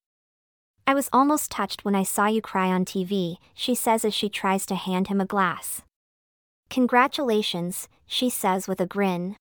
I 0.87 0.93
was 0.93 1.09
almost 1.11 1.49
touched 1.49 1.83
when 1.83 1.95
I 1.95 2.03
saw 2.03 2.27
you 2.27 2.41
cry 2.41 2.67
on 2.67 2.85
TV, 2.85 3.37
she 3.55 3.73
says 3.73 4.05
as 4.05 4.13
she 4.13 4.29
tries 4.29 4.67
to 4.67 4.75
hand 4.75 5.07
him 5.07 5.19
a 5.19 5.25
glass. 5.25 5.81
Congratulations, 6.69 7.87
she 8.05 8.29
says 8.29 8.67
with 8.67 8.79
a 8.79 8.85
grin. 8.85 9.35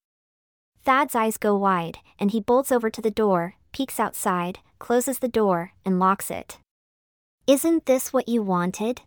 Thad's 0.85 1.15
eyes 1.15 1.37
go 1.37 1.55
wide, 1.57 1.99
and 2.19 2.31
he 2.31 2.41
bolts 2.41 2.73
over 2.73 2.89
to 2.89 3.03
the 3.03 3.11
door, 3.11 3.57
peeks 3.73 4.01
outside, 4.01 4.61
closes 4.79 5.19
the 5.19 5.29
door, 5.29 5.73
and 5.85 5.99
locks 5.99 6.31
it. 6.31 6.59
Isn't 7.47 7.85
this 7.85 8.11
what 8.11 8.29
you 8.29 8.43
wanted? 8.43 9.03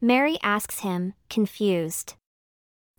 Mary 0.00 0.36
asks 0.42 0.80
him, 0.80 1.14
confused. 1.30 2.14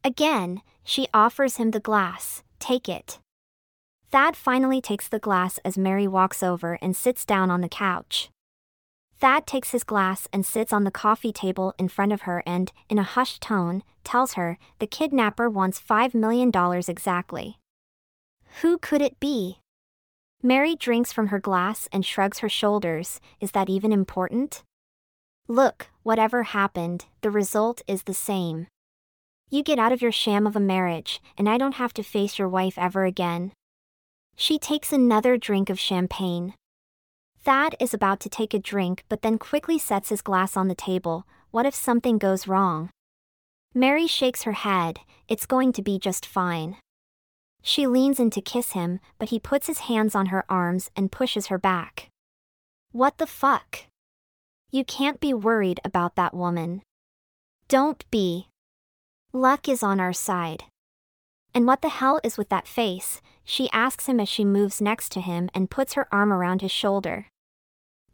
Again, 0.03 0.61
she 0.83 1.07
offers 1.13 1.57
him 1.57 1.71
the 1.71 1.79
glass, 1.79 2.41
take 2.59 2.89
it. 2.89 3.19
Thad 4.09 4.35
finally 4.35 4.81
takes 4.81 5.07
the 5.07 5.19
glass 5.19 5.59
as 5.63 5.77
Mary 5.77 6.07
walks 6.07 6.41
over 6.41 6.79
and 6.81 6.95
sits 6.95 7.23
down 7.23 7.51
on 7.51 7.61
the 7.61 7.69
couch. 7.69 8.29
Thad 9.19 9.47
takes 9.47 9.71
his 9.71 9.83
glass 9.83 10.27
and 10.31 10.45
sits 10.45 10.71
on 10.71 10.83
the 10.83 10.91
coffee 10.91 11.31
table 11.31 11.73
in 11.79 11.87
front 11.87 12.11
of 12.11 12.21
her 12.21 12.43
and, 12.45 12.71
in 12.87 12.99
a 12.99 13.03
hushed 13.03 13.41
tone, 13.41 13.81
tells 14.03 14.33
her 14.33 14.59
the 14.77 14.85
kidnapper 14.85 15.49
wants 15.49 15.81
$5 15.81 16.13
million 16.13 16.51
exactly. 16.87 17.57
Who 18.61 18.77
could 18.77 19.01
it 19.01 19.19
be? 19.19 19.57
Mary 20.43 20.75
drinks 20.75 21.11
from 21.11 21.27
her 21.27 21.39
glass 21.39 21.89
and 21.91 22.05
shrugs 22.05 22.39
her 22.39 22.49
shoulders. 22.49 23.19
Is 23.41 23.51
that 23.51 23.69
even 23.69 23.91
important? 23.91 24.63
Look, 25.47 25.87
whatever 26.03 26.43
happened, 26.43 27.05
the 27.21 27.31
result 27.31 27.81
is 27.87 28.03
the 28.03 28.13
same. 28.13 28.67
You 29.49 29.63
get 29.63 29.79
out 29.79 29.91
of 29.91 30.01
your 30.01 30.11
sham 30.11 30.45
of 30.45 30.55
a 30.55 30.59
marriage, 30.59 31.21
and 31.37 31.49
I 31.49 31.57
don't 31.57 31.75
have 31.75 31.93
to 31.93 32.03
face 32.03 32.37
your 32.37 32.49
wife 32.49 32.77
ever 32.77 33.05
again. 33.05 33.51
She 34.35 34.59
takes 34.59 34.93
another 34.93 35.37
drink 35.37 35.71
of 35.71 35.79
champagne. 35.79 36.53
Thad 37.47 37.77
is 37.79 37.93
about 37.93 38.19
to 38.19 38.29
take 38.29 38.53
a 38.53 38.59
drink 38.59 39.05
but 39.07 39.21
then 39.21 39.37
quickly 39.37 39.79
sets 39.79 40.09
his 40.09 40.21
glass 40.21 40.57
on 40.57 40.67
the 40.67 40.75
table. 40.75 41.25
What 41.49 41.65
if 41.65 41.73
something 41.73 42.17
goes 42.17 42.45
wrong? 42.45 42.89
Mary 43.73 44.05
shakes 44.05 44.43
her 44.43 44.51
head, 44.51 44.99
it's 45.29 45.45
going 45.45 45.71
to 45.71 45.81
be 45.81 45.97
just 45.97 46.25
fine. 46.25 46.75
She 47.61 47.87
leans 47.87 48.19
in 48.19 48.31
to 48.31 48.41
kiss 48.41 48.73
him, 48.73 48.99
but 49.17 49.29
he 49.29 49.39
puts 49.39 49.67
his 49.67 49.87
hands 49.87 50.13
on 50.13 50.25
her 50.25 50.43
arms 50.49 50.91
and 50.93 51.09
pushes 51.09 51.47
her 51.47 51.57
back. 51.57 52.09
What 52.91 53.17
the 53.17 53.25
fuck? 53.25 53.85
You 54.69 54.83
can't 54.83 55.21
be 55.21 55.33
worried 55.33 55.79
about 55.85 56.17
that 56.17 56.33
woman. 56.33 56.81
Don't 57.69 58.03
be. 58.11 58.49
Luck 59.31 59.69
is 59.69 59.81
on 59.81 60.01
our 60.01 60.11
side. 60.11 60.65
And 61.53 61.65
what 61.65 61.81
the 61.81 61.95
hell 61.95 62.19
is 62.25 62.37
with 62.37 62.49
that 62.49 62.67
face? 62.67 63.21
She 63.45 63.69
asks 63.71 64.07
him 64.07 64.19
as 64.19 64.27
she 64.27 64.43
moves 64.43 64.81
next 64.81 65.13
to 65.13 65.21
him 65.21 65.49
and 65.53 65.71
puts 65.71 65.93
her 65.93 66.09
arm 66.11 66.33
around 66.33 66.61
his 66.61 66.73
shoulder. 66.73 67.27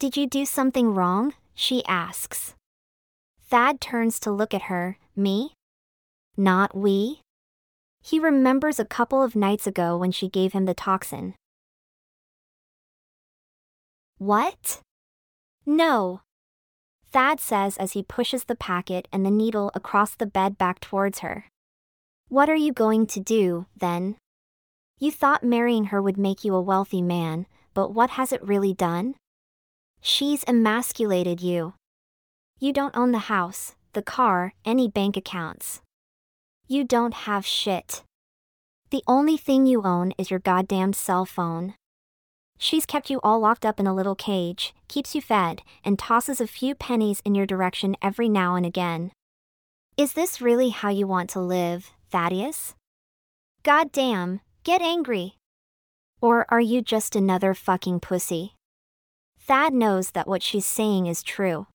Did 0.04 0.18
you 0.18 0.26
do 0.26 0.44
something 0.44 0.92
wrong? 0.92 1.32
She 1.54 1.82
asks. 1.86 2.54
Thad 3.48 3.80
turns 3.80 4.20
to 4.20 4.30
look 4.30 4.52
at 4.52 4.68
her, 4.68 4.98
me? 5.16 5.54
Not 6.36 6.76
we? 6.76 7.22
He 8.02 8.18
remembers 8.18 8.78
a 8.78 8.84
couple 8.84 9.22
of 9.22 9.34
nights 9.34 9.66
ago 9.66 9.96
when 9.96 10.12
she 10.12 10.28
gave 10.28 10.52
him 10.52 10.66
the 10.66 10.74
toxin. 10.74 11.32
What? 14.18 14.80
No. 15.64 16.20
Thad 17.10 17.40
says 17.40 17.78
as 17.78 17.92
he 17.92 18.02
pushes 18.02 18.44
the 18.44 18.54
packet 18.54 19.08
and 19.10 19.24
the 19.24 19.30
needle 19.30 19.70
across 19.74 20.14
the 20.14 20.26
bed 20.26 20.58
back 20.58 20.80
towards 20.80 21.20
her. 21.20 21.46
What 22.28 22.50
are 22.50 22.54
you 22.54 22.74
going 22.74 23.06
to 23.06 23.20
do, 23.20 23.64
then? 23.74 24.16
You 24.98 25.10
thought 25.10 25.42
marrying 25.42 25.84
her 25.84 26.02
would 26.02 26.18
make 26.18 26.44
you 26.44 26.54
a 26.54 26.60
wealthy 26.60 27.00
man, 27.00 27.46
but 27.72 27.94
what 27.94 28.10
has 28.10 28.34
it 28.34 28.46
really 28.46 28.74
done? 28.74 29.14
She's 30.06 30.44
emasculated 30.46 31.40
you. 31.40 31.72
You 32.60 32.74
don't 32.74 32.94
own 32.94 33.12
the 33.12 33.32
house, 33.32 33.74
the 33.94 34.02
car, 34.02 34.52
any 34.62 34.86
bank 34.86 35.16
accounts. 35.16 35.80
You 36.68 36.84
don't 36.84 37.14
have 37.14 37.46
shit. 37.46 38.02
The 38.90 39.02
only 39.06 39.38
thing 39.38 39.64
you 39.64 39.80
own 39.82 40.12
is 40.18 40.30
your 40.30 40.40
goddamned 40.40 40.94
cell 40.94 41.24
phone. 41.24 41.72
She's 42.58 42.84
kept 42.84 43.08
you 43.08 43.18
all 43.22 43.40
locked 43.40 43.64
up 43.64 43.80
in 43.80 43.86
a 43.86 43.94
little 43.94 44.14
cage, 44.14 44.74
keeps 44.88 45.14
you 45.14 45.22
fed, 45.22 45.62
and 45.82 45.98
tosses 45.98 46.38
a 46.38 46.46
few 46.46 46.74
pennies 46.74 47.22
in 47.24 47.34
your 47.34 47.46
direction 47.46 47.96
every 48.02 48.28
now 48.28 48.56
and 48.56 48.66
again. 48.66 49.10
Is 49.96 50.12
this 50.12 50.42
really 50.42 50.68
how 50.68 50.90
you 50.90 51.06
want 51.06 51.30
to 51.30 51.40
live, 51.40 51.92
Thaddeus? 52.10 52.74
God 53.62 53.90
damn, 53.90 54.42
get 54.64 54.82
angry. 54.82 55.38
Or 56.20 56.44
are 56.50 56.60
you 56.60 56.82
just 56.82 57.16
another 57.16 57.54
fucking 57.54 58.00
pussy? 58.00 58.53
Thad 59.46 59.74
knows 59.74 60.12
that 60.12 60.26
what 60.26 60.42
she's 60.42 60.64
saying 60.64 61.04
is 61.06 61.22
true. 61.22 61.66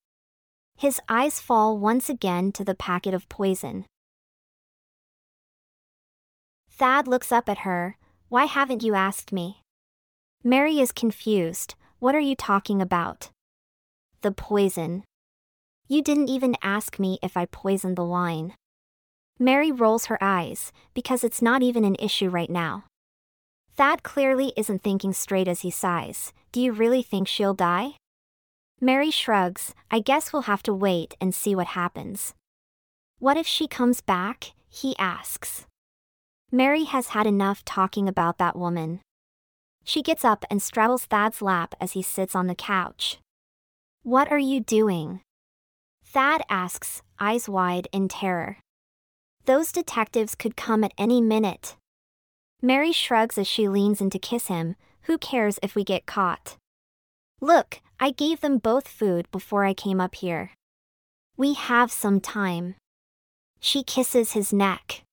His 0.76 0.99
eyes 1.07 1.39
fall 1.39 1.78
once 1.78 2.09
again 2.09 2.51
to 2.53 2.63
the 2.63 2.74
packet 2.74 3.13
of 3.13 3.30
poison. 3.30 3.86
Thad 6.72 7.07
looks 7.07 7.32
up 7.32 7.47
at 7.47 7.59
her. 7.59 7.97
Why 8.28 8.45
haven't 8.45 8.82
you 8.82 8.95
asked 8.95 9.32
me? 9.32 9.61
Mary 10.43 10.80
is 10.80 10.91
confused. 10.91 11.76
What 11.99 12.15
are 12.15 12.20
you 12.20 12.36
talking 12.36 12.82
about? 12.82 13.30
The 14.22 14.32
poison. 14.32 15.03
You 15.88 16.01
didn't 16.01 16.30
even 16.30 16.55
ask 16.63 16.97
me 16.97 17.20
if 17.22 17.38
I 17.38 17.45
poisoned 17.45 17.97
the 17.97 18.03
wine. 18.03 18.55
Mary 19.38 19.72
rolls 19.72 20.05
her 20.05 20.17
eyes, 20.22 20.72
because 20.95 21.24
it's 21.24 21.41
not 21.41 21.61
even 21.61 21.86
an 21.86 21.97
issue 21.99 22.30
right 22.30 22.49
now. 22.49 22.86
Thad 23.80 24.03
clearly 24.03 24.51
isn't 24.57 24.84
thinking 24.84 25.13
straight 25.13 25.47
as 25.47 25.61
he 25.61 25.71
sighs. 25.71 26.34
Do 26.51 26.59
you 26.59 26.73
really 26.73 27.01
think 27.01 27.30
she'll 27.30 27.53
die? 27.53 27.95
Mary 28.82 29.09
shrugs, 29.09 29.73
I 29.89 30.01
guess 30.01 30.34
we'll 30.34 30.51
have 30.51 30.61
to 30.63 30.73
wait 30.73 31.15
and 31.21 31.34
see 31.34 31.55
what 31.55 31.67
happens. 31.67 32.34
What 33.19 33.38
if 33.38 33.47
she 33.47 33.69
comes 33.69 34.01
back? 34.01 34.51
He 34.67 34.97
asks. 34.97 35.65
Mary 36.51 36.84
has 36.84 37.15
had 37.15 37.25
enough 37.25 37.63
talking 37.63 38.09
about 38.09 38.38
that 38.38 38.57
woman. 38.57 38.99
She 39.86 40.01
gets 40.01 40.25
up 40.25 40.43
and 40.51 40.61
straddles 40.61 41.05
Thad's 41.05 41.41
lap 41.41 41.73
as 41.80 41.93
he 41.93 42.01
sits 42.01 42.36
on 42.36 42.47
the 42.47 42.55
couch. 42.55 43.19
What 44.03 44.30
are 44.30 44.38
you 44.38 44.59
doing? 44.59 45.21
Thad 46.03 46.41
asks, 46.49 47.01
eyes 47.17 47.47
wide 47.47 47.88
in 47.93 48.09
terror. 48.09 48.57
Those 49.45 49.71
detectives 49.71 50.36
could 50.36 50.57
come 50.57 50.84
at 50.84 50.91
any 50.97 51.21
minute. 51.21 51.77
Mary 52.62 52.91
shrugs 52.91 53.38
as 53.38 53.47
she 53.47 53.70
leans 53.70 54.01
in 54.01 54.10
to 54.10 54.20
kiss 54.20 54.47
him. 54.47 54.76
Who 55.03 55.18
cares 55.18 55.60
if 55.64 55.76
we 55.76 55.84
get 55.84 56.05
caught? 56.05 56.57
Look, 57.39 57.82
I 57.99 58.12
gave 58.12 58.41
them 58.41 58.57
both 58.57 58.88
food 58.88 59.32
before 59.32 59.64
I 59.64 59.74
came 59.74 60.01
up 60.01 60.16
here. 60.16 60.51
We 61.38 61.53
have 61.53 61.91
some 61.91 62.20
time. 62.20 62.76
She 63.62 63.84
kisses 63.84 64.34
his 64.34 64.51
neck. 64.51 65.03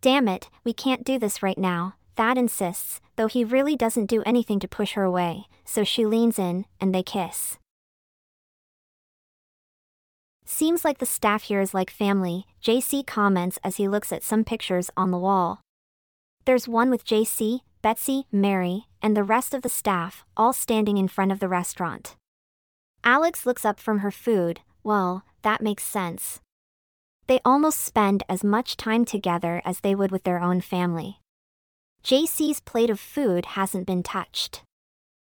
Damn 0.00 0.28
it, 0.28 0.48
we 0.64 0.72
can't 0.72 1.04
do 1.04 1.18
this 1.18 1.42
right 1.42 1.58
now, 1.58 1.94
Thad 2.16 2.36
insists, 2.36 3.00
though 3.16 3.28
he 3.28 3.44
really 3.44 3.76
doesn't 3.76 4.06
do 4.06 4.22
anything 4.24 4.58
to 4.60 4.68
push 4.68 4.92
her 4.92 5.02
away, 5.02 5.44
so 5.64 5.84
she 5.84 6.04
leans 6.04 6.38
in, 6.38 6.64
and 6.80 6.94
they 6.94 7.02
kiss. 7.02 7.58
Seems 10.44 10.84
like 10.84 10.98
the 10.98 11.06
staff 11.06 11.44
here 11.44 11.60
is 11.60 11.72
like 11.72 11.90
family, 11.90 12.46
JC 12.62 13.06
comments 13.06 13.58
as 13.64 13.76
he 13.76 13.88
looks 13.88 14.12
at 14.12 14.22
some 14.22 14.44
pictures 14.44 14.90
on 14.96 15.10
the 15.10 15.18
wall. 15.18 15.61
There's 16.44 16.66
one 16.66 16.90
with 16.90 17.04
JC, 17.04 17.60
Betsy, 17.82 18.26
Mary, 18.32 18.86
and 19.00 19.16
the 19.16 19.22
rest 19.22 19.54
of 19.54 19.62
the 19.62 19.68
staff, 19.68 20.24
all 20.36 20.52
standing 20.52 20.96
in 20.96 21.08
front 21.08 21.30
of 21.30 21.38
the 21.38 21.48
restaurant. 21.48 22.16
Alex 23.04 23.46
looks 23.46 23.64
up 23.64 23.78
from 23.78 24.00
her 24.00 24.10
food, 24.10 24.60
well, 24.82 25.24
that 25.42 25.60
makes 25.60 25.84
sense. 25.84 26.40
They 27.28 27.40
almost 27.44 27.78
spend 27.78 28.24
as 28.28 28.42
much 28.42 28.76
time 28.76 29.04
together 29.04 29.62
as 29.64 29.80
they 29.80 29.94
would 29.94 30.10
with 30.10 30.24
their 30.24 30.40
own 30.40 30.60
family. 30.60 31.20
JC's 32.04 32.60
plate 32.60 32.90
of 32.90 32.98
food 32.98 33.46
hasn't 33.46 33.86
been 33.86 34.02
touched. 34.02 34.62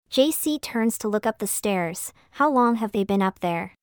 JC 0.09 0.59
turns 0.59 0.97
to 0.97 1.07
look 1.07 1.25
up 1.25 1.37
the 1.37 1.47
stairs. 1.47 2.11
How 2.31 2.49
long 2.49 2.75
have 2.75 2.91
they 2.91 3.03
been 3.03 3.21
up 3.21 3.39
there? 3.39 3.73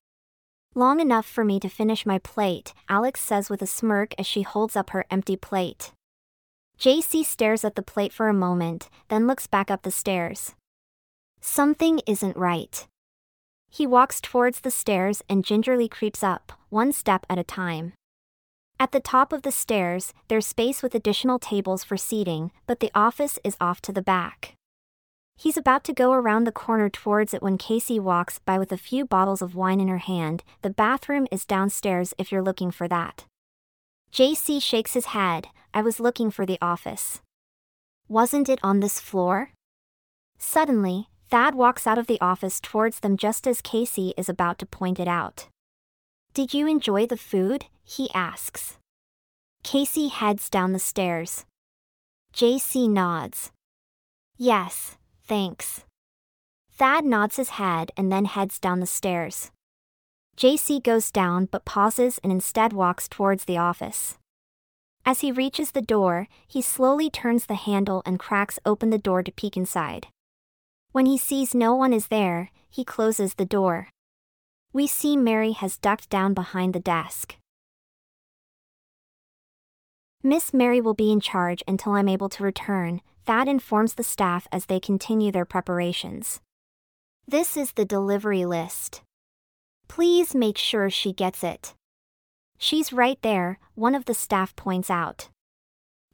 Long 0.74 0.98
enough 0.98 1.26
for 1.26 1.44
me 1.44 1.60
to 1.60 1.68
finish 1.68 2.06
my 2.06 2.18
plate, 2.18 2.72
Alex 2.88 3.20
says 3.20 3.48
with 3.48 3.62
a 3.62 3.66
smirk 3.66 4.14
as 4.18 4.26
she 4.26 4.42
holds 4.42 4.74
up 4.74 4.90
her 4.90 5.04
empty 5.10 5.36
plate. 5.36 5.92
JC 6.82 7.24
stares 7.24 7.64
at 7.64 7.76
the 7.76 7.82
plate 7.82 8.12
for 8.12 8.28
a 8.28 8.34
moment, 8.34 8.90
then 9.06 9.28
looks 9.28 9.46
back 9.46 9.70
up 9.70 9.82
the 9.82 9.90
stairs. 9.92 10.56
Something 11.40 12.00
isn't 12.08 12.36
right. 12.36 12.88
He 13.70 13.86
walks 13.86 14.20
towards 14.20 14.58
the 14.58 14.70
stairs 14.72 15.22
and 15.28 15.44
gingerly 15.44 15.86
creeps 15.86 16.24
up, 16.24 16.50
one 16.70 16.90
step 16.90 17.24
at 17.30 17.38
a 17.38 17.44
time. 17.44 17.92
At 18.80 18.90
the 18.90 18.98
top 18.98 19.32
of 19.32 19.42
the 19.42 19.52
stairs, 19.52 20.12
there's 20.26 20.44
space 20.44 20.82
with 20.82 20.96
additional 20.96 21.38
tables 21.38 21.84
for 21.84 21.96
seating, 21.96 22.50
but 22.66 22.80
the 22.80 22.90
office 22.96 23.38
is 23.44 23.56
off 23.60 23.80
to 23.82 23.92
the 23.92 24.02
back. 24.02 24.54
He's 25.36 25.56
about 25.56 25.84
to 25.84 25.92
go 25.92 26.12
around 26.12 26.48
the 26.48 26.50
corner 26.50 26.90
towards 26.90 27.32
it 27.32 27.44
when 27.44 27.58
Casey 27.58 28.00
walks 28.00 28.40
by 28.40 28.58
with 28.58 28.72
a 28.72 28.76
few 28.76 29.04
bottles 29.04 29.40
of 29.40 29.54
wine 29.54 29.78
in 29.78 29.86
her 29.86 29.98
hand. 29.98 30.42
The 30.62 30.70
bathroom 30.70 31.28
is 31.30 31.46
downstairs 31.46 32.12
if 32.18 32.32
you're 32.32 32.42
looking 32.42 32.72
for 32.72 32.88
that. 32.88 33.26
JC 34.12 34.60
shakes 34.60 34.92
his 34.92 35.06
head, 35.06 35.48
I 35.72 35.80
was 35.80 35.98
looking 35.98 36.30
for 36.30 36.44
the 36.44 36.58
office. 36.60 37.22
Wasn't 38.08 38.50
it 38.50 38.60
on 38.62 38.80
this 38.80 39.00
floor? 39.00 39.52
Suddenly, 40.36 41.08
Thad 41.30 41.54
walks 41.54 41.86
out 41.86 41.96
of 41.96 42.08
the 42.08 42.20
office 42.20 42.60
towards 42.60 43.00
them 43.00 43.16
just 43.16 43.46
as 43.46 43.62
Casey 43.62 44.12
is 44.18 44.28
about 44.28 44.58
to 44.58 44.66
point 44.66 45.00
it 45.00 45.08
out. 45.08 45.46
Did 46.34 46.52
you 46.52 46.66
enjoy 46.66 47.06
the 47.06 47.16
food? 47.16 47.64
he 47.84 48.10
asks. 48.12 48.76
Casey 49.62 50.08
heads 50.08 50.50
down 50.50 50.74
the 50.74 50.78
stairs. 50.78 51.46
JC 52.34 52.90
nods. 52.90 53.50
Yes, 54.36 54.98
thanks. 55.24 55.84
Thad 56.70 57.06
nods 57.06 57.36
his 57.36 57.50
head 57.50 57.92
and 57.96 58.12
then 58.12 58.26
heads 58.26 58.58
down 58.58 58.80
the 58.80 58.86
stairs. 58.86 59.50
JC 60.42 60.82
goes 60.82 61.12
down 61.12 61.46
but 61.52 61.64
pauses 61.64 62.18
and 62.24 62.32
instead 62.32 62.72
walks 62.72 63.06
towards 63.06 63.44
the 63.44 63.58
office. 63.58 64.18
As 65.06 65.20
he 65.20 65.30
reaches 65.30 65.70
the 65.70 65.80
door, 65.80 66.26
he 66.48 66.60
slowly 66.60 67.08
turns 67.08 67.46
the 67.46 67.54
handle 67.54 68.02
and 68.04 68.18
cracks 68.18 68.58
open 68.66 68.90
the 68.90 68.98
door 68.98 69.22
to 69.22 69.30
peek 69.30 69.56
inside. 69.56 70.08
When 70.90 71.06
he 71.06 71.16
sees 71.16 71.54
no 71.54 71.76
one 71.76 71.92
is 71.92 72.08
there, 72.08 72.50
he 72.68 72.84
closes 72.84 73.34
the 73.34 73.44
door. 73.44 73.90
We 74.72 74.88
see 74.88 75.16
Mary 75.16 75.52
has 75.52 75.78
ducked 75.78 76.10
down 76.10 76.34
behind 76.34 76.74
the 76.74 76.80
desk. 76.80 77.36
Miss 80.24 80.52
Mary 80.52 80.80
will 80.80 80.94
be 80.94 81.12
in 81.12 81.20
charge 81.20 81.62
until 81.68 81.92
I'm 81.92 82.08
able 82.08 82.28
to 82.30 82.42
return, 82.42 83.00
Thad 83.26 83.46
informs 83.46 83.94
the 83.94 84.02
staff 84.02 84.48
as 84.50 84.66
they 84.66 84.80
continue 84.80 85.30
their 85.30 85.44
preparations. 85.44 86.40
This 87.28 87.56
is 87.56 87.74
the 87.74 87.84
delivery 87.84 88.44
list. 88.44 89.02
Please 89.94 90.34
make 90.34 90.56
sure 90.56 90.88
she 90.88 91.12
gets 91.12 91.44
it. 91.44 91.74
She's 92.56 92.94
right 92.94 93.18
there, 93.20 93.58
one 93.74 93.94
of 93.94 94.06
the 94.06 94.14
staff 94.14 94.56
points 94.56 94.88
out. 94.88 95.28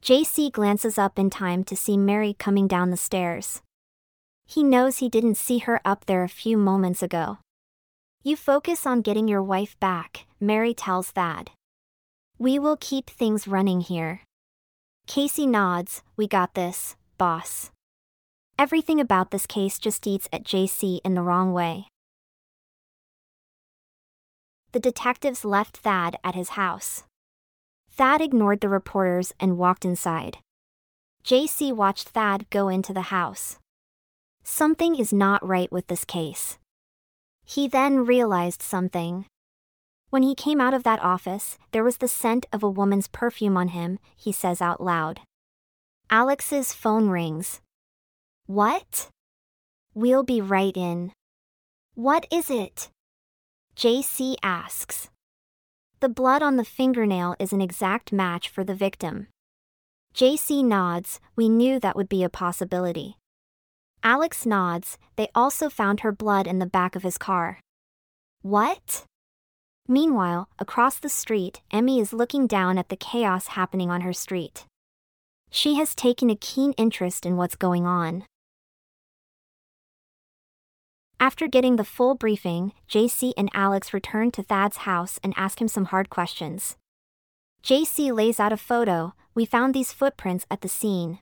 JC 0.01 0.51
glances 0.51 0.97
up 0.97 1.17
in 1.17 1.29
time 1.29 1.63
to 1.63 1.77
see 1.77 1.95
Mary 1.95 2.35
coming 2.37 2.67
down 2.67 2.91
the 2.91 2.97
stairs. 2.97 3.61
He 4.45 4.63
knows 4.63 4.97
he 4.97 5.07
didn't 5.07 5.35
see 5.35 5.59
her 5.59 5.79
up 5.85 6.07
there 6.07 6.25
a 6.25 6.27
few 6.27 6.57
moments 6.57 7.01
ago. 7.01 7.37
You 8.21 8.35
focus 8.35 8.85
on 8.85 9.01
getting 9.01 9.29
your 9.29 9.41
wife 9.41 9.79
back, 9.79 10.25
Mary 10.41 10.73
tells 10.73 11.11
Thad. 11.11 11.51
We 12.37 12.59
will 12.59 12.75
keep 12.81 13.09
things 13.09 13.47
running 13.47 13.79
here. 13.79 14.23
Casey 15.07 15.47
nods, 15.47 16.03
we 16.17 16.27
got 16.27 16.53
this, 16.53 16.97
boss. 17.17 17.71
Everything 18.57 18.99
about 18.99 19.31
this 19.31 19.45
case 19.45 19.79
just 19.79 20.05
eats 20.05 20.27
at 20.33 20.43
JC 20.43 20.99
in 21.05 21.13
the 21.13 21.23
wrong 21.23 21.53
way 21.53 21.87
the 24.71 24.79
detectives 24.79 25.43
left 25.43 25.77
Thad 25.77 26.17
at 26.23 26.35
his 26.35 26.49
house. 26.49 27.03
Thad 27.91 28.21
ignored 28.21 28.61
the 28.61 28.69
reporters 28.69 29.33
and 29.39 29.57
walked 29.57 29.83
inside. 29.83 30.37
JC 31.23 31.73
watched 31.73 32.09
Thad 32.09 32.49
go 32.49 32.69
into 32.69 32.93
the 32.93 33.09
house. 33.13 33.57
Something 34.43 34.95
is 34.95 35.11
not 35.11 35.45
right 35.45 35.71
with 35.71 35.87
this 35.87 36.05
case. 36.05 36.57
He 37.45 37.67
then 37.67 38.05
realized 38.05 38.61
something. 38.61 39.25
When 40.09 40.23
he 40.23 40.33
came 40.33 40.61
out 40.61 40.73
of 40.73 40.83
that 40.83 41.03
office, 41.03 41.57
there 41.71 41.83
was 41.83 41.97
the 41.97 42.07
scent 42.07 42.45
of 42.53 42.63
a 42.63 42.69
woman's 42.69 43.07
perfume 43.07 43.57
on 43.57 43.69
him, 43.69 43.99
he 44.15 44.31
says 44.31 44.61
out 44.61 44.81
loud. 44.81 45.21
Alex's 46.09 46.73
phone 46.73 47.09
rings. 47.09 47.61
What? 48.47 49.09
We'll 49.93 50.23
be 50.23 50.41
right 50.41 50.75
in. 50.75 51.11
What 51.93 52.25
is 52.31 52.49
it? 52.49 52.89
JC 53.79 54.35
asks. 54.43 55.09
The 56.01 56.09
blood 56.09 56.41
on 56.41 56.57
the 56.57 56.65
fingernail 56.65 57.37
is 57.39 57.53
an 57.53 57.61
exact 57.61 58.11
match 58.11 58.49
for 58.49 58.65
the 58.65 58.75
victim. 58.75 59.27
JC 60.13 60.65
nods, 60.65 61.21
we 61.37 61.47
knew 61.47 61.79
that 61.79 61.95
would 61.95 62.09
be 62.09 62.21
a 62.21 62.29
possibility. 62.29 63.15
Alex 64.03 64.45
nods, 64.45 64.97
they 65.15 65.29
also 65.33 65.69
found 65.69 66.01
her 66.01 66.11
blood 66.11 66.45
in 66.45 66.59
the 66.59 66.65
back 66.65 66.93
of 66.93 67.03
his 67.03 67.17
car. 67.17 67.61
What? 68.41 69.05
Meanwhile, 69.87 70.49
across 70.59 70.99
the 70.99 71.07
street, 71.07 71.61
Emmy 71.71 72.01
is 72.01 72.11
looking 72.11 72.47
down 72.47 72.77
at 72.77 72.89
the 72.89 72.97
chaos 72.97 73.47
happening 73.47 73.89
on 73.89 74.01
her 74.01 74.11
street. 74.11 74.65
She 75.51 75.75
has 75.75 75.95
taken 75.95 76.29
a 76.29 76.35
keen 76.35 76.73
interest 76.73 77.25
in 77.25 77.37
what's 77.37 77.55
going 77.55 77.85
on. 77.85 78.25
After 81.21 81.47
getting 81.47 81.75
the 81.75 81.83
full 81.83 82.15
briefing, 82.15 82.71
JC 82.87 83.33
and 83.35 83.49
Alex 83.53 83.93
return 83.93 84.31
to 84.31 84.41
Thad's 84.41 84.77
house 84.77 85.19
and 85.21 85.33
ask 85.35 85.59
him 85.59 85.67
some 85.67 85.85
hard 85.85 86.09
questions. 86.09 86.77
JC 87.61 88.13
lays 88.13 88.39
out 88.39 88.53
a 88.53 88.57
photo, 88.57 89.13
we 89.35 89.43
found 89.45 89.73
these 89.73 89.91
footprints 89.91 90.45
at 90.49 90.61
the 90.61 90.69
scene. 90.69 91.19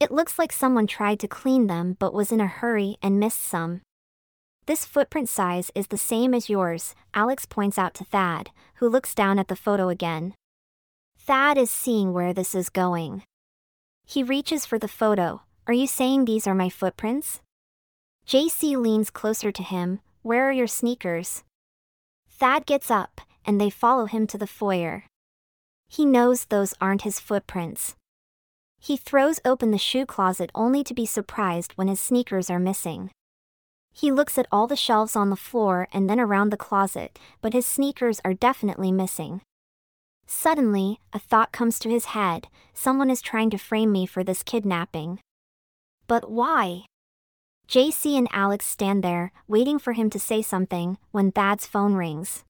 It 0.00 0.10
looks 0.10 0.36
like 0.36 0.52
someone 0.52 0.88
tried 0.88 1.20
to 1.20 1.28
clean 1.28 1.68
them 1.68 1.96
but 2.00 2.12
was 2.12 2.32
in 2.32 2.40
a 2.40 2.48
hurry 2.48 2.96
and 3.00 3.20
missed 3.20 3.40
some. 3.40 3.82
This 4.66 4.84
footprint 4.84 5.28
size 5.28 5.70
is 5.76 5.86
the 5.86 5.96
same 5.96 6.34
as 6.34 6.50
yours, 6.50 6.96
Alex 7.14 7.46
points 7.46 7.78
out 7.78 7.94
to 7.94 8.04
Thad, 8.04 8.50
who 8.76 8.88
looks 8.88 9.14
down 9.14 9.38
at 9.38 9.46
the 9.46 9.56
photo 9.56 9.90
again. 9.90 10.34
Thad 11.18 11.56
is 11.56 11.70
seeing 11.70 12.12
where 12.12 12.34
this 12.34 12.52
is 12.54 12.68
going. 12.68 13.22
He 14.04 14.24
reaches 14.24 14.66
for 14.66 14.78
the 14.78 14.88
photo. 14.88 15.42
Are 15.68 15.74
you 15.74 15.86
saying 15.86 16.24
these 16.24 16.46
are 16.46 16.54
my 16.54 16.68
footprints? 16.68 17.40
JC 18.26 18.76
leans 18.76 19.10
closer 19.10 19.52
to 19.52 19.62
him. 19.62 20.00
Where 20.22 20.48
are 20.48 20.52
your 20.52 20.66
sneakers? 20.66 21.42
Thad 22.30 22.64
gets 22.64 22.90
up, 22.90 23.20
and 23.44 23.60
they 23.60 23.70
follow 23.70 24.06
him 24.06 24.26
to 24.28 24.38
the 24.38 24.46
foyer. 24.46 25.04
He 25.88 26.06
knows 26.06 26.46
those 26.46 26.74
aren't 26.80 27.02
his 27.02 27.20
footprints. 27.20 27.96
He 28.80 28.96
throws 28.96 29.40
open 29.44 29.70
the 29.70 29.78
shoe 29.78 30.06
closet 30.06 30.50
only 30.54 30.82
to 30.84 30.94
be 30.94 31.06
surprised 31.06 31.72
when 31.72 31.88
his 31.88 32.00
sneakers 32.00 32.50
are 32.50 32.58
missing. 32.58 33.10
He 33.92 34.10
looks 34.10 34.38
at 34.38 34.48
all 34.50 34.66
the 34.66 34.74
shelves 34.74 35.14
on 35.14 35.30
the 35.30 35.36
floor 35.36 35.86
and 35.92 36.10
then 36.10 36.18
around 36.18 36.50
the 36.50 36.56
closet, 36.56 37.18
but 37.40 37.52
his 37.52 37.66
sneakers 37.66 38.20
are 38.24 38.34
definitely 38.34 38.90
missing. 38.90 39.40
Suddenly, 40.26 40.98
a 41.12 41.18
thought 41.18 41.52
comes 41.52 41.78
to 41.78 41.90
his 41.90 42.06
head 42.06 42.48
someone 42.72 43.10
is 43.10 43.22
trying 43.22 43.50
to 43.50 43.58
frame 43.58 43.92
me 43.92 44.06
for 44.06 44.24
this 44.24 44.42
kidnapping. 44.42 45.20
But 46.06 46.30
why? 46.30 46.86
JC 47.68 48.16
and 48.16 48.28
Alex 48.32 48.66
stand 48.66 49.02
there, 49.02 49.32
waiting 49.48 49.78
for 49.78 49.94
him 49.94 50.10
to 50.10 50.18
say 50.18 50.42
something, 50.42 50.98
when 51.10 51.32
Thad's 51.32 51.66
phone 51.66 51.94
rings. 51.94 52.44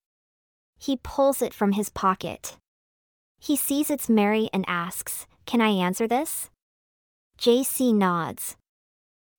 He 0.78 0.98
pulls 1.02 1.40
it 1.40 1.54
from 1.54 1.72
his 1.72 1.88
pocket. 1.88 2.56
He 3.38 3.56
sees 3.56 3.90
it's 3.90 4.08
Mary 4.08 4.50
and 4.52 4.64
asks, 4.66 5.26
Can 5.46 5.60
I 5.60 5.68
answer 5.68 6.06
this? 6.08 6.50
JC 7.38 7.94
nods. 7.94 8.56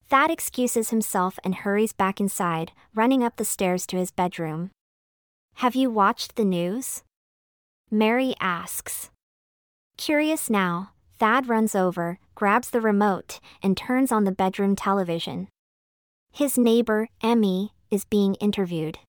Thad 0.08 0.30
excuses 0.30 0.92
himself 0.92 1.40
and 1.44 1.56
hurries 1.56 1.94
back 1.94 2.20
inside, 2.20 2.72
running 2.94 3.24
up 3.24 3.38
the 3.38 3.46
stairs 3.46 3.86
to 3.88 3.98
his 3.98 4.12
bedroom. 4.12 4.72
Have 5.56 5.76
you 5.76 5.90
watched 5.90 6.36
the 6.36 6.46
news? 6.46 7.04
Mary 7.90 8.36
asks. 8.40 9.10
Curious 9.98 10.50
now, 10.50 10.92
Thad 11.18 11.48
runs 11.48 11.74
over, 11.76 12.20
grabs 12.36 12.70
the 12.70 12.82
remote, 12.82 13.40
and 13.64 13.76
turns 13.76 14.12
on 14.12 14.26
the 14.26 14.32
bedroom 14.32 14.76
television. 14.76 15.48
His 16.36 16.58
neighbor, 16.58 17.08
Emmy, 17.24 17.72
is 17.90 18.04
being 18.04 18.36
interviewed. 18.42 19.00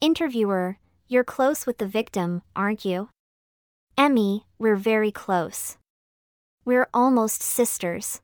Interviewer, 0.00 0.78
you're 1.06 1.22
close 1.22 1.66
with 1.66 1.76
the 1.76 1.86
victim, 1.86 2.40
aren't 2.56 2.86
you? 2.86 3.10
Emmy, 3.98 4.46
we're 4.58 4.74
very 4.74 5.12
close. 5.12 5.76
We're 6.64 6.88
almost 6.94 7.42
sisters. 7.42 8.22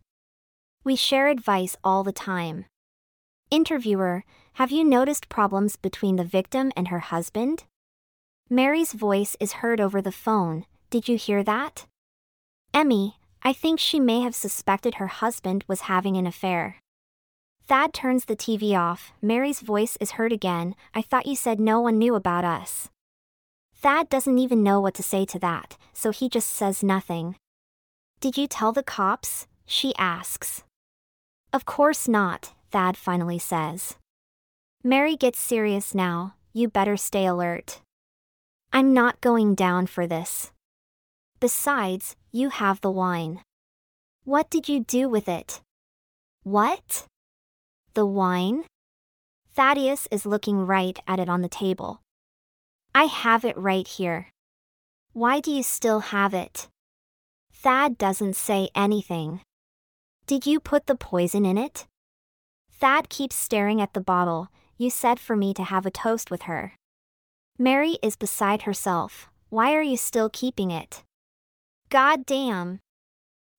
We 0.84 0.96
share 0.96 1.28
advice 1.28 1.76
all 1.84 2.02
the 2.02 2.12
time. 2.12 2.64
Interviewer, 3.50 4.24
have 4.54 4.70
you 4.70 4.84
noticed 4.84 5.28
problems 5.28 5.76
between 5.76 6.16
the 6.16 6.24
victim 6.24 6.72
and 6.74 6.88
her 6.88 7.00
husband? 7.00 7.64
Mary's 8.48 8.94
voice 8.94 9.36
is 9.38 9.60
heard 9.60 9.82
over 9.82 10.00
the 10.00 10.10
phone. 10.10 10.64
Did 10.88 11.08
you 11.08 11.18
hear 11.18 11.42
that? 11.42 11.84
Emmy, 12.72 13.18
I 13.42 13.52
think 13.52 13.78
she 13.78 14.00
may 14.00 14.22
have 14.22 14.34
suspected 14.34 14.94
her 14.94 15.08
husband 15.08 15.66
was 15.68 15.82
having 15.92 16.16
an 16.16 16.26
affair. 16.26 16.80
Thad 17.66 17.94
turns 17.94 18.26
the 18.26 18.36
TV 18.36 18.78
off. 18.78 19.12
Mary's 19.22 19.60
voice 19.60 19.96
is 19.98 20.12
heard 20.12 20.32
again. 20.32 20.74
I 20.94 21.00
thought 21.00 21.26
you 21.26 21.34
said 21.34 21.58
no 21.58 21.80
one 21.80 21.96
knew 21.96 22.14
about 22.14 22.44
us. 22.44 22.90
Thad 23.74 24.10
doesn't 24.10 24.38
even 24.38 24.62
know 24.62 24.80
what 24.80 24.92
to 24.94 25.02
say 25.02 25.24
to 25.24 25.38
that, 25.38 25.78
so 25.94 26.10
he 26.10 26.28
just 26.28 26.50
says 26.50 26.82
nothing. 26.82 27.36
Did 28.20 28.36
you 28.36 28.46
tell 28.46 28.72
the 28.72 28.82
cops? 28.82 29.46
She 29.64 29.94
asks. 29.96 30.62
Of 31.54 31.64
course 31.64 32.06
not, 32.06 32.52
Thad 32.70 32.98
finally 32.98 33.38
says. 33.38 33.96
Mary 34.82 35.16
gets 35.16 35.38
serious 35.38 35.94
now. 35.94 36.34
You 36.52 36.68
better 36.68 36.98
stay 36.98 37.24
alert. 37.24 37.80
I'm 38.74 38.92
not 38.92 39.22
going 39.22 39.54
down 39.54 39.86
for 39.86 40.06
this. 40.06 40.52
Besides, 41.40 42.14
you 42.30 42.50
have 42.50 42.82
the 42.82 42.90
wine. 42.90 43.40
What 44.24 44.50
did 44.50 44.68
you 44.68 44.80
do 44.80 45.08
with 45.08 45.28
it? 45.28 45.62
What? 46.42 47.06
The 47.94 48.04
wine? 48.04 48.64
Thaddeus 49.54 50.08
is 50.10 50.26
looking 50.26 50.66
right 50.66 50.98
at 51.06 51.20
it 51.20 51.28
on 51.28 51.42
the 51.42 51.48
table. 51.48 52.00
I 52.92 53.04
have 53.04 53.44
it 53.44 53.56
right 53.56 53.86
here. 53.86 54.30
Why 55.12 55.38
do 55.38 55.52
you 55.52 55.62
still 55.62 56.00
have 56.00 56.34
it? 56.34 56.68
Thad 57.52 57.96
doesn't 57.96 58.34
say 58.34 58.68
anything. 58.74 59.42
Did 60.26 60.44
you 60.44 60.58
put 60.58 60.86
the 60.86 60.96
poison 60.96 61.46
in 61.46 61.56
it? 61.56 61.86
Thad 62.72 63.08
keeps 63.08 63.36
staring 63.36 63.80
at 63.80 63.94
the 63.94 64.00
bottle. 64.00 64.48
You 64.76 64.90
said 64.90 65.20
for 65.20 65.36
me 65.36 65.54
to 65.54 65.62
have 65.62 65.86
a 65.86 65.90
toast 65.92 66.32
with 66.32 66.42
her. 66.42 66.72
Mary 67.58 67.96
is 68.02 68.16
beside 68.16 68.62
herself. 68.62 69.30
Why 69.50 69.72
are 69.72 69.82
you 69.82 69.96
still 69.96 70.28
keeping 70.28 70.72
it? 70.72 71.04
God 71.90 72.26
damn. 72.26 72.80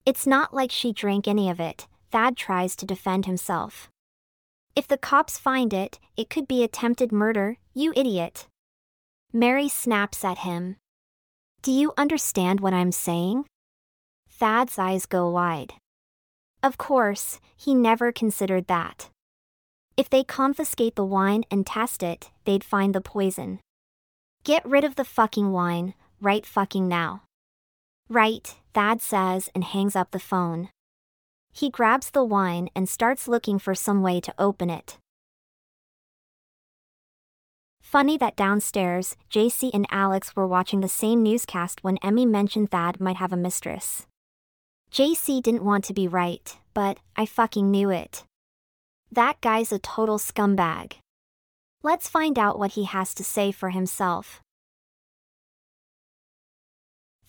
It's 0.06 0.28
not 0.28 0.54
like 0.54 0.72
she 0.72 0.92
drank 0.92 1.26
any 1.26 1.50
of 1.50 1.62
it, 1.62 1.88
Thad 2.12 2.36
tries 2.36 2.76
to 2.76 2.86
defend 2.86 3.26
himself. 3.26 3.90
If 4.76 4.90
the 4.90 4.98
cops 4.98 5.38
find 5.38 5.74
it, 5.74 6.00
it 6.18 6.30
could 6.30 6.48
be 6.48 6.62
attempted 6.62 7.12
murder, 7.12 7.58
you 7.74 7.94
idiot. 7.96 8.48
Mary 9.32 9.70
snaps 9.70 10.26
at 10.26 10.40
him. 10.40 10.76
Do 11.62 11.72
you 11.72 11.94
understand 11.98 12.60
what 12.60 12.74
I'm 12.74 12.92
saying? 12.92 13.46
Thad's 14.30 14.78
eyes 14.78 15.06
go 15.06 15.30
wide. 15.30 15.76
Of 16.62 16.78
course, 16.78 17.40
he 17.56 17.74
never 17.74 18.12
considered 18.12 18.68
that. 18.68 19.10
If 19.96 20.10
they 20.10 20.26
confiscate 20.26 20.96
the 20.96 21.06
wine 21.06 21.46
and 21.50 21.66
test 21.66 22.04
it, 22.04 22.32
they'd 22.44 22.64
find 22.64 22.94
the 22.94 23.00
poison. 23.00 23.62
Get 24.44 24.66
rid 24.66 24.84
of 24.84 24.96
the 24.96 25.06
fucking 25.06 25.54
wine, 25.54 25.94
right 26.20 26.46
fucking 26.46 26.88
now. 26.88 27.24
Right, 28.10 28.56
Thad 28.74 29.02
says 29.02 29.50
and 29.56 29.64
hangs 29.64 29.96
up 29.96 30.12
the 30.12 30.20
phone. 30.20 30.70
He 31.56 31.70
grabs 31.70 32.10
the 32.10 32.26
wine 32.26 32.68
and 32.76 32.90
starts 32.90 33.30
looking 33.30 33.60
for 33.60 33.74
some 33.74 34.02
way 34.02 34.20
to 34.20 34.34
open 34.38 34.70
it. 34.70 34.98
Funny 37.80 38.18
that 38.18 38.36
downstairs, 38.36 39.16
JC 39.32 39.72
and 39.74 39.88
Alex 39.90 40.36
were 40.36 40.46
watching 40.46 40.82
the 40.82 40.90
same 40.90 41.24
newscast 41.24 41.82
when 41.82 41.98
Emmy 42.04 42.26
mentioned 42.26 42.72
Thad 42.72 43.00
might 43.00 43.16
have 43.16 43.32
a 43.32 43.38
mistress. 43.38 44.06
JC 44.92 45.42
didn't 45.42 45.64
want 45.64 45.86
to 45.86 45.94
be 45.94 46.10
right, 46.10 46.58
but 46.74 46.98
I 47.16 47.26
fucking 47.26 47.72
knew 47.72 47.90
it. 47.90 48.26
That 49.10 49.40
guy's 49.40 49.72
a 49.72 49.80
total 49.80 50.18
scumbag. 50.18 50.96
Let's 51.84 52.10
find 52.10 52.38
out 52.38 52.60
what 52.60 52.72
he 52.72 52.84
has 52.84 53.14
to 53.14 53.24
say 53.24 53.54
for 53.54 53.70
himself. 53.70 54.42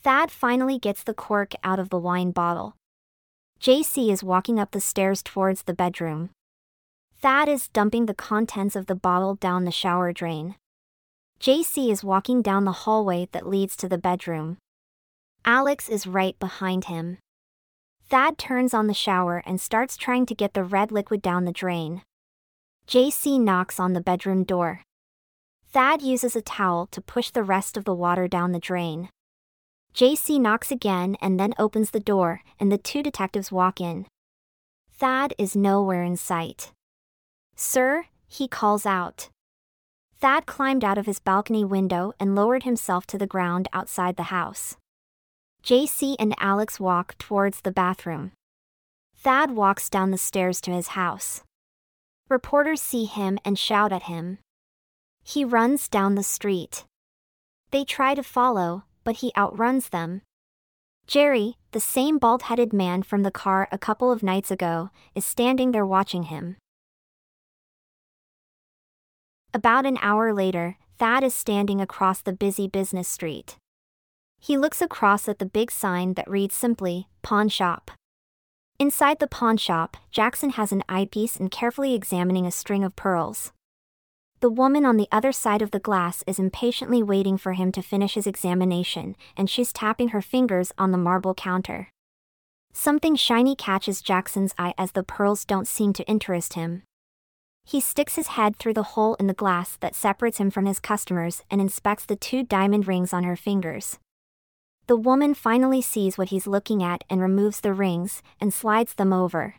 Thad 0.03 0.33
finally 0.33 0.81
gets 0.81 1.05
the 1.05 1.15
cork 1.15 1.53
out 1.63 1.79
of 1.79 1.91
the 1.91 1.99
wine 1.99 2.33
bottle. 2.33 2.75
JC 3.61 4.11
is 4.11 4.23
walking 4.23 4.61
up 4.61 4.71
the 4.71 4.81
stairs 4.81 5.23
towards 5.23 5.63
the 5.63 5.75
bedroom. 5.75 6.31
Thad 7.21 7.49
is 7.49 7.69
dumping 7.69 8.07
the 8.07 8.15
contents 8.15 8.77
of 8.77 8.87
the 8.87 8.95
bottle 8.95 9.35
down 9.35 9.65
the 9.65 9.71
shower 9.71 10.13
drain. 10.13 10.57
JC 11.41 11.91
is 11.91 12.05
walking 12.05 12.43
down 12.43 12.65
the 12.65 12.73
hallway 12.85 13.29
that 13.33 13.49
leads 13.49 13.77
to 13.77 13.89
the 13.89 13.99
bedroom. 13.99 14.59
Alex 15.45 15.89
is 15.89 16.07
right 16.07 16.39
behind 16.39 16.85
him. 16.85 17.19
Thad 18.09 18.39
turns 18.39 18.73
on 18.73 18.87
the 18.87 18.95
shower 18.95 19.43
and 19.47 19.61
starts 19.61 19.97
trying 19.97 20.27
to 20.27 20.35
get 20.35 20.55
the 20.55 20.65
red 20.65 20.93
liquid 20.93 21.23
down 21.23 21.45
the 21.45 21.53
drain. 21.53 22.03
JC 22.87 23.41
knocks 23.41 23.81
on 23.81 23.95
the 23.95 24.01
bedroom 24.01 24.45
door. 24.45 24.83
Thad 25.73 26.03
uses 26.03 26.37
a 26.37 26.43
towel 26.43 26.87
to 26.93 27.01
push 27.01 27.31
the 27.31 27.43
rest 27.43 27.77
of 27.77 27.85
the 27.85 27.95
water 27.95 28.29
down 28.29 28.53
the 28.53 28.61
drain. 28.61 29.09
JC 29.97 30.39
knocks 30.39 30.71
again 30.71 31.17
and 31.23 31.41
then 31.41 31.55
opens 31.59 31.91
the 31.91 32.01
door, 32.01 32.43
and 32.61 32.71
the 32.71 32.77
two 32.77 33.03
detectives 33.03 33.51
walk 33.51 33.81
in. 33.81 34.05
Thad 34.93 35.33
is 35.39 35.57
nowhere 35.57 36.03
in 36.03 36.19
sight. 36.19 36.71
Sir, 37.55 38.05
he 38.29 38.47
calls 38.47 38.85
out. 38.85 39.31
Thad 40.21 40.45
climbed 40.45 40.85
out 40.85 40.99
of 40.99 41.07
his 41.07 41.19
balcony 41.19 41.65
window 41.65 42.13
and 42.21 42.35
lowered 42.35 42.65
himself 42.65 43.07
to 43.07 43.17
the 43.17 43.27
ground 43.27 43.69
outside 43.73 44.17
the 44.17 44.25
house. 44.25 44.77
JC 45.63 46.15
and 46.19 46.35
Alex 46.39 46.79
walk 46.79 47.17
towards 47.17 47.63
the 47.63 47.73
bathroom. 47.73 48.33
Thad 49.17 49.53
walks 49.53 49.89
down 49.89 50.11
the 50.11 50.19
stairs 50.19 50.61
to 50.61 50.73
his 50.73 50.89
house. 50.89 51.43
Reporters 52.29 52.83
see 52.83 53.07
him 53.07 53.39
and 53.47 53.59
shout 53.59 53.93
at 53.93 54.03
him. 54.03 54.41
He 55.25 55.43
runs 55.43 55.89
down 55.89 56.17
the 56.17 56.23
street. 56.23 56.85
They 57.71 57.85
try 57.85 58.15
to 58.15 58.23
follow, 58.23 58.85
but 59.07 59.19
he 59.19 59.33
outruns 59.39 59.91
them. 59.91 60.21
Jerry, 61.07 61.57
the 61.71 61.79
same 61.79 62.19
bald 62.19 62.43
headed 62.43 62.73
man 62.73 63.05
from 63.05 63.23
the 63.23 63.31
car 63.31 63.69
a 63.71 63.79
couple 63.79 64.11
of 64.11 64.25
nights 64.25 64.51
ago, 64.51 64.91
is 65.15 65.25
standing 65.25 65.71
there 65.71 65.87
watching 65.87 66.25
him. 66.25 66.57
About 69.55 69.87
an 69.87 69.97
hour 70.03 70.35
later, 70.35 70.77
Thad 70.99 71.23
is 71.23 71.35
standing 71.35 71.81
across 71.81 72.21
the 72.21 72.33
busy 72.33 72.67
business 72.67 73.07
street. 73.07 73.57
He 74.41 74.59
looks 74.59 74.83
across 74.83 75.29
at 75.29 75.39
the 75.39 75.47
big 75.47 75.71
sign 75.71 76.15
that 76.15 76.29
reads 76.29 76.57
simply, 76.57 77.07
Pawn 77.23 77.49
Shop. 77.49 77.93
Inside 78.81 79.21
the 79.21 79.29
pawn 79.29 79.57
shop, 79.57 79.97
Jackson 80.11 80.51
has 80.51 80.73
an 80.73 80.83
eyepiece 80.89 81.37
and 81.37 81.51
carefully 81.51 81.95
examining 81.95 82.45
a 82.45 82.51
string 82.51 82.83
of 82.85 82.97
pearls. 82.97 83.53
The 84.41 84.51
woman 84.51 84.85
on 84.85 84.99
the 84.99 85.09
other 85.11 85.33
side 85.33 85.63
of 85.63 85.71
the 85.71 85.79
glass 85.79 86.23
is 86.27 86.39
impatiently 86.39 87.03
waiting 87.03 87.39
for 87.39 87.55
him 87.55 87.73
to 87.73 87.83
finish 87.83 88.15
his 88.15 88.27
examination, 88.27 89.17
and 89.35 89.49
she's 89.49 89.73
tapping 89.73 90.09
her 90.09 90.21
fingers 90.21 90.73
on 90.77 90.93
the 90.93 90.99
marble 90.99 91.33
counter. 91.33 91.89
Something 92.75 93.17
shiny 93.17 93.57
catches 93.57 94.03
Jackson's 94.03 94.55
eye 94.59 94.75
as 94.77 94.93
the 94.93 95.03
pearls 95.03 95.47
don't 95.47 95.67
seem 95.67 95.95
to 95.95 96.07
interest 96.07 96.53
him. 96.53 96.83
He 97.65 97.81
sticks 97.81 98.17
his 98.17 98.29
head 98.29 98.57
through 98.57 98.75
the 98.75 98.93
hole 98.95 99.15
in 99.15 99.27
the 99.27 99.33
glass 99.33 99.79
that 99.81 99.95
separates 99.95 100.37
him 100.37 100.51
from 100.51 100.67
his 100.67 100.81
customers 100.81 101.43
and 101.51 101.61
inspects 101.61 102.05
the 102.05 102.15
two 102.15 102.43
diamond 102.43 102.87
rings 102.87 103.15
on 103.15 103.25
her 103.25 103.37
fingers. 103.37 103.99
The 104.87 104.97
woman 104.97 105.33
finally 105.33 105.81
sees 105.81 106.19
what 106.19 106.29
he's 106.29 106.47
looking 106.47 106.83
at 106.83 107.03
and 107.09 107.23
removes 107.23 107.61
the 107.61 107.73
rings 107.73 108.23
and 108.39 108.53
slides 108.53 108.95
them 108.95 109.13
over. 109.13 109.57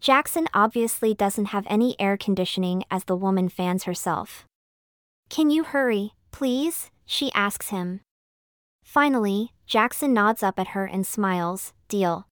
Jackson 0.00 0.46
obviously 0.52 1.14
doesn't 1.14 1.46
have 1.46 1.66
any 1.68 1.96
air 1.98 2.16
conditioning 2.16 2.84
as 2.90 3.04
the 3.04 3.16
woman 3.16 3.48
fans 3.48 3.84
herself. 3.84 4.44
Can 5.28 5.50
you 5.50 5.64
hurry, 5.64 6.12
please? 6.30 6.90
she 7.06 7.32
asks 7.32 7.70
him. 7.70 8.00
Finally, 8.82 9.52
Jackson 9.66 10.12
nods 10.12 10.42
up 10.42 10.58
at 10.58 10.68
her 10.68 10.84
and 10.84 11.06
smiles, 11.06 11.72
deal. 11.88 12.26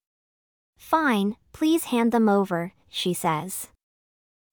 Fine, 0.77 1.37
please 1.53 1.85
hand 1.85 2.13
them 2.13 2.29
over, 2.29 2.73
she 2.89 3.13
says. 3.13 3.69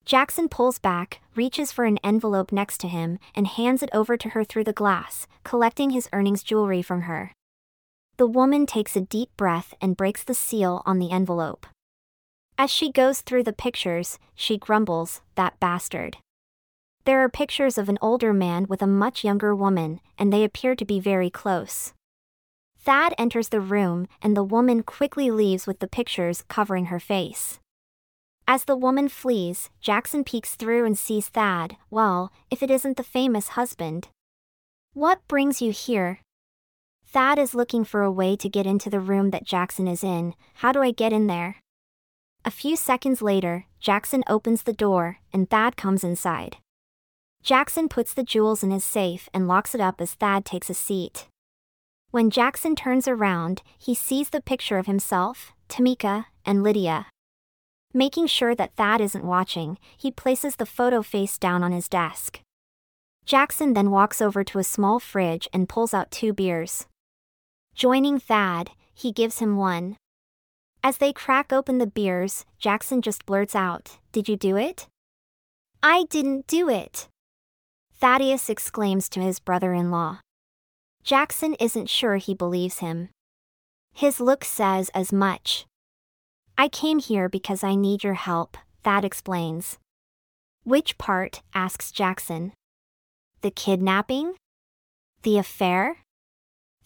Jackson 0.04 0.48
pulls 0.48 0.78
back, 0.78 1.20
reaches 1.36 1.70
for 1.70 1.84
an 1.84 1.98
envelope 2.02 2.50
next 2.50 2.78
to 2.78 2.88
him, 2.88 3.18
and 3.36 3.46
hands 3.46 3.82
it 3.82 3.90
over 3.92 4.16
to 4.16 4.30
her 4.30 4.42
through 4.42 4.64
the 4.64 4.72
glass, 4.72 5.28
collecting 5.44 5.90
his 5.90 6.08
earnings 6.12 6.42
jewelry 6.42 6.82
from 6.82 7.02
her. 7.02 7.32
The 8.16 8.26
woman 8.26 8.66
takes 8.66 8.96
a 8.96 9.00
deep 9.00 9.30
breath 9.36 9.74
and 9.80 9.96
breaks 9.96 10.24
the 10.24 10.34
seal 10.34 10.82
on 10.84 10.98
the 10.98 11.12
envelope. 11.12 11.66
As 12.58 12.70
she 12.70 12.92
goes 12.92 13.20
through 13.20 13.44
the 13.44 13.52
pictures, 13.52 14.18
she 14.34 14.58
grumbles, 14.58 15.20
that 15.34 15.58
bastard. 15.58 16.18
There 17.04 17.20
are 17.20 17.28
pictures 17.28 17.78
of 17.78 17.88
an 17.88 17.98
older 18.00 18.32
man 18.32 18.66
with 18.68 18.82
a 18.82 18.86
much 18.86 19.24
younger 19.24 19.54
woman, 19.56 20.00
and 20.18 20.32
they 20.32 20.44
appear 20.44 20.76
to 20.76 20.84
be 20.84 21.00
very 21.00 21.30
close. 21.30 21.92
Thad 22.78 23.14
enters 23.18 23.48
the 23.48 23.60
room, 23.60 24.06
and 24.20 24.36
the 24.36 24.44
woman 24.44 24.82
quickly 24.82 25.30
leaves 25.30 25.66
with 25.66 25.80
the 25.80 25.88
pictures 25.88 26.44
covering 26.48 26.86
her 26.86 27.00
face. 27.00 27.58
As 28.46 28.64
the 28.64 28.76
woman 28.76 29.08
flees, 29.08 29.70
Jackson 29.80 30.24
peeks 30.24 30.56
through 30.56 30.84
and 30.84 30.98
sees 30.98 31.28
Thad, 31.28 31.76
well, 31.90 32.32
if 32.50 32.62
it 32.62 32.70
isn't 32.70 32.96
the 32.96 33.04
famous 33.04 33.48
husband. 33.48 34.08
What 34.94 35.26
brings 35.26 35.62
you 35.62 35.72
here? 35.72 36.20
Thad 37.06 37.38
is 37.38 37.54
looking 37.54 37.84
for 37.84 38.02
a 38.02 38.10
way 38.10 38.36
to 38.36 38.48
get 38.48 38.66
into 38.66 38.90
the 38.90 39.00
room 39.00 39.30
that 39.30 39.44
Jackson 39.44 39.86
is 39.86 40.02
in. 40.04 40.34
How 40.54 40.72
do 40.72 40.82
I 40.82 40.90
get 40.90 41.12
in 41.12 41.28
there? 41.28 41.61
A 42.44 42.50
few 42.50 42.74
seconds 42.74 43.22
later, 43.22 43.66
Jackson 43.78 44.24
opens 44.26 44.64
the 44.64 44.72
door, 44.72 45.18
and 45.32 45.48
Thad 45.48 45.76
comes 45.76 46.02
inside. 46.02 46.56
Jackson 47.44 47.88
puts 47.88 48.12
the 48.14 48.24
jewels 48.24 48.64
in 48.64 48.72
his 48.72 48.84
safe 48.84 49.28
and 49.32 49.46
locks 49.46 49.76
it 49.76 49.80
up 49.80 50.00
as 50.00 50.14
Thad 50.14 50.44
takes 50.44 50.68
a 50.68 50.74
seat. 50.74 51.28
When 52.10 52.30
Jackson 52.30 52.74
turns 52.74 53.06
around, 53.06 53.62
he 53.78 53.94
sees 53.94 54.30
the 54.30 54.40
picture 54.40 54.76
of 54.76 54.86
himself, 54.86 55.52
Tamika, 55.68 56.26
and 56.44 56.64
Lydia. 56.64 57.06
Making 57.94 58.26
sure 58.26 58.54
that 58.56 58.74
Thad 58.74 59.00
isn't 59.00 59.24
watching, 59.24 59.78
he 59.96 60.10
places 60.10 60.56
the 60.56 60.66
photo 60.66 61.02
face 61.02 61.38
down 61.38 61.62
on 61.62 61.70
his 61.70 61.88
desk. 61.88 62.40
Jackson 63.24 63.74
then 63.74 63.92
walks 63.92 64.20
over 64.20 64.42
to 64.42 64.58
a 64.58 64.64
small 64.64 64.98
fridge 64.98 65.48
and 65.52 65.68
pulls 65.68 65.94
out 65.94 66.10
two 66.10 66.32
beers. 66.32 66.86
Joining 67.74 68.18
Thad, 68.18 68.72
he 68.92 69.12
gives 69.12 69.38
him 69.38 69.56
one. 69.56 69.96
As 70.84 70.98
they 70.98 71.12
crack 71.12 71.52
open 71.52 71.78
the 71.78 71.86
beers, 71.86 72.44
Jackson 72.58 73.02
just 73.02 73.24
blurts 73.24 73.54
out, 73.54 73.98
Did 74.10 74.28
you 74.28 74.36
do 74.36 74.56
it? 74.56 74.88
I 75.82 76.04
didn't 76.10 76.48
do 76.48 76.68
it. 76.68 77.08
Thaddeus 78.00 78.50
exclaims 78.50 79.08
to 79.10 79.20
his 79.20 79.38
brother 79.38 79.72
in 79.72 79.92
law. 79.92 80.18
Jackson 81.04 81.54
isn't 81.60 81.88
sure 81.88 82.16
he 82.16 82.34
believes 82.34 82.78
him. 82.78 83.10
His 83.94 84.20
look 84.20 84.44
says 84.44 84.90
as 84.94 85.12
much. 85.12 85.66
I 86.58 86.68
came 86.68 86.98
here 86.98 87.28
because 87.28 87.62
I 87.62 87.76
need 87.76 88.02
your 88.02 88.14
help, 88.14 88.56
Thad 88.82 89.04
explains. 89.04 89.78
Which 90.64 90.98
part? 90.98 91.42
asks 91.54 91.92
Jackson. 91.92 92.52
The 93.40 93.50
kidnapping? 93.50 94.34
The 95.22 95.38
affair? 95.38 95.98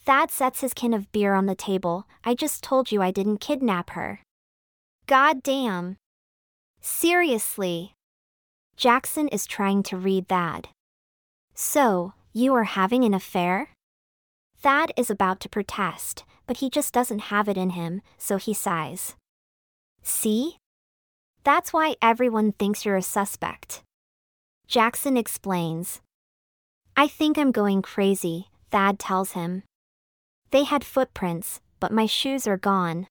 Thad 0.06 0.30
sets 0.30 0.60
his 0.60 0.72
can 0.72 0.94
of 0.94 1.10
beer 1.10 1.34
on 1.34 1.46
the 1.46 1.56
table. 1.56 2.06
I 2.24 2.34
just 2.34 2.62
told 2.62 2.92
you 2.92 3.02
I 3.02 3.10
didn't 3.10 3.38
kidnap 3.38 3.90
her. 3.90 4.20
God 5.08 5.42
damn. 5.42 5.96
Seriously. 6.80 7.92
Jackson 8.76 9.26
is 9.28 9.46
trying 9.46 9.82
to 9.82 9.96
read 9.96 10.28
Thad. 10.28 10.68
So, 11.54 12.12
you 12.32 12.54
are 12.54 12.64
having 12.64 13.02
an 13.04 13.14
affair? 13.14 13.70
Thad 14.58 14.92
is 14.96 15.10
about 15.10 15.40
to 15.40 15.48
protest, 15.48 16.24
but 16.46 16.58
he 16.58 16.70
just 16.70 16.94
doesn't 16.94 17.30
have 17.34 17.48
it 17.48 17.56
in 17.56 17.70
him, 17.70 18.00
so 18.16 18.36
he 18.36 18.54
sighs. 18.54 19.16
See? 20.02 20.58
That's 21.42 21.72
why 21.72 21.96
everyone 22.00 22.52
thinks 22.52 22.84
you're 22.84 22.96
a 22.96 23.02
suspect. 23.02 23.82
Jackson 24.68 25.16
explains. 25.16 26.00
I 26.96 27.08
think 27.08 27.38
I'm 27.38 27.50
going 27.50 27.82
crazy, 27.82 28.48
Thad 28.70 29.00
tells 29.00 29.32
him. 29.32 29.64
They 30.56 30.64
had 30.64 30.84
footprints, 30.84 31.60
but 31.80 31.92
my 31.92 32.06
shoes 32.06 32.46
are 32.46 32.56
gone. 32.56 33.08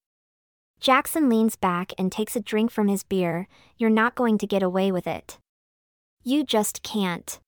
Jackson 0.80 1.28
leans 1.28 1.54
back 1.54 1.92
and 1.96 2.10
takes 2.10 2.34
a 2.34 2.40
drink 2.40 2.72
from 2.72 2.88
his 2.88 3.04
beer. 3.04 3.46
You're 3.78 3.88
not 3.88 4.16
going 4.16 4.36
to 4.38 4.48
get 4.48 4.64
away 4.64 4.90
with 4.90 5.06
it. 5.06 5.38
You 6.24 6.42
just 6.42 6.82
can't. 6.82 7.38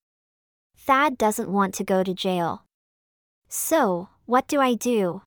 Thad 0.76 1.18
doesn't 1.18 1.50
want 1.50 1.74
to 1.74 1.82
go 1.82 2.04
to 2.04 2.14
jail. 2.14 2.62
So, 3.48 4.08
what 4.24 4.46
do 4.46 4.60
I 4.60 4.74
do? 4.74 5.22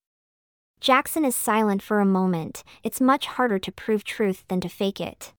Jackson 0.79 1.25
is 1.25 1.35
silent 1.35 1.81
for 1.81 1.99
a 1.99 2.05
moment. 2.05 2.63
It's 2.81 3.01
much 3.01 3.25
harder 3.25 3.59
to 3.59 3.73
prove 3.73 4.05
truth 4.05 4.45
than 4.47 4.61
to 4.61 4.69
fake 4.69 5.01
it. 5.01 5.33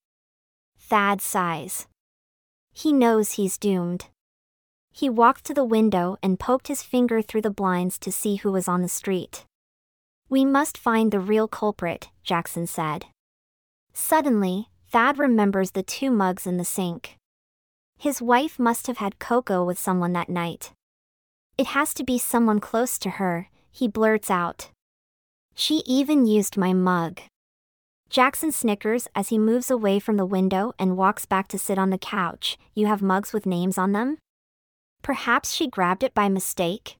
Thad 0.79 1.23
sighs. 1.23 1.87
He 2.71 2.93
knows 2.93 3.33
he's 3.33 3.57
doomed. 3.57 4.09
He 4.93 5.09
walked 5.09 5.45
to 5.47 5.55
the 5.55 5.65
window 5.65 6.17
and 6.23 6.39
poked 6.39 6.69
his 6.69 6.83
finger 6.83 7.23
through 7.23 7.43
the 7.43 7.51
blinds 7.51 7.99
to 8.01 8.13
see 8.13 8.37
who 8.37 8.53
was 8.53 8.69
on 8.69 8.83
the 8.83 8.89
street. 8.89 9.45
We 10.29 10.45
must 10.45 10.79
find 10.79 11.11
the 11.11 11.21
real 11.21 11.49
culprit, 11.49 12.11
Jackson 12.23 12.67
said. 12.67 13.07
Suddenly, 13.95 14.69
Thad 14.89 15.19
remembers 15.19 15.71
the 15.71 15.83
two 15.83 16.11
mugs 16.11 16.47
in 16.47 16.59
the 16.59 16.65
sink. 16.65 17.17
His 17.99 18.21
wife 18.21 18.59
must 18.59 18.87
have 18.87 18.99
had 18.99 19.19
cocoa 19.19 19.65
with 19.65 19.79
someone 19.79 20.13
that 20.13 20.29
night. 20.29 20.73
It 21.57 21.69
has 21.69 21.95
to 21.95 22.05
be 22.05 22.19
someone 22.19 22.61
close 22.61 22.99
to 22.99 23.11
her, 23.11 23.49
he 23.71 23.89
blurts 23.89 24.31
out. 24.31 24.71
She 25.55 25.83
even 25.87 26.27
used 26.27 26.57
my 26.57 26.73
mug. 26.73 27.21
Jackson 28.11 28.53
snickers 28.53 29.09
as 29.15 29.31
he 29.31 29.39
moves 29.39 29.71
away 29.71 29.99
from 29.99 30.19
the 30.19 30.27
window 30.27 30.75
and 30.79 30.99
walks 30.99 31.25
back 31.25 31.49
to 31.49 31.59
sit 31.59 31.79
on 31.79 31.91
the 31.91 31.99
couch. 31.99 32.59
You 32.75 32.87
have 32.87 33.01
mugs 33.01 33.33
with 33.33 33.47
names 33.47 33.79
on 33.79 33.93
them? 33.93 34.19
Perhaps 35.03 35.53
she 35.53 35.69
grabbed 35.69 36.03
it 36.03 36.15
by 36.15 36.29
mistake? 36.29 36.97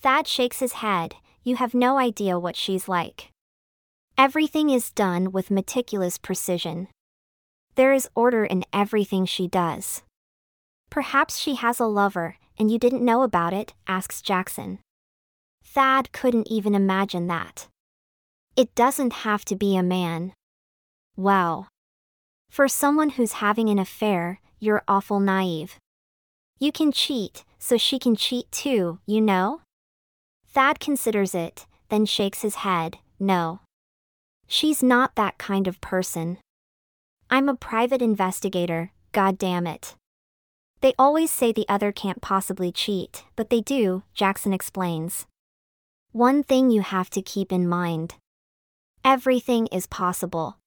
Thad 0.00 0.26
shakes 0.26 0.60
his 0.60 0.74
head, 0.74 1.16
you 1.42 1.56
have 1.56 1.74
no 1.74 1.98
idea 1.98 2.38
what 2.38 2.56
she's 2.56 2.88
like. 2.88 3.30
Everything 4.16 4.70
is 4.70 4.90
done 4.90 5.32
with 5.32 5.50
meticulous 5.50 6.18
precision. 6.18 6.88
There 7.74 7.92
is 7.92 8.08
order 8.14 8.44
in 8.44 8.64
everything 8.72 9.26
she 9.26 9.48
does. 9.48 10.02
Perhaps 10.90 11.38
she 11.38 11.56
has 11.56 11.80
a 11.80 11.86
lover, 11.86 12.36
and 12.58 12.70
you 12.70 12.78
didn't 12.78 13.04
know 13.04 13.22
about 13.22 13.52
it, 13.52 13.74
asks 13.86 14.22
Jackson. 14.22 14.78
Thad 15.64 16.12
couldn't 16.12 16.48
even 16.48 16.74
imagine 16.74 17.26
that. 17.28 17.68
It 18.56 18.74
doesn't 18.74 19.24
have 19.24 19.44
to 19.46 19.56
be 19.56 19.76
a 19.76 19.82
man. 19.82 20.32
Wow. 21.16 21.66
For 22.50 22.68
someone 22.68 23.10
who's 23.10 23.32
having 23.34 23.68
an 23.68 23.78
affair, 23.78 24.40
you're 24.58 24.82
awful 24.88 25.20
naive. 25.20 25.78
You 26.58 26.72
can 26.72 26.90
cheat, 26.90 27.44
so 27.58 27.76
she 27.76 27.98
can 27.98 28.16
cheat 28.16 28.50
too, 28.50 28.98
you 29.06 29.20
know? 29.20 29.60
Thad 30.48 30.80
considers 30.80 31.34
it, 31.34 31.66
then 31.88 32.04
shakes 32.04 32.42
his 32.42 32.56
head, 32.56 32.98
no. 33.20 33.60
She's 34.46 34.82
not 34.82 35.14
that 35.14 35.38
kind 35.38 35.68
of 35.68 35.80
person. 35.80 36.38
I'm 37.30 37.48
a 37.48 37.54
private 37.54 38.02
investigator, 38.02 38.90
god 39.12 39.38
damn 39.38 39.66
it. 39.66 39.94
They 40.80 40.94
always 40.98 41.30
say 41.30 41.52
the 41.52 41.68
other 41.68 41.92
can't 41.92 42.20
possibly 42.20 42.72
cheat, 42.72 43.24
but 43.36 43.50
they 43.50 43.60
do, 43.60 44.02
Jackson 44.14 44.52
explains. 44.52 45.26
One 46.12 46.42
thing 46.42 46.70
you 46.70 46.80
have 46.80 47.10
to 47.10 47.22
keep 47.22 47.52
in 47.52 47.68
mind 47.68 48.14
everything 49.04 49.66
is 49.68 49.86
possible. 49.86 50.58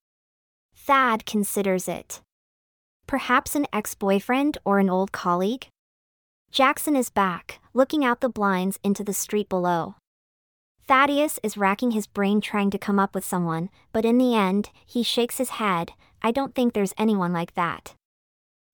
Thad 0.74 1.26
considers 1.26 1.88
it. 1.88 2.22
Perhaps 3.08 3.56
an 3.56 3.68
ex 3.74 3.94
boyfriend 3.94 4.58
or 4.64 4.80
an 4.80 4.90
old 4.90 5.12
colleague? 5.12 5.68
Jackson 6.52 6.98
is 6.98 7.10
back, 7.10 7.62
looking 7.74 8.04
out 8.04 8.20
the 8.20 8.28
blinds 8.28 8.78
into 8.84 9.06
the 9.06 9.14
street 9.14 9.48
below. 9.48 9.96
Thaddeus 10.86 11.40
is 11.44 11.56
racking 11.56 11.92
his 11.92 12.08
brain 12.08 12.42
trying 12.42 12.70
to 12.72 12.78
come 12.78 13.00
up 13.00 13.16
with 13.16 13.24
someone, 13.24 13.70
but 13.94 14.04
in 14.04 14.18
the 14.18 14.36
end, 14.36 14.70
he 14.86 15.02
shakes 15.02 15.38
his 15.38 15.52
head. 15.52 15.94
I 16.22 16.32
don't 16.32 16.54
think 16.54 16.74
there's 16.74 16.94
anyone 16.98 17.32
like 17.32 17.54
that. 17.54 17.94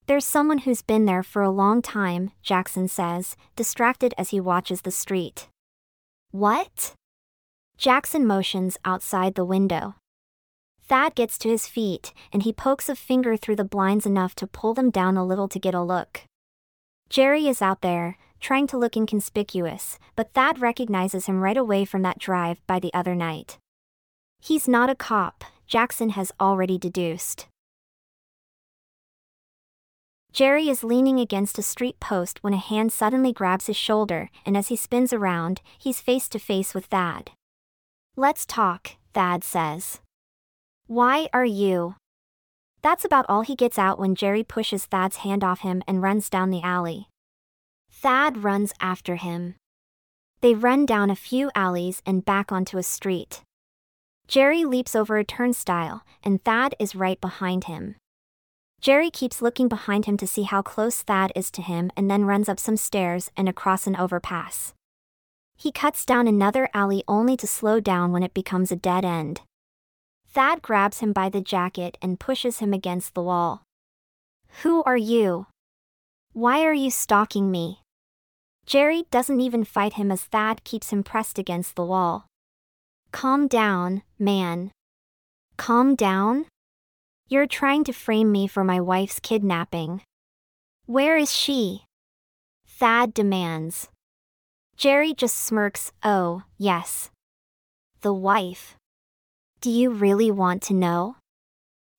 There's 0.07 0.25
someone 0.25 0.59
who's 0.59 0.82
been 0.82 1.05
there 1.05 1.21
for 1.21 1.43
a 1.43 1.51
long 1.51 1.84
time, 1.84 2.32
Jackson 2.41 2.88
says, 2.88 3.36
distracted 3.55 4.15
as 4.17 4.30
he 4.30 4.39
watches 4.39 4.82
the 4.82 4.89
street. 4.89 5.47
What? 6.32 6.93
Jackson 7.78 8.25
motions 8.25 8.80
outside 8.86 9.36
the 9.36 9.45
window. 9.45 9.93
Thad 10.82 11.13
gets 11.13 11.38
to 11.39 11.49
his 11.49 11.67
feet, 11.67 12.11
and 12.34 12.41
he 12.41 12.51
pokes 12.51 12.89
a 12.89 12.95
finger 12.95 13.38
through 13.38 13.57
the 13.57 13.63
blinds 13.63 14.07
enough 14.07 14.34
to 14.36 14.47
pull 14.47 14.73
them 14.73 14.89
down 14.89 15.15
a 15.15 15.23
little 15.23 15.47
to 15.49 15.59
get 15.59 15.75
a 15.75 15.84
look. 15.84 16.21
Jerry 17.09 17.47
is 17.47 17.61
out 17.61 17.81
there, 17.81 18.17
trying 18.39 18.67
to 18.67 18.77
look 18.77 18.97
inconspicuous, 18.97 19.97
but 20.15 20.33
Thad 20.33 20.59
recognizes 20.59 21.25
him 21.25 21.41
right 21.41 21.57
away 21.57 21.85
from 21.85 22.01
that 22.01 22.19
drive 22.19 22.59
by 22.67 22.79
the 22.79 22.93
other 22.93 23.15
night. 23.15 23.57
He's 24.39 24.67
not 24.67 24.89
a 24.89 24.95
cop, 24.95 25.43
Jackson 25.65 26.11
has 26.11 26.31
already 26.39 26.77
deduced. 26.77 27.47
Jerry 30.31 30.69
is 30.69 30.83
leaning 30.83 31.19
against 31.19 31.57
a 31.57 31.63
street 31.63 31.99
post 31.99 32.43
when 32.43 32.53
a 32.53 32.57
hand 32.57 32.91
suddenly 32.91 33.33
grabs 33.33 33.67
his 33.67 33.77
shoulder, 33.77 34.29
and 34.45 34.55
as 34.55 34.67
he 34.67 34.75
spins 34.75 35.11
around, 35.11 35.61
he's 35.79 35.99
face 35.99 36.29
to 36.29 36.39
face 36.39 36.73
with 36.75 36.85
Thad. 36.85 37.31
Let's 38.15 38.45
talk, 38.45 38.91
Thad 39.13 39.43
says. 39.43 39.99
Why 40.85 41.27
are 41.33 41.45
you? 41.45 41.95
That's 42.82 43.05
about 43.05 43.25
all 43.28 43.41
he 43.41 43.55
gets 43.55 43.78
out 43.78 43.99
when 43.99 44.15
Jerry 44.15 44.43
pushes 44.43 44.86
Thad's 44.86 45.17
hand 45.17 45.43
off 45.43 45.61
him 45.61 45.82
and 45.88 46.01
runs 46.01 46.30
down 46.30 46.49
the 46.49 46.61
alley. 46.61 47.09
Thad 47.91 48.43
runs 48.43 48.73
after 48.80 49.15
him. 49.15 49.55
They 50.41 50.53
run 50.53 50.86
down 50.86 51.09
a 51.09 51.15
few 51.15 51.49
alleys 51.55 52.01
and 52.05 52.23
back 52.23 52.51
onto 52.51 52.78
a 52.78 52.84
street. 52.84 53.41
Jerry 54.28 54.65
leaps 54.65 54.95
over 54.95 55.17
a 55.17 55.23
turnstile, 55.23 56.03
and 56.23 56.43
Thad 56.43 56.75
is 56.80 56.95
right 56.95 57.19
behind 57.19 57.63
him. 57.63 57.95
Jerry 58.80 59.09
keeps 59.09 59.41
looking 59.41 59.67
behind 59.67 60.05
him 60.05 60.17
to 60.17 60.28
see 60.28 60.43
how 60.43 60.61
close 60.61 61.01
Thad 61.01 61.32
is 61.36 61.49
to 61.51 61.61
him 61.61 61.89
and 61.97 62.11
then 62.11 62.25
runs 62.25 62.47
up 62.47 62.59
some 62.59 62.78
stairs 62.78 63.32
and 63.36 63.49
across 63.49 63.88
an 63.88 63.95
overpass. 63.95 64.73
He 65.55 65.71
cuts 65.71 66.05
down 66.05 66.28
another 66.28 66.69
alley 66.73 67.03
only 67.07 67.36
to 67.38 67.47
slow 67.47 67.80
down 67.80 68.11
when 68.11 68.21
it 68.21 68.36
becomes 68.36 68.71
a 68.71 68.75
dead 68.75 69.03
end. 69.03 69.41
Thad 70.38 70.61
grabs 70.61 70.99
him 70.99 71.13
by 71.13 71.29
the 71.29 71.41
jacket 71.41 71.97
and 71.99 72.19
pushes 72.19 72.59
him 72.59 72.71
against 72.71 73.15
the 73.15 73.23
wall. 73.23 73.63
Who 74.61 74.83
are 74.83 74.95
you? 74.95 75.47
Why 76.33 76.63
are 76.63 76.75
you 76.75 76.91
stalking 76.91 77.49
me? 77.49 77.81
Jerry 78.67 79.05
doesn't 79.09 79.41
even 79.41 79.63
fight 79.63 79.93
him 79.93 80.11
as 80.11 80.25
Thad 80.25 80.63
keeps 80.63 80.91
him 80.91 81.01
pressed 81.01 81.39
against 81.39 81.75
the 81.75 81.83
wall. 81.83 82.27
Calm 83.11 83.47
down, 83.47 84.03
man. 84.19 84.69
Calm 85.57 85.95
down? 85.95 86.45
You're 87.27 87.47
trying 87.47 87.83
to 87.85 87.91
frame 87.91 88.31
me 88.31 88.45
for 88.45 88.63
my 88.63 88.79
wife's 88.79 89.19
kidnapping. 89.19 90.01
Where 90.85 91.17
is 91.17 91.33
she? 91.33 91.85
Thad 92.67 93.11
demands. 93.15 93.89
Jerry 94.75 95.15
just 95.15 95.35
smirks, 95.35 95.91
oh, 96.03 96.43
yes. 96.59 97.09
The 98.01 98.13
wife. 98.13 98.75
Do 99.59 99.71
you 99.71 99.89
really 99.89 100.29
want 100.29 100.61
to 100.63 100.73
know? 100.73 101.15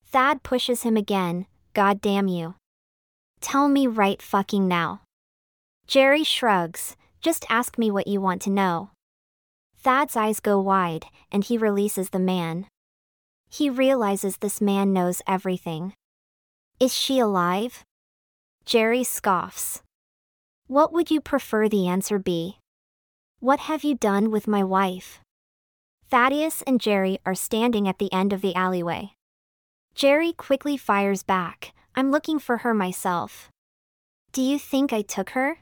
Thad 0.05 0.43
pushes 0.43 0.83
him 0.83 0.95
again, 0.95 1.45
god 1.73 1.99
damn 1.99 2.27
you. 2.29 2.55
Tell 3.41 3.67
me 3.67 3.85
right 3.85 4.21
fucking 4.21 4.67
now. 4.67 5.01
Jerry 5.85 6.23
shrugs, 6.23 6.95
just 7.21 7.45
ask 7.49 7.77
me 7.77 7.91
what 7.91 8.07
you 8.07 8.21
want 8.21 8.41
to 8.43 8.49
know. 8.49 8.91
Thad's 9.77 10.15
eyes 10.15 10.39
go 10.39 10.59
wide, 10.59 11.05
and 11.31 11.43
he 11.43 11.57
releases 11.57 12.09
the 12.09 12.19
man. 12.19 12.67
He 13.49 13.69
realizes 13.69 14.37
this 14.37 14.61
man 14.61 14.93
knows 14.93 15.21
everything. 15.27 15.93
Is 16.79 16.93
she 16.93 17.19
alive? 17.19 17.83
Jerry 18.65 19.03
scoffs. 19.03 19.81
What 20.67 20.93
would 20.93 21.11
you 21.11 21.19
prefer 21.19 21.67
the 21.67 21.87
answer 21.87 22.19
be? 22.19 22.57
What 23.39 23.61
have 23.61 23.83
you 23.83 23.95
done 23.95 24.31
with 24.31 24.47
my 24.47 24.63
wife? 24.63 25.19
Thaddeus 26.09 26.63
and 26.63 26.81
Jerry 26.81 27.19
are 27.23 27.35
standing 27.35 27.87
at 27.87 27.99
the 27.99 28.11
end 28.11 28.33
of 28.33 28.41
the 28.41 28.55
alleyway. 28.55 29.11
Jerry 29.93 30.33
quickly 30.33 30.75
fires 30.75 31.21
back, 31.21 31.71
I'm 31.95 32.09
looking 32.09 32.39
for 32.39 32.57
her 32.57 32.73
myself. 32.73 33.51
Do 34.31 34.41
you 34.41 34.57
think 34.57 34.91
I 34.91 35.03
took 35.03 35.31
her? 35.31 35.59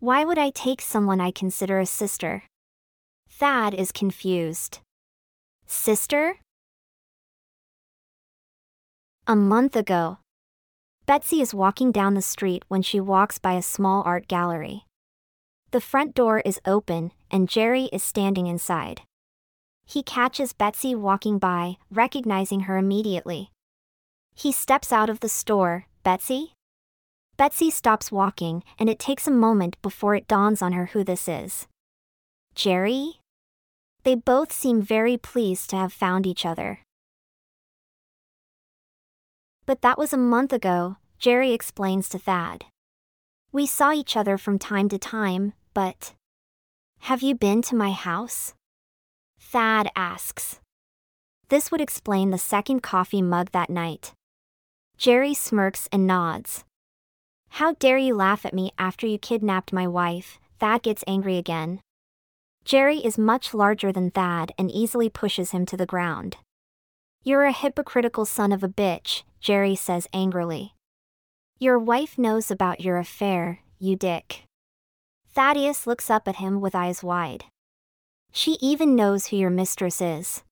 Why 0.00 0.22
would 0.22 0.36
I 0.36 0.50
take 0.50 0.82
someone 0.82 1.18
I 1.18 1.30
consider 1.30 1.80
a 1.80 1.86
sister? 1.86 2.42
Thad 3.30 3.72
is 3.72 3.90
confused. 3.90 4.80
Sister? 5.66 6.36
A 9.26 9.34
month 9.34 9.76
ago. 9.76 10.18
Betsy 11.06 11.40
is 11.40 11.54
walking 11.54 11.90
down 11.90 12.12
the 12.12 12.20
street 12.20 12.64
when 12.68 12.82
she 12.82 13.00
walks 13.00 13.38
by 13.38 13.54
a 13.54 13.62
small 13.62 14.02
art 14.04 14.28
gallery. 14.28 14.84
The 15.70 15.80
front 15.80 16.14
door 16.14 16.40
is 16.40 16.60
open, 16.66 17.12
and 17.30 17.48
Jerry 17.48 17.84
is 17.92 18.02
standing 18.02 18.46
inside. 18.46 19.00
He 19.84 20.02
catches 20.02 20.52
Betsy 20.52 20.94
walking 20.94 21.38
by, 21.38 21.76
recognizing 21.90 22.60
her 22.60 22.76
immediately. 22.78 23.50
He 24.34 24.52
steps 24.52 24.92
out 24.92 25.10
of 25.10 25.20
the 25.20 25.28
store, 25.28 25.86
Betsy? 26.02 26.52
Betsy 27.36 27.70
stops 27.70 28.12
walking, 28.12 28.62
and 28.78 28.88
it 28.88 28.98
takes 28.98 29.26
a 29.26 29.30
moment 29.30 29.80
before 29.82 30.14
it 30.14 30.28
dawns 30.28 30.62
on 30.62 30.72
her 30.72 30.86
who 30.86 31.04
this 31.04 31.28
is. 31.28 31.66
Jerry? 32.54 33.20
They 34.04 34.14
both 34.14 34.52
seem 34.52 34.82
very 34.82 35.16
pleased 35.16 35.70
to 35.70 35.76
have 35.76 35.92
found 35.92 36.26
each 36.26 36.46
other. 36.46 36.80
But 39.66 39.82
that 39.82 39.98
was 39.98 40.12
a 40.12 40.18
month 40.18 40.52
ago, 40.52 40.96
Jerry 41.18 41.52
explains 41.52 42.08
to 42.10 42.18
Thad. 42.18 42.66
We 43.50 43.66
saw 43.66 43.92
each 43.92 44.16
other 44.16 44.36
from 44.36 44.58
time 44.58 44.88
to 44.90 44.98
time, 44.98 45.54
but. 45.72 46.12
Have 47.00 47.22
you 47.22 47.34
been 47.34 47.62
to 47.62 47.76
my 47.76 47.92
house? 47.92 48.54
Thad 49.44 49.88
asks. 49.94 50.58
This 51.48 51.70
would 51.70 51.80
explain 51.80 52.30
the 52.30 52.38
second 52.38 52.82
coffee 52.82 53.22
mug 53.22 53.50
that 53.52 53.70
night. 53.70 54.12
Jerry 54.96 55.34
smirks 55.34 55.88
and 55.92 56.06
nods. 56.06 56.64
How 57.50 57.74
dare 57.74 57.98
you 57.98 58.14
laugh 58.14 58.44
at 58.44 58.54
me 58.54 58.72
after 58.78 59.06
you 59.06 59.18
kidnapped 59.18 59.72
my 59.72 59.86
wife? 59.86 60.38
Thad 60.58 60.82
gets 60.82 61.04
angry 61.06 61.36
again. 61.36 61.80
Jerry 62.64 62.98
is 62.98 63.18
much 63.18 63.54
larger 63.54 63.92
than 63.92 64.10
Thad 64.10 64.50
and 64.58 64.70
easily 64.70 65.08
pushes 65.08 65.52
him 65.52 65.66
to 65.66 65.76
the 65.76 65.86
ground. 65.86 66.38
You're 67.22 67.44
a 67.44 67.52
hypocritical 67.52 68.24
son 68.24 68.50
of 68.50 68.64
a 68.64 68.68
bitch, 68.68 69.22
Jerry 69.40 69.76
says 69.76 70.08
angrily. 70.12 70.74
Your 71.58 71.78
wife 71.78 72.18
knows 72.18 72.50
about 72.50 72.80
your 72.80 72.98
affair, 72.98 73.60
you 73.78 73.94
dick. 73.94 74.44
Thaddeus 75.32 75.86
looks 75.86 76.10
up 76.10 76.26
at 76.26 76.36
him 76.36 76.60
with 76.60 76.74
eyes 76.74 77.04
wide. 77.04 77.44
She 78.36 78.58
even 78.60 78.96
knows 78.96 79.28
who 79.28 79.36
your 79.36 79.48
mistress 79.48 80.00
is. 80.00 80.42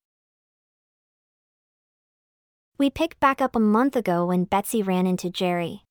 We 2.79 2.91
picked 2.91 3.19
back 3.19 3.41
up 3.41 3.57
a 3.57 3.61
month 3.61 3.97
ago 3.97 4.27
when 4.27 4.45
Betsy 4.45 4.85
ran 4.85 5.05
into 5.05 5.29
Jerry. 5.29 5.83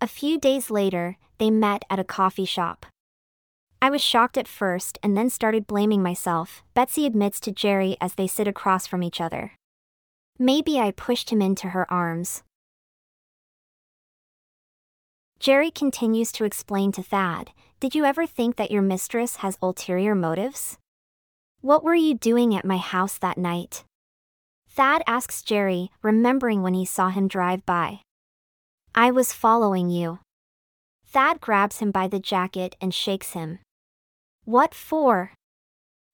A 0.00 0.08
few 0.08 0.40
days 0.40 0.72
later, 0.72 1.16
they 1.38 1.50
met 1.50 1.84
at 1.88 2.00
a 2.00 2.04
coffee 2.04 2.44
shop. 2.44 2.84
I 3.80 3.90
was 3.90 4.02
shocked 4.02 4.36
at 4.36 4.48
first 4.48 4.98
and 5.04 5.16
then 5.16 5.30
started 5.30 5.68
blaming 5.68 6.02
myself, 6.02 6.64
Betsy 6.74 7.06
admits 7.06 7.38
to 7.40 7.52
Jerry 7.52 7.96
as 8.00 8.16
they 8.16 8.26
sit 8.26 8.48
across 8.48 8.88
from 8.88 9.04
each 9.04 9.20
other. 9.20 9.52
Maybe 10.36 10.80
I 10.80 10.90
pushed 10.90 11.30
him 11.30 11.40
into 11.40 11.68
her 11.68 11.88
arms. 11.92 12.42
Jerry 15.38 15.70
continues 15.70 16.32
to 16.32 16.44
explain 16.44 16.90
to 16.92 17.04
Thad 17.04 17.52
Did 17.78 17.94
you 17.94 18.04
ever 18.04 18.26
think 18.26 18.56
that 18.56 18.72
your 18.72 18.82
mistress 18.82 19.36
has 19.36 19.58
ulterior 19.62 20.16
motives? 20.16 20.76
What 21.64 21.82
were 21.82 21.94
you 21.94 22.12
doing 22.12 22.54
at 22.54 22.66
my 22.66 22.76
house 22.76 23.16
that 23.16 23.38
night? 23.38 23.84
Thad 24.68 25.02
asks 25.06 25.40
Jerry, 25.40 25.90
remembering 26.02 26.60
when 26.60 26.74
he 26.74 26.84
saw 26.84 27.08
him 27.08 27.26
drive 27.26 27.64
by. 27.64 28.00
I 28.94 29.10
was 29.10 29.32
following 29.32 29.88
you. 29.88 30.18
Thad 31.06 31.40
grabs 31.40 31.78
him 31.78 31.90
by 31.90 32.06
the 32.06 32.18
jacket 32.18 32.76
and 32.82 32.92
shakes 32.92 33.32
him. 33.32 33.60
What 34.44 34.74
for? 34.74 35.32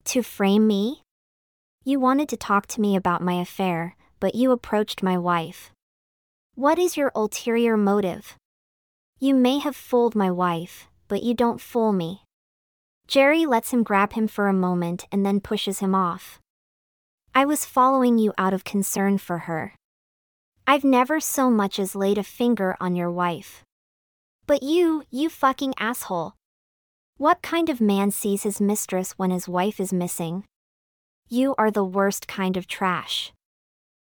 To 0.05 0.23
frame 0.23 0.69
me? 0.69 1.03
You 1.83 1.99
wanted 1.99 2.29
to 2.29 2.37
talk 2.37 2.69
to 2.69 2.81
me 2.81 2.95
about 2.95 3.21
my 3.21 3.41
affair, 3.41 3.97
but 4.21 4.37
you 4.37 4.53
approached 4.53 5.03
my 5.03 5.19
wife. 5.19 5.73
What 6.55 6.79
is 6.79 6.97
your 6.97 7.11
ulterior 7.13 7.77
motive? 7.77 8.37
You 9.19 9.35
may 9.35 9.59
have 9.59 9.75
fooled 9.75 10.15
my 10.15 10.31
wife, 10.31 10.87
but 11.09 11.25
you 11.25 11.35
don't 11.35 11.61
fool 11.61 11.93
me. 11.93 12.23
Jerry 13.11 13.45
lets 13.45 13.73
him 13.73 13.83
grab 13.83 14.13
him 14.13 14.29
for 14.29 14.47
a 14.47 14.53
moment 14.53 15.05
and 15.11 15.27
then 15.27 15.41
pushes 15.41 15.81
him 15.81 15.97
off. 15.97 16.39
I 17.35 17.45
was 17.45 17.65
following 17.65 18.19
you 18.19 18.33
out 18.39 18.55
of 18.55 18.63
concern 18.63 19.19
for 19.19 19.39
her. 19.51 19.75
I've 20.65 20.85
never 20.85 21.19
so 21.19 21.51
much 21.51 21.81
as 21.81 21.97
laid 21.97 22.19
a 22.19 22.23
finger 22.23 22.77
on 22.79 22.95
your 22.95 23.11
wife. 23.11 23.65
But 24.47 24.63
you, 24.63 25.03
you 25.11 25.29
fucking 25.29 25.75
asshole. 25.77 26.35
What 27.17 27.43
kind 27.43 27.69
of 27.69 27.81
man 27.81 28.13
sees 28.13 28.45
his 28.45 28.61
mistress 28.61 29.19
when 29.19 29.33
his 29.33 29.49
wife 29.49 29.81
is 29.81 29.93
missing? 29.93 30.45
You 31.29 31.57
are 31.59 31.73
the 31.73 31.85
worst 31.85 32.29
kind 32.29 32.57
of 32.57 32.69
trash. 32.69 33.33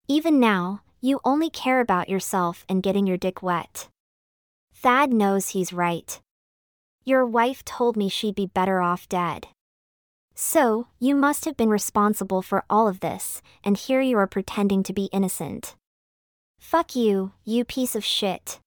Even 0.09 0.41
now, 0.41 0.81
you 0.99 1.21
only 1.23 1.49
care 1.49 1.79
about 1.79 2.09
yourself 2.09 2.65
and 2.67 2.83
getting 2.83 3.07
your 3.07 3.15
dick 3.15 3.41
wet. 3.41 3.87
Thad 4.73 5.13
knows 5.13 5.49
he's 5.49 5.71
right. 5.71 6.19
Your 7.09 7.25
wife 7.25 7.65
told 7.65 7.97
me 7.97 8.07
she'd 8.07 8.35
be 8.35 8.45
better 8.45 8.81
off 8.81 9.09
dead. 9.09 9.47
So, 10.35 10.89
you 10.99 11.15
must 11.15 11.45
have 11.45 11.57
been 11.57 11.71
responsible 11.71 12.43
for 12.43 12.63
all 12.69 12.87
of 12.87 12.99
this, 12.99 13.41
and 13.63 13.75
here 13.75 13.99
you 13.99 14.15
are 14.19 14.27
pretending 14.27 14.83
to 14.83 14.93
be 14.93 15.09
innocent. 15.11 15.73
Fuck 16.59 16.95
you, 16.95 17.31
you 17.43 17.65
piece 17.65 17.95
of 17.95 18.05
shit. 18.05 18.59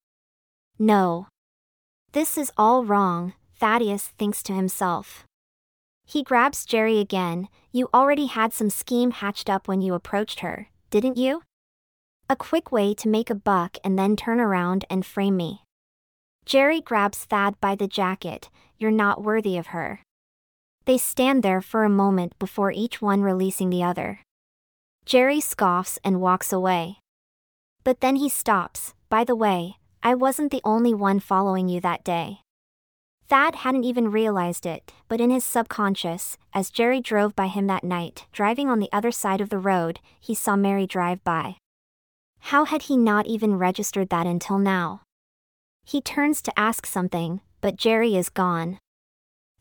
No. 0.77 1.29
This 2.11 2.37
is 2.37 2.51
all 2.57 2.85
wrong, 2.85 3.35
Thaddeus 3.61 4.09
thinks 4.19 4.43
to 4.43 4.53
himself. 4.53 5.25
He 6.05 6.25
grabs 6.25 6.65
Jerry 6.65 6.99
again. 6.99 7.47
You 7.71 7.91
already 7.95 8.27
had 8.27 8.53
some 8.53 8.71
scheme 8.71 9.13
hatched 9.13 9.49
up 9.49 9.69
when 9.69 9.83
you 9.83 9.95
approached 9.95 10.41
her, 10.41 10.67
didn't 10.91 11.17
you? 11.17 11.43
A 12.29 12.35
quick 12.35 12.73
way 12.73 12.93
to 12.93 13.09
make 13.09 13.31
a 13.31 13.37
buck 13.37 13.77
and 13.85 13.97
then 13.97 14.17
turn 14.17 14.41
around 14.41 14.85
and 14.91 15.07
frame 15.07 15.37
me. 15.37 15.63
Jerry 16.45 16.81
grabs 16.81 17.25
Thad 17.25 17.61
by 17.61 17.75
the 17.75 17.87
jacket. 17.87 18.51
You're 18.77 18.91
not 18.91 19.23
worthy 19.23 19.57
of 19.57 19.69
her. 19.69 20.01
They 20.85 20.99
stand 20.99 21.43
there 21.43 21.61
for 21.61 21.85
a 21.85 21.89
moment 21.89 22.39
before 22.39 22.73
each 22.73 23.01
one 23.01 23.23
releasing 23.23 23.71
the 23.71 23.85
other. 23.85 24.21
Jerry 25.07 25.41
scoffs 25.41 25.99
and 26.05 26.21
walks 26.21 26.53
away. 26.53 26.99
But 27.85 28.01
then 28.01 28.17
he 28.17 28.29
stops. 28.29 28.95
By 29.09 29.25
the 29.25 29.37
way, 29.37 29.77
I 30.03 30.15
wasn't 30.15 30.51
the 30.51 30.63
only 30.65 30.93
one 30.95 31.21
following 31.21 31.69
you 31.69 31.81
that 31.81 32.05
day. 32.05 32.41
Thad 33.29 33.57
hadn't 33.57 33.85
even 33.85 34.11
realized 34.11 34.67
it, 34.67 34.93
but 35.09 35.21
in 35.21 35.31
his 35.31 35.45
subconscious, 35.45 36.37
as 36.53 36.71
Jerry 36.71 37.01
drove 37.01 37.35
by 37.35 37.47
him 37.47 37.67
that 37.69 37.85
night, 37.85 38.27
driving 38.33 38.69
on 38.69 38.79
the 38.79 38.93
other 38.93 39.11
side 39.11 39.41
of 39.41 39.49
the 39.49 39.59
road, 39.59 40.01
he 40.21 40.35
saw 40.35 40.57
Mary 40.57 40.87
drive 40.87 41.23
by. 41.25 41.57
How 42.41 42.65
had 42.65 42.83
he 42.83 42.97
not 42.97 43.27
even 43.27 43.57
registered 43.57 44.09
that 44.11 44.27
until 44.27 44.59
now? 44.59 45.03
He 45.85 46.01
turns 46.01 46.43
to 46.43 46.59
ask 46.59 46.87
something, 46.87 47.41
but 47.61 47.77
Jerry 47.77 48.17
is 48.17 48.29
gone. 48.29 48.79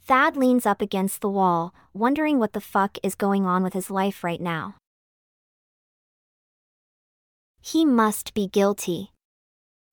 Thad 0.03 0.35
leans 0.35 0.65
up 0.65 0.81
against 0.81 1.22
the 1.22 1.30
wall, 1.30 1.73
wondering 1.93 2.39
what 2.39 2.53
the 2.53 2.61
fuck 2.61 2.98
is 3.03 3.15
going 3.15 3.45
on 3.45 3.64
with 3.64 3.73
his 3.73 3.89
life 3.89 4.23
right 4.23 4.41
now. 4.41 4.76
He 7.61 7.85
must 7.85 8.34
be 8.34 8.48
guilty. 8.48 9.11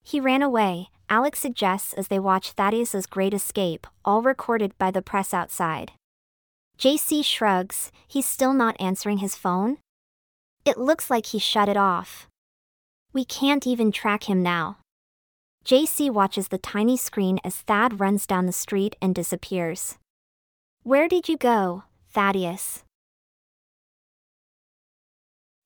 He 0.02 0.20
ran 0.20 0.42
away, 0.42 0.88
Alex 1.10 1.38
suggests 1.38 1.92
as 1.92 2.08
they 2.08 2.18
watch 2.18 2.52
Thaddeus's 2.52 3.06
great 3.06 3.34
escape, 3.34 3.86
all 4.04 4.22
recorded 4.22 4.76
by 4.78 4.90
the 4.90 5.02
press 5.02 5.34
outside. 5.34 5.92
JC 6.78 7.24
shrugs, 7.24 7.90
he's 8.06 8.26
still 8.26 8.52
not 8.52 8.80
answering 8.80 9.18
his 9.18 9.34
phone? 9.34 9.78
It 10.64 10.78
looks 10.78 11.10
like 11.10 11.26
he 11.26 11.38
shut 11.38 11.68
it 11.68 11.76
off. 11.76 12.28
We 13.12 13.24
can't 13.24 13.66
even 13.66 13.90
track 13.90 14.24
him 14.24 14.42
now. 14.42 14.78
JC 15.64 16.10
watches 16.10 16.48
the 16.48 16.58
tiny 16.58 16.96
screen 16.96 17.38
as 17.44 17.56
Thad 17.56 18.00
runs 18.00 18.26
down 18.26 18.46
the 18.46 18.52
street 18.52 18.96
and 19.02 19.14
disappears. 19.14 19.98
Where 20.82 21.08
did 21.08 21.28
you 21.28 21.36
go, 21.36 21.84
Thaddeus? 22.10 22.84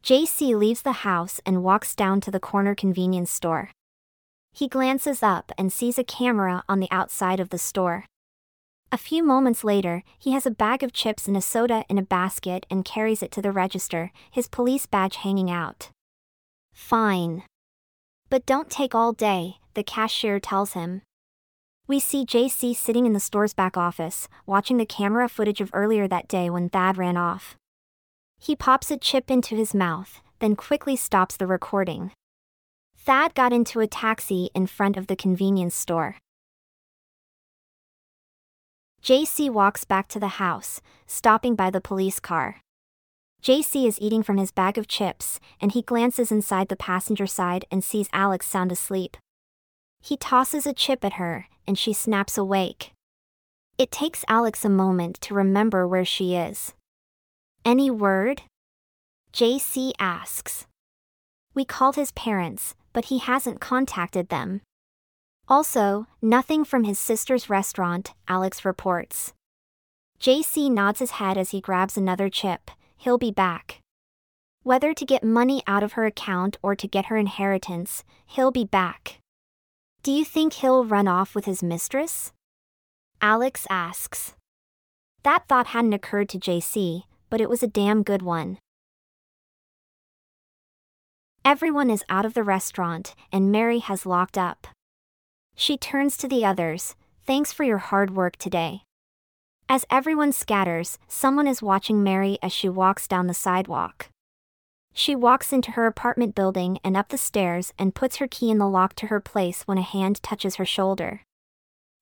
JC 0.03 0.57
leaves 0.57 0.83
the 0.83 1.07
house 1.07 1.41
and 1.47 1.63
walks 1.63 1.95
down 1.95 2.21
to 2.23 2.31
the 2.33 2.41
corner 2.41 2.75
convenience 2.75 3.31
store. 3.31 3.71
He 4.53 4.67
glances 4.67 5.23
up 5.23 5.53
and 5.57 5.73
sees 5.73 5.99
a 5.99 6.05
camera 6.05 6.65
on 6.69 6.81
the 6.81 6.91
outside 6.91 7.39
of 7.39 7.51
the 7.51 7.59
store. 7.59 8.07
A 8.91 8.99
few 8.99 9.23
moments 9.23 9.63
later, 9.63 10.03
he 10.19 10.33
has 10.33 10.45
a 10.45 10.51
bag 10.51 10.83
of 10.83 10.93
chips 10.93 11.27
and 11.29 11.37
a 11.37 11.41
soda 11.41 11.85
in 11.89 11.97
a 11.97 12.03
basket 12.03 12.67
and 12.69 12.85
carries 12.85 13.23
it 13.23 13.31
to 13.31 13.41
the 13.41 13.53
register, 13.53 14.11
his 14.31 14.49
police 14.49 14.85
badge 14.87 15.17
hanging 15.17 15.51
out. 15.51 15.91
Fine. 16.75 17.45
But 18.33 18.47
don't 18.47 18.71
take 18.71 18.95
all 18.95 19.13
day, 19.13 19.57
the 19.75 19.83
cashier 19.83 20.41
tells 20.41 20.73
him. 20.73 21.03
We 21.87 22.01
see 22.01 22.25
JC 22.25 22.75
sitting 22.75 23.05
in 23.05 23.13
the 23.13 23.21
store's 23.21 23.53
back 23.53 23.77
office, 23.77 24.27
watching 24.47 24.79
the 24.79 24.87
camera 24.87 25.29
footage 25.29 25.61
of 25.61 25.69
earlier 25.75 26.09
that 26.09 26.29
day 26.29 26.49
when 26.49 26.71
Thad 26.71 26.97
ran 26.97 27.19
off. 27.19 27.57
He 28.41 28.57
pops 28.57 28.91
a 28.91 28.97
chip 28.97 29.31
into 29.31 29.55
his 29.55 29.75
mouth, 29.75 30.23
then 30.39 30.57
quickly 30.57 30.97
stops 30.97 31.37
the 31.37 31.47
recording. 31.47 32.13
Thad 32.97 33.35
got 33.35 33.53
into 33.53 33.81
a 33.81 33.87
taxi 33.87 34.49
in 34.55 34.67
front 34.67 34.97
of 34.97 35.09
the 35.09 35.15
convenience 35.15 35.75
store. 35.75 36.17
JC 39.03 39.51
walks 39.51 39.85
back 39.85 40.09
to 40.09 40.19
the 40.19 40.41
house, 40.41 40.81
stopping 41.07 41.55
by 41.55 41.69
the 41.69 41.83
police 41.83 42.19
car. 42.19 42.63
JC 43.43 43.89
is 43.89 44.01
eating 44.01 44.23
from 44.23 44.37
his 44.37 44.53
bag 44.53 44.79
of 44.79 44.87
chips, 44.87 45.41
and 45.61 45.73
he 45.73 45.83
glances 45.83 46.31
inside 46.31 46.69
the 46.69 46.77
passenger 46.77 47.27
side 47.27 47.65
and 47.73 47.83
sees 47.83 48.09
Alex 48.13 48.47
sound 48.47 48.71
asleep. 48.71 49.17
He 50.01 50.17
tosses 50.17 50.65
a 50.65 50.73
chip 50.73 51.05
at 51.05 51.15
her, 51.15 51.47
and 51.67 51.77
she 51.77 51.93
snaps 51.93 52.39
awake. 52.39 52.93
It 53.79 53.91
takes 53.91 54.25
Alex 54.29 54.65
a 54.65 54.69
moment 54.69 55.21
to 55.23 55.35
remember 55.35 55.89
where 55.89 56.05
she 56.05 56.37
is. 56.37 56.75
Any 57.65 57.91
word? 57.91 58.43
JC 59.33 59.91
asks. 59.99 60.67
We 61.53 61.65
called 61.65 61.97
his 61.97 62.13
parents, 62.13 62.77
but 62.93 63.07
he 63.07 63.19
hasn't 63.19 63.61
contacted 63.61 64.29
them. 64.29 64.61
Also, 65.49 66.07
nothing 66.21 66.65
from 66.65 66.85
his 66.85 66.99
sister's 66.99 67.51
restaurant, 67.51 68.13
Alex 68.29 68.65
reports. 68.65 69.33
JC 70.21 70.71
nods 70.71 71.01
his 71.01 71.13
head 71.13 71.37
as 71.37 71.51
he 71.51 71.61
grabs 71.61 71.97
another 71.97 72.29
chip, 72.29 72.71
he'll 73.03 73.19
be 73.19 73.33
back. 73.33 73.81
Whether 74.63 74.95
to 74.95 75.05
get 75.05 75.25
money 75.25 75.61
out 75.67 75.83
of 75.83 75.95
her 75.95 76.07
account 76.07 76.57
or 76.63 76.77
to 76.77 76.87
get 76.87 77.07
her 77.07 77.17
inheritance, 77.17 78.05
he'll 78.27 78.53
be 78.53 78.65
back. 78.65 79.19
Do 80.05 80.13
you 80.13 80.25
think 80.25 80.53
he'll 80.53 80.85
run 80.85 81.09
off 81.09 81.35
with 81.35 81.45
his 81.45 81.65
mistress? 81.65 82.33
Alex 83.21 83.67
asks. 83.69 84.35
That 85.25 85.49
thought 85.49 85.69
hadn't 85.69 85.95
occurred 85.95 86.29
to 86.31 86.39
JC, 86.39 87.03
but 87.29 87.41
it 87.41 87.51
was 87.51 87.63
a 87.63 87.67
damn 87.69 88.05
good 88.05 88.23
one. 88.23 88.59
Everyone 91.45 91.91
is 91.91 92.05
out 92.09 92.25
of 92.25 92.35
the 92.35 92.45
restaurant, 92.45 93.17
and 93.33 93.51
Mary 93.51 93.81
has 93.81 94.07
locked 94.07 94.39
up. 94.39 94.69
She 95.57 95.77
turns 95.77 96.17
to 96.19 96.29
the 96.29 96.45
others, 96.45 96.95
thanks 97.27 97.53
for 97.53 97.65
your 97.65 97.79
hard 97.79 98.15
work 98.15 98.37
today. 98.37 98.83
As 99.69 99.87
everyone 99.91 100.33
scatters, 100.33 100.99
someone 101.09 101.47
is 101.47 101.63
watching 101.63 102.03
Mary 102.03 102.39
as 102.43 102.53
she 102.53 102.69
walks 102.69 103.09
down 103.09 103.27
the 103.27 103.35
sidewalk. 103.35 104.11
She 104.93 105.17
walks 105.17 105.53
into 105.53 105.73
her 105.73 105.87
apartment 105.87 106.35
building 106.35 106.79
and 106.85 106.97
up 106.97 107.09
the 107.09 107.19
stairs 107.19 107.73
and 107.79 107.95
puts 107.95 108.17
her 108.17 108.29
key 108.29 108.51
in 108.51 108.59
the 108.59 108.69
lock 108.69 108.95
to 108.97 109.07
her 109.07 109.21
place 109.21 109.63
when 109.63 109.79
a 109.79 109.83
hand 109.83 110.23
touches 110.23 110.57
her 110.57 110.67
shoulder. 110.67 111.23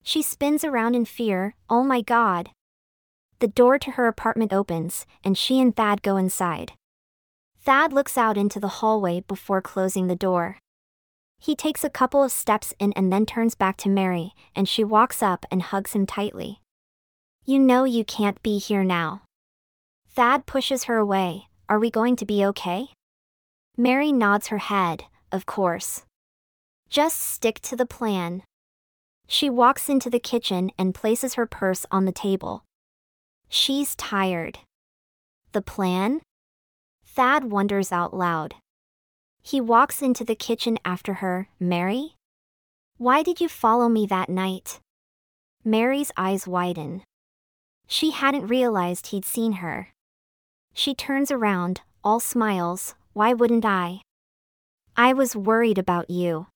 She 0.03 0.23
spins 0.23 0.65
around 0.65 0.97
in 0.97 1.05
fear, 1.05 1.55
oh 1.69 1.85
my 1.85 2.01
god. 2.01 2.51
The 3.39 3.49
door 3.49 3.79
to 3.79 3.93
her 3.93 4.07
apartment 4.07 4.53
opens, 4.53 5.07
and 5.23 5.39
she 5.39 5.61
and 5.61 5.75
Thad 5.75 6.03
go 6.03 6.17
inside. 6.17 6.73
Thad 7.63 7.93
looks 7.93 8.19
out 8.19 8.37
into 8.37 8.59
the 8.59 8.81
hallway 8.81 9.21
before 9.21 9.63
closing 9.63 10.07
the 10.07 10.17
door. 10.17 10.59
He 11.39 11.55
takes 11.55 11.85
a 11.85 11.91
couple 11.91 12.23
of 12.23 12.33
steps 12.33 12.75
in 12.79 12.93
and 12.95 13.13
then 13.13 13.25
turns 13.25 13.55
back 13.55 13.77
to 13.79 13.89
Mary, 13.89 14.33
and 14.57 14.69
she 14.69 14.85
walks 14.85 15.23
up 15.23 15.47
and 15.51 15.63
hugs 15.63 15.93
him 15.93 16.07
tightly. 16.07 16.61
You 17.51 17.59
know 17.59 17.83
you 17.83 18.05
can't 18.05 18.41
be 18.45 18.59
here 18.59 18.85
now. 18.85 19.23
Thad 20.09 20.47
pushes 20.47 20.85
her 20.85 20.99
away. 20.99 21.49
Are 21.69 21.81
we 21.81 21.91
going 21.91 22.15
to 22.15 22.25
be 22.25 22.45
okay? 22.45 22.91
Mary 23.77 24.13
nods 24.13 24.47
her 24.55 24.59
head, 24.59 25.07
of 25.33 25.47
course. 25.47 26.05
Just 26.89 27.19
stick 27.21 27.59
to 27.63 27.75
the 27.75 27.87
plan. 27.87 28.45
She 29.27 29.51
walks 29.51 29.89
into 29.89 30.09
the 30.09 30.21
kitchen 30.21 30.71
and 30.79 30.95
places 30.95 31.35
her 31.35 31.45
purse 31.45 31.85
on 31.91 32.05
the 32.05 32.13
table. 32.13 32.63
She's 33.49 33.97
tired. 33.97 34.61
The 35.51 35.61
plan? 35.61 36.21
Thad 37.05 37.51
wonders 37.51 37.91
out 37.91 38.15
loud. 38.15 38.55
He 39.43 39.61
walks 39.61 40.03
into 40.03 40.23
the 40.23 40.37
kitchen 40.37 40.79
after 40.85 41.15
her. 41.15 41.49
Mary? 41.59 42.15
Why 42.97 43.25
did 43.25 43.41
you 43.41 43.49
follow 43.49 43.89
me 43.89 44.07
that 44.07 44.29
night? 44.29 44.79
Mary's 45.65 46.13
eyes 46.17 46.47
widen. 46.47 47.03
She 47.93 48.13
hadn't 48.13 48.47
realized 48.47 49.09
he'd 49.09 49.25
seen 49.25 49.55
her. 49.55 49.89
She 50.73 50.95
turns 50.95 51.33
around, 51.33 51.81
all 52.05 52.21
smiles. 52.21 52.95
Why 53.15 53.33
wouldn't 53.33 53.65
I? 53.65 54.03
I 54.97 55.13
was 55.13 55.35
worried 55.35 55.77
about 55.77 56.09
you. 56.09 56.47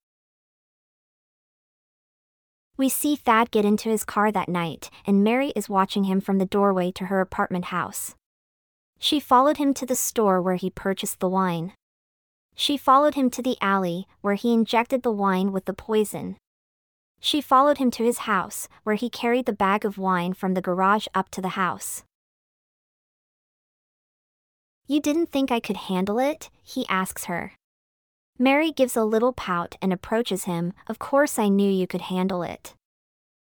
We 2.76 2.88
see 2.88 3.16
Thad 3.16 3.50
get 3.50 3.64
into 3.64 3.88
his 3.88 4.04
car 4.04 4.30
that 4.30 4.48
night, 4.48 4.90
and 5.04 5.24
Mary 5.24 5.52
is 5.56 5.68
watching 5.68 6.04
him 6.04 6.20
from 6.20 6.38
the 6.38 6.46
doorway 6.46 6.92
to 6.92 7.06
her 7.06 7.20
apartment 7.20 7.66
house. 7.66 8.14
She 9.00 9.18
followed 9.18 9.56
him 9.56 9.74
to 9.74 9.86
the 9.86 9.96
store 9.96 10.40
where 10.40 10.54
he 10.54 10.70
purchased 10.70 11.18
the 11.18 11.28
wine. 11.28 11.72
She 12.54 12.76
followed 12.76 13.16
him 13.16 13.28
to 13.30 13.42
the 13.42 13.56
alley, 13.60 14.06
where 14.20 14.34
he 14.34 14.54
injected 14.54 15.02
the 15.02 15.10
wine 15.10 15.50
with 15.50 15.64
the 15.64 15.74
poison. 15.74 16.36
She 17.24 17.40
followed 17.40 17.78
him 17.78 17.90
to 17.92 18.04
his 18.04 18.28
house, 18.28 18.68
where 18.82 18.96
he 18.96 19.08
carried 19.08 19.46
the 19.46 19.54
bag 19.54 19.86
of 19.86 19.96
wine 19.96 20.34
from 20.34 20.52
the 20.52 20.60
garage 20.60 21.06
up 21.14 21.30
to 21.30 21.40
the 21.40 21.56
house. 21.56 22.02
You 24.86 25.00
didn't 25.00 25.32
think 25.32 25.50
I 25.50 25.58
could 25.58 25.88
handle 25.88 26.18
it? 26.18 26.50
he 26.62 26.86
asks 26.86 27.24
her. 27.24 27.52
Mary 28.38 28.70
gives 28.70 28.94
a 28.94 29.04
little 29.04 29.32
pout 29.32 29.74
and 29.80 29.90
approaches 29.90 30.44
him. 30.44 30.74
Of 30.86 30.98
course, 30.98 31.38
I 31.38 31.48
knew 31.48 31.70
you 31.70 31.86
could 31.86 32.02
handle 32.12 32.42
it. 32.42 32.74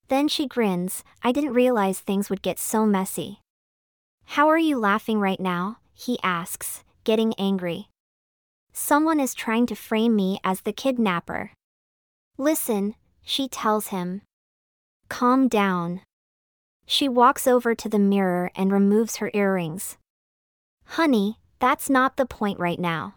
Then 0.09 0.27
she 0.27 0.49
grins, 0.49 1.05
I 1.23 1.31
didn't 1.31 1.53
realize 1.53 2.01
things 2.01 2.29
would 2.29 2.41
get 2.41 2.59
so 2.59 2.85
messy. 2.85 3.39
How 4.25 4.49
are 4.49 4.57
you 4.59 4.77
laughing 4.77 5.21
right 5.21 5.39
now? 5.39 5.77
he 5.93 6.19
asks, 6.23 6.83
getting 7.05 7.33
angry. 7.37 7.87
Someone 8.73 9.21
is 9.21 9.33
trying 9.33 9.65
to 9.67 9.75
frame 9.75 10.13
me 10.13 10.41
as 10.43 10.61
the 10.61 10.73
kidnapper. 10.73 11.51
Listen, 12.37 12.95
she 13.23 13.47
tells 13.47 13.87
him. 13.87 14.21
Calm 15.09 15.47
down. 15.47 16.01
She 16.85 17.07
walks 17.07 17.47
over 17.47 17.75
to 17.75 17.89
the 17.89 17.99
mirror 17.99 18.51
and 18.55 18.71
removes 18.71 19.17
her 19.17 19.31
earrings. 19.33 19.97
Honey, 20.85 21.39
that's 21.59 21.89
not 21.89 22.17
the 22.17 22.25
point 22.25 22.59
right 22.59 22.79
now. 22.79 23.15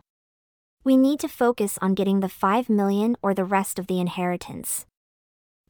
We 0.84 0.96
need 0.96 1.18
to 1.20 1.28
focus 1.28 1.78
on 1.80 1.94
getting 1.94 2.20
the 2.20 2.28
5 2.28 2.68
million 2.68 3.16
or 3.22 3.32
the 3.32 3.44
rest 3.44 3.78
of 3.78 3.86
the 3.86 4.00
inheritance. 4.00 4.86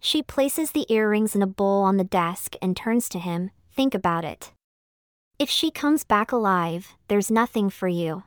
She 0.00 0.22
places 0.22 0.72
the 0.72 0.92
earrings 0.92 1.34
in 1.34 1.42
a 1.42 1.46
bowl 1.46 1.82
on 1.82 1.96
the 1.96 2.04
desk 2.04 2.56
and 2.60 2.76
turns 2.76 3.08
to 3.10 3.18
him, 3.18 3.52
think 3.72 3.94
about 3.94 4.24
it. 4.24 4.52
If 5.38 5.48
she 5.48 5.70
comes 5.70 6.04
back 6.04 6.30
alive, 6.30 6.94
there's 7.08 7.30
nothing 7.30 7.70
for 7.70 7.88
you. 7.88 8.24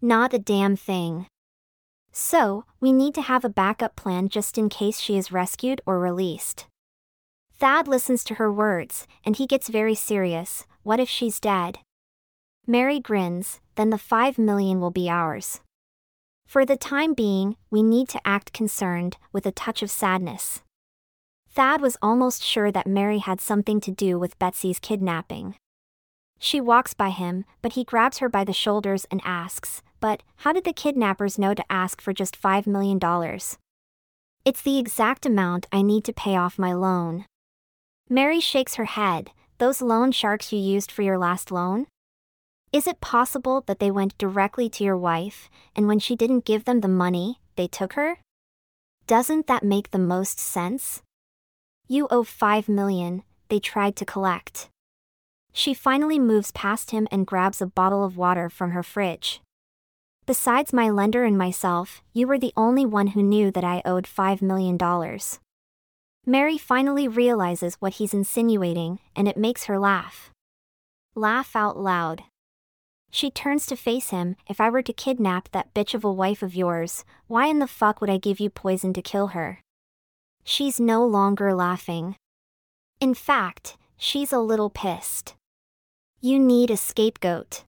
Not 0.00 0.34
a 0.34 0.38
damn 0.38 0.76
thing. 0.76 1.26
So, 2.16 2.64
we 2.78 2.92
need 2.92 3.12
to 3.16 3.22
have 3.22 3.44
a 3.44 3.48
backup 3.48 3.96
plan 3.96 4.28
just 4.28 4.56
in 4.56 4.68
case 4.68 5.00
she 5.00 5.16
is 5.16 5.32
rescued 5.32 5.80
or 5.84 5.98
released. 5.98 6.66
Thad 7.58 7.88
listens 7.88 8.22
to 8.24 8.34
her 8.34 8.52
words, 8.52 9.08
and 9.26 9.34
he 9.34 9.48
gets 9.48 9.68
very 9.68 9.96
serious. 9.96 10.64
What 10.84 11.00
if 11.00 11.08
she's 11.08 11.40
dead? 11.40 11.80
Mary 12.68 13.00
grins, 13.00 13.60
then 13.74 13.90
the 13.90 13.98
5 13.98 14.38
million 14.38 14.80
will 14.80 14.92
be 14.92 15.10
ours. 15.10 15.60
For 16.46 16.64
the 16.64 16.76
time 16.76 17.14
being, 17.14 17.56
we 17.68 17.82
need 17.82 18.08
to 18.10 18.20
act 18.24 18.52
concerned, 18.52 19.16
with 19.32 19.44
a 19.44 19.50
touch 19.52 19.82
of 19.82 19.90
sadness. 19.90 20.62
Thad 21.50 21.80
was 21.80 21.96
almost 22.00 22.44
sure 22.44 22.70
that 22.70 22.86
Mary 22.86 23.18
had 23.18 23.40
something 23.40 23.80
to 23.80 23.90
do 23.90 24.20
with 24.20 24.38
Betsy's 24.38 24.78
kidnapping. 24.78 25.56
She 26.38 26.60
walks 26.60 26.94
by 26.94 27.10
him, 27.10 27.44
but 27.60 27.72
he 27.72 27.82
grabs 27.82 28.18
her 28.18 28.28
by 28.28 28.44
the 28.44 28.52
shoulders 28.52 29.04
and 29.10 29.20
asks, 29.24 29.82
But, 30.04 30.22
how 30.36 30.52
did 30.52 30.64
the 30.64 30.74
kidnappers 30.74 31.38
know 31.38 31.54
to 31.54 31.72
ask 31.72 32.02
for 32.02 32.12
just 32.12 32.38
$5 32.38 32.66
million? 32.66 33.00
It's 34.44 34.60
the 34.60 34.78
exact 34.78 35.24
amount 35.24 35.66
I 35.72 35.80
need 35.80 36.04
to 36.04 36.12
pay 36.12 36.36
off 36.36 36.58
my 36.58 36.74
loan. 36.74 37.24
Mary 38.10 38.38
shakes 38.38 38.74
her 38.74 38.84
head, 38.84 39.30
Those 39.56 39.80
loan 39.80 40.12
sharks 40.12 40.52
you 40.52 40.58
used 40.58 40.92
for 40.92 41.00
your 41.00 41.16
last 41.16 41.50
loan? 41.50 41.86
Is 42.70 42.86
it 42.86 43.00
possible 43.00 43.62
that 43.62 43.78
they 43.78 43.90
went 43.90 44.18
directly 44.18 44.68
to 44.68 44.84
your 44.84 44.98
wife, 44.98 45.48
and 45.74 45.88
when 45.88 46.00
she 46.00 46.16
didn't 46.16 46.44
give 46.44 46.66
them 46.66 46.82
the 46.82 46.98
money, 47.04 47.40
they 47.56 47.66
took 47.66 47.94
her? 47.94 48.18
Doesn't 49.06 49.46
that 49.46 49.64
make 49.64 49.90
the 49.90 49.98
most 49.98 50.38
sense? 50.38 51.00
You 51.88 52.08
owe 52.10 52.24
5 52.24 52.68
million, 52.68 53.22
they 53.48 53.58
tried 53.58 53.96
to 53.96 54.04
collect. 54.04 54.68
She 55.54 55.72
finally 55.72 56.18
moves 56.18 56.52
past 56.52 56.90
him 56.90 57.08
and 57.10 57.26
grabs 57.26 57.62
a 57.62 57.66
bottle 57.66 58.04
of 58.04 58.18
water 58.18 58.50
from 58.50 58.72
her 58.72 58.82
fridge. 58.82 59.40
Besides 60.26 60.72
my 60.72 60.88
lender 60.88 61.24
and 61.24 61.36
myself, 61.36 62.02
you 62.14 62.26
were 62.26 62.38
the 62.38 62.54
only 62.56 62.86
one 62.86 63.08
who 63.08 63.22
knew 63.22 63.50
that 63.50 63.64
I 63.64 63.82
owed 63.84 64.04
$5 64.04 64.40
million. 64.40 64.78
Mary 66.24 66.56
finally 66.56 67.06
realizes 67.06 67.74
what 67.74 67.94
he's 67.94 68.14
insinuating, 68.14 69.00
and 69.14 69.28
it 69.28 69.36
makes 69.36 69.64
her 69.64 69.78
laugh. 69.78 70.30
Laugh 71.14 71.54
out 71.54 71.78
loud. 71.78 72.22
She 73.10 73.30
turns 73.30 73.66
to 73.66 73.76
face 73.76 74.08
him. 74.08 74.36
If 74.48 74.62
I 74.62 74.70
were 74.70 74.82
to 74.82 74.92
kidnap 74.94 75.50
that 75.52 75.74
bitch 75.74 75.92
of 75.92 76.04
a 76.04 76.12
wife 76.12 76.42
of 76.42 76.56
yours, 76.56 77.04
why 77.26 77.46
in 77.48 77.58
the 77.58 77.66
fuck 77.66 78.00
would 78.00 78.08
I 78.08 78.16
give 78.16 78.40
you 78.40 78.48
poison 78.48 78.94
to 78.94 79.02
kill 79.02 79.28
her? 79.28 79.60
She's 80.42 80.80
no 80.80 81.04
longer 81.04 81.54
laughing. 81.54 82.16
In 82.98 83.12
fact, 83.12 83.76
she's 83.98 84.32
a 84.32 84.40
little 84.40 84.70
pissed. 84.70 85.34
You 86.20 86.38
need 86.38 86.70
a 86.70 86.76
scapegoat. 86.78 87.64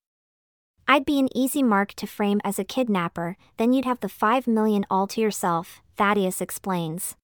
I'd 0.89 1.05
be 1.05 1.19
an 1.19 1.29
easy 1.37 1.63
mark 1.63 1.95
to 1.95 2.07
frame 2.07 2.41
as 2.45 2.59
a 2.59 2.65
kidnapper, 2.65 3.37
then 3.57 3.73
you'd 3.73 3.85
have 3.85 4.01
the 4.01 4.09
five 4.09 4.47
million 4.47 4.87
all 4.89 5.07
to 5.09 5.21
yourself, 5.21 5.81
Thaddeus 5.97 6.41
explains. 6.41 7.17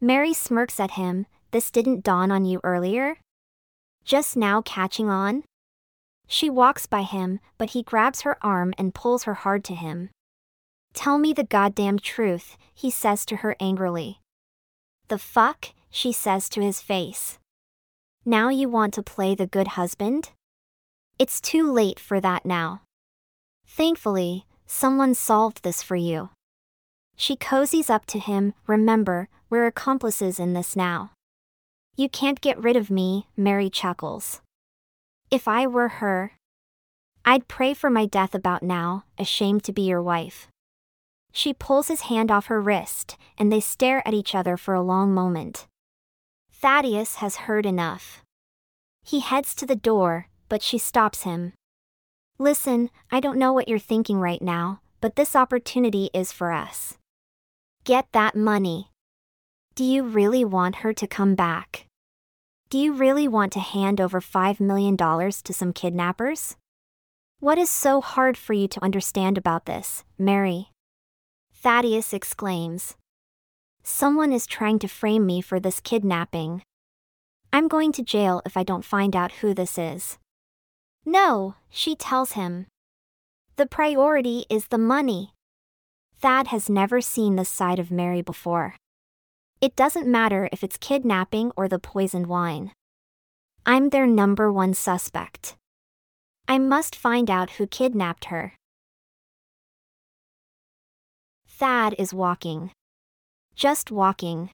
Mary 0.00 0.34
smirks 0.34 0.78
at 0.78 0.92
him, 0.92 1.26
this 1.50 1.70
didn't 1.70 2.04
dawn 2.04 2.30
on 2.30 2.44
you 2.44 2.60
earlier? 2.62 3.16
Just 4.04 4.36
now 4.36 4.60
catching 4.60 5.08
on? 5.08 5.44
She 6.26 6.50
walks 6.50 6.84
by 6.86 7.02
him, 7.02 7.40
but 7.58 7.70
he 7.70 7.82
grabs 7.82 8.22
her 8.22 8.36
arm 8.42 8.74
and 8.76 8.94
pulls 8.94 9.22
her 9.22 9.34
hard 9.34 9.64
to 9.64 9.74
him. 9.74 10.10
Tell 10.92 11.16
me 11.16 11.32
the 11.32 11.44
goddamn 11.44 11.98
truth, 11.98 12.56
he 12.74 12.90
says 12.90 13.24
to 13.26 13.36
her 13.36 13.56
angrily. 13.60 14.20
The 15.08 15.18
fuck, 15.18 15.70
she 15.90 16.12
says 16.12 16.48
to 16.50 16.60
his 16.60 16.80
face. 16.80 17.38
Now 18.24 18.48
you 18.48 18.68
want 18.68 18.94
to 18.94 19.02
play 19.02 19.34
the 19.34 19.46
good 19.46 19.68
husband? 19.68 20.30
It's 21.18 21.40
too 21.40 21.70
late 21.70 22.00
for 22.00 22.20
that 22.20 22.44
now. 22.44 22.82
Thankfully, 23.66 24.46
someone 24.66 25.14
solved 25.14 25.62
this 25.62 25.82
for 25.82 25.96
you. 25.96 26.30
She 27.16 27.36
cozies 27.36 27.88
up 27.88 28.04
to 28.06 28.18
him, 28.18 28.54
remember, 28.66 29.28
we're 29.48 29.66
accomplices 29.66 30.40
in 30.40 30.54
this 30.54 30.74
now. 30.74 31.12
You 31.96 32.08
can't 32.08 32.40
get 32.40 32.60
rid 32.60 32.76
of 32.76 32.90
me, 32.90 33.28
Mary 33.36 33.70
chuckles. 33.70 34.40
If 35.30 35.46
I 35.46 35.68
were 35.68 35.88
her, 36.00 36.32
I'd 37.24 37.46
pray 37.46 37.72
for 37.74 37.88
my 37.88 38.06
death 38.06 38.34
about 38.34 38.64
now, 38.64 39.04
ashamed 39.16 39.62
to 39.64 39.72
be 39.72 39.82
your 39.82 40.02
wife. 40.02 40.48
She 41.30 41.54
pulls 41.54 41.88
his 41.88 42.02
hand 42.02 42.30
off 42.32 42.46
her 42.46 42.60
wrist, 42.60 43.16
and 43.38 43.52
they 43.52 43.60
stare 43.60 44.06
at 44.06 44.14
each 44.14 44.34
other 44.34 44.56
for 44.56 44.74
a 44.74 44.82
long 44.82 45.14
moment. 45.14 45.66
Thaddeus 46.52 47.16
has 47.16 47.46
heard 47.46 47.66
enough. 47.66 48.22
He 49.04 49.20
heads 49.20 49.54
to 49.56 49.66
the 49.66 49.76
door, 49.76 50.28
but 50.48 50.62
she 50.62 50.78
stops 50.78 51.22
him. 51.22 51.52
Listen, 52.38 52.90
I 53.10 53.20
don't 53.20 53.38
know 53.38 53.52
what 53.52 53.68
you're 53.68 53.78
thinking 53.78 54.18
right 54.18 54.42
now, 54.42 54.80
but 55.00 55.16
this 55.16 55.36
opportunity 55.36 56.10
is 56.12 56.32
for 56.32 56.52
us. 56.52 56.98
Get 57.84 58.06
that 58.12 58.34
money. 58.34 58.90
Do 59.74 59.84
you 59.84 60.02
really 60.02 60.44
want 60.44 60.76
her 60.76 60.92
to 60.92 61.06
come 61.06 61.34
back? 61.34 61.86
Do 62.70 62.78
you 62.78 62.92
really 62.92 63.28
want 63.28 63.52
to 63.52 63.60
hand 63.60 64.00
over 64.00 64.20
$5 64.20 64.58
million 64.58 64.96
to 64.96 65.52
some 65.52 65.72
kidnappers? 65.72 66.56
What 67.40 67.58
is 67.58 67.68
so 67.68 68.00
hard 68.00 68.36
for 68.36 68.52
you 68.52 68.66
to 68.68 68.82
understand 68.82 69.36
about 69.36 69.66
this, 69.66 70.02
Mary? 70.18 70.70
Thaddeus 71.52 72.12
exclaims. 72.12 72.96
Someone 73.82 74.32
is 74.32 74.46
trying 74.46 74.78
to 74.78 74.88
frame 74.88 75.26
me 75.26 75.40
for 75.40 75.60
this 75.60 75.78
kidnapping. 75.78 76.62
I'm 77.52 77.68
going 77.68 77.92
to 77.92 78.02
jail 78.02 78.40
if 78.46 78.56
I 78.56 78.62
don't 78.62 78.84
find 78.84 79.14
out 79.14 79.32
who 79.40 79.54
this 79.54 79.76
is. 79.78 80.18
No, 81.04 81.54
she 81.70 81.94
tells 81.94 82.32
him. 82.32 82.66
The 83.56 83.66
priority 83.66 84.46
is 84.48 84.68
the 84.68 84.78
money. 84.78 85.32
Thad 86.20 86.48
has 86.48 86.70
never 86.70 87.00
seen 87.00 87.36
this 87.36 87.48
side 87.48 87.78
of 87.78 87.90
Mary 87.90 88.22
before. 88.22 88.76
It 89.60 89.76
doesn't 89.76 90.06
matter 90.06 90.48
if 90.52 90.64
it's 90.64 90.76
kidnapping 90.76 91.52
or 91.56 91.68
the 91.68 91.78
poisoned 91.78 92.26
wine. 92.26 92.72
I'm 93.66 93.90
their 93.90 94.06
number 94.06 94.52
one 94.52 94.74
suspect. 94.74 95.56
I 96.48 96.58
must 96.58 96.96
find 96.96 97.30
out 97.30 97.52
who 97.52 97.66
kidnapped 97.66 98.26
her. 98.26 98.54
Thad 101.46 101.94
is 101.98 102.12
walking. 102.12 102.72
Just 103.54 103.90
walking. 103.90 104.50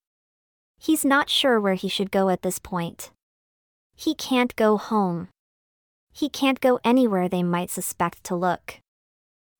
He's 0.78 1.04
not 1.04 1.30
sure 1.30 1.60
where 1.60 1.74
he 1.74 1.88
should 1.88 2.10
go 2.10 2.28
at 2.28 2.42
this 2.42 2.58
point. 2.58 3.10
He 3.96 4.14
can't 4.14 4.54
go 4.56 4.76
home. 4.76 5.28
He 6.12 6.28
can't 6.28 6.60
go 6.60 6.80
anywhere 6.84 7.28
they 7.28 7.42
might 7.42 7.70
suspect 7.70 8.24
to 8.24 8.34
look. 8.36 8.80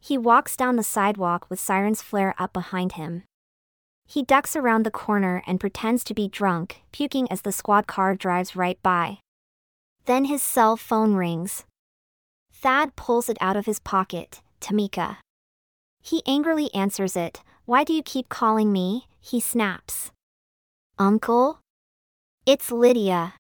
He 0.01 0.17
walks 0.19 0.57
down 0.57 0.77
the 0.77 0.83
sidewalk 0.83 1.49
with 1.49 1.61
sirens 1.61 2.03
flare 2.03 2.35
up 2.39 2.53
behind 2.53 2.93
him. 2.93 3.25
He 4.07 4.25
ducks 4.25 4.57
around 4.57 4.85
the 4.85 4.91
corner 4.91 5.43
and 5.47 5.61
pretends 5.61 6.03
to 6.05 6.15
be 6.15 6.27
drunk, 6.27 6.83
puking 6.91 7.31
as 7.31 7.43
the 7.43 7.53
squad 7.53 7.87
car 7.87 8.15
drives 8.15 8.57
right 8.57 8.83
by. 8.83 9.19
Then 10.07 10.25
his 10.25 10.43
cell 10.43 10.77
phone 10.77 11.15
rings. 11.15 11.65
Thad 12.53 12.97
pulls 12.97 13.29
it 13.29 13.39
out 13.41 13.57
of 13.57 13.67
his 13.67 13.79
pocket, 13.79 14.41
Tamika. 14.61 15.19
He 16.03 16.23
angrily 16.27 16.73
answers 16.75 17.17
it, 17.17 17.43
Why 17.67 17.85
do 17.85 17.93
you 17.93 18.03
keep 18.03 18.29
calling 18.29 18.73
me? 18.73 19.07
He 19.21 19.39
snaps. 19.39 20.11
Uncle? 20.99 21.61
It's 22.47 22.73
Lydia. 22.73 23.35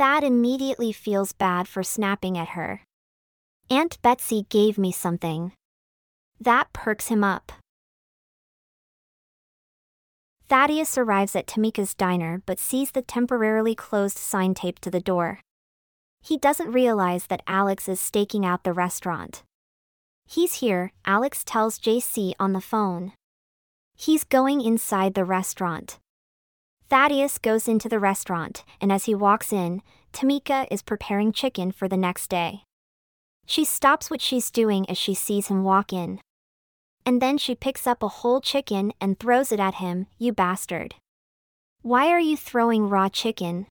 Thad 0.00 0.24
immediately 0.24 0.92
feels 0.92 1.34
bad 1.34 1.68
for 1.68 1.82
snapping 1.82 2.38
at 2.38 2.56
her. 2.56 2.80
Aunt 3.68 4.00
Betsy 4.00 4.46
gave 4.48 4.78
me 4.78 4.92
something. 4.92 5.52
That 6.40 6.72
perks 6.72 7.08
him 7.08 7.22
up. 7.22 7.52
Thaddeus 10.48 10.96
arrives 10.96 11.36
at 11.36 11.46
Tamika's 11.46 11.92
diner 11.94 12.42
but 12.46 12.58
sees 12.58 12.92
the 12.92 13.02
temporarily 13.02 13.74
closed 13.74 14.16
sign 14.16 14.54
taped 14.54 14.80
to 14.84 14.90
the 14.90 15.00
door. 15.00 15.40
He 16.22 16.38
doesn't 16.38 16.72
realize 16.72 17.26
that 17.26 17.42
Alex 17.46 17.86
is 17.86 18.00
staking 18.00 18.46
out 18.46 18.64
the 18.64 18.72
restaurant. 18.72 19.42
He's 20.26 20.54
here, 20.64 20.92
Alex 21.04 21.44
tells 21.44 21.78
JC 21.78 22.32
on 22.40 22.54
the 22.54 22.62
phone. 22.62 23.12
He's 23.98 24.24
going 24.24 24.62
inside 24.62 25.12
the 25.12 25.26
restaurant. 25.26 25.98
Thaddeus 26.90 27.38
goes 27.38 27.68
into 27.68 27.88
the 27.88 28.00
restaurant, 28.00 28.64
and 28.80 28.90
as 28.90 29.04
he 29.04 29.14
walks 29.14 29.52
in, 29.52 29.80
Tamika 30.12 30.66
is 30.72 30.82
preparing 30.82 31.30
chicken 31.30 31.70
for 31.70 31.86
the 31.86 31.96
next 31.96 32.28
day. 32.28 32.64
She 33.46 33.64
stops 33.64 34.10
what 34.10 34.20
she's 34.20 34.50
doing 34.50 34.90
as 34.90 34.98
she 34.98 35.14
sees 35.14 35.46
him 35.46 35.62
walk 35.62 35.92
in. 35.92 36.20
And 37.06 37.22
then 37.22 37.38
she 37.38 37.54
picks 37.54 37.86
up 37.86 38.02
a 38.02 38.08
whole 38.08 38.40
chicken 38.40 38.92
and 39.00 39.16
throws 39.16 39.52
it 39.52 39.60
at 39.60 39.76
him, 39.76 40.08
you 40.18 40.32
bastard. 40.32 40.96
Why 41.82 42.08
are 42.08 42.18
you 42.18 42.36
throwing 42.36 42.88
raw 42.88 43.08
chicken? 43.08 43.68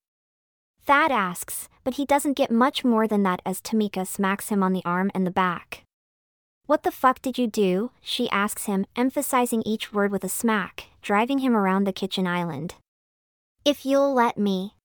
Thad 0.85 1.11
asks, 1.11 1.67
but 1.83 1.95
he 1.95 2.05
doesn't 2.05 2.37
get 2.37 2.49
much 2.49 2.85
more 2.85 3.05
than 3.05 3.23
that 3.23 3.41
as 3.45 3.61
Tamika 3.61 4.07
smacks 4.07 4.47
him 4.47 4.63
on 4.63 4.71
the 4.71 4.85
arm 4.85 5.11
and 5.13 5.27
the 5.27 5.31
back. 5.31 5.83
What 6.67 6.83
the 6.83 6.91
fuck 6.91 7.21
did 7.21 7.37
you 7.37 7.47
do? 7.47 7.91
she 7.99 8.29
asks 8.29 8.65
him, 8.65 8.85
emphasizing 8.95 9.61
each 9.65 9.91
word 9.91 10.09
with 10.09 10.23
a 10.23 10.29
smack, 10.29 10.85
driving 11.01 11.39
him 11.39 11.53
around 11.53 11.83
the 11.83 11.91
kitchen 11.91 12.25
island. 12.25 12.75
If 13.65 13.85
you'll 13.85 14.13
let 14.13 14.37
me. 14.37 14.75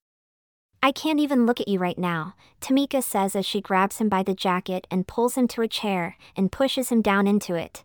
I 0.83 0.93
can't 0.93 1.21
even 1.21 1.47
look 1.47 1.61
at 1.61 1.69
you 1.69 1.79
right 1.79 1.99
now, 1.99 2.35
Tamika 2.61 3.03
says 3.03 3.35
as 3.35 3.47
she 3.47 3.61
grabs 3.61 3.99
him 3.99 4.09
by 4.09 4.23
the 4.23 4.35
jacket 4.35 4.87
and 4.91 5.07
pulls 5.07 5.37
him 5.37 5.49
to 5.49 5.63
a 5.63 5.69
chair 5.69 6.17
and 6.37 6.53
pushes 6.53 6.91
him 6.91 7.01
down 7.01 7.27
into 7.27 7.55
it. 7.55 7.85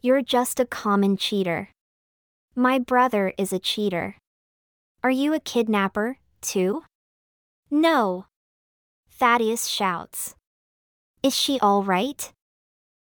You're 0.00 0.22
just 0.22 0.58
a 0.58 0.64
common 0.64 1.16
cheater. 1.16 1.68
My 2.56 2.78
brother 2.78 3.32
is 3.38 3.52
a 3.52 3.58
cheater. 3.58 4.16
Are 5.04 5.10
you 5.10 5.34
a 5.34 5.40
kidnapper, 5.40 6.18
too? 6.40 6.82
No. 7.70 8.26
Thaddeus 9.10 9.66
shouts. 9.66 10.34
Is 11.22 11.36
she 11.36 11.60
all 11.60 11.84
right? 11.84 12.32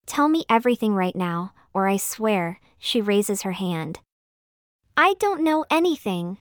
Tell 0.05 0.27
me 0.27 0.43
everything 0.49 0.93
right 0.93 1.15
now, 1.15 1.53
or 1.73 1.88
I 1.88 1.97
swear, 1.97 2.59
she 2.77 3.01
raises 3.01 3.43
her 3.43 3.53
hand. 3.53 3.99
I 4.97 5.15
don't 5.19 5.43
know 5.43 5.65
anything. 5.71 6.38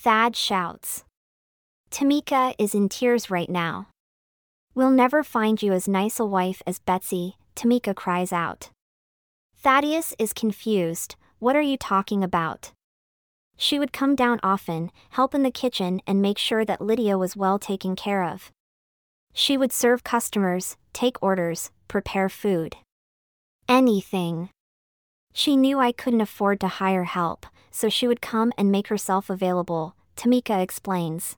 Thad 0.00 0.36
shouts. 0.36 1.02
Tamika 1.90 2.54
is 2.56 2.72
in 2.72 2.88
tears 2.88 3.32
right 3.32 3.50
now. 3.50 3.88
We'll 4.72 4.92
never 4.92 5.24
find 5.24 5.60
you 5.60 5.72
as 5.72 5.88
nice 5.88 6.20
a 6.20 6.24
wife 6.24 6.62
as 6.68 6.78
Betsy, 6.78 7.36
Tamika 7.56 7.96
cries 7.96 8.32
out. 8.32 8.70
Thaddeus 9.56 10.14
is 10.16 10.32
confused, 10.32 11.16
what 11.40 11.56
are 11.56 11.60
you 11.60 11.76
talking 11.76 12.22
about? 12.22 12.70
She 13.56 13.80
would 13.80 13.92
come 13.92 14.14
down 14.14 14.38
often, 14.40 14.92
help 15.10 15.34
in 15.34 15.42
the 15.42 15.50
kitchen, 15.50 16.00
and 16.06 16.22
make 16.22 16.38
sure 16.38 16.64
that 16.64 16.80
Lydia 16.80 17.18
was 17.18 17.36
well 17.36 17.58
taken 17.58 17.96
care 17.96 18.22
of. 18.22 18.52
She 19.32 19.56
would 19.56 19.72
serve 19.72 20.04
customers, 20.04 20.76
take 20.92 21.20
orders, 21.20 21.72
prepare 21.88 22.28
food. 22.28 22.76
Anything. 23.68 24.50
She 25.32 25.56
knew 25.56 25.80
I 25.80 25.90
couldn't 25.90 26.20
afford 26.20 26.60
to 26.60 26.68
hire 26.68 27.02
help, 27.02 27.46
so 27.70 27.88
she 27.88 28.06
would 28.08 28.20
come 28.20 28.52
and 28.56 28.72
make 28.72 28.88
herself 28.88 29.30
available, 29.30 29.94
Tamika 30.16 30.60
explains. 30.60 31.36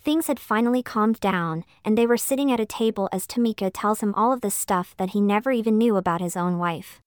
Things 0.00 0.26
had 0.26 0.38
finally 0.38 0.82
calmed 0.82 1.18
down, 1.20 1.64
and 1.84 1.96
they 1.96 2.06
were 2.06 2.18
sitting 2.18 2.52
at 2.52 2.60
a 2.60 2.66
table 2.66 3.08
as 3.10 3.26
Tamika 3.26 3.70
tells 3.72 4.00
him 4.00 4.14
all 4.14 4.32
of 4.32 4.42
the 4.42 4.50
stuff 4.50 4.94
that 4.98 5.10
he 5.10 5.20
never 5.20 5.50
even 5.50 5.78
knew 5.78 5.96
about 5.96 6.20
his 6.20 6.36
own 6.36 6.58
wife. 6.58 7.00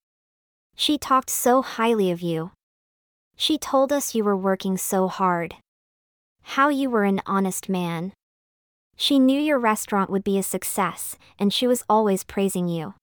She 0.75 0.97
talked 0.97 1.29
so 1.29 1.61
highly 1.61 2.09
of 2.09 2.21
you. 2.21 2.51
She 3.35 3.57
told 3.57 3.93
us 3.93 4.15
you 4.15 4.23
were 4.23 4.35
working 4.35 4.77
so 4.77 5.07
hard. 5.07 5.55
How 6.41 6.69
you 6.69 6.89
were 6.89 7.03
an 7.03 7.21
honest 7.27 7.69
man. 7.69 8.13
She 8.95 9.19
knew 9.19 9.39
your 9.39 9.59
restaurant 9.59 10.09
would 10.09 10.23
be 10.23 10.39
a 10.39 10.43
success, 10.43 11.17
and 11.37 11.53
she 11.53 11.67
was 11.67 11.83
always 11.87 12.23
praising 12.23 12.67
you. 12.67 12.95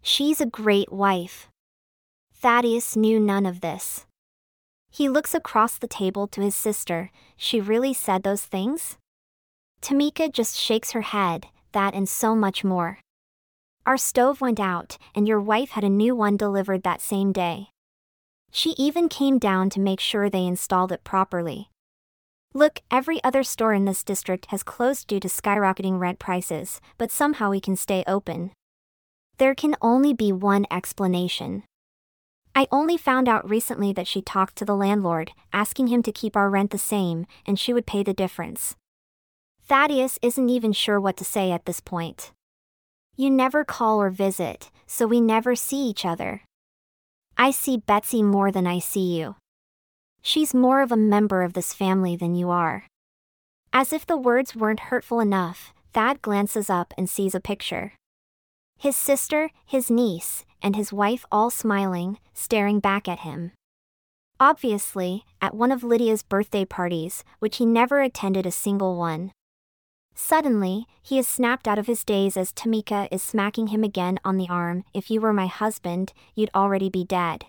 She's 0.00 0.40
a 0.40 0.46
great 0.46 0.92
wife. 0.92 1.48
Thaddeus 2.34 2.94
knew 2.94 3.18
none 3.18 3.46
of 3.46 3.62
this. 3.62 4.06
He 4.90 5.08
looks 5.08 5.34
across 5.34 5.78
the 5.78 5.86
table 5.86 6.26
to 6.28 6.40
his 6.40 6.54
sister. 6.54 7.10
She 7.36 7.60
really 7.60 7.94
said 7.94 8.22
those 8.22 8.44
things? 8.44 8.96
Tamika 9.80 10.32
just 10.32 10.56
shakes 10.56 10.92
her 10.92 11.02
head, 11.02 11.46
that 11.72 11.94
and 11.94 12.08
so 12.08 12.34
much 12.34 12.64
more. 12.64 12.98
Our 13.86 13.96
stove 13.96 14.40
went 14.40 14.60
out, 14.60 14.98
and 15.14 15.26
your 15.26 15.40
wife 15.40 15.70
had 15.70 15.84
a 15.84 15.88
new 15.88 16.14
one 16.14 16.36
delivered 16.36 16.82
that 16.82 17.00
same 17.00 17.32
day. 17.32 17.68
She 18.50 18.70
even 18.78 19.08
came 19.08 19.38
down 19.38 19.70
to 19.70 19.80
make 19.80 20.00
sure 20.00 20.28
they 20.28 20.46
installed 20.46 20.92
it 20.92 21.04
properly. 21.04 21.70
Look, 22.54 22.80
every 22.90 23.22
other 23.22 23.42
store 23.42 23.74
in 23.74 23.84
this 23.84 24.02
district 24.02 24.46
has 24.46 24.62
closed 24.62 25.06
due 25.06 25.20
to 25.20 25.28
skyrocketing 25.28 25.98
rent 25.98 26.18
prices, 26.18 26.80
but 26.96 27.10
somehow 27.10 27.50
we 27.50 27.60
can 27.60 27.76
stay 27.76 28.04
open. 28.06 28.52
There 29.36 29.54
can 29.54 29.76
only 29.80 30.12
be 30.12 30.32
one 30.32 30.66
explanation. 30.70 31.64
I 32.58 32.66
only 32.72 32.96
found 32.96 33.28
out 33.28 33.48
recently 33.48 33.92
that 33.92 34.08
she 34.08 34.20
talked 34.20 34.56
to 34.56 34.64
the 34.64 34.74
landlord, 34.74 35.30
asking 35.52 35.86
him 35.86 36.02
to 36.02 36.10
keep 36.10 36.36
our 36.36 36.50
rent 36.50 36.72
the 36.72 36.76
same, 36.76 37.24
and 37.46 37.56
she 37.56 37.72
would 37.72 37.86
pay 37.86 38.02
the 38.02 38.12
difference. 38.12 38.74
Thaddeus 39.68 40.18
isn't 40.22 40.48
even 40.48 40.72
sure 40.72 41.00
what 41.00 41.16
to 41.18 41.24
say 41.24 41.52
at 41.52 41.66
this 41.66 41.78
point. 41.78 42.32
You 43.14 43.30
never 43.30 43.64
call 43.64 44.02
or 44.02 44.10
visit, 44.10 44.72
so 44.88 45.06
we 45.06 45.20
never 45.20 45.54
see 45.54 45.88
each 45.88 46.04
other. 46.04 46.42
I 47.36 47.52
see 47.52 47.76
Betsy 47.76 48.24
more 48.24 48.50
than 48.50 48.66
I 48.66 48.80
see 48.80 49.16
you. 49.16 49.36
She's 50.20 50.52
more 50.52 50.82
of 50.82 50.90
a 50.90 50.96
member 50.96 51.42
of 51.44 51.52
this 51.52 51.72
family 51.72 52.16
than 52.16 52.34
you 52.34 52.50
are. 52.50 52.86
As 53.72 53.92
if 53.92 54.04
the 54.04 54.16
words 54.16 54.56
weren't 54.56 54.90
hurtful 54.90 55.20
enough, 55.20 55.72
Thad 55.92 56.22
glances 56.22 56.68
up 56.68 56.92
and 56.98 57.08
sees 57.08 57.36
a 57.36 57.40
picture. 57.40 57.92
His 58.78 58.94
sister, 58.94 59.50
his 59.66 59.90
niece, 59.90 60.44
and 60.62 60.76
his 60.76 60.92
wife 60.92 61.26
all 61.32 61.50
smiling, 61.50 62.18
staring 62.32 62.78
back 62.78 63.08
at 63.08 63.20
him. 63.20 63.50
Obviously, 64.40 65.24
at 65.42 65.54
one 65.54 65.72
of 65.72 65.82
Lydia's 65.82 66.22
birthday 66.22 66.64
parties, 66.64 67.24
which 67.40 67.56
he 67.56 67.66
never 67.66 68.00
attended 68.00 68.46
a 68.46 68.52
single 68.52 68.96
one. 68.96 69.32
Suddenly, 70.14 70.86
he 71.02 71.18
is 71.18 71.26
snapped 71.26 71.66
out 71.66 71.78
of 71.78 71.88
his 71.88 72.04
daze 72.04 72.36
as 72.36 72.52
Tamika 72.52 73.08
is 73.10 73.22
smacking 73.22 73.68
him 73.68 73.82
again 73.82 74.18
on 74.24 74.36
the 74.36 74.48
arm. 74.48 74.84
If 74.94 75.10
you 75.10 75.20
were 75.20 75.32
my 75.32 75.46
husband, 75.46 76.12
you'd 76.36 76.50
already 76.54 76.88
be 76.88 77.04
dead. 77.04 77.46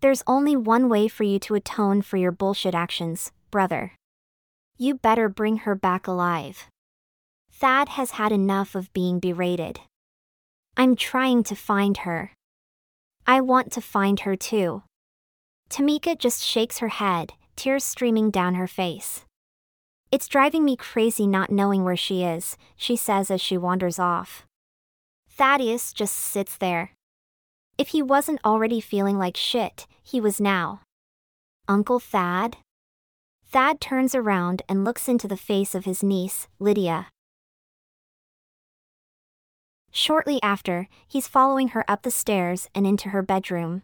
There's 0.00 0.22
only 0.26 0.56
one 0.56 0.90
way 0.90 1.08
for 1.08 1.24
you 1.24 1.38
to 1.40 1.54
atone 1.54 2.02
for 2.02 2.18
your 2.18 2.32
bullshit 2.32 2.74
actions, 2.74 3.32
brother. 3.50 3.92
You 4.76 4.94
better 4.94 5.30
bring 5.30 5.58
her 5.58 5.74
back 5.74 6.06
alive. 6.06 6.66
Thad 7.50 7.90
has 7.90 8.12
had 8.12 8.32
enough 8.32 8.74
of 8.74 8.92
being 8.92 9.20
berated. 9.20 9.80
I'm 10.76 10.96
trying 10.96 11.44
to 11.44 11.54
find 11.54 11.98
her. 11.98 12.32
I 13.26 13.40
want 13.40 13.70
to 13.72 13.80
find 13.80 14.20
her 14.20 14.34
too. 14.34 14.82
Tamika 15.70 16.18
just 16.18 16.42
shakes 16.42 16.78
her 16.78 16.88
head, 16.88 17.32
tears 17.54 17.84
streaming 17.84 18.30
down 18.30 18.54
her 18.54 18.66
face. 18.66 19.24
It's 20.10 20.28
driving 20.28 20.64
me 20.64 20.76
crazy 20.76 21.26
not 21.26 21.50
knowing 21.50 21.84
where 21.84 21.96
she 21.96 22.24
is, 22.24 22.56
she 22.76 22.96
says 22.96 23.30
as 23.30 23.40
she 23.40 23.56
wanders 23.56 23.98
off. 23.98 24.46
Thaddeus 25.28 25.92
just 25.92 26.14
sits 26.14 26.56
there. 26.56 26.92
If 27.78 27.88
he 27.88 28.02
wasn't 28.02 28.44
already 28.44 28.80
feeling 28.80 29.18
like 29.18 29.36
shit, 29.36 29.86
he 30.02 30.20
was 30.20 30.40
now. 30.40 30.80
Uncle 31.68 31.98
Thad? 31.98 32.58
Thad 33.50 33.80
turns 33.80 34.14
around 34.14 34.62
and 34.68 34.84
looks 34.84 35.08
into 35.08 35.28
the 35.28 35.36
face 35.36 35.74
of 35.74 35.84
his 35.84 36.02
niece, 36.02 36.48
Lydia. 36.58 37.08
Shortly 39.96 40.42
after, 40.42 40.88
he's 41.06 41.28
following 41.28 41.68
her 41.68 41.88
up 41.88 42.02
the 42.02 42.10
stairs 42.10 42.68
and 42.74 42.84
into 42.84 43.10
her 43.10 43.22
bedroom. 43.22 43.82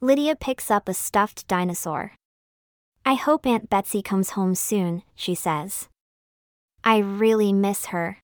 Lydia 0.00 0.36
picks 0.36 0.70
up 0.70 0.88
a 0.88 0.94
stuffed 0.94 1.48
dinosaur. 1.48 2.12
I 3.04 3.14
hope 3.14 3.44
Aunt 3.44 3.68
Betsy 3.68 4.02
comes 4.02 4.30
home 4.30 4.54
soon, 4.54 5.02
she 5.16 5.34
says. 5.34 5.88
I 6.84 6.98
really 6.98 7.52
miss 7.52 7.86
her. 7.86 8.18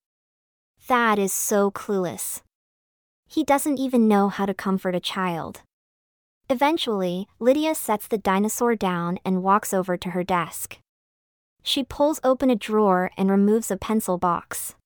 Thad 0.79 1.19
is 1.19 1.33
so 1.33 1.73
clueless. 1.73 2.43
He 3.27 3.43
doesn't 3.43 3.81
even 3.81 4.07
know 4.07 4.29
how 4.29 4.47
to 4.47 4.55
comfort 4.55 4.95
a 4.95 5.01
child. 5.01 5.63
Eventually, 6.49 7.27
Lydia 7.41 7.75
sets 7.75 8.07
the 8.07 8.19
dinosaur 8.19 8.77
down 8.77 9.19
and 9.25 9.43
walks 9.43 9.75
over 9.75 9.97
to 9.97 10.11
her 10.11 10.23
desk. 10.23 10.79
She 11.65 11.83
pulls 11.83 12.21
open 12.23 12.49
a 12.49 12.55
drawer 12.55 13.11
and 13.17 13.29
removes 13.29 13.73
a 13.73 13.77
pencil 13.77 14.19
box. 14.19 14.77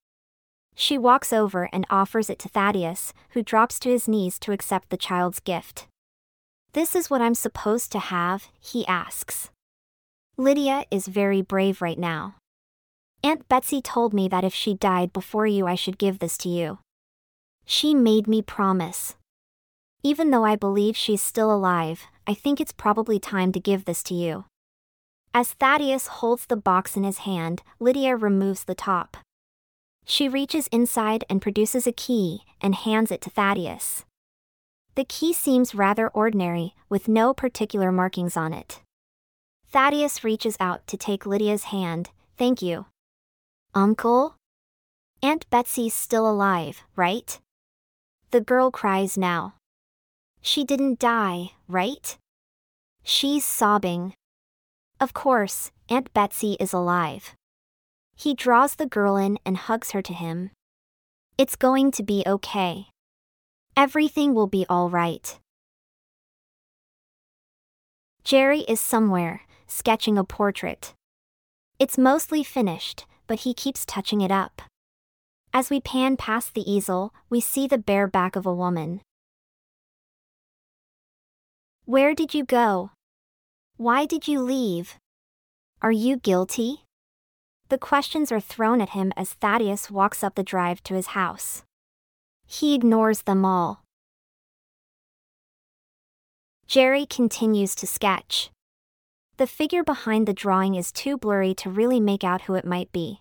She 0.79 0.99
walks 0.99 1.33
over 1.33 1.71
and 1.73 1.87
offers 1.89 2.29
it 2.29 2.39
to 2.41 2.51
Thaddeus, 2.51 3.15
who 3.31 3.43
drops 3.43 3.81
to 3.81 3.89
his 3.89 4.07
knees 4.07 4.39
to 4.41 4.53
accept 4.53 4.91
the 4.91 4.99
child's 4.99 5.41
gift. 5.41 5.87
This 6.75 6.95
is 6.95 7.09
what 7.09 7.23
I'm 7.23 7.35
supposed 7.35 7.91
to 7.93 7.99
have, 7.99 8.49
he 8.61 8.87
asks. 8.87 9.49
Lydia 10.37 10.85
is 10.91 11.07
very 11.09 11.41
brave 11.41 11.81
right 11.81 11.99
now. 11.99 12.35
Aunt 13.25 13.49
Betsy 13.49 13.81
told 13.81 14.13
me 14.13 14.29
that 14.29 14.45
if 14.45 14.55
she 14.55 14.75
died 14.75 15.15
before 15.15 15.47
you, 15.47 15.67
I 15.67 15.77
should 15.77 15.97
give 15.97 16.19
this 16.19 16.37
to 16.39 16.51
you. 16.51 16.79
She 17.65 17.95
made 17.95 18.29
me 18.29 18.43
promise. 18.43 19.17
Even 20.03 20.31
though 20.31 20.45
I 20.45 20.57
believe 20.57 20.95
she's 20.95 21.23
still 21.23 21.51
alive, 21.51 22.03
I 22.27 22.35
think 22.35 22.61
it's 22.61 22.73
probably 22.73 23.19
time 23.19 23.51
to 23.53 23.59
give 23.59 23.87
this 23.87 24.03
to 24.05 24.15
you. 24.15 24.45
As 25.33 25.55
Thaddeus 25.55 26.07
holds 26.07 26.45
the 26.45 26.57
box 26.57 26.99
in 26.99 27.05
his 27.05 27.19
hand, 27.19 27.63
Lydia 27.81 28.15
removes 28.15 28.65
the 28.65 28.75
top. 28.75 29.17
She 30.09 30.29
reaches 30.29 30.69
inside 30.69 31.25
and 31.29 31.43
produces 31.43 31.85
a 31.87 31.93
key 31.93 32.43
and 32.61 32.77
hands 32.77 33.11
it 33.11 33.21
to 33.23 33.31
Thaddeus. 33.31 34.05
The 34.95 35.05
key 35.05 35.33
seems 35.33 35.75
rather 35.75 36.09
ordinary, 36.09 36.75
with 36.89 37.09
no 37.09 37.35
particular 37.35 37.91
markings 37.91 38.37
on 38.37 38.55
it. 38.55 38.81
Thaddeus 39.69 40.23
reaches 40.23 40.57
out 40.61 40.87
to 40.87 40.97
take 40.97 41.27
Lydia's 41.27 41.65
hand. 41.65 42.11
Thank 42.39 42.63
you. 42.63 42.87
Uncle? 43.75 44.37
Aunt 45.23 45.45
Betsy's 45.51 45.93
still 45.93 46.31
alive, 46.31 46.83
right? 46.95 47.39
The 48.31 48.41
girl 48.41 48.71
cries 48.71 49.19
now. 49.19 49.55
She 50.41 50.63
didn't 50.63 51.01
die, 51.01 51.51
right? 51.67 52.17
She's 53.03 53.45
sobbing. 53.45 54.15
Of 55.01 55.13
course, 55.13 55.73
Aunt 55.89 56.15
Betsy 56.15 56.57
is 56.61 56.73
alive. 56.73 57.35
He 58.17 58.35
draws 58.35 58.75
the 58.75 58.87
girl 58.87 59.17
in 59.17 59.39
and 59.45 59.57
hugs 59.57 59.91
her 59.91 60.01
to 60.03 60.15
him. 60.15 60.51
It's 61.37 61.55
going 61.55 61.91
to 61.93 62.03
be 62.03 62.25
okay. 62.27 62.87
Everything 63.77 64.35
will 64.35 64.47
be 64.47 64.65
all 64.71 64.89
right. 64.89 65.39
Jerry 68.25 68.61
is 68.61 68.81
somewhere, 68.81 69.43
sketching 69.67 70.17
a 70.17 70.25
portrait. 70.25 70.95
It's 71.79 71.99
mostly 71.99 72.43
finished, 72.43 73.05
but 73.27 73.41
he 73.41 73.53
keeps 73.53 73.85
touching 73.85 74.23
it 74.23 74.31
up. 74.31 74.63
As 75.53 75.69
we 75.69 75.81
pan 75.81 76.17
past 76.17 76.55
the 76.55 76.69
easel, 76.69 77.13
we 77.29 77.41
see 77.41 77.69
the 77.69 77.79
bare 77.79 78.09
back 78.09 78.35
of 78.35 78.47
a 78.47 78.55
woman. 78.55 79.03
Where 81.85 82.15
did 82.15 82.33
you 82.33 82.45
go? 82.45 82.93
Why 83.77 84.07
did 84.07 84.27
you 84.27 84.41
leave? 84.41 84.97
Are 85.83 85.93
you 85.93 86.17
guilty? 86.17 86.86
The 87.69 87.79
questions 87.79 88.31
are 88.31 88.41
thrown 88.41 88.81
at 88.81 88.91
him 88.91 89.13
as 89.17 89.33
Thaddeus 89.35 89.91
walks 89.91 90.23
up 90.23 90.37
the 90.37 90.45
drive 90.45 90.83
to 90.85 90.95
his 90.95 91.09
house. 91.09 91.65
He 92.47 92.75
ignores 92.75 93.23
them 93.23 93.45
all. 93.45 93.83
Jerry 96.69 97.07
continues 97.07 97.75
to 97.77 97.87
sketch. 97.87 98.51
The 99.37 99.47
figure 99.47 99.85
behind 99.85 100.27
the 100.27 100.33
drawing 100.33 100.77
is 100.77 100.93
too 100.93 101.19
blurry 101.19 101.55
to 101.55 101.71
really 101.71 102.01
make 102.01 102.25
out 102.25 102.43
who 102.43 102.55
it 102.55 102.65
might 102.65 102.91
be. 102.93 103.21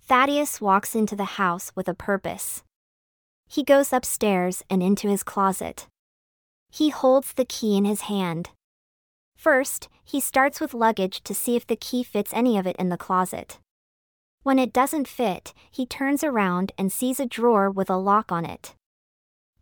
Thaddeus 0.00 0.60
walks 0.60 0.94
into 0.94 1.16
the 1.16 1.38
house 1.40 1.72
with 1.74 1.88
a 1.88 1.94
purpose. 1.94 2.62
He 3.48 3.62
goes 3.62 3.92
upstairs 3.92 4.62
and 4.68 4.82
into 4.82 5.08
his 5.08 5.22
closet. 5.22 5.86
He 6.70 6.90
holds 6.90 7.32
the 7.34 7.44
key 7.44 7.76
in 7.76 7.84
his 7.84 8.02
hand. 8.02 8.50
First, 9.42 9.88
he 10.04 10.20
starts 10.20 10.60
with 10.60 10.72
luggage 10.72 11.20
to 11.24 11.34
see 11.34 11.56
if 11.56 11.66
the 11.66 11.74
key 11.74 12.04
fits 12.04 12.32
any 12.32 12.56
of 12.56 12.64
it 12.64 12.76
in 12.76 12.90
the 12.90 12.96
closet. 12.96 13.58
When 14.44 14.56
it 14.56 14.72
doesn't 14.72 15.08
fit, 15.08 15.52
he 15.68 15.84
turns 15.84 16.22
around 16.22 16.70
and 16.78 16.92
sees 16.92 17.18
a 17.18 17.26
drawer 17.26 17.68
with 17.68 17.90
a 17.90 17.96
lock 17.96 18.30
on 18.30 18.44
it. 18.44 18.76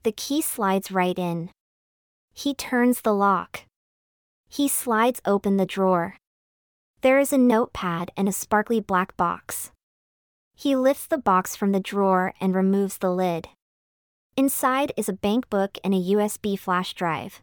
The 0.03 0.13
key 0.13 0.43
slides 0.43 0.93
right 0.93 1.19
in. 1.19 1.49
He 2.35 2.53
turns 2.53 3.01
the 3.01 3.15
lock. 3.15 3.61
He 4.51 4.69
slides 4.69 5.23
open 5.25 5.57
the 5.57 5.65
drawer. 5.65 6.17
There 7.01 7.19
is 7.19 7.33
a 7.33 7.39
notepad 7.39 8.11
and 8.19 8.29
a 8.29 8.33
sparkly 8.33 8.81
black 8.81 9.17
box. 9.17 9.71
He 10.55 10.77
lifts 10.77 11.07
the 11.07 11.17
box 11.17 11.57
from 11.57 11.73
the 11.73 11.81
drawer 11.81 12.35
and 12.39 12.55
removes 12.55 12.99
the 12.99 13.11
lid. 13.11 13.49
Inside 14.37 14.93
is 14.99 15.09
a 15.09 15.15
bank 15.15 15.49
book 15.49 15.79
and 15.83 15.95
a 15.95 16.05
USB 16.13 16.59
flash 16.59 16.93
drive. 16.93 17.41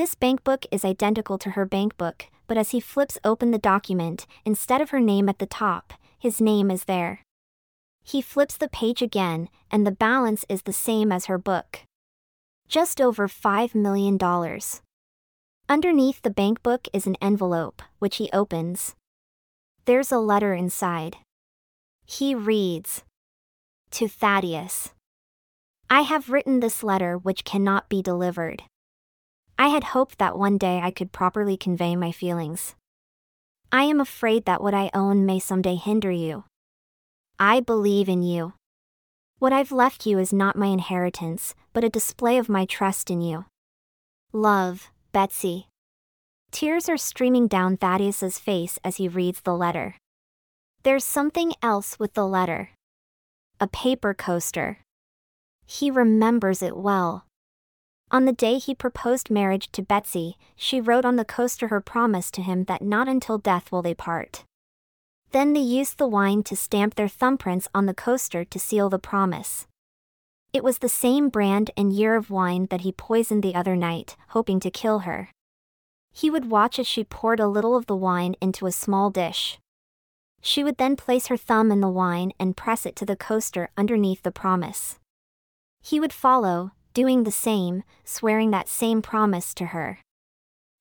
This 0.00 0.14
bankbook 0.14 0.64
is 0.70 0.82
identical 0.82 1.36
to 1.36 1.50
her 1.50 1.66
bankbook, 1.66 2.22
but 2.46 2.56
as 2.56 2.70
he 2.70 2.80
flips 2.80 3.18
open 3.22 3.50
the 3.50 3.58
document, 3.58 4.26
instead 4.46 4.80
of 4.80 4.88
her 4.88 4.98
name 4.98 5.28
at 5.28 5.38
the 5.38 5.44
top, 5.44 5.92
his 6.18 6.40
name 6.40 6.70
is 6.70 6.84
there. 6.84 7.20
He 8.02 8.22
flips 8.22 8.56
the 8.56 8.70
page 8.70 9.02
again, 9.02 9.50
and 9.70 9.86
the 9.86 9.90
balance 9.90 10.46
is 10.48 10.62
the 10.62 10.72
same 10.72 11.12
as 11.12 11.26
her 11.26 11.36
book. 11.36 11.80
Just 12.66 12.98
over 12.98 13.28
$5 13.28 13.74
million. 13.74 14.18
Underneath 15.68 16.22
the 16.22 16.30
bankbook 16.30 16.88
is 16.94 17.06
an 17.06 17.16
envelope, 17.20 17.82
which 17.98 18.16
he 18.16 18.30
opens. 18.32 18.94
There's 19.84 20.10
a 20.10 20.18
letter 20.18 20.54
inside. 20.54 21.18
He 22.06 22.34
reads 22.34 23.04
To 23.90 24.08
Thaddeus. 24.08 24.94
I 25.90 26.00
have 26.00 26.30
written 26.30 26.60
this 26.60 26.82
letter 26.82 27.18
which 27.18 27.44
cannot 27.44 27.90
be 27.90 28.00
delivered. 28.00 28.62
I 29.60 29.68
had 29.68 29.92
hoped 29.92 30.16
that 30.16 30.38
one 30.38 30.56
day 30.56 30.80
I 30.82 30.90
could 30.90 31.12
properly 31.12 31.58
convey 31.58 31.94
my 31.94 32.12
feelings. 32.12 32.74
I 33.70 33.82
am 33.82 34.00
afraid 34.00 34.46
that 34.46 34.62
what 34.62 34.72
I 34.72 34.88
own 34.94 35.26
may 35.26 35.38
someday 35.38 35.74
hinder 35.74 36.10
you. 36.10 36.44
I 37.38 37.60
believe 37.60 38.08
in 38.08 38.22
you. 38.22 38.54
What 39.38 39.52
I've 39.52 39.70
left 39.70 40.06
you 40.06 40.18
is 40.18 40.32
not 40.32 40.56
my 40.56 40.68
inheritance, 40.68 41.54
but 41.74 41.84
a 41.84 41.90
display 41.90 42.38
of 42.38 42.48
my 42.48 42.64
trust 42.64 43.10
in 43.10 43.20
you. 43.20 43.44
Love, 44.32 44.88
Betsy. 45.12 45.68
Tears 46.50 46.88
are 46.88 46.96
streaming 46.96 47.46
down 47.46 47.76
Thaddeus's 47.76 48.38
face 48.38 48.78
as 48.82 48.96
he 48.96 49.08
reads 49.08 49.42
the 49.42 49.54
letter. 49.54 49.96
There's 50.84 51.04
something 51.04 51.52
else 51.62 51.98
with 51.98 52.14
the 52.14 52.26
letter. 52.26 52.70
A 53.60 53.68
paper 53.68 54.14
coaster. 54.14 54.78
He 55.66 55.90
remembers 55.90 56.62
it 56.62 56.78
well. 56.78 57.26
On 58.12 58.24
the 58.24 58.32
day 58.32 58.58
he 58.58 58.74
proposed 58.74 59.30
marriage 59.30 59.70
to 59.72 59.82
Betsy, 59.82 60.36
she 60.56 60.80
wrote 60.80 61.04
on 61.04 61.16
the 61.16 61.24
coaster 61.24 61.68
her 61.68 61.80
promise 61.80 62.30
to 62.32 62.42
him 62.42 62.64
that 62.64 62.82
not 62.82 63.08
until 63.08 63.38
death 63.38 63.70
will 63.70 63.82
they 63.82 63.94
part. 63.94 64.44
Then 65.30 65.52
they 65.52 65.60
used 65.60 65.98
the 65.98 66.08
wine 66.08 66.42
to 66.44 66.56
stamp 66.56 66.96
their 66.96 67.06
thumbprints 67.06 67.68
on 67.72 67.86
the 67.86 67.94
coaster 67.94 68.44
to 68.44 68.58
seal 68.58 68.88
the 68.88 68.98
promise. 68.98 69.68
It 70.52 70.64
was 70.64 70.78
the 70.78 70.88
same 70.88 71.28
brand 71.28 71.70
and 71.76 71.92
year 71.92 72.16
of 72.16 72.30
wine 72.30 72.66
that 72.70 72.80
he 72.80 72.90
poisoned 72.90 73.44
the 73.44 73.54
other 73.54 73.76
night, 73.76 74.16
hoping 74.30 74.58
to 74.60 74.70
kill 74.70 75.00
her. 75.00 75.28
He 76.12 76.28
would 76.28 76.50
watch 76.50 76.80
as 76.80 76.88
she 76.88 77.04
poured 77.04 77.38
a 77.38 77.46
little 77.46 77.76
of 77.76 77.86
the 77.86 77.94
wine 77.94 78.34
into 78.40 78.66
a 78.66 78.72
small 78.72 79.10
dish. 79.10 79.60
She 80.42 80.64
would 80.64 80.78
then 80.78 80.96
place 80.96 81.28
her 81.28 81.36
thumb 81.36 81.70
in 81.70 81.80
the 81.80 81.88
wine 81.88 82.32
and 82.40 82.56
press 82.56 82.84
it 82.84 82.96
to 82.96 83.06
the 83.06 83.14
coaster 83.14 83.70
underneath 83.76 84.22
the 84.22 84.32
promise. 84.32 84.98
He 85.80 86.00
would 86.00 86.12
follow, 86.12 86.72
doing 86.94 87.24
the 87.24 87.30
same, 87.30 87.82
swearing 88.04 88.50
that 88.50 88.68
same 88.68 89.02
promise 89.02 89.54
to 89.54 89.66
her. 89.66 89.98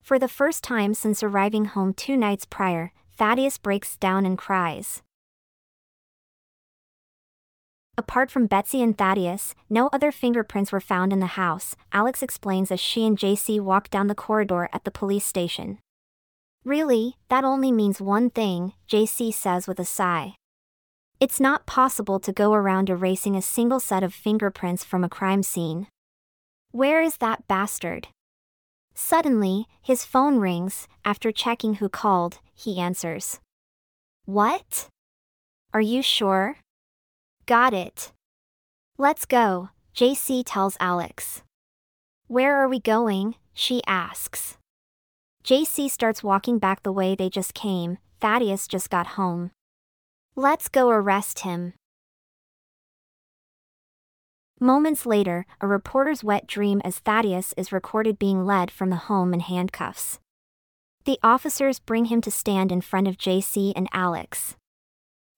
For 0.01 0.17
the 0.17 0.27
first 0.27 0.63
time 0.63 0.93
since 0.93 1.21
arriving 1.21 1.65
home 1.65 1.93
two 1.93 2.17
nights 2.17 2.45
prior, 2.45 2.91
Thaddeus 3.17 3.57
breaks 3.57 3.97
down 3.97 4.25
and 4.25 4.37
cries. 4.37 5.01
Apart 7.97 8.31
from 8.31 8.47
Betsy 8.47 8.81
and 8.81 8.97
Thaddeus, 8.97 9.53
no 9.69 9.89
other 9.91 10.11
fingerprints 10.11 10.71
were 10.71 10.79
found 10.79 11.11
in 11.11 11.19
the 11.19 11.35
house, 11.35 11.75
Alex 11.91 12.23
explains 12.23 12.71
as 12.71 12.79
she 12.79 13.05
and 13.05 13.17
JC 13.17 13.59
walk 13.59 13.89
down 13.89 14.07
the 14.07 14.15
corridor 14.15 14.69
at 14.71 14.85
the 14.85 14.91
police 14.91 15.25
station. 15.25 15.79
Really, 16.63 17.17
that 17.27 17.43
only 17.43 17.71
means 17.71 17.99
one 17.99 18.29
thing, 18.29 18.73
JC 18.89 19.33
says 19.33 19.67
with 19.67 19.79
a 19.79 19.85
sigh. 19.85 20.35
It's 21.19 21.41
not 21.41 21.65
possible 21.65 22.19
to 22.21 22.31
go 22.31 22.53
around 22.53 22.89
erasing 22.89 23.35
a 23.35 23.41
single 23.41 23.81
set 23.81 24.03
of 24.03 24.13
fingerprints 24.13 24.85
from 24.85 25.03
a 25.03 25.09
crime 25.09 25.43
scene. 25.43 25.87
Where 26.71 27.01
is 27.01 27.17
that 27.17 27.47
bastard? 27.47 28.09
Suddenly, 28.93 29.65
his 29.81 30.05
phone 30.05 30.37
rings. 30.37 30.87
After 31.03 31.31
checking 31.31 31.75
who 31.75 31.89
called, 31.89 32.37
he 32.53 32.79
answers. 32.79 33.39
What? 34.25 34.87
Are 35.73 35.81
you 35.81 36.03
sure? 36.03 36.57
Got 37.47 37.73
it. 37.73 38.11
Let's 38.99 39.25
go, 39.25 39.69
JC 39.95 40.43
tells 40.45 40.77
Alex. 40.79 41.41
Where 42.27 42.55
are 42.57 42.69
we 42.69 42.79
going? 42.79 43.35
she 43.53 43.81
asks. 43.87 44.57
JC 45.43 45.89
starts 45.89 46.21
walking 46.23 46.59
back 46.59 46.83
the 46.83 46.91
way 46.91 47.15
they 47.15 47.29
just 47.29 47.55
came. 47.55 47.97
Thaddeus 48.21 48.67
just 48.67 48.91
got 48.91 49.15
home. 49.17 49.49
Let's 50.35 50.69
go 50.69 50.89
arrest 50.89 51.39
him. 51.39 51.73
Moments 54.61 55.05
later, 55.05 55.45
a 55.61 55.67
reporter's 55.67 56.21
wet 56.21 56.45
dream 56.45 56.81
as 56.83 56.99
Thaddeus 56.99 57.53
is 57.55 57.71
recorded 57.71 58.19
being 58.19 58.45
led 58.45 58.69
from 58.69 58.89
the 58.89 59.07
home 59.07 59.33
in 59.33 59.39
handcuffs. 59.39 60.19
The 61.05 61.17
officers 61.23 61.79
bring 61.79 62.05
him 62.05 62.19
to 62.21 62.31
stand 62.31 62.69
in 62.69 62.81
front 62.81 63.07
of 63.07 63.17
JC 63.17 63.71
and 63.73 63.87
Alex. 63.93 64.57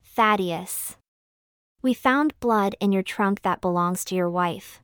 Thaddeus. 0.03 0.97
We 1.83 1.93
found 1.93 2.39
blood 2.39 2.75
in 2.79 2.91
your 2.91 3.03
trunk 3.03 3.43
that 3.43 3.61
belongs 3.61 4.03
to 4.05 4.15
your 4.15 4.29
wife. 4.29 4.81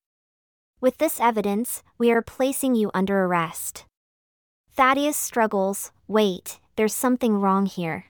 With 0.80 1.00
this 1.00 1.20
evidence, 1.20 1.82
we 1.98 2.12
are 2.12 2.22
placing 2.22 2.76
you 2.76 2.92
under 2.94 3.26
arrest. 3.26 3.86
Thaddeus 4.76 5.18
struggles, 5.18 5.92
wait, 6.08 6.60
there's 6.76 6.94
something 6.94 7.42
wrong 7.42 7.66
here. 7.66 8.06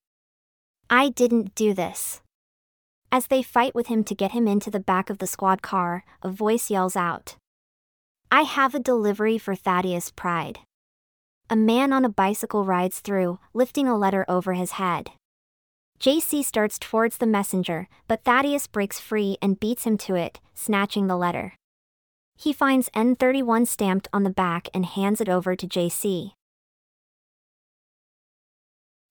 I 0.90 1.08
didn't 1.08 1.56
do 1.56 1.74
this. 1.74 2.22
As 3.12 3.28
they 3.28 3.42
fight 3.42 3.74
with 3.74 3.88
him 3.88 4.04
to 4.04 4.16
get 4.16 4.32
him 4.32 4.48
into 4.48 4.70
the 4.70 4.80
back 4.80 5.10
of 5.10 5.20
the 5.20 5.28
squad 5.28 5.62
car, 5.62 6.04
a 6.22 6.30
voice 6.30 6.70
yells 6.70 6.96
out, 6.96 7.38
I 8.30 8.42
have 8.42 8.76
a 8.76 8.80
delivery 8.80 9.38
for 9.38 9.56
Thaddeus 9.56 10.12
Pride. 10.12 10.60
A 11.50 11.56
man 11.56 11.94
on 11.94 12.04
a 12.04 12.10
bicycle 12.10 12.66
rides 12.66 13.00
through, 13.00 13.40
lifting 13.54 13.88
a 13.88 13.98
letter 13.98 14.26
over 14.28 14.52
his 14.52 14.72
head. 14.72 15.12
JC 15.98 16.44
starts 16.44 16.78
towards 16.78 17.18
the 17.18 17.26
messenger, 17.26 17.88
but 18.08 18.26
Thaddeus 18.26 18.68
breaks 18.68 19.00
free 19.00 19.38
and 19.42 19.60
beats 19.60 19.86
him 19.86 19.98
to 20.00 20.16
it, 20.16 20.42
snatching 20.54 21.08
the 21.08 21.16
letter. 21.16 21.56
He 22.36 22.52
finds 22.52 22.90
N31 22.90 23.66
stamped 23.66 24.10
on 24.12 24.24
the 24.24 24.30
back 24.30 24.68
and 24.74 24.86
hands 24.86 25.22
it 25.22 25.30
over 25.30 25.56
to 25.56 25.66
JC. 25.66 26.34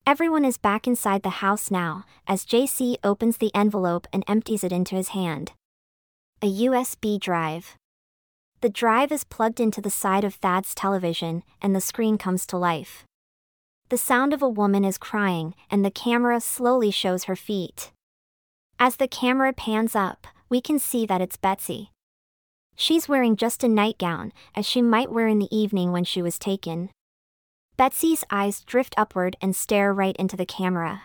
Everyone 0.09 0.45
is 0.45 0.57
back 0.57 0.87
inside 0.87 1.25
the 1.25 1.43
house 1.43 1.69
now, 1.69 2.05
as 2.29 2.45
JC 2.45 2.97
opens 3.03 3.39
the 3.39 3.53
envelope 3.57 4.07
and 4.13 4.23
empties 4.29 4.63
it 4.63 4.71
into 4.71 4.95
his 4.95 5.09
hand. 5.09 5.51
A 6.41 6.47
USB 6.47 7.19
drive. 7.19 7.77
The 8.61 8.69
drive 8.69 9.11
is 9.11 9.25
plugged 9.25 9.59
into 9.59 9.81
the 9.81 9.91
side 9.91 10.23
of 10.23 10.37
Thad's 10.37 10.77
television, 10.77 11.43
and 11.61 11.75
the 11.75 11.81
screen 11.81 12.19
comes 12.19 12.47
to 12.47 12.57
life. 12.57 13.03
The 13.89 13.99
sound 13.99 14.33
of 14.33 14.43
a 14.43 14.49
woman 14.49 14.85
is 14.85 14.97
crying, 14.97 15.57
and 15.73 15.85
the 15.85 15.91
camera 15.91 16.41
slowly 16.41 16.93
shows 16.93 17.25
her 17.25 17.35
feet. 17.35 17.91
As 18.79 18.99
the 18.99 19.09
camera 19.09 19.53
pans 19.53 19.97
up, 19.97 20.29
we 20.49 20.61
can 20.61 20.79
see 20.79 21.05
that 21.07 21.21
it's 21.21 21.37
Betsy. 21.37 21.91
She's 22.77 23.09
wearing 23.09 23.35
just 23.35 23.65
a 23.65 23.69
nightgown, 23.69 24.33
as 24.55 24.67
she 24.67 24.83
might 24.83 25.11
wear 25.11 25.27
in 25.27 25.41
the 25.41 25.57
evening 25.57 25.91
when 25.91 26.05
she 26.05 26.23
was 26.23 26.39
taken. 26.39 26.91
Betsy's 27.77 28.25
eyes 28.31 28.63
drift 28.65 28.95
upward 28.97 29.37
and 29.43 29.55
stare 29.55 29.93
right 29.93 30.17
into 30.17 30.37
the 30.37 30.47
camera. 30.47 31.05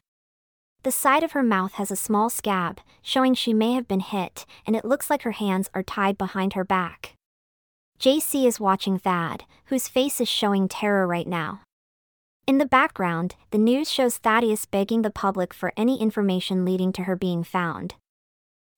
The 0.84 0.91
side 0.91 1.22
of 1.22 1.34
her 1.34 1.43
mouth 1.43 1.73
has 1.73 1.91
a 1.91 1.95
small 1.95 2.30
scab, 2.30 2.80
showing 3.02 3.34
she 3.34 3.53
may 3.53 3.73
have 3.73 3.88
been 3.88 3.99
hit, 3.99 4.45
and 4.65 4.76
it 4.76 4.85
looks 4.85 5.10
like 5.10 5.23
her 5.23 5.31
hands 5.31 5.69
are 5.73 5.84
tied 5.84 6.18
behind 6.18 6.53
her 6.53 6.64
back. 6.64 7.14
JC 7.99 8.48
is 8.48 8.60
watching 8.60 8.98
Thad, 8.98 9.43
whose 9.65 9.88
face 9.88 10.19
is 10.22 10.30
showing 10.30 10.68
terror 10.68 11.06
right 11.06 11.27
now. 11.27 11.61
In 12.48 12.57
the 12.57 12.65
background, 12.65 13.35
the 13.52 13.60
news 13.60 13.91
shows 13.91 14.18
Thaddeus 14.18 14.65
begging 14.65 15.03
the 15.03 15.11
public 15.11 15.53
for 15.53 15.73
any 15.77 16.02
information 16.02 16.65
leading 16.65 16.91
to 16.93 17.03
her 17.03 17.15
being 17.15 17.43
found. 17.43 17.95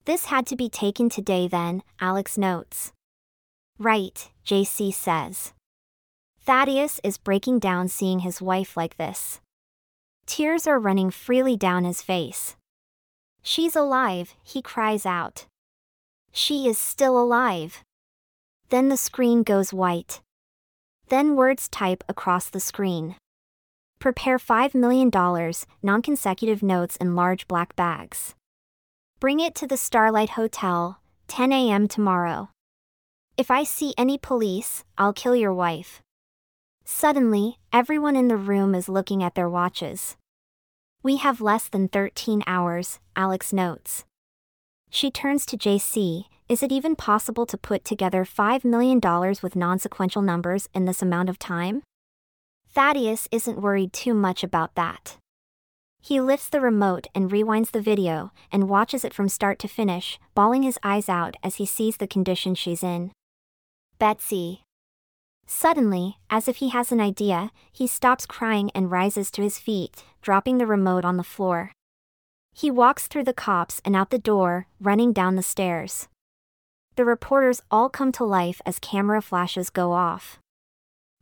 This 0.06 0.26
had 0.26 0.46
to 0.48 0.58
be 0.58 0.68
taken 0.68 1.10
today 1.10 1.48
then, 1.48 1.84
Alex 2.02 2.38
notes. 2.38 2.92
Right, 3.80 4.30
JC 4.46 4.94
says. 4.94 5.54
Thaddeus 6.46 7.00
is 7.06 7.18
breaking 7.18 7.60
down 7.60 7.88
seeing 7.88 8.20
his 8.20 8.42
wife 8.42 8.76
like 8.76 8.98
this. 8.98 9.40
Tears 10.26 10.68
are 10.68 10.78
running 10.78 11.10
freely 11.10 11.56
down 11.56 11.86
his 11.86 12.02
face. 12.02 12.58
She's 13.42 13.78
alive, 13.78 14.36
he 14.44 14.62
cries 14.62 15.06
out. 15.06 15.46
She 16.34 16.68
is 16.68 16.78
still 16.78 17.18
alive. 17.18 17.82
Then 18.68 18.90
the 18.90 18.98
screen 18.98 19.44
goes 19.44 19.72
white. 19.72 20.20
Then 21.08 21.38
words 21.38 21.70
type 21.70 22.04
across 22.10 22.50
the 22.50 22.60
screen. 22.60 23.16
Prepare 24.00 24.38
$5 24.38 24.76
million, 24.76 25.10
non 25.82 26.02
consecutive 26.02 26.62
notes 26.62 26.98
in 26.98 27.16
large 27.16 27.48
black 27.48 27.74
bags. 27.78 28.36
Bring 29.22 29.40
it 29.40 29.56
to 29.56 29.68
the 29.68 29.78
Starlight 29.78 30.32
Hotel, 30.32 31.00
10 31.30 31.54
a.m. 31.54 31.88
tomorrow. 31.88 32.50
If 33.38 33.50
I 33.50 33.64
see 33.64 33.94
any 33.98 34.18
police, 34.18 34.84
I'll 34.98 35.14
kill 35.14 35.38
your 35.38 35.54
wife. 35.54 36.03
Suddenly, 36.86 37.60
everyone 37.72 38.16
in 38.16 38.28
the 38.28 38.38
room 38.38 38.76
is 38.76 38.90
looking 38.90 39.24
at 39.24 39.36
their 39.36 39.50
watches. 39.50 40.18
We 41.02 41.18
have 41.18 41.42
less 41.42 41.68
than 41.68 41.88
13 41.88 42.44
hours, 42.46 43.00
Alex 43.16 43.54
notes. 43.54 44.06
She 44.90 45.10
turns 45.10 45.46
to 45.48 45.58
JC, 45.58 46.26
is 46.50 46.62
it 46.62 46.72
even 46.72 46.96
possible 46.96 47.46
to 47.46 47.58
put 47.58 47.86
together 47.86 48.26
$5 48.26 48.66
million 48.66 49.00
with 49.42 49.56
non 49.56 49.80
sequential 49.80 50.22
numbers 50.22 50.68
in 50.74 50.86
this 50.86 51.02
amount 51.02 51.30
of 51.30 51.40
time? 51.40 51.84
Thaddeus 52.70 53.28
isn't 53.32 53.62
worried 53.62 53.94
too 53.94 54.14
much 54.14 54.44
about 54.44 54.76
that. 54.76 55.18
He 56.02 56.20
lifts 56.20 56.50
the 56.50 56.60
remote 56.60 57.08
and 57.16 57.32
rewinds 57.32 57.72
the 57.72 57.82
video 57.82 58.32
and 58.52 58.68
watches 58.68 59.06
it 59.06 59.14
from 59.14 59.30
start 59.30 59.58
to 59.60 59.70
finish, 59.70 60.20
bawling 60.36 60.64
his 60.64 60.78
eyes 60.84 61.08
out 61.08 61.38
as 61.42 61.56
he 61.56 61.66
sees 61.66 61.96
the 61.96 62.08
condition 62.08 62.56
she's 62.56 62.84
in. 62.84 63.12
Betsy. 64.00 64.63
Suddenly, 65.56 66.18
as 66.32 66.48
if 66.48 66.58
he 66.58 66.70
has 66.70 66.92
an 66.92 67.00
idea, 67.00 67.52
he 67.72 67.86
stops 67.86 68.26
crying 68.26 68.72
and 68.74 68.90
rises 68.90 69.30
to 69.32 69.44
his 69.44 69.60
feet, 69.60 70.04
dropping 70.22 70.58
the 70.58 70.66
remote 70.66 71.06
on 71.06 71.16
the 71.16 71.24
floor. 71.24 71.72
He 72.54 72.72
walks 72.72 73.08
through 73.08 73.26
the 73.26 73.34
cops 73.34 73.80
and 73.86 73.96
out 73.96 74.10
the 74.10 74.18
door, 74.18 74.66
running 74.82 75.14
down 75.14 75.36
the 75.36 75.44
stairs. 75.44 76.10
The 76.96 77.06
reporters 77.06 77.62
all 77.70 77.88
come 77.88 78.12
to 78.14 78.26
life 78.26 78.62
as 78.66 78.80
camera 78.80 79.22
flashes 79.22 79.70
go 79.70 79.94
off. 79.94 80.40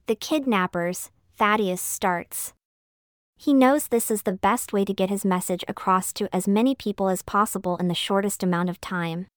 The 0.08 0.16
kidnappers, 0.16 1.12
Thaddeus 1.38 1.82
starts. 1.82 2.54
He 3.38 3.54
knows 3.54 3.90
this 3.90 4.10
is 4.10 4.24
the 4.24 4.32
best 4.32 4.72
way 4.72 4.86
to 4.86 4.94
get 4.94 5.10
his 5.10 5.26
message 5.26 5.66
across 5.68 6.14
to 6.14 6.34
as 6.34 6.48
many 6.48 6.74
people 6.74 7.10
as 7.10 7.22
possible 7.22 7.76
in 7.78 7.90
the 7.90 7.94
shortest 7.94 8.44
amount 8.44 8.70
of 8.70 8.80
time. 8.80 9.28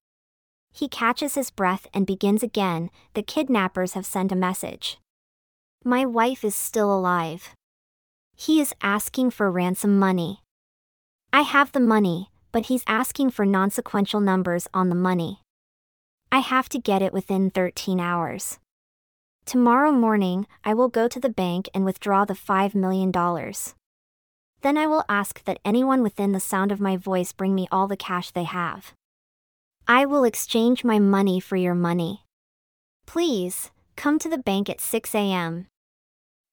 He 0.74 0.88
catches 0.88 1.36
his 1.36 1.52
breath 1.52 1.86
and 1.94 2.04
begins 2.04 2.42
again 2.42 2.90
The 3.14 3.22
kidnappers 3.22 3.92
have 3.92 4.04
sent 4.04 4.32
a 4.32 4.36
message. 4.36 4.98
My 5.84 6.04
wife 6.04 6.42
is 6.42 6.56
still 6.56 6.92
alive. 6.92 7.54
He 8.34 8.60
is 8.60 8.74
asking 8.82 9.30
for 9.30 9.52
ransom 9.52 9.98
money. 10.00 10.40
I 11.32 11.42
have 11.42 11.70
the 11.70 11.80
money, 11.80 12.30
but 12.50 12.66
he's 12.66 12.82
asking 12.88 13.30
for 13.30 13.46
non 13.46 13.70
sequential 13.70 14.20
numbers 14.20 14.66
on 14.74 14.88
the 14.88 14.96
money. 14.96 15.40
I 16.32 16.38
have 16.40 16.68
to 16.70 16.80
get 16.80 17.02
it 17.02 17.12
within 17.12 17.50
13 17.50 18.00
hours. 18.00 18.58
Tomorrow 19.46 19.92
morning, 19.92 20.48
I 20.64 20.74
will 20.74 20.88
go 20.88 21.06
to 21.06 21.20
the 21.20 21.28
bank 21.28 21.68
and 21.72 21.84
withdraw 21.84 22.24
the 22.24 22.34
$5 22.34 22.74
million. 22.74 23.12
Then 24.62 24.76
I 24.76 24.88
will 24.88 25.04
ask 25.08 25.44
that 25.44 25.60
anyone 25.64 26.02
within 26.02 26.32
the 26.32 26.40
sound 26.40 26.72
of 26.72 26.80
my 26.80 26.96
voice 26.96 27.30
bring 27.32 27.54
me 27.54 27.68
all 27.70 27.86
the 27.86 27.96
cash 27.96 28.32
they 28.32 28.44
have. 28.44 28.92
I 29.86 30.06
will 30.06 30.24
exchange 30.24 30.82
my 30.82 30.98
money 30.98 31.40
for 31.40 31.56
your 31.56 31.74
money. 31.74 32.24
Please, 33.04 33.70
come 33.96 34.18
to 34.18 34.30
the 34.30 34.38
bank 34.38 34.70
at 34.70 34.80
6 34.80 35.14
a.m. 35.14 35.66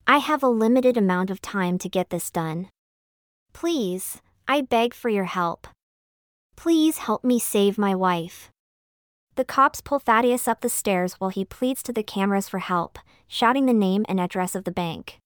I 0.06 0.18
have 0.18 0.44
a 0.44 0.50
limited 0.50 0.98
amount 0.98 1.30
of 1.30 1.42
time 1.42 1.78
to 1.78 1.88
get 1.88 2.10
this 2.10 2.30
done. 2.30 2.68
Please, 3.54 4.22
I 4.50 4.60
beg 4.60 4.94
for 4.94 5.08
your 5.08 5.26
help. 5.26 5.68
Please 6.58 6.98
help 6.98 7.24
me 7.24 7.40
save 7.40 7.78
my 7.78 7.96
wife. 7.96 8.50
The 9.36 9.46
cops 9.46 9.80
pull 9.80 10.00
Thaddeus 10.00 10.50
up 10.50 10.60
the 10.60 10.68
stairs 10.68 11.14
while 11.14 11.30
he 11.30 11.46
pleads 11.46 11.82
to 11.84 11.94
the 11.94 12.04
cameras 12.04 12.50
for 12.50 12.60
help, 12.60 13.00
shouting 13.30 13.66
the 13.66 13.74
name 13.74 14.06
and 14.10 14.20
address 14.20 14.56
of 14.56 14.66
the 14.66 14.72
bank. 14.72 15.20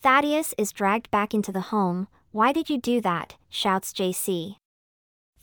Thaddeus 0.00 0.54
is 0.56 0.70
dragged 0.70 1.10
back 1.10 1.34
into 1.34 1.50
the 1.50 1.72
home. 1.72 2.06
Why 2.30 2.52
did 2.52 2.70
you 2.70 2.78
do 2.78 3.00
that? 3.00 3.34
shouts 3.50 3.92
JC. 3.92 4.58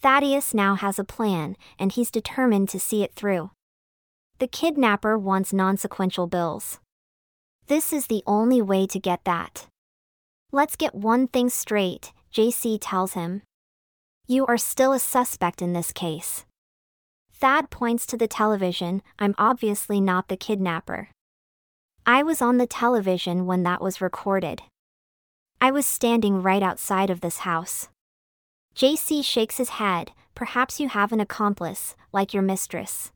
Thaddeus 0.04 0.54
now 0.54 0.76
has 0.76 1.00
a 1.00 1.06
plan, 1.06 1.56
and 1.80 1.90
he's 1.90 2.12
determined 2.12 2.68
to 2.70 2.80
see 2.80 3.04
it 3.04 3.14
through. 3.16 3.52
The 4.40 4.50
kidnapper 4.50 5.18
wants 5.18 5.54
non 5.54 5.78
sequential 5.78 6.28
bills. 6.28 6.82
This 7.68 7.94
is 7.94 8.08
the 8.08 8.22
only 8.28 8.62
way 8.62 8.86
to 8.86 9.00
get 9.00 9.24
that. 9.24 9.68
Let's 10.52 10.76
get 10.76 10.94
one 10.94 11.30
thing 11.30 11.48
straight, 11.48 12.12
JC 12.34 12.78
tells 12.82 13.14
him. 13.14 13.44
You 14.28 14.46
are 14.46 14.58
still 14.58 14.92
a 14.92 15.00
suspect 15.00 15.62
in 15.62 15.72
this 15.72 15.94
case. 15.94 16.44
Thad 17.32 17.70
points 17.70 18.06
to 18.08 18.18
the 18.18 18.28
television, 18.28 19.02
I'm 19.20 19.36
obviously 19.38 20.02
not 20.02 20.28
the 20.28 20.36
kidnapper. 20.36 21.12
I 22.06 22.24
was 22.24 22.42
on 22.42 22.58
the 22.58 22.68
television 22.68 23.46
when 23.46 23.64
that 23.64 23.82
was 23.82 24.02
recorded. 24.02 24.64
I 25.62 25.72
was 25.72 25.86
standing 25.86 26.42
right 26.42 26.62
outside 26.62 27.10
of 27.10 27.22
this 27.22 27.40
house. 27.40 27.88
JC 28.76 29.24
shakes 29.24 29.58
his 29.58 29.70
head, 29.70 30.12
perhaps 30.34 30.80
you 30.80 30.90
have 30.90 31.12
an 31.12 31.20
accomplice, 31.20 31.96
like 32.12 32.34
your 32.34 32.44
mistress. 32.44 33.12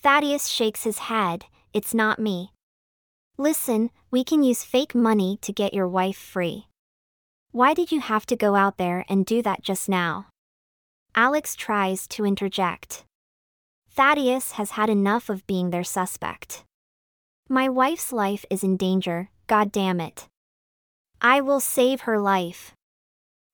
Thaddeus 0.00 0.48
shakes 0.48 0.84
his 0.84 0.98
head, 0.98 1.44
it's 1.72 1.92
not 1.94 2.18
me. 2.18 2.52
Listen, 3.36 3.90
we 4.10 4.24
can 4.24 4.42
use 4.42 4.64
fake 4.64 4.94
money 4.94 5.38
to 5.42 5.52
get 5.52 5.74
your 5.74 5.88
wife 5.88 6.16
free. 6.16 6.68
Why 7.50 7.74
did 7.74 7.92
you 7.92 8.00
have 8.00 8.24
to 8.26 8.36
go 8.36 8.54
out 8.54 8.78
there 8.78 9.04
and 9.08 9.26
do 9.26 9.42
that 9.42 9.62
just 9.62 9.88
now? 9.88 10.28
Alex 11.14 11.54
tries 11.54 12.06
to 12.08 12.24
interject. 12.24 13.04
Thaddeus 13.90 14.52
has 14.52 14.72
had 14.72 14.88
enough 14.88 15.28
of 15.28 15.46
being 15.46 15.68
their 15.68 15.84
suspect. 15.84 16.64
My 17.48 17.68
wife's 17.68 18.10
life 18.10 18.46
is 18.48 18.64
in 18.64 18.78
danger, 18.78 19.28
god 19.46 19.70
damn 19.70 20.00
it. 20.00 20.28
I 21.20 21.42
will 21.42 21.60
save 21.60 22.02
her 22.02 22.18
life. 22.18 22.72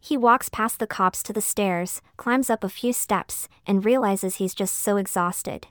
He 0.00 0.16
walks 0.16 0.48
past 0.48 0.78
the 0.78 0.86
cops 0.86 1.22
to 1.24 1.32
the 1.32 1.40
stairs, 1.40 2.00
climbs 2.16 2.50
up 2.50 2.64
a 2.64 2.68
few 2.68 2.92
steps, 2.92 3.48
and 3.66 3.84
realizes 3.84 4.36
he's 4.36 4.54
just 4.54 4.76
so 4.76 4.96
exhausted. 4.96 5.66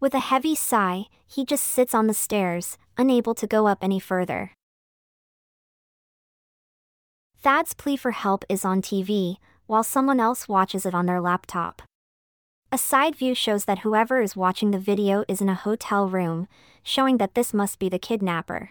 With 0.00 0.14
a 0.14 0.18
heavy 0.18 0.54
sigh, 0.54 1.06
he 1.26 1.44
just 1.44 1.64
sits 1.64 1.94
on 1.94 2.06
the 2.06 2.14
stairs, 2.14 2.78
unable 2.96 3.34
to 3.34 3.46
go 3.46 3.66
up 3.66 3.78
any 3.80 4.00
further. 4.00 4.52
Thad's 7.42 7.74
plea 7.74 7.96
for 7.96 8.12
help 8.12 8.44
is 8.48 8.64
on 8.64 8.80
TV, 8.80 9.36
while 9.66 9.84
someone 9.84 10.20
else 10.20 10.48
watches 10.48 10.86
it 10.86 10.94
on 10.94 11.06
their 11.06 11.20
laptop. 11.20 11.82
A 12.72 12.78
side 12.78 13.14
view 13.14 13.34
shows 13.34 13.66
that 13.66 13.80
whoever 13.80 14.20
is 14.20 14.34
watching 14.34 14.70
the 14.70 14.78
video 14.78 15.24
is 15.28 15.40
in 15.40 15.48
a 15.48 15.54
hotel 15.54 16.08
room, 16.08 16.48
showing 16.82 17.18
that 17.18 17.34
this 17.34 17.54
must 17.54 17.78
be 17.78 17.88
the 17.88 17.98
kidnapper. 17.98 18.70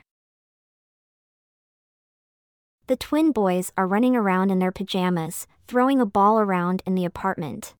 The 2.87 2.97
twin 2.97 3.31
boys 3.31 3.71
are 3.77 3.87
running 3.87 4.15
around 4.15 4.51
in 4.51 4.59
their 4.59 4.71
pajamas, 4.71 5.47
throwing 5.67 6.01
a 6.01 6.05
ball 6.05 6.39
around 6.39 6.83
in 6.85 6.95
the 6.95 7.05
apartment. 7.05 7.75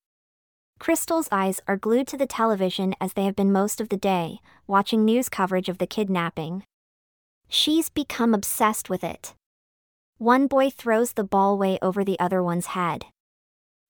Crystal's 0.79 1.27
eyes 1.31 1.59
are 1.67 1.77
glued 1.77 2.07
to 2.07 2.17
the 2.17 2.25
television 2.25 2.95
as 3.01 3.13
they 3.13 3.25
have 3.25 3.35
been 3.35 3.51
most 3.51 3.81
of 3.81 3.89
the 3.89 3.97
day, 3.97 4.39
watching 4.65 5.03
news 5.03 5.29
coverage 5.29 5.67
of 5.67 5.77
the 5.77 5.87
kidnapping. 5.87 6.63
She's 7.49 7.89
become 7.89 8.33
obsessed 8.33 8.89
with 8.89 9.03
it. 9.03 9.33
One 10.17 10.47
boy 10.47 10.69
throws 10.69 11.13
the 11.13 11.23
ball 11.23 11.57
way 11.57 11.77
over 11.81 12.03
the 12.03 12.19
other 12.19 12.41
one's 12.41 12.67
head. 12.67 13.05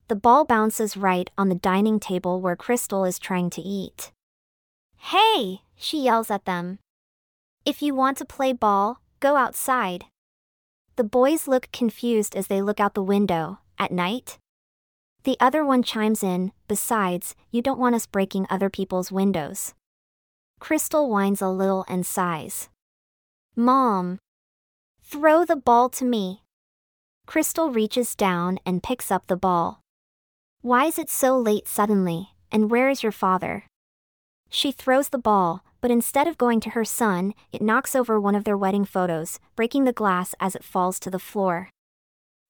The 0.07 0.15
ball 0.15 0.45
bounces 0.45 0.97
right 0.97 1.29
on 1.37 1.49
the 1.49 1.55
dining 1.55 1.99
table 1.99 2.41
where 2.41 2.55
Crystal 2.55 3.05
is 3.05 3.19
trying 3.19 3.49
to 3.51 3.61
eat. 3.61 4.11
Hey, 4.97 5.61
she 5.75 6.03
yells 6.03 6.31
at 6.31 6.45
them. 6.45 6.79
If 7.65 7.81
you 7.81 7.93
want 7.93 8.17
to 8.17 8.25
play 8.25 8.51
ball, 8.51 8.99
go 9.19 9.35
outside. 9.35 10.05
The 10.95 11.03
boys 11.03 11.47
look 11.47 11.71
confused 11.71 12.35
as 12.35 12.47
they 12.47 12.61
look 12.61 12.79
out 12.79 12.93
the 12.93 13.01
window. 13.01 13.59
At 13.79 13.91
night? 13.91 14.37
The 15.23 15.37
other 15.39 15.65
one 15.65 15.81
chimes 15.81 16.21
in, 16.21 16.51
besides, 16.67 17.35
you 17.49 17.61
don't 17.61 17.79
want 17.79 17.95
us 17.95 18.05
breaking 18.05 18.45
other 18.49 18.69
people's 18.69 19.11
windows. 19.11 19.73
Crystal 20.59 21.09
whines 21.09 21.41
a 21.41 21.49
little 21.49 21.83
and 21.87 22.05
sighs. 22.05 22.69
Mom. 23.55 24.19
Throw 25.01 25.45
the 25.45 25.55
ball 25.55 25.89
to 25.89 26.05
me. 26.05 26.43
Crystal 27.25 27.71
reaches 27.71 28.15
down 28.15 28.59
and 28.65 28.83
picks 28.83 29.09
up 29.09 29.27
the 29.27 29.37
ball. 29.37 29.81
Why 30.61 30.85
is 30.85 30.99
it 30.99 31.09
so 31.09 31.37
late 31.37 31.67
suddenly, 31.67 32.29
and 32.51 32.69
where 32.69 32.89
is 32.89 33.01
your 33.01 33.11
father? 33.11 33.65
She 34.49 34.71
throws 34.71 35.09
the 35.09 35.17
ball, 35.17 35.63
but 35.83 35.91
instead 35.91 36.29
of 36.29 36.37
going 36.37 36.61
to 36.61 36.69
her 36.69 36.85
son, 36.85 37.33
it 37.51 37.61
knocks 37.61 37.93
over 37.93 38.17
one 38.17 38.35
of 38.35 38.45
their 38.45 38.55
wedding 38.55 38.85
photos, 38.85 39.37
breaking 39.53 39.83
the 39.83 39.91
glass 39.91 40.33
as 40.39 40.55
it 40.55 40.63
falls 40.63 40.97
to 40.97 41.11
the 41.11 41.19
floor. 41.19 41.69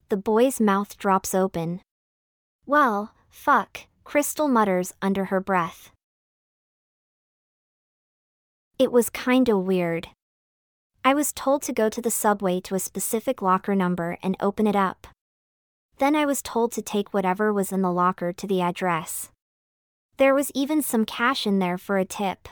The 0.08 0.16
boy's 0.16 0.60
mouth 0.60 0.96
drops 0.96 1.34
open. 1.34 1.80
Well, 2.64 3.12
fuck, 3.28 3.88
Crystal 4.04 4.46
mutters 4.46 4.92
under 5.02 5.24
her 5.24 5.40
breath. 5.40 5.90
It 8.78 8.92
was 8.92 9.10
kinda 9.10 9.58
weird. 9.58 10.10
I 11.04 11.12
was 11.12 11.32
told 11.32 11.62
to 11.62 11.72
go 11.72 11.88
to 11.88 12.00
the 12.00 12.12
subway 12.12 12.60
to 12.60 12.76
a 12.76 12.78
specific 12.78 13.42
locker 13.42 13.74
number 13.74 14.16
and 14.22 14.36
open 14.38 14.68
it 14.68 14.76
up. 14.76 15.08
Then 15.98 16.14
I 16.14 16.24
was 16.24 16.40
told 16.40 16.70
to 16.74 16.82
take 16.82 17.12
whatever 17.12 17.52
was 17.52 17.72
in 17.72 17.82
the 17.82 17.90
locker 17.90 18.32
to 18.32 18.46
the 18.46 18.60
address. 18.60 19.30
There 20.18 20.36
was 20.36 20.52
even 20.54 20.82
some 20.82 21.04
cash 21.04 21.48
in 21.48 21.58
there 21.58 21.78
for 21.78 21.98
a 21.98 22.04
tip. 22.04 22.48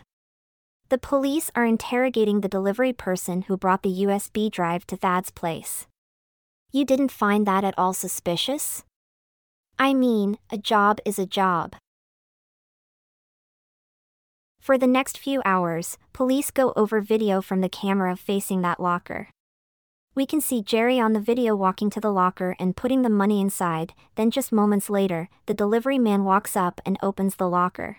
The 0.92 0.98
police 0.98 1.50
are 1.54 1.64
interrogating 1.64 2.42
the 2.42 2.50
delivery 2.50 2.92
person 2.92 3.40
who 3.48 3.56
brought 3.56 3.82
the 3.82 4.02
USB 4.04 4.50
drive 4.50 4.86
to 4.88 4.96
Thad's 4.98 5.30
place. 5.30 5.86
You 6.70 6.84
didn't 6.84 7.10
find 7.10 7.46
that 7.46 7.64
at 7.64 7.72
all 7.78 7.94
suspicious? 7.94 8.84
I 9.78 9.94
mean, 9.94 10.36
a 10.50 10.58
job 10.58 10.98
is 11.06 11.18
a 11.18 11.24
job. 11.24 11.76
For 14.60 14.76
the 14.76 14.86
next 14.86 15.16
few 15.16 15.40
hours, 15.46 15.96
police 16.12 16.50
go 16.50 16.74
over 16.76 17.00
video 17.00 17.40
from 17.40 17.62
the 17.62 17.70
camera 17.70 18.14
facing 18.14 18.60
that 18.60 18.78
locker. 18.78 19.30
We 20.14 20.26
can 20.26 20.42
see 20.42 20.60
Jerry 20.60 21.00
on 21.00 21.14
the 21.14 21.20
video 21.20 21.56
walking 21.56 21.88
to 21.88 22.00
the 22.00 22.12
locker 22.12 22.54
and 22.58 22.76
putting 22.76 23.00
the 23.00 23.08
money 23.08 23.40
inside, 23.40 23.94
then 24.16 24.30
just 24.30 24.52
moments 24.52 24.90
later, 24.90 25.30
the 25.46 25.54
delivery 25.54 25.98
man 25.98 26.24
walks 26.24 26.54
up 26.54 26.82
and 26.84 26.98
opens 27.02 27.36
the 27.36 27.48
locker. 27.48 27.96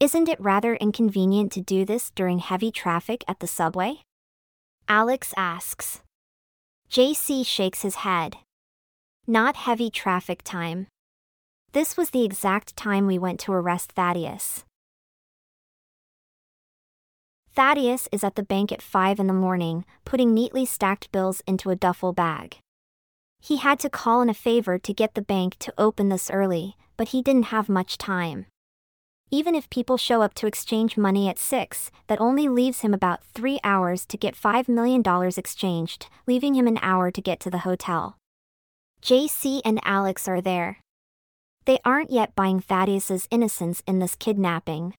Isn't 0.00 0.28
it 0.28 0.40
rather 0.40 0.76
inconvenient 0.76 1.50
to 1.52 1.60
do 1.60 1.84
this 1.84 2.12
during 2.12 2.38
heavy 2.38 2.70
traffic 2.70 3.24
at 3.26 3.40
the 3.40 3.48
subway? 3.48 4.02
Alex 4.88 5.34
asks. 5.36 6.02
JC 6.88 7.44
shakes 7.44 7.82
his 7.82 7.96
head. 7.96 8.36
Not 9.26 9.56
heavy 9.56 9.90
traffic 9.90 10.42
time. 10.44 10.86
This 11.72 11.96
was 11.96 12.10
the 12.10 12.24
exact 12.24 12.76
time 12.76 13.08
we 13.08 13.18
went 13.18 13.40
to 13.40 13.52
arrest 13.52 13.90
Thaddeus. 13.90 14.64
Thaddeus 17.56 18.08
is 18.12 18.22
at 18.22 18.36
the 18.36 18.44
bank 18.44 18.70
at 18.70 18.80
5 18.80 19.18
in 19.18 19.26
the 19.26 19.32
morning, 19.32 19.84
putting 20.04 20.32
neatly 20.32 20.64
stacked 20.64 21.10
bills 21.10 21.42
into 21.44 21.70
a 21.70 21.76
duffel 21.76 22.12
bag. 22.12 22.58
He 23.40 23.56
had 23.56 23.80
to 23.80 23.90
call 23.90 24.22
in 24.22 24.30
a 24.30 24.34
favor 24.34 24.78
to 24.78 24.94
get 24.94 25.14
the 25.14 25.22
bank 25.22 25.56
to 25.58 25.74
open 25.76 26.08
this 26.08 26.30
early, 26.30 26.76
but 26.96 27.08
he 27.08 27.20
didn't 27.20 27.50
have 27.50 27.68
much 27.68 27.98
time. 27.98 28.46
Even 29.30 29.54
if 29.54 29.68
people 29.68 29.98
show 29.98 30.22
up 30.22 30.32
to 30.34 30.46
exchange 30.46 30.96
money 30.96 31.28
at 31.28 31.38
6, 31.38 31.90
that 32.06 32.20
only 32.20 32.48
leaves 32.48 32.80
him 32.80 32.94
about 32.94 33.22
3 33.24 33.58
hours 33.62 34.06
to 34.06 34.16
get 34.16 34.34
$5 34.34 34.68
million 34.68 35.02
exchanged, 35.36 36.06
leaving 36.26 36.54
him 36.54 36.66
an 36.66 36.78
hour 36.80 37.10
to 37.10 37.20
get 37.20 37.38
to 37.40 37.50
the 37.50 37.58
hotel. 37.58 38.16
JC 39.02 39.60
and 39.64 39.80
Alex 39.84 40.26
are 40.26 40.40
there. 40.40 40.78
They 41.66 41.78
aren't 41.84 42.10
yet 42.10 42.34
buying 42.34 42.60
Thaddeus's 42.60 43.28
innocence 43.30 43.82
in 43.86 43.98
this 43.98 44.14
kidnapping. 44.14 44.94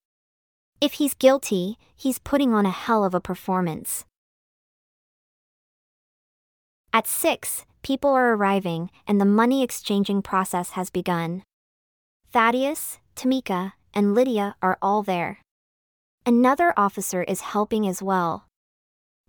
If 0.80 0.94
he's 0.94 1.16
guilty, 1.16 1.78
he's 1.96 2.20
putting 2.20 2.54
on 2.54 2.68
a 2.68 2.72
hell 2.72 3.04
of 3.04 3.16
a 3.16 3.20
performance. 3.20 4.06
At 6.94 7.08
6, 7.08 7.66
people 7.82 8.12
are 8.12 8.36
arriving 8.36 8.92
and 9.08 9.20
the 9.20 9.26
money 9.26 9.64
exchanging 9.64 10.22
process 10.22 10.72
has 10.72 10.92
begun. 10.92 11.44
Thaddeus, 12.32 13.00
Tamika, 13.16 13.74
and 13.94 14.14
Lydia 14.14 14.56
are 14.62 14.78
all 14.82 15.04
there. 15.04 15.40
Another 16.26 16.74
officer 16.78 17.24
is 17.24 17.42
helping 17.42 17.88
as 17.88 18.02
well. 18.02 18.46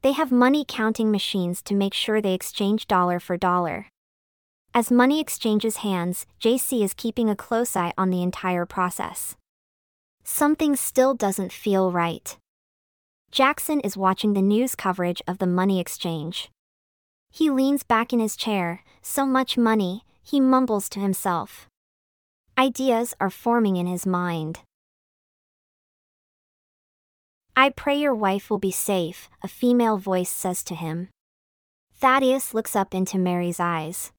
They 0.03 0.13
have 0.13 0.33
money 0.33 0.65
counting 0.67 1.11
machines 1.11 1.63
to 1.63 1.75
make 1.75 1.95
sure 1.95 2.21
they 2.21 2.35
exchange 2.35 2.87
dollar 2.87 3.21
for 3.21 3.37
dollar. 3.37 3.87
As 4.75 4.91
money 4.91 5.21
exchanges 5.21 5.79
hands, 5.79 6.27
JC 6.41 6.83
is 6.83 6.95
keeping 6.95 7.29
a 7.29 7.37
close 7.37 7.77
eye 7.77 7.93
on 7.99 8.11
the 8.11 8.23
entire 8.23 8.67
process. 8.67 9.37
Something 10.25 10.77
still 10.77 11.15
doesn't 11.15 11.53
feel 11.53 11.91
right. 11.91 12.37
Jackson 13.31 13.81
is 13.81 13.97
watching 13.97 14.35
the 14.35 14.43
news 14.43 14.75
coverage 14.75 15.23
of 15.27 15.39
the 15.39 15.47
money 15.47 15.81
exchange. 15.81 16.51
He 17.31 17.49
leans 17.49 17.83
back 17.83 18.13
in 18.13 18.19
his 18.19 18.37
chair, 18.37 18.83
so 19.03 19.25
much 19.25 19.57
money, 19.57 20.05
he 20.23 20.41
mumbles 20.41 20.89
to 20.91 21.01
himself. 21.01 21.70
Ideas 22.61 23.15
are 23.19 23.31
forming 23.31 23.79
in 23.79 23.87
his 23.87 24.05
mind. 24.05 24.61
I 27.57 27.71
pray 27.71 27.97
your 27.97 28.15
wife 28.15 28.51
will 28.51 28.59
be 28.59 28.71
safe, 28.71 29.31
a 29.43 29.49
female 29.49 29.97
voice 29.97 30.29
says 30.29 30.63
to 30.65 30.75
him. 30.75 31.09
Thaddeus 31.95 32.53
looks 32.53 32.77
up 32.77 32.95
into 32.95 33.17
Mary's 33.17 33.61
eyes. 33.61 34.13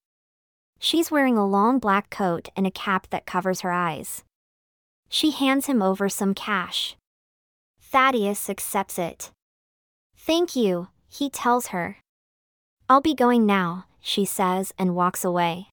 She's 0.79 1.11
wearing 1.11 1.37
a 1.37 1.45
long 1.45 1.77
black 1.77 2.09
coat 2.09 2.49
and 2.55 2.65
a 2.65 2.71
cap 2.71 3.05
that 3.11 3.27
covers 3.27 3.61
her 3.61 3.71
eyes. 3.71 4.23
She 5.07 5.29
hands 5.29 5.67
him 5.67 5.83
over 5.83 6.09
some 6.09 6.33
cash. 6.33 6.95
Thaddeus 7.79 8.49
accepts 8.49 8.97
it. 8.97 9.29
Thank 10.17 10.55
you, 10.55 10.87
he 11.07 11.29
tells 11.29 11.67
her. 11.67 11.97
I'll 12.89 13.01
be 13.01 13.13
going 13.13 13.45
now, 13.45 13.85
she 13.99 14.25
says 14.25 14.73
and 14.79 14.95
walks 14.95 15.23
away. 15.23 15.70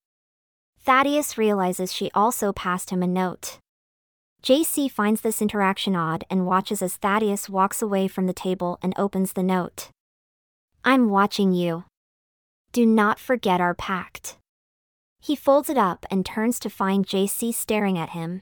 Thaddeus 0.88 1.36
realizes 1.36 1.92
she 1.92 2.10
also 2.14 2.50
passed 2.50 2.88
him 2.88 3.02
a 3.02 3.06
note. 3.06 3.58
JC 4.42 4.90
finds 4.90 5.20
this 5.20 5.42
interaction 5.42 5.94
odd 5.94 6.24
and 6.30 6.46
watches 6.46 6.80
as 6.80 6.96
Thaddeus 6.96 7.46
walks 7.46 7.82
away 7.82 8.08
from 8.08 8.26
the 8.26 8.32
table 8.32 8.78
and 8.80 8.94
opens 8.96 9.34
the 9.34 9.42
note. 9.42 9.90
I'm 10.86 11.10
watching 11.10 11.52
you. 11.52 11.84
Do 12.72 12.86
not 12.86 13.18
forget 13.18 13.60
our 13.60 13.74
pact. 13.74 14.38
He 15.20 15.36
folds 15.36 15.68
it 15.68 15.76
up 15.76 16.06
and 16.10 16.24
turns 16.24 16.58
to 16.60 16.70
find 16.70 17.06
JC 17.06 17.52
staring 17.52 17.98
at 17.98 18.16
him. 18.16 18.40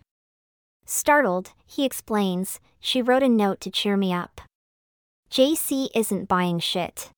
Startled, 0.85 1.51
he 1.67 1.85
explains, 1.85 2.61
she 2.79 3.03
wrote 3.03 3.25
a 3.25 3.29
note 3.29 3.61
to 3.63 3.73
cheer 3.73 3.97
me 3.97 4.13
up. 4.13 4.41
JC 5.33 5.89
isn't 5.97 6.29
buying 6.29 6.61
shit. 6.61 7.11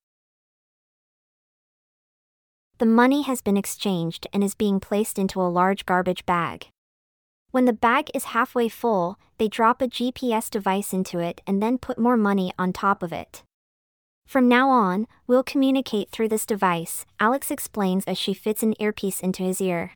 The 2.79 2.87
money 2.87 3.23
has 3.23 3.41
been 3.41 3.57
exchanged 3.57 4.29
and 4.33 4.45
is 4.45 4.55
being 4.55 4.79
placed 4.79 5.19
into 5.19 5.41
a 5.41 5.51
large 5.51 5.85
garbage 5.85 6.25
bag. 6.27 6.69
When 7.51 7.65
the 7.65 7.73
bag 7.73 8.09
is 8.15 8.27
halfway 8.27 8.69
full, 8.69 9.19
they 9.39 9.49
drop 9.49 9.83
a 9.83 9.89
GPS 9.89 10.49
device 10.49 10.93
into 10.93 11.19
it 11.19 11.41
and 11.45 11.61
then 11.61 11.79
put 11.79 11.99
more 11.99 12.17
money 12.17 12.53
on 12.57 12.73
top 12.73 13.03
of 13.03 13.13
it. 13.13 13.43
From 14.27 14.47
now 14.47 14.69
on, 14.71 15.09
we'll 15.27 15.43
communicate 15.43 16.11
through 16.11 16.29
this 16.29 16.47
device, 16.47 17.05
Alex 17.19 17.51
explains 17.51 18.05
as 18.05 18.17
she 18.17 18.35
fits 18.35 18.63
an 18.63 18.75
earpiece 18.79 19.21
into 19.21 19.43
his 19.43 19.61
ear. 19.61 19.93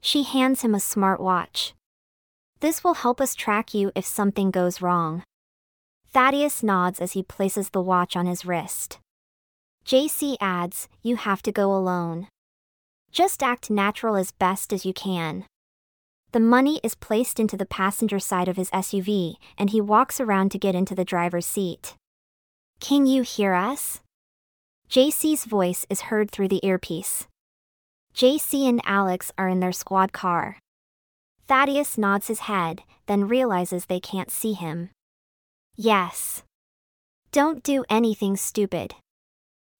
She 0.00 0.24
hands 0.24 0.62
him 0.62 0.74
a 0.74 0.78
smartwatch. 0.78 1.72
This 2.58 2.82
will 2.82 2.94
help 2.94 3.20
us 3.20 3.36
track 3.36 3.74
you 3.74 3.92
if 3.94 4.04
something 4.06 4.50
goes 4.50 4.82
wrong. 4.82 5.22
Thaddeus 6.12 6.62
nods 6.62 7.00
as 7.00 7.12
he 7.12 7.22
places 7.22 7.70
the 7.70 7.82
watch 7.82 8.16
on 8.16 8.26
his 8.26 8.44
wrist. 8.44 8.98
JC 9.86 10.36
adds, 10.40 10.88
You 11.02 11.16
have 11.16 11.42
to 11.42 11.52
go 11.52 11.74
alone. 11.74 12.28
Just 13.10 13.42
act 13.42 13.70
natural 13.70 14.16
as 14.16 14.30
best 14.32 14.72
as 14.72 14.86
you 14.86 14.92
can. 14.92 15.44
The 16.32 16.40
money 16.40 16.80
is 16.82 16.94
placed 16.94 17.38
into 17.38 17.58
the 17.58 17.66
passenger 17.66 18.18
side 18.18 18.48
of 18.48 18.56
his 18.56 18.70
SUV, 18.70 19.34
and 19.58 19.68
he 19.70 19.80
walks 19.82 20.18
around 20.18 20.50
to 20.52 20.58
get 20.58 20.74
into 20.74 20.94
the 20.94 21.04
driver's 21.04 21.44
seat. 21.44 21.94
Can 22.80 23.06
you 23.06 23.22
hear 23.22 23.52
us? 23.52 24.00
JC's 24.88 25.44
voice 25.44 25.86
is 25.90 26.02
heard 26.02 26.30
through 26.30 26.48
the 26.48 26.64
earpiece. 26.66 27.26
JC 28.14 28.68
and 28.68 28.80
Alex 28.84 29.30
are 29.36 29.48
in 29.48 29.60
their 29.60 29.72
squad 29.72 30.12
car. 30.12 30.58
Thaddeus 31.48 31.98
nods 31.98 32.28
his 32.28 32.40
head, 32.40 32.82
then 33.06 33.28
realizes 33.28 33.86
they 33.86 34.00
can't 34.00 34.30
see 34.30 34.52
him. 34.52 34.90
Yes. 35.76 36.42
Don't 37.30 37.62
do 37.62 37.84
anything 37.90 38.36
stupid. 38.36 38.94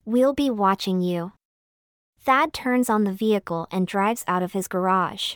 We'll 0.04 0.34
be 0.34 0.50
watching 0.50 1.00
you. 1.00 1.30
Thad 2.18 2.52
turns 2.52 2.90
on 2.90 3.04
the 3.04 3.12
vehicle 3.12 3.68
and 3.70 3.86
drives 3.86 4.24
out 4.26 4.42
of 4.42 4.52
his 4.52 4.66
garage. 4.66 5.34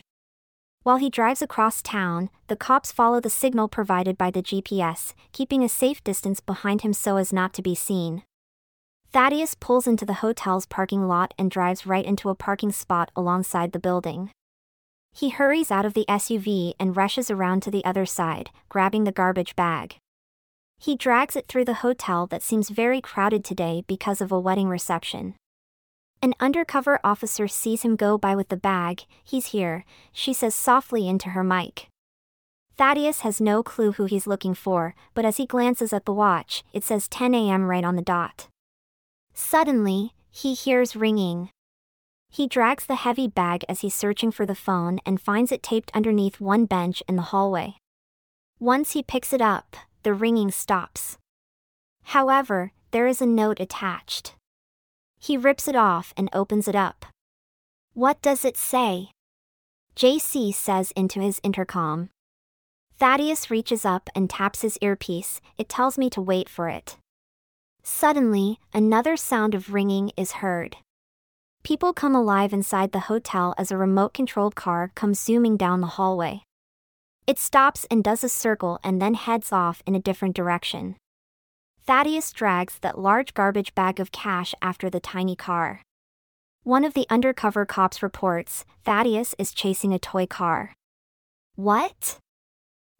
While 0.83 0.97
he 0.97 1.09
drives 1.09 1.41
across 1.41 1.81
town, 1.81 2.29
the 2.47 2.57
cops 2.57 2.91
follow 2.91 3.21
the 3.21 3.29
signal 3.29 3.69
provided 3.69 4.17
by 4.17 4.29
the 4.29 4.43
GPS, 4.43 5.13
keeping 5.31 5.63
a 5.63 5.69
safe 5.69 6.03
distance 6.03 6.41
behind 6.41 6.81
him 6.81 6.91
so 6.91 7.15
as 7.15 7.31
not 7.31 7.53
to 7.53 7.61
be 7.61 7.75
seen. 7.75 8.23
Thaddeus 9.13 9.55
pulls 9.55 9.87
into 9.87 10.05
the 10.05 10.15
hotel's 10.15 10.65
parking 10.65 11.07
lot 11.07 11.33
and 11.37 11.49
drives 11.49 11.87
right 11.87 12.05
into 12.05 12.27
a 12.27 12.35
parking 12.35 12.73
spot 12.73 13.09
alongside 13.15 13.71
the 13.71 13.79
building. 13.79 14.31
He 15.13 15.29
hurries 15.29 15.71
out 15.71 15.85
of 15.85 15.93
the 15.93 16.05
SUV 16.09 16.73
and 16.77 16.95
rushes 16.95 17.31
around 17.31 17.63
to 17.63 17.71
the 17.71 17.85
other 17.85 18.05
side, 18.05 18.49
grabbing 18.67 19.05
the 19.05 19.13
garbage 19.13 19.55
bag. 19.55 19.97
He 20.79 20.95
drags 20.95 21.35
it 21.35 21.47
through 21.47 21.65
the 21.65 21.81
hotel 21.85 22.27
that 22.27 22.43
seems 22.43 22.69
very 22.69 23.01
crowded 23.01 23.43
today 23.43 23.83
because 23.87 24.21
of 24.21 24.31
a 24.31 24.39
wedding 24.39 24.67
reception. 24.67 25.35
An 26.21 26.33
undercover 26.39 26.99
officer 27.03 27.47
sees 27.47 27.83
him 27.83 27.95
go 27.95 28.17
by 28.17 28.35
with 28.35 28.49
the 28.49 28.57
bag. 28.57 29.03
He's 29.23 29.47
here, 29.47 29.85
she 30.11 30.33
says 30.33 30.55
softly 30.55 31.07
into 31.07 31.29
her 31.29 31.43
mic. 31.43 31.87
Thaddeus 32.77 33.21
has 33.21 33.41
no 33.41 33.63
clue 33.63 33.93
who 33.93 34.05
he's 34.05 34.27
looking 34.27 34.53
for, 34.53 34.93
but 35.15 35.25
as 35.25 35.37
he 35.37 35.45
glances 35.47 35.93
at 35.93 36.05
the 36.05 36.13
watch, 36.13 36.63
it 36.73 36.83
says 36.83 37.07
10 37.07 37.33
a.m. 37.33 37.65
right 37.65 37.83
on 37.83 37.95
the 37.95 38.01
dot. 38.03 38.47
Suddenly, 39.33 40.13
he 40.29 40.53
hears 40.53 40.95
ringing. 40.95 41.49
He 42.29 42.47
drags 42.47 42.85
the 42.85 42.95
heavy 42.95 43.27
bag 43.27 43.63
as 43.67 43.81
he's 43.81 43.95
searching 43.95 44.31
for 44.31 44.45
the 44.45 44.53
phone 44.53 44.99
and 45.05 45.21
finds 45.21 45.51
it 45.51 45.63
taped 45.63 45.91
underneath 45.95 46.39
one 46.39 46.65
bench 46.65 47.01
in 47.07 47.15
the 47.15 47.29
hallway. 47.33 47.75
Once 48.59 48.91
he 48.91 49.01
picks 49.01 49.33
it 49.33 49.41
up, 49.41 49.75
the 50.07 50.13
ringing 50.13 50.49
stops. 50.49 51.17
However, 52.15 52.71
there 52.91 53.07
is 53.07 53.21
a 53.21 53.25
note 53.25 53.59
attached. 53.59 54.35
He 55.19 55.35
rips 55.35 55.67
it 55.67 55.75
off 55.75 56.13
and 56.15 56.29
opens 56.31 56.69
it 56.69 56.77
up. 56.77 57.07
What 57.93 58.21
does 58.21 58.45
it 58.45 58.55
say? 58.55 59.09
JC 59.97 60.53
says 60.53 60.93
into 60.95 61.19
his 61.19 61.41
intercom. 61.43 62.09
Thaddeus 62.97 63.51
reaches 63.51 63.83
up 63.83 64.09
and 64.15 64.29
taps 64.29 64.61
his 64.61 64.77
earpiece, 64.81 65.41
it 65.57 65.67
tells 65.67 65.97
me 65.97 66.09
to 66.11 66.21
wait 66.21 66.47
for 66.47 66.69
it. 66.69 66.95
Suddenly, 67.83 68.61
another 68.73 69.17
sound 69.17 69.53
of 69.53 69.73
ringing 69.73 70.13
is 70.15 70.39
heard. 70.39 70.77
People 71.63 71.91
come 71.91 72.15
alive 72.15 72.53
inside 72.53 72.93
the 72.93 73.11
hotel 73.11 73.53
as 73.57 73.71
a 73.71 73.77
remote 73.77 74.13
controlled 74.13 74.55
car 74.55 74.89
comes 74.95 75.19
zooming 75.19 75.57
down 75.57 75.81
the 75.81 75.95
hallway. 75.99 76.46
It 77.27 77.37
stops 77.37 77.85
and 77.91 78.01
does 78.01 78.23
a 78.23 78.29
circle 78.29 78.79
and 78.85 79.01
then 79.01 79.13
heads 79.13 79.51
off 79.51 79.83
in 79.85 79.95
a 79.95 79.99
different 79.99 80.33
direction. 80.33 80.95
Thaddeus 81.85 82.31
drags 82.31 82.79
that 82.79 82.97
large 82.97 83.33
garbage 83.33 83.75
bag 83.75 83.99
of 83.99 84.13
cash 84.13 84.55
after 84.61 84.89
the 84.89 85.01
tiny 85.01 85.35
car. 85.35 85.81
One 86.63 86.85
of 86.85 86.93
the 86.93 87.05
undercover 87.09 87.65
cops 87.65 88.01
reports 88.01 88.63
Thaddeus 88.85 89.35
is 89.37 89.53
chasing 89.53 89.93
a 89.93 89.99
toy 89.99 90.25
car. 90.25 90.73
What? 91.55 92.17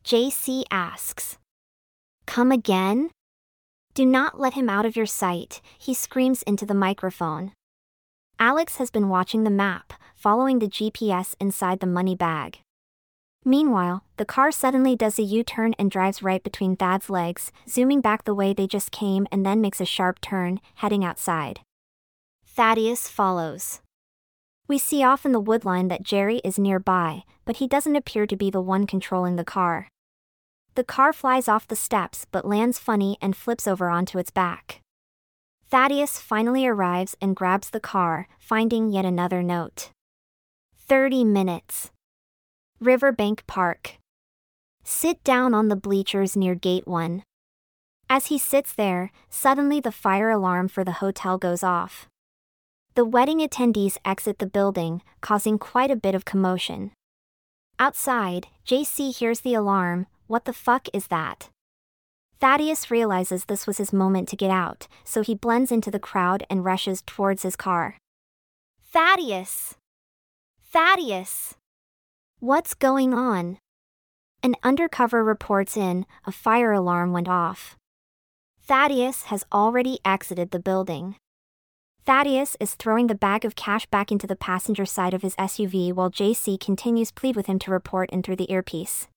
JC 0.03 0.63
asks. 0.71 1.37
Come 2.25 2.51
again? 2.51 3.11
Do 3.93 4.05
not 4.05 4.39
let 4.39 4.53
him 4.53 4.69
out 4.69 4.85
of 4.85 4.97
your 4.97 5.05
sight, 5.05 5.61
he 5.77 5.93
screams 5.93 6.43
into 6.43 6.65
the 6.65 6.73
microphone. 6.73 7.53
Alex 8.39 8.75
has 8.75 8.91
been 8.91 9.07
watching 9.07 9.43
the 9.43 9.49
map, 9.49 9.93
following 10.15 10.59
the 10.59 10.67
GPS 10.67 11.33
inside 11.39 11.79
the 11.79 11.87
money 11.87 12.15
bag. 12.15 12.59
Meanwhile, 13.47 14.03
the 14.17 14.25
car 14.25 14.51
suddenly 14.51 14.97
does 14.97 15.17
a 15.17 15.23
U 15.23 15.41
turn 15.41 15.73
and 15.79 15.89
drives 15.89 16.21
right 16.21 16.43
between 16.43 16.75
Thad's 16.75 17.09
legs, 17.09 17.53
zooming 17.65 18.01
back 18.01 18.25
the 18.25 18.33
way 18.33 18.51
they 18.51 18.67
just 18.67 18.91
came 18.91 19.25
and 19.31 19.45
then 19.45 19.61
makes 19.61 19.79
a 19.79 19.85
sharp 19.85 20.19
turn, 20.19 20.59
heading 20.75 21.05
outside. 21.05 21.61
Thaddeus 22.45 23.07
follows. 23.07 23.79
We 24.67 24.77
see 24.77 25.01
off 25.01 25.25
in 25.25 25.31
the 25.31 25.41
woodline 25.41 25.87
that 25.87 26.03
Jerry 26.03 26.41
is 26.43 26.59
nearby, 26.59 27.23
but 27.45 27.55
he 27.55 27.69
doesn't 27.69 27.95
appear 27.95 28.27
to 28.27 28.35
be 28.35 28.51
the 28.51 28.59
one 28.59 28.85
controlling 28.85 29.37
the 29.37 29.45
car. 29.45 29.87
The 30.75 30.83
car 30.83 31.13
flies 31.13 31.47
off 31.47 31.69
the 31.69 31.77
steps 31.77 32.25
but 32.29 32.45
lands 32.45 32.77
funny 32.77 33.17
and 33.21 33.33
flips 33.33 33.65
over 33.65 33.89
onto 33.89 34.19
its 34.19 34.29
back. 34.29 34.81
Thaddeus 35.69 36.19
finally 36.19 36.67
arrives 36.67 37.15
and 37.21 37.33
grabs 37.33 37.69
the 37.69 37.79
car, 37.79 38.27
finding 38.39 38.89
yet 38.89 39.05
another 39.05 39.41
note. 39.41 39.91
30 40.85 41.23
minutes. 41.23 41.91
Riverbank 42.79 43.47
Park. 43.47 43.97
Sit 44.83 45.23
down 45.23 45.55
on 45.55 45.67
the 45.67 45.75
bleachers 45.75 46.35
near 46.35 46.53
Gate 46.53 46.87
1. 46.87 47.23
As 48.07 48.27
he 48.27 48.37
sits 48.37 48.71
there, 48.71 49.11
suddenly 49.31 49.79
the 49.79 49.91
fire 49.91 50.29
alarm 50.29 50.67
for 50.67 50.83
the 50.83 51.01
hotel 51.01 51.39
goes 51.39 51.63
off. 51.63 52.07
The 52.93 53.03
wedding 53.03 53.39
attendees 53.39 53.97
exit 54.05 54.37
the 54.37 54.45
building, 54.45 55.01
causing 55.21 55.57
quite 55.57 55.89
a 55.89 55.95
bit 55.95 56.13
of 56.13 56.23
commotion. 56.23 56.91
Outside, 57.79 58.45
JC 58.63 59.11
hears 59.11 59.39
the 59.39 59.55
alarm 59.55 60.05
What 60.27 60.45
the 60.45 60.53
fuck 60.53 60.87
is 60.93 61.07
that? 61.07 61.49
Thaddeus 62.39 62.91
realizes 62.91 63.45
this 63.45 63.65
was 63.65 63.77
his 63.79 63.91
moment 63.91 64.29
to 64.29 64.35
get 64.35 64.51
out, 64.51 64.87
so 65.03 65.23
he 65.23 65.33
blends 65.33 65.71
into 65.71 65.89
the 65.89 65.99
crowd 65.99 66.45
and 66.47 66.63
rushes 66.63 67.01
towards 67.07 67.41
his 67.41 67.55
car. 67.55 67.97
Thaddeus! 68.93 69.73
Thaddeus! 70.71 71.55
What's 72.39 72.75
going 72.75 73.15
on? 73.15 73.57
An 74.43 74.53
undercover 74.61 75.23
reports 75.23 75.75
in, 75.75 76.05
a 76.23 76.31
fire 76.31 76.71
alarm 76.71 77.11
went 77.11 77.27
off. 77.27 77.75
Thaddeus 78.61 79.23
has 79.23 79.43
already 79.51 79.97
exited 80.05 80.51
the 80.51 80.59
building. 80.59 81.15
Thaddeus 82.05 82.55
is 82.59 82.75
throwing 82.75 83.07
the 83.07 83.15
bag 83.15 83.43
of 83.43 83.55
cash 83.55 83.87
back 83.87 84.11
into 84.11 84.27
the 84.27 84.35
passenger 84.35 84.85
side 84.85 85.15
of 85.15 85.23
his 85.23 85.35
SUV 85.37 85.91
while 85.91 86.11
JC 86.11 86.59
continues 86.59 87.09
plead 87.11 87.35
with 87.35 87.47
him 87.47 87.57
to 87.57 87.71
report 87.71 88.11
in 88.11 88.21
through 88.21 88.35
the 88.35 88.51
earpiece. 88.51 89.07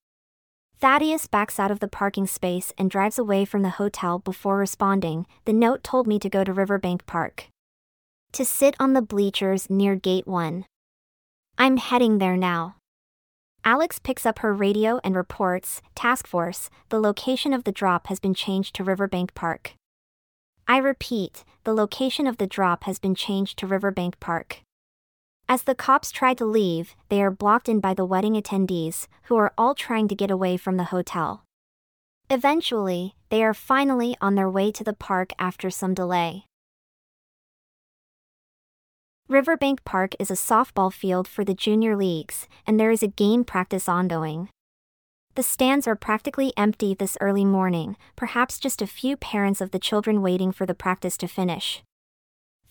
Thaddeus 0.79 1.27
backs 1.27 1.61
out 1.61 1.71
of 1.71 1.81
the 1.81 1.89
parking 1.89 2.27
space 2.27 2.73
and 2.79 2.91
drives 2.91 3.19
away 3.19 3.45
from 3.45 3.61
the 3.61 3.77
hotel 3.77 4.19
before 4.19 4.57
responding. 4.57 5.27
The 5.45 5.53
note 5.53 5.85
told 5.85 6.07
me 6.07 6.19
to 6.21 6.31
go 6.31 6.43
to 6.43 6.55
Riverbank 6.55 7.05
Park. 7.05 7.49
To 8.33 8.47
sit 8.47 8.77
on 8.81 8.95
the 8.95 9.03
bleachers 9.03 9.69
near 9.69 9.95
Gate 9.95 10.27
1. 10.27 10.65
I'm 11.59 11.77
heading 11.77 12.17
there 12.17 12.39
now. 12.39 12.77
Alex 13.65 13.99
picks 13.99 14.25
up 14.25 14.39
her 14.39 14.55
radio 14.55 15.01
and 15.05 15.15
reports 15.15 15.83
Task 15.95 16.27
Force, 16.27 16.71
the 16.89 16.99
location 16.99 17.53
of 17.53 17.65
the 17.65 17.73
drop 17.73 18.07
has 18.07 18.19
been 18.19 18.33
changed 18.33 18.75
to 18.77 18.85
Riverbank 18.85 19.35
Park. 19.35 19.75
I 20.67 20.79
repeat, 20.79 21.45
the 21.65 21.75
location 21.75 22.27
of 22.27 22.39
the 22.39 22.47
drop 22.47 22.85
has 22.85 22.99
been 22.99 23.15
changed 23.15 23.59
to 23.59 23.67
Riverbank 23.67 24.19
Park. 24.19 24.63
As 25.49 25.65
the 25.65 25.75
cops 25.75 26.11
try 26.11 26.33
to 26.35 26.45
leave, 26.45 26.95
they 27.09 27.21
are 27.23 27.31
blocked 27.31 27.69
in 27.69 27.81
by 27.81 27.93
the 27.93 28.05
wedding 28.05 28.35
attendees, 28.35 29.09
who 29.25 29.37
are 29.37 29.53
all 29.59 29.75
trying 29.75 30.09
to 30.09 30.15
get 30.15 30.31
away 30.31 30.57
from 30.57 30.77
the 30.77 30.85
hotel. 30.85 31.45
Eventually, 32.31 33.17
they 33.29 33.43
are 33.43 33.53
finally 33.53 34.17
on 34.21 34.37
their 34.37 34.49
way 34.49 34.71
to 34.71 34.85
the 34.85 34.93
park 34.93 35.33
after 35.39 35.69
some 35.69 35.93
delay. 35.93 36.45
Riverbank 39.31 39.85
Park 39.85 40.17
is 40.19 40.29
a 40.29 40.35
softball 40.35 40.93
field 40.93 41.29
for 41.29 41.45
the 41.45 41.55
junior 41.55 41.95
leagues, 41.95 42.49
and 42.67 42.81
there 42.81 42.91
is 42.91 43.01
a 43.01 43.07
game 43.07 43.45
practice 43.45 43.89
ongoing. 43.89 44.49
The 45.37 45.45
stands 45.45 45.87
are 45.87 45.95
practically 45.95 46.53
empty 46.57 46.95
this 46.95 47.17
early 47.21 47.45
morning, 47.45 47.97
perhaps 48.17 48.59
just 48.59 48.83
a 48.83 48.89
few 48.89 49.17
parents 49.17 49.61
of 49.61 49.71
the 49.71 49.79
children 49.79 50.21
waiting 50.21 50.51
for 50.51 50.67
the 50.67 50.75
practice 50.75 51.17
to 51.19 51.29
finish. 51.29 51.81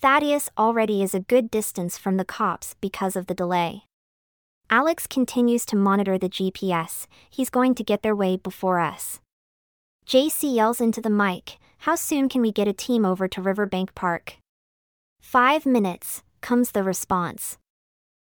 Thaddeus 0.01 0.49
already 0.57 1.01
is 1.01 1.15
a 1.15 1.21
good 1.21 1.49
distance 1.49 1.97
from 1.97 2.17
the 2.17 2.25
cops 2.25 2.75
because 2.81 3.15
of 3.15 3.27
the 3.27 3.33
delay. 3.33 3.85
Alex 4.69 5.07
continues 5.07 5.65
to 5.67 5.77
monitor 5.77 6.17
the 6.17 6.27
GPS, 6.27 7.07
he's 7.29 7.49
going 7.49 7.73
to 7.73 7.85
get 7.85 8.01
their 8.03 8.13
way 8.13 8.35
before 8.35 8.81
us. 8.81 9.21
JC 10.05 10.55
yells 10.55 10.81
into 10.81 10.99
the 10.99 11.09
mic, 11.09 11.57
How 11.77 11.95
soon 11.95 12.27
can 12.27 12.41
we 12.41 12.51
get 12.51 12.67
a 12.67 12.73
team 12.73 13.05
over 13.05 13.29
to 13.29 13.41
Riverbank 13.41 13.95
Park? 13.95 14.35
Five 15.21 15.65
minutes, 15.65 16.23
comes 16.41 16.71
the 16.71 16.83
response. 16.83 17.57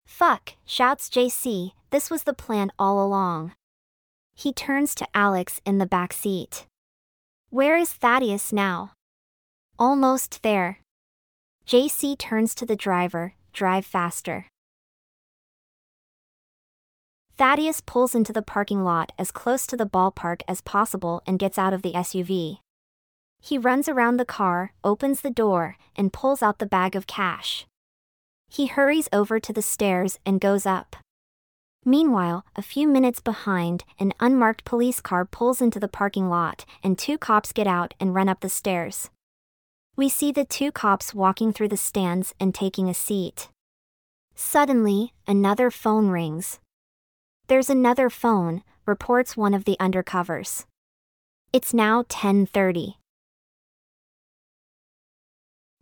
Fuck, 0.05 0.55
shouts 0.65 1.09
JC, 1.09 1.71
this 1.89 2.09
was 2.09 2.23
the 2.23 2.33
plan 2.33 2.71
all 2.77 3.03
along. 3.05 3.53
He 4.35 4.51
turns 4.51 4.95
to 4.95 5.07
Alex 5.13 5.61
in 5.65 5.77
the 5.77 5.85
back 5.85 6.13
seat. 6.13 6.65
Where 7.49 7.77
is 7.77 7.93
Thaddeus 7.93 8.51
now? 8.51 8.93
Almost 9.77 10.41
there. 10.43 10.79
JC 11.67 12.17
turns 12.17 12.55
to 12.55 12.65
the 12.65 12.75
driver, 12.75 13.33
drive 13.53 13.85
faster. 13.85 14.47
Thaddeus 17.37 17.81
pulls 17.81 18.13
into 18.13 18.33
the 18.33 18.41
parking 18.41 18.83
lot 18.83 19.11
as 19.17 19.31
close 19.31 19.65
to 19.67 19.77
the 19.77 19.87
ballpark 19.87 20.41
as 20.47 20.61
possible 20.61 21.21
and 21.25 21.39
gets 21.39 21.57
out 21.57 21.73
of 21.73 21.81
the 21.81 21.93
SUV. 21.93 22.59
He 23.39 23.57
runs 23.57 23.89
around 23.89 24.17
the 24.17 24.25
car, 24.25 24.73
opens 24.83 25.21
the 25.21 25.29
door, 25.29 25.77
and 25.95 26.13
pulls 26.13 26.41
out 26.41 26.59
the 26.59 26.65
bag 26.65 26.95
of 26.95 27.07
cash. 27.07 27.65
He 28.53 28.67
hurries 28.67 29.09
over 29.11 29.39
to 29.39 29.51
the 29.51 29.63
stairs 29.63 30.19
and 30.27 30.39
goes 30.39 30.67
up. 30.67 30.95
Meanwhile, 31.83 32.45
a 32.55 32.61
few 32.61 32.87
minutes 32.87 33.19
behind, 33.19 33.83
an 33.99 34.13
unmarked 34.19 34.63
police 34.63 35.01
car 35.01 35.25
pulls 35.25 35.59
into 35.59 35.79
the 35.79 35.87
parking 35.87 36.29
lot, 36.29 36.63
and 36.83 36.95
two 36.95 37.17
cops 37.17 37.51
get 37.51 37.65
out 37.65 37.95
and 37.99 38.13
run 38.13 38.29
up 38.29 38.41
the 38.41 38.49
stairs. 38.49 39.09
We 39.95 40.07
see 40.07 40.31
the 40.31 40.45
two 40.45 40.71
cops 40.71 41.15
walking 41.15 41.51
through 41.51 41.69
the 41.69 41.77
stands 41.77 42.35
and 42.39 42.53
taking 42.53 42.87
a 42.87 42.93
seat. 42.93 43.49
Suddenly, 44.35 45.13
another 45.27 45.71
phone 45.71 46.09
rings. 46.09 46.59
There's 47.47 47.71
another 47.71 48.11
phone, 48.11 48.61
reports 48.85 49.35
one 49.35 49.55
of 49.55 49.65
the 49.65 49.77
undercovers. 49.79 50.65
It's 51.51 51.73
now 51.73 52.03
10:30. 52.03 52.97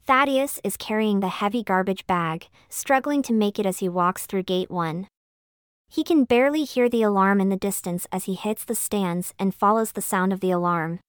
Thaddeus 0.05 0.59
is 0.63 0.77
carrying 0.77 1.19
the 1.19 1.29
heavy 1.29 1.61
garbage 1.61 2.07
bag, 2.07 2.47
struggling 2.69 3.21
to 3.23 3.33
make 3.33 3.59
it 3.59 3.65
as 3.65 3.79
he 3.79 3.87
walks 3.89 4.25
through 4.25 4.43
gate 4.43 4.71
1. 4.71 5.07
He 5.89 6.03
can 6.03 6.23
barely 6.23 6.63
hear 6.63 6.89
the 6.89 7.03
alarm 7.03 7.39
in 7.39 7.49
the 7.49 7.55
distance 7.55 8.07
as 8.11 8.23
he 8.23 8.33
hits 8.33 8.65
the 8.65 8.75
stands 8.75 9.33
and 9.37 9.53
follows 9.53 9.91
the 9.91 10.01
sound 10.01 10.33
of 10.33 10.39
the 10.39 10.51
alarm. 10.51 11.01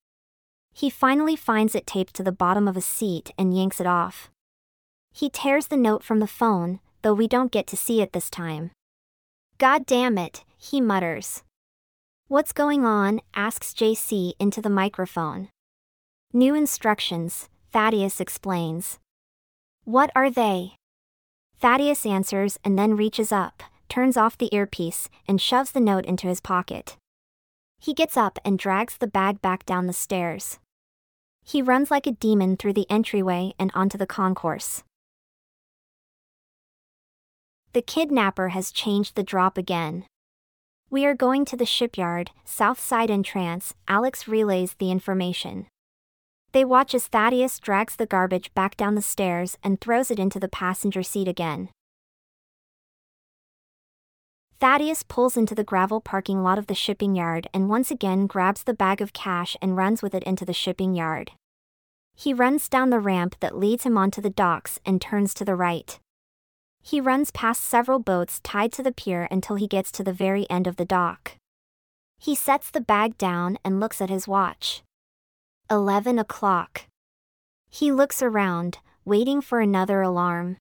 He 0.75 0.91
finally 0.91 1.37
finds 1.37 1.75
it 1.75 1.87
taped 1.87 2.15
to 2.15 2.23
the 2.23 2.33
bottom 2.33 2.69
of 2.69 2.77
a 2.77 2.83
seat 2.83 3.33
and 3.39 3.57
yanks 3.57 3.81
it 3.81 3.87
off. 3.87 4.31
He 5.13 5.31
tears 5.31 5.69
the 5.69 5.77
note 5.77 6.03
from 6.03 6.19
the 6.19 6.27
phone, 6.27 6.81
though 7.03 7.15
we 7.15 7.29
don't 7.29 7.53
get 7.53 7.67
to 7.69 7.77
see 7.77 8.03
it 8.03 8.13
this 8.13 8.29
time. 8.29 8.73
God 9.59 9.87
damn 9.87 10.19
it, 10.19 10.45
he 10.59 10.81
mutters. 10.81 11.43
What's 12.29 12.53
going 12.53 12.85
on? 12.85 13.21
asks 13.35 13.73
JC 13.73 14.33
into 14.39 14.61
the 14.61 14.71
microphone. 14.71 15.49
New 16.33 16.55
instructions, 16.55 17.49
Thaddeus 17.73 18.21
explains. 18.21 18.99
What 19.85 20.11
are 20.15 20.31
they? 20.31 20.75
Thaddeus 21.59 22.05
answers 22.05 22.59
and 22.63 22.79
then 22.79 22.97
reaches 22.97 23.33
up, 23.33 23.63
turns 23.89 24.19
off 24.19 24.37
the 24.37 24.55
earpiece, 24.55 25.09
and 25.27 25.41
shoves 25.41 25.73
the 25.73 25.81
note 25.81 26.05
into 26.05 26.27
his 26.27 26.41
pocket. 26.41 26.99
He 27.79 27.95
gets 27.95 28.15
up 28.15 28.39
and 28.45 28.59
drags 28.59 28.99
the 28.99 29.07
bag 29.07 29.41
back 29.41 29.65
down 29.65 29.87
the 29.87 29.95
stairs. 29.95 30.59
He 31.43 31.63
runs 31.63 31.91
like 31.91 32.07
a 32.07 32.13
demon 32.13 32.59
through 32.59 32.75
the 32.75 32.91
entryway 32.91 33.55
and 33.59 33.71
onto 33.75 33.97
the 33.97 34.07
concourse. 34.07 34.83
The 37.73 37.81
kidnapper 37.81 38.51
has 38.51 38.71
changed 38.71 39.17
the 39.17 39.23
drop 39.23 39.57
again. 39.57 40.05
We 40.91 41.07
are 41.07 41.15
going 41.15 41.47
to 41.47 41.57
the 41.57 41.65
shipyard, 41.65 42.33
south 42.45 42.79
side 42.79 43.11
entrance, 43.11 43.73
Alex 43.89 44.29
relays 44.29 44.75
the 44.75 44.91
information. 44.91 45.69
They 46.53 46.65
watch 46.65 46.95
as 46.95 47.07
Thaddeus 47.07 47.59
drags 47.59 47.97
the 47.97 48.07
garbage 48.07 48.53
back 48.55 48.77
down 48.77 48.95
the 48.95 49.03
stairs 49.03 49.57
and 49.63 49.81
throws 49.81 50.11
it 50.11 50.19
into 50.19 50.39
the 50.39 50.49
passenger 50.49 51.03
seat 51.03 51.27
again. 51.27 51.71
Thaddeus 54.61 55.03
pulls 55.03 55.37
into 55.37 55.55
the 55.55 55.65
gravel 55.65 56.01
parking 56.01 56.43
lot 56.43 56.59
of 56.59 56.69
the 56.69 56.75
shipping 56.75 57.17
yard 57.17 57.49
and 57.53 57.69
once 57.69 57.91
again 57.91 58.27
grabs 58.27 58.63
the 58.63 58.75
bag 58.75 59.01
of 59.01 59.13
cash 59.13 59.57
and 59.61 59.77
runs 59.77 60.03
with 60.03 60.15
it 60.15 60.23
into 60.23 60.45
the 60.45 60.53
shipping 60.53 60.95
yard. 60.95 61.33
He 62.15 62.35
runs 62.35 62.69
down 62.69 62.91
the 62.91 63.01
ramp 63.01 63.35
that 63.41 63.59
leads 63.59 63.85
him 63.85 63.97
onto 63.97 64.21
the 64.21 64.31
docks 64.31 64.79
and 64.85 65.01
turns 65.01 65.35
to 65.35 65.45
the 65.45 65.57
right. 65.57 65.99
He 66.83 67.01
runs 67.01 67.31
past 67.31 67.65
several 67.65 67.99
boats 67.99 68.41
tied 68.45 68.73
to 68.73 68.83
the 68.83 68.93
pier 68.93 69.27
until 69.31 69.57
he 69.57 69.67
gets 69.67 69.91
to 69.93 70.05
the 70.05 70.13
very 70.13 70.49
end 70.51 70.67
of 70.67 70.77
the 70.77 70.85
dock. 70.85 71.33
He 72.19 72.35
sets 72.35 72.71
the 72.71 72.81
bag 72.81 73.17
down 73.19 73.59
and 73.65 73.81
looks 73.81 74.01
at 74.01 74.11
his 74.11 74.29
watch. 74.29 74.83
11 75.73 76.19
o'clock. 76.19 76.83
He 77.71 77.91
looks 77.91 78.21
around, 78.21 78.81
waiting 79.07 79.41
for 79.41 79.59
another 79.59 80.03
alarm. 80.03 80.59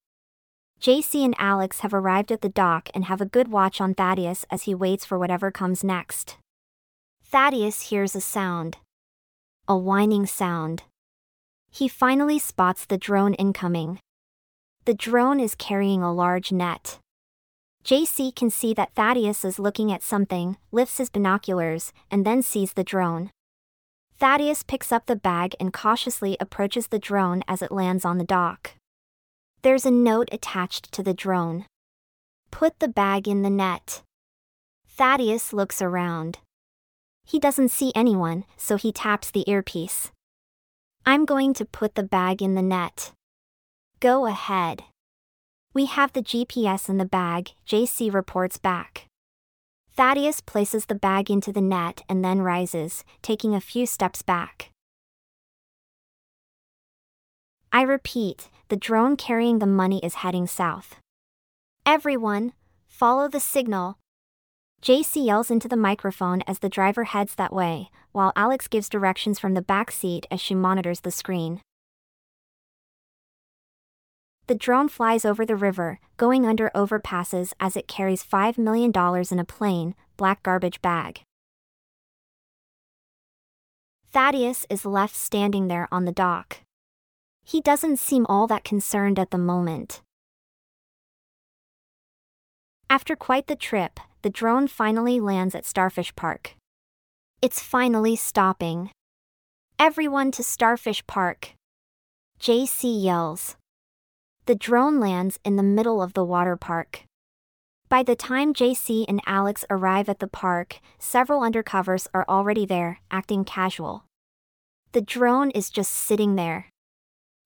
JC 0.79 1.25
and 1.25 1.35
Alex 1.37 1.81
have 1.81 1.93
arrived 1.93 2.31
at 2.31 2.39
the 2.39 2.47
dock 2.47 2.87
and 2.95 3.03
have 3.03 3.19
a 3.19 3.25
good 3.25 3.49
watch 3.49 3.81
on 3.81 3.93
Thaddeus 3.93 4.45
as 4.49 4.63
he 4.63 4.73
waits 4.73 5.03
for 5.03 5.19
whatever 5.19 5.51
comes 5.51 5.83
next. 5.83 6.37
Thaddeus 7.25 7.89
hears 7.89 8.15
a 8.15 8.21
sound. 8.21 8.77
A 9.67 9.77
whining 9.77 10.25
sound. 10.25 10.83
He 11.69 11.89
finally 11.89 12.39
spots 12.39 12.85
the 12.85 12.97
drone 12.97 13.33
incoming. 13.33 13.99
The 14.85 14.93
drone 14.93 15.41
is 15.41 15.55
carrying 15.55 16.01
a 16.01 16.13
large 16.13 16.53
net. 16.53 16.99
JC 17.83 18.33
can 18.33 18.49
see 18.49 18.73
that 18.75 18.93
Thaddeus 18.95 19.43
is 19.43 19.59
looking 19.59 19.91
at 19.91 20.03
something, 20.03 20.55
lifts 20.71 20.99
his 20.99 21.09
binoculars, 21.09 21.91
and 22.09 22.25
then 22.25 22.41
sees 22.41 22.71
the 22.71 22.85
drone. 22.85 23.29
Thaddeus 24.21 24.61
picks 24.61 24.91
up 24.91 25.07
the 25.07 25.15
bag 25.15 25.55
and 25.59 25.73
cautiously 25.73 26.37
approaches 26.39 26.89
the 26.89 26.99
drone 26.99 27.41
as 27.47 27.63
it 27.63 27.71
lands 27.71 28.05
on 28.05 28.19
the 28.19 28.23
dock. 28.23 28.75
There's 29.63 29.83
a 29.83 29.89
note 29.89 30.29
attached 30.31 30.91
to 30.91 31.01
the 31.01 31.15
drone. 31.15 31.65
Put 32.51 32.77
the 32.77 32.87
bag 32.87 33.27
in 33.27 33.41
the 33.41 33.49
net. 33.49 34.03
Thaddeus 34.87 35.53
looks 35.53 35.81
around. 35.81 36.37
He 37.25 37.39
doesn't 37.39 37.69
see 37.69 37.91
anyone, 37.95 38.43
so 38.57 38.75
he 38.75 38.91
taps 38.91 39.31
the 39.31 39.49
earpiece. 39.49 40.11
I'm 41.03 41.25
going 41.25 41.55
to 41.55 41.65
put 41.65 41.95
the 41.95 42.03
bag 42.03 42.43
in 42.43 42.53
the 42.53 42.61
net. 42.61 43.13
Go 43.99 44.27
ahead. 44.27 44.83
We 45.73 45.87
have 45.87 46.13
the 46.13 46.21
GPS 46.21 46.89
in 46.89 46.97
the 46.99 47.05
bag, 47.05 47.53
JC 47.67 48.13
reports 48.13 48.59
back. 48.59 49.07
Thaddeus 49.93 50.39
places 50.39 50.85
the 50.85 50.95
bag 50.95 51.29
into 51.29 51.51
the 51.51 51.61
net 51.61 52.01
and 52.07 52.23
then 52.23 52.41
rises, 52.41 53.03
taking 53.21 53.53
a 53.53 53.61
few 53.61 53.85
steps 53.85 54.21
back. 54.21 54.71
I 57.73 57.81
repeat, 57.83 58.49
the 58.69 58.77
drone 58.77 59.17
carrying 59.17 59.59
the 59.59 59.65
money 59.65 59.99
is 60.03 60.15
heading 60.15 60.47
south. 60.47 60.95
Everyone, 61.85 62.53
follow 62.87 63.27
the 63.27 63.39
signal. 63.39 63.97
JC 64.81 65.25
yells 65.25 65.51
into 65.51 65.67
the 65.67 65.77
microphone 65.77 66.41
as 66.47 66.59
the 66.59 66.69
driver 66.69 67.03
heads 67.03 67.35
that 67.35 67.53
way, 67.53 67.89
while 68.11 68.33
Alex 68.35 68.67
gives 68.67 68.89
directions 68.89 69.39
from 69.39 69.53
the 69.53 69.61
back 69.61 69.91
seat 69.91 70.25
as 70.31 70.41
she 70.41 70.55
monitors 70.55 71.01
the 71.01 71.11
screen. 71.11 71.61
The 74.51 74.57
drone 74.57 74.89
flies 74.89 75.23
over 75.23 75.45
the 75.45 75.55
river, 75.55 76.01
going 76.17 76.45
under 76.45 76.71
overpasses 76.75 77.53
as 77.61 77.77
it 77.77 77.87
carries 77.87 78.21
$5 78.21 78.57
million 78.57 78.91
in 79.31 79.39
a 79.39 79.45
plain, 79.45 79.95
black 80.17 80.43
garbage 80.43 80.81
bag. 80.81 81.21
Thaddeus 84.11 84.65
is 84.69 84.83
left 84.83 85.15
standing 85.15 85.69
there 85.69 85.87
on 85.89 86.03
the 86.03 86.11
dock. 86.11 86.63
He 87.45 87.61
doesn't 87.61 87.95
seem 87.95 88.25
all 88.27 88.45
that 88.47 88.65
concerned 88.65 89.17
at 89.17 89.31
the 89.31 89.37
moment. 89.37 90.01
After 92.89 93.15
quite 93.15 93.47
the 93.47 93.55
trip, 93.55 94.01
the 94.21 94.29
drone 94.29 94.67
finally 94.67 95.21
lands 95.21 95.55
at 95.55 95.65
Starfish 95.65 96.13
Park. 96.17 96.55
It's 97.41 97.63
finally 97.63 98.17
stopping. 98.17 98.91
Everyone 99.79 100.29
to 100.31 100.43
Starfish 100.43 101.07
Park. 101.07 101.53
JC 102.41 103.01
yells. 103.01 103.55
The 104.45 104.55
drone 104.55 104.99
lands 104.99 105.39
in 105.45 105.55
the 105.55 105.63
middle 105.63 106.01
of 106.01 106.13
the 106.13 106.25
water 106.25 106.57
park. 106.57 107.03
By 107.89 108.03
the 108.03 108.15
time 108.15 108.53
JC 108.53 109.05
and 109.07 109.21
Alex 109.25 109.65
arrive 109.69 110.09
at 110.09 110.19
the 110.19 110.27
park, 110.27 110.79
several 110.97 111.41
undercovers 111.41 112.07
are 112.13 112.25
already 112.27 112.65
there, 112.65 112.99
acting 113.11 113.45
casual. 113.45 114.05
The 114.93 115.01
drone 115.01 115.51
is 115.51 115.69
just 115.69 115.91
sitting 115.91 116.35
there. 116.35 116.69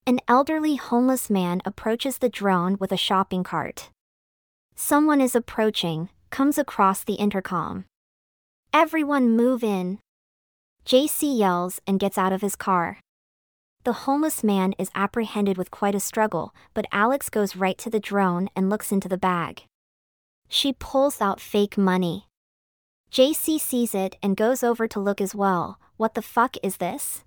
An 0.07 0.19
elderly 0.27 0.75
homeless 0.75 1.29
man 1.29 1.61
approaches 1.65 2.19
the 2.19 2.29
drone 2.29 2.77
with 2.79 2.91
a 2.91 2.97
shopping 2.97 3.43
cart. 3.43 3.89
Someone 4.75 5.19
is 5.19 5.35
approaching, 5.35 6.09
comes 6.29 6.57
across 6.57 7.03
the 7.03 7.15
intercom. 7.15 7.85
Everyone 8.71 9.35
move 9.35 9.63
in. 9.63 9.99
JC 10.85 11.37
yells 11.37 11.81
and 11.87 11.99
gets 11.99 12.17
out 12.17 12.31
of 12.31 12.41
his 12.41 12.55
car. 12.55 12.99
The 13.85 14.07
homeless 14.09 14.43
man 14.43 14.73
is 14.79 14.89
apprehended 14.95 15.59
with 15.59 15.69
quite 15.69 15.93
a 15.93 15.99
struggle, 15.99 16.55
but 16.73 16.87
Alex 16.91 17.29
goes 17.29 17.55
right 17.55 17.77
to 17.77 17.87
the 17.87 17.99
drone 17.99 18.49
and 18.55 18.67
looks 18.67 18.91
into 18.91 19.07
the 19.07 19.15
bag. 19.15 19.65
She 20.49 20.73
pulls 20.73 21.21
out 21.21 21.39
fake 21.39 21.77
money. 21.77 22.25
JC 23.11 23.59
sees 23.59 23.93
it 23.93 24.15
and 24.23 24.35
goes 24.35 24.63
over 24.63 24.87
to 24.87 24.99
look 24.99 25.21
as 25.21 25.35
well. 25.35 25.79
What 25.97 26.15
the 26.15 26.23
fuck 26.23 26.57
is 26.63 26.77
this? 26.77 27.23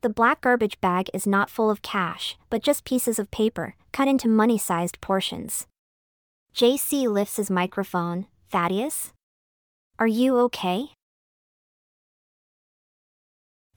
The 0.00 0.08
black 0.08 0.40
garbage 0.40 0.80
bag 0.80 1.10
is 1.12 1.26
not 1.26 1.50
full 1.50 1.68
of 1.68 1.82
cash, 1.82 2.38
but 2.48 2.62
just 2.62 2.86
pieces 2.86 3.18
of 3.18 3.30
paper, 3.30 3.74
cut 3.92 4.08
into 4.08 4.28
money 4.28 4.56
sized 4.56 5.02
portions. 5.02 5.66
JC 6.54 7.06
lifts 7.06 7.36
his 7.36 7.50
microphone. 7.50 8.28
Thaddeus? 8.48 9.12
Are 9.98 10.06
you 10.06 10.38
okay? 10.38 10.86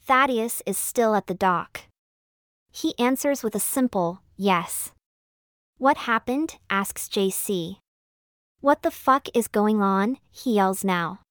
Thaddeus 0.07 0.63
is 0.65 0.77
still 0.77 1.13
at 1.13 1.27
the 1.27 1.33
dock. 1.33 1.88
He 2.71 2.97
answers 2.99 3.43
with 3.43 3.55
a 3.55 3.59
simple, 3.59 4.21
yes. 4.37 4.91
What 5.77 5.97
happened? 5.97 6.57
asks 6.69 7.07
JC. 7.07 7.77
What 8.61 8.81
the 8.81 8.91
fuck 8.91 9.27
is 9.33 9.47
going 9.47 9.81
on? 9.81 10.17
He 10.31 10.55
yells 10.55 10.83
now. 10.83 11.21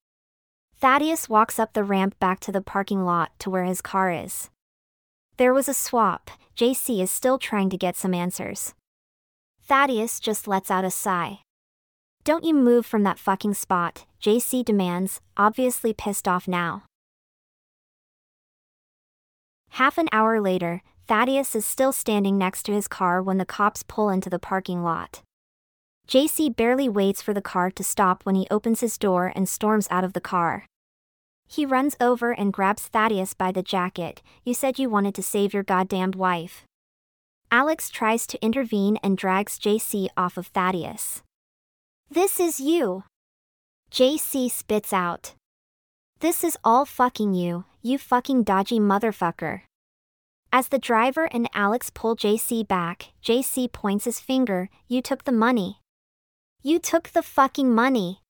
Thaddeus 0.80 1.28
walks 1.28 1.58
up 1.58 1.72
the 1.72 1.84
ramp 1.84 2.18
back 2.18 2.40
to 2.40 2.52
the 2.52 2.62
parking 2.62 3.04
lot 3.04 3.32
to 3.40 3.50
where 3.50 3.64
his 3.64 3.80
car 3.80 4.10
is. 4.10 4.48
There 5.36 5.52
was 5.52 5.68
a 5.68 5.74
swap, 5.74 6.30
JC 6.56 7.02
is 7.02 7.10
still 7.10 7.38
trying 7.38 7.70
to 7.70 7.76
get 7.76 7.96
some 7.96 8.14
answers. 8.14 8.74
Thaddeus 9.62 10.20
just 10.20 10.48
lets 10.48 10.70
out 10.70 10.84
a 10.84 10.90
sigh. 10.90 11.40
Don't 12.24 12.44
you 12.44 12.54
move 12.54 12.86
from 12.86 13.02
that 13.04 13.18
fucking 13.18 13.54
spot, 13.54 14.06
JC 14.20 14.64
demands, 14.64 15.20
obviously 15.36 15.92
pissed 15.92 16.26
off 16.26 16.48
now. 16.48 16.84
Half 19.70 19.98
an 19.98 20.08
hour 20.12 20.40
later, 20.40 20.82
Thaddeus 21.08 21.54
is 21.54 21.64
still 21.64 21.92
standing 21.92 22.36
next 22.36 22.64
to 22.64 22.72
his 22.72 22.86
car 22.86 23.22
when 23.22 23.38
the 23.38 23.46
cops 23.46 23.82
pull 23.82 24.10
into 24.10 24.28
the 24.28 24.38
parking 24.38 24.82
lot. 24.82 25.22
JC 26.06 26.54
barely 26.54 26.86
waits 26.86 27.22
for 27.22 27.32
the 27.32 27.40
car 27.40 27.70
to 27.70 27.82
stop 27.82 28.26
when 28.26 28.34
he 28.34 28.46
opens 28.50 28.80
his 28.80 28.98
door 28.98 29.32
and 29.34 29.48
storms 29.48 29.88
out 29.90 30.04
of 30.04 30.12
the 30.12 30.20
car. 30.20 30.66
He 31.46 31.64
runs 31.64 31.96
over 31.98 32.32
and 32.32 32.52
grabs 32.52 32.88
Thaddeus 32.88 33.32
by 33.32 33.52
the 33.52 33.62
jacket. 33.62 34.20
You 34.44 34.52
said 34.52 34.78
you 34.78 34.90
wanted 34.90 35.14
to 35.14 35.22
save 35.22 35.54
your 35.54 35.62
goddamned 35.62 36.14
wife. 36.14 36.64
Alex 37.50 37.88
tries 37.88 38.26
to 38.26 38.44
intervene 38.44 38.98
and 39.02 39.16
drags 39.16 39.58
JC 39.58 40.08
off 40.14 40.36
of 40.36 40.48
Thaddeus. 40.48 41.22
This 42.10 42.38
is 42.38 42.60
you. 42.60 43.04
JC 43.90 44.50
spits 44.50 44.92
out. 44.92 45.32
This 46.20 46.44
is 46.44 46.58
all 46.62 46.84
fucking 46.84 47.32
you, 47.32 47.64
you 47.80 47.96
fucking 47.96 48.42
dodgy 48.42 48.78
motherfucker. 48.78 49.62
As 50.50 50.68
the 50.68 50.78
driver 50.78 51.26
and 51.26 51.48
Alex 51.52 51.90
pull 51.90 52.16
JC 52.16 52.66
back, 52.66 53.12
JC 53.22 53.70
points 53.70 54.06
his 54.06 54.18
finger, 54.18 54.70
You 54.86 55.02
took 55.02 55.24
the 55.24 55.32
money. 55.32 55.80
You 56.62 56.78
took 56.78 57.10
the 57.10 57.22
fucking 57.22 57.74
money. 57.74 58.22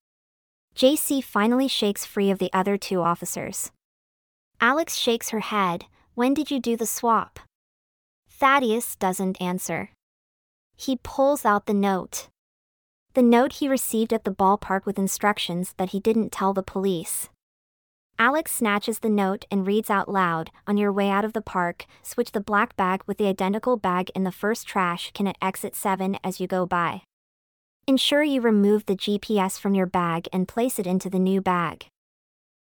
JC 0.74 1.22
finally 1.22 1.68
shakes 1.68 2.04
free 2.04 2.30
of 2.30 2.38
the 2.38 2.50
other 2.52 2.76
two 2.76 3.02
officers. 3.02 3.70
Alex 4.60 4.96
shakes 4.96 5.30
her 5.30 5.40
head, 5.40 5.84
When 6.14 6.34
did 6.34 6.50
you 6.50 6.58
do 6.58 6.76
the 6.76 6.86
swap? 6.86 7.38
Thaddeus 8.28 8.96
doesn't 8.96 9.40
answer. 9.40 9.90
He 10.76 10.98
pulls 11.02 11.44
out 11.44 11.66
the 11.66 11.74
note. 11.74 12.28
The 13.14 13.22
note 13.22 13.54
he 13.54 13.68
received 13.68 14.12
at 14.12 14.24
the 14.24 14.34
ballpark 14.34 14.84
with 14.84 14.98
instructions 14.98 15.74
that 15.76 15.90
he 15.90 16.00
didn't 16.00 16.30
tell 16.32 16.52
the 16.52 16.62
police. 16.62 17.28
Alex 18.20 18.50
snatches 18.50 18.98
the 18.98 19.08
note 19.08 19.44
and 19.48 19.64
reads 19.64 19.90
out 19.90 20.08
loud 20.08 20.50
On 20.66 20.76
your 20.76 20.92
way 20.92 21.08
out 21.08 21.24
of 21.24 21.34
the 21.34 21.40
park, 21.40 21.86
switch 22.02 22.32
the 22.32 22.40
black 22.40 22.74
bag 22.76 23.02
with 23.06 23.16
the 23.16 23.28
identical 23.28 23.76
bag 23.76 24.10
in 24.12 24.24
the 24.24 24.32
first 24.32 24.66
trash 24.66 25.12
can 25.14 25.28
at 25.28 25.38
exit 25.40 25.76
7 25.76 26.18
as 26.24 26.40
you 26.40 26.48
go 26.48 26.66
by. 26.66 27.02
Ensure 27.86 28.24
you 28.24 28.40
remove 28.40 28.86
the 28.86 28.96
GPS 28.96 29.58
from 29.58 29.74
your 29.74 29.86
bag 29.86 30.26
and 30.32 30.48
place 30.48 30.80
it 30.80 30.86
into 30.86 31.08
the 31.08 31.20
new 31.20 31.40
bag. 31.40 31.86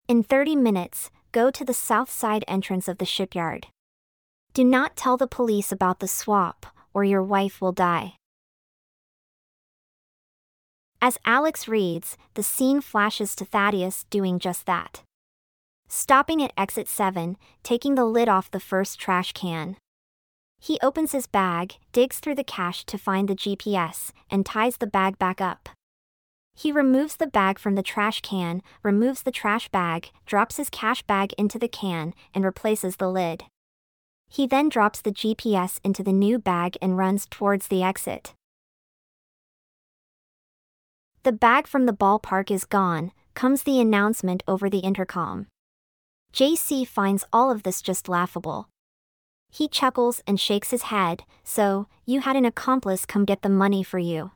In 0.09 0.23
30 0.23 0.57
minutes, 0.57 1.09
go 1.31 1.49
to 1.49 1.63
the 1.63 1.73
south 1.73 2.11
side 2.11 2.43
entrance 2.49 2.89
of 2.89 2.97
the 2.97 3.05
shipyard. 3.05 3.67
Do 4.53 4.63
not 4.65 4.97
tell 4.97 5.15
the 5.15 5.25
police 5.25 5.71
about 5.71 5.99
the 5.99 6.07
swap, 6.07 6.65
or 6.93 7.05
your 7.05 7.23
wife 7.23 7.61
will 7.61 7.71
die. 7.71 8.15
As 11.01 11.17
Alex 11.25 11.67
reads, 11.67 12.17
the 12.33 12.43
scene 12.43 12.81
flashes 12.81 13.35
to 13.37 13.45
Thaddeus 13.45 14.05
doing 14.09 14.37
just 14.37 14.65
that. 14.65 15.01
Stopping 15.87 16.41
at 16.41 16.53
exit 16.57 16.87
7, 16.87 17.37
taking 17.63 17.95
the 17.95 18.05
lid 18.05 18.27
off 18.27 18.51
the 18.51 18.59
first 18.59 18.99
trash 18.99 19.33
can. 19.33 19.77
He 20.59 20.79
opens 20.81 21.11
his 21.11 21.27
bag, 21.27 21.75
digs 21.91 22.19
through 22.19 22.35
the 22.35 22.43
cash 22.43 22.85
to 22.85 22.97
find 22.97 23.27
the 23.27 23.35
GPS, 23.35 24.11
and 24.29 24.45
ties 24.45 24.77
the 24.77 24.87
bag 24.87 25.19
back 25.19 25.39
up. 25.39 25.69
He 26.55 26.71
removes 26.71 27.17
the 27.17 27.27
bag 27.27 27.59
from 27.59 27.75
the 27.75 27.83
trash 27.83 28.21
can, 28.21 28.61
removes 28.81 29.23
the 29.23 29.31
trash 29.31 29.67
bag, 29.69 30.09
drops 30.25 30.57
his 30.57 30.69
cash 30.69 31.03
bag 31.03 31.33
into 31.37 31.59
the 31.59 31.67
can, 31.67 32.13
and 32.33 32.45
replaces 32.45 32.95
the 32.95 33.11
lid. 33.11 33.43
He 34.27 34.47
then 34.47 34.69
drops 34.69 35.01
the 35.01 35.11
GPS 35.11 35.79
into 35.83 36.01
the 36.01 36.13
new 36.13 36.39
bag 36.39 36.77
and 36.81 36.97
runs 36.97 37.27
towards 37.29 37.67
the 37.67 37.83
exit. 37.83 38.33
The 41.23 41.31
bag 41.31 41.67
from 41.67 41.85
the 41.85 41.93
ballpark 41.93 42.49
is 42.49 42.65
gone, 42.65 43.11
comes 43.33 43.63
the 43.63 43.79
announcement 43.79 44.41
over 44.47 44.69
the 44.69 44.79
intercom. 44.79 45.47
JC 46.35 46.85
finds 46.85 47.23
all 47.31 47.49
of 47.49 47.63
this 47.63 47.81
just 47.81 48.09
laughable. 48.09 48.67
He 49.49 49.69
chuckles 49.69 50.21
and 50.27 50.37
shakes 50.37 50.71
his 50.71 50.83
head, 50.83 51.23
so, 51.45 51.87
you 52.03 52.19
had 52.19 52.35
an 52.35 52.43
accomplice 52.43 53.05
come 53.05 53.23
get 53.23 53.41
the 53.41 53.47
money 53.47 53.83
for 53.83 53.99
you. 53.99 54.31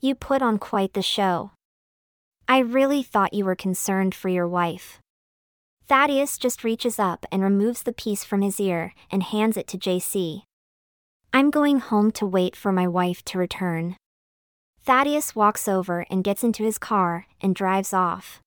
You 0.00 0.14
put 0.14 0.42
on 0.42 0.58
quite 0.58 0.92
the 0.92 1.02
show. 1.02 1.50
I 2.46 2.58
really 2.60 3.02
thought 3.02 3.34
you 3.34 3.44
were 3.44 3.56
concerned 3.56 4.14
for 4.14 4.28
your 4.28 4.46
wife. 4.46 5.00
Thaddeus 5.88 6.38
just 6.38 6.62
reaches 6.62 7.00
up 7.00 7.26
and 7.32 7.42
removes 7.42 7.82
the 7.82 7.92
piece 7.92 8.22
from 8.22 8.42
his 8.42 8.60
ear 8.60 8.94
and 9.10 9.24
hands 9.24 9.56
it 9.56 9.66
to 9.68 9.76
JC. 9.76 10.42
I'm 11.32 11.50
going 11.50 11.80
home 11.80 12.12
to 12.12 12.26
wait 12.26 12.54
for 12.54 12.70
my 12.70 12.86
wife 12.86 13.24
to 13.24 13.38
return. 13.38 13.96
Thaddeus 14.84 15.34
walks 15.34 15.66
over 15.66 16.06
and 16.08 16.22
gets 16.22 16.44
into 16.44 16.62
his 16.62 16.78
car 16.78 17.26
and 17.40 17.56
drives 17.56 17.92
off. 17.92 18.40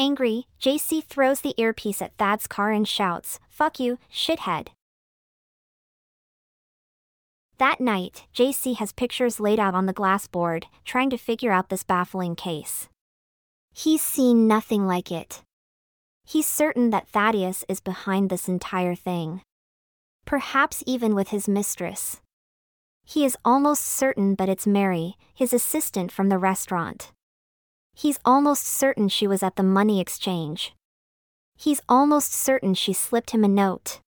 Angry, 0.00 0.46
JC 0.58 1.04
throws 1.04 1.42
the 1.42 1.52
earpiece 1.58 2.00
at 2.00 2.16
Thad's 2.16 2.46
car 2.46 2.72
and 2.72 2.88
shouts, 2.88 3.38
Fuck 3.50 3.78
you, 3.78 3.98
shithead. 4.10 4.68
That 7.58 7.82
night, 7.82 8.24
JC 8.34 8.76
has 8.76 8.92
pictures 8.94 9.38
laid 9.38 9.60
out 9.60 9.74
on 9.74 9.84
the 9.84 9.92
glass 9.92 10.26
board, 10.26 10.64
trying 10.86 11.10
to 11.10 11.18
figure 11.18 11.52
out 11.52 11.68
this 11.68 11.82
baffling 11.82 12.34
case. 12.34 12.88
He's 13.74 14.00
seen 14.00 14.48
nothing 14.48 14.86
like 14.86 15.12
it. 15.12 15.42
He's 16.24 16.46
certain 16.46 16.88
that 16.88 17.08
Thaddeus 17.08 17.66
is 17.68 17.80
behind 17.80 18.30
this 18.30 18.48
entire 18.48 18.94
thing. 18.94 19.42
Perhaps 20.24 20.82
even 20.86 21.14
with 21.14 21.28
his 21.28 21.46
mistress. 21.46 22.22
He 23.04 23.26
is 23.26 23.36
almost 23.44 23.84
certain 23.84 24.36
that 24.36 24.48
it's 24.48 24.66
Mary, 24.66 25.16
his 25.34 25.52
assistant 25.52 26.10
from 26.10 26.30
the 26.30 26.38
restaurant. 26.38 27.12
He's 28.00 28.18
almost 28.24 28.64
certain 28.64 29.10
she 29.10 29.26
was 29.26 29.42
at 29.42 29.56
the 29.56 29.62
money 29.62 30.00
exchange. 30.00 30.74
He's 31.54 31.82
almost 31.86 32.32
certain 32.32 32.72
she 32.72 32.94
slipped 32.94 33.32
him 33.32 33.44
a 33.44 33.48
note. 33.48 34.00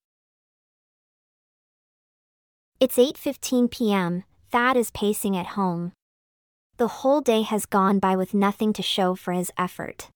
It's 2.80 2.96
8:15 2.96 3.70
p.m. 3.70 4.24
Thad 4.50 4.76
is 4.76 4.90
pacing 4.90 5.36
at 5.36 5.54
home. 5.54 5.92
The 6.76 6.88
whole 6.88 7.20
day 7.20 7.42
has 7.42 7.66
gone 7.66 8.00
by 8.00 8.16
with 8.16 8.34
nothing 8.34 8.72
to 8.72 8.82
show 8.82 9.14
for 9.14 9.32
his 9.32 9.52
effort. 9.56 10.08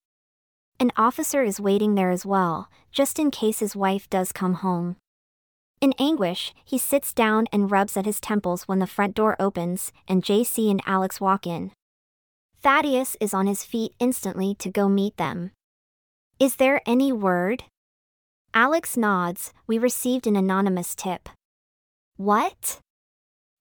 An 0.80 0.90
officer 0.96 1.44
is 1.44 1.60
waiting 1.60 1.94
there 1.94 2.10
as 2.10 2.26
well, 2.26 2.68
just 2.90 3.20
in 3.20 3.30
case 3.30 3.60
his 3.60 3.76
wife 3.76 4.10
does 4.10 4.32
come 4.32 4.54
home. 4.54 4.96
In 5.80 5.94
anguish, 6.00 6.52
he 6.64 6.78
sits 6.78 7.14
down 7.14 7.46
and 7.52 7.70
rubs 7.70 7.96
at 7.96 8.06
his 8.06 8.20
temples 8.20 8.66
when 8.66 8.80
the 8.80 8.94
front 8.96 9.14
door 9.14 9.36
opens 9.38 9.92
and 10.08 10.24
JC 10.24 10.68
and 10.68 10.82
Alex 10.84 11.20
walk 11.20 11.46
in. 11.46 11.70
Thaddeus 12.60 13.16
is 13.20 13.32
on 13.32 13.46
his 13.46 13.62
feet 13.62 13.92
instantly 14.00 14.54
to 14.56 14.70
go 14.70 14.88
meet 14.88 15.16
them. 15.16 15.52
Is 16.40 16.56
there 16.56 16.80
any 16.86 17.12
word? 17.12 17.64
Alex 18.52 18.96
nods, 18.96 19.52
we 19.68 19.78
received 19.78 20.26
an 20.26 20.34
anonymous 20.34 20.96
tip. 20.96 21.28
What? 22.16 22.78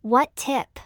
What 0.02 0.36
tip? 0.36 0.80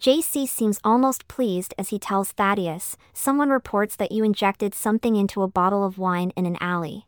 JC 0.00 0.46
seems 0.46 0.78
almost 0.84 1.26
pleased 1.26 1.74
as 1.76 1.88
he 1.88 1.98
tells 1.98 2.30
Thaddeus, 2.30 2.96
someone 3.12 3.50
reports 3.50 3.96
that 3.96 4.12
you 4.12 4.22
injected 4.22 4.72
something 4.74 5.16
into 5.16 5.42
a 5.42 5.48
bottle 5.48 5.84
of 5.84 5.98
wine 5.98 6.30
in 6.36 6.46
an 6.46 6.56
alley. 6.60 7.06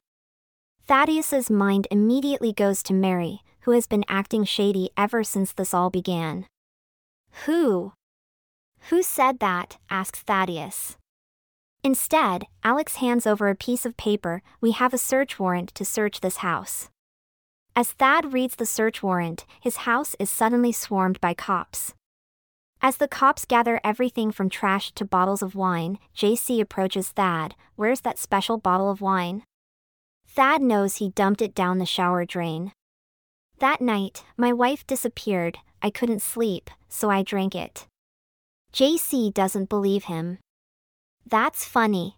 Thaddeus's 0.86 1.48
mind 1.48 1.86
immediately 1.92 2.52
goes 2.52 2.82
to 2.84 2.94
Mary, 2.94 3.42
who 3.60 3.70
has 3.70 3.86
been 3.86 4.04
acting 4.08 4.42
shady 4.42 4.90
ever 4.96 5.22
since 5.22 5.52
this 5.52 5.72
all 5.72 5.90
began. 5.90 6.46
Who? 7.44 7.92
Who 8.90 9.02
said 9.02 9.40
that? 9.40 9.78
asks 9.90 10.20
Thaddeus. 10.22 10.96
Instead, 11.84 12.44
Alex 12.64 12.96
hands 12.96 13.26
over 13.26 13.48
a 13.48 13.54
piece 13.54 13.86
of 13.86 13.96
paper, 13.96 14.42
we 14.60 14.72
have 14.72 14.92
a 14.92 14.98
search 14.98 15.38
warrant 15.38 15.74
to 15.74 15.84
search 15.84 16.20
this 16.20 16.38
house. 16.38 16.88
As 17.76 17.92
Thad 17.92 18.32
reads 18.32 18.56
the 18.56 18.66
search 18.66 19.02
warrant, 19.02 19.44
his 19.60 19.78
house 19.88 20.16
is 20.18 20.30
suddenly 20.30 20.72
swarmed 20.72 21.20
by 21.20 21.34
cops. 21.34 21.94
As 22.80 22.98
the 22.98 23.08
cops 23.08 23.44
gather 23.44 23.80
everything 23.82 24.30
from 24.30 24.48
trash 24.48 24.92
to 24.92 25.04
bottles 25.04 25.42
of 25.42 25.56
wine, 25.56 25.98
JC 26.16 26.60
approaches 26.60 27.08
Thad. 27.08 27.56
Where's 27.74 28.02
that 28.02 28.18
special 28.18 28.58
bottle 28.58 28.90
of 28.90 29.00
wine? 29.00 29.42
Thad 30.28 30.62
knows 30.62 30.96
he 30.96 31.08
dumped 31.10 31.42
it 31.42 31.54
down 31.54 31.78
the 31.78 31.86
shower 31.86 32.24
drain. 32.24 32.72
That 33.58 33.80
night, 33.80 34.24
my 34.36 34.52
wife 34.52 34.86
disappeared, 34.86 35.58
I 35.82 35.90
couldn't 35.90 36.22
sleep, 36.22 36.70
so 36.88 37.10
I 37.10 37.22
drank 37.22 37.56
it. 37.56 37.87
JC 38.72 39.32
doesn't 39.32 39.68
believe 39.68 40.04
him. 40.04 40.38
That's 41.26 41.64
funny. 41.64 42.16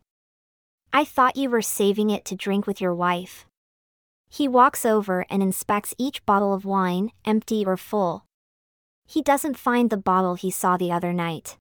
I 0.92 1.04
thought 1.04 1.36
you 1.36 1.48
were 1.48 1.62
saving 1.62 2.10
it 2.10 2.24
to 2.26 2.36
drink 2.36 2.66
with 2.66 2.80
your 2.80 2.94
wife. 2.94 3.46
He 4.28 4.46
walks 4.46 4.84
over 4.84 5.24
and 5.30 5.42
inspects 5.42 5.94
each 5.98 6.24
bottle 6.26 6.52
of 6.52 6.64
wine, 6.64 7.10
empty 7.24 7.64
or 7.64 7.76
full. 7.76 8.24
He 9.06 9.22
doesn't 9.22 9.58
find 9.58 9.90
the 9.90 9.96
bottle 9.96 10.34
he 10.36 10.50
saw 10.50 10.76
the 10.76 10.92
other 10.92 11.12
night. 11.12 11.56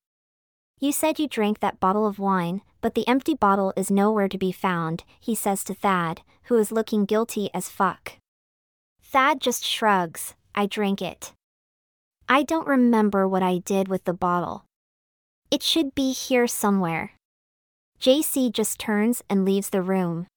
You 0.80 0.91
said 0.91 1.20
you 1.20 1.28
drank 1.28 1.60
that 1.60 1.80
bottle 1.80 2.07
of 2.07 2.20
wine, 2.20 2.61
but 2.80 2.94
the 2.94 3.07
empty 3.07 3.34
bottle 3.34 3.74
is 3.76 3.91
nowhere 3.91 4.30
to 4.30 4.38
be 4.38 4.52
found, 4.52 5.03
he 5.20 5.36
says 5.36 5.64
to 5.66 5.74
Thad, 5.74 6.22
who 6.44 6.57
is 6.57 6.72
looking 6.72 7.06
guilty 7.06 7.49
as 7.53 7.70
fuck. 7.70 8.14
Thad 9.02 9.41
just 9.41 9.66
shrugs, 9.66 10.36
I 10.53 10.68
drank 10.68 11.02
it. 11.02 11.34
I 12.28 12.44
don't 12.44 12.68
remember 12.68 13.28
what 13.28 13.44
I 13.44 13.57
did 13.57 13.88
with 13.88 14.06
the 14.06 14.14
bottle. 14.14 14.66
It 15.52 15.64
should 15.64 15.96
be 15.96 16.12
here 16.12 16.46
somewhere. 16.46 17.14
JC 18.00 18.52
just 18.52 18.80
turns 18.80 19.24
and 19.28 19.44
leaves 19.44 19.72
the 19.72 19.82
room. 19.82 20.28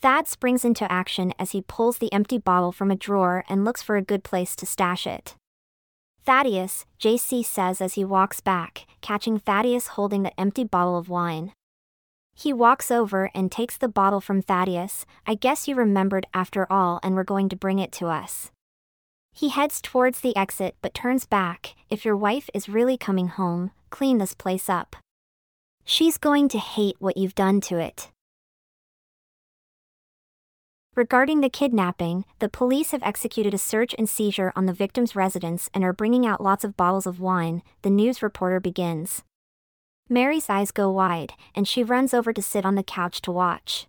Thad 0.00 0.26
springs 0.26 0.64
into 0.64 0.90
action 0.90 1.32
as 1.38 1.52
he 1.52 1.62
pulls 1.62 1.98
the 1.98 2.12
empty 2.12 2.38
bottle 2.38 2.72
from 2.72 2.90
a 2.90 2.96
drawer 2.96 3.44
and 3.48 3.64
looks 3.64 3.80
for 3.80 3.96
a 3.96 4.02
good 4.02 4.24
place 4.24 4.56
to 4.56 4.66
stash 4.66 5.06
it. 5.06 5.36
Thaddeus, 6.24 6.84
JC 6.98 7.44
says 7.44 7.80
as 7.80 7.94
he 7.94 8.04
walks 8.04 8.40
back, 8.40 8.86
catching 9.00 9.38
Thaddeus 9.38 9.88
holding 9.88 10.24
the 10.24 10.38
empty 10.40 10.64
bottle 10.64 10.98
of 10.98 11.08
wine. 11.08 11.52
He 12.34 12.52
walks 12.52 12.90
over 12.90 13.30
and 13.34 13.52
takes 13.52 13.76
the 13.76 13.88
bottle 13.88 14.20
from 14.20 14.42
Thaddeus. 14.42 15.06
I 15.28 15.36
guess 15.36 15.68
you 15.68 15.76
remembered 15.76 16.26
after 16.34 16.66
all 16.70 16.98
and 17.04 17.14
were 17.14 17.22
going 17.22 17.48
to 17.50 17.56
bring 17.56 17.78
it 17.78 17.92
to 17.92 18.08
us. 18.08 18.50
He 19.32 19.50
heads 19.50 19.80
towards 19.80 20.20
the 20.20 20.36
exit 20.36 20.74
but 20.82 20.92
turns 20.92 21.24
back. 21.24 21.76
If 21.88 22.04
your 22.04 22.16
wife 22.16 22.50
is 22.52 22.68
really 22.68 22.96
coming 22.96 23.28
home, 23.28 23.70
clean 23.94 24.18
this 24.18 24.34
place 24.34 24.68
up. 24.68 24.96
She's 25.84 26.18
going 26.18 26.48
to 26.48 26.58
hate 26.58 26.96
what 26.98 27.16
you've 27.16 27.36
done 27.36 27.60
to 27.60 27.78
it. 27.78 28.10
Regarding 30.96 31.40
the 31.40 31.48
kidnapping, 31.48 32.24
the 32.40 32.48
police 32.48 32.90
have 32.90 33.04
executed 33.04 33.54
a 33.54 33.58
search 33.72 33.94
and 33.96 34.08
seizure 34.08 34.52
on 34.56 34.66
the 34.66 34.72
victim's 34.72 35.14
residence 35.14 35.70
and 35.72 35.84
are 35.84 35.92
bringing 35.92 36.26
out 36.26 36.42
lots 36.42 36.64
of 36.64 36.76
bottles 36.76 37.06
of 37.06 37.20
wine, 37.20 37.62
the 37.82 37.90
news 37.90 38.20
reporter 38.20 38.58
begins. 38.58 39.22
Mary's 40.08 40.50
eyes 40.50 40.72
go 40.72 40.90
wide, 40.90 41.34
and 41.54 41.68
she 41.68 41.84
runs 41.84 42.12
over 42.12 42.32
to 42.32 42.42
sit 42.42 42.66
on 42.66 42.74
the 42.74 42.82
couch 42.82 43.22
to 43.22 43.30
watch. 43.30 43.86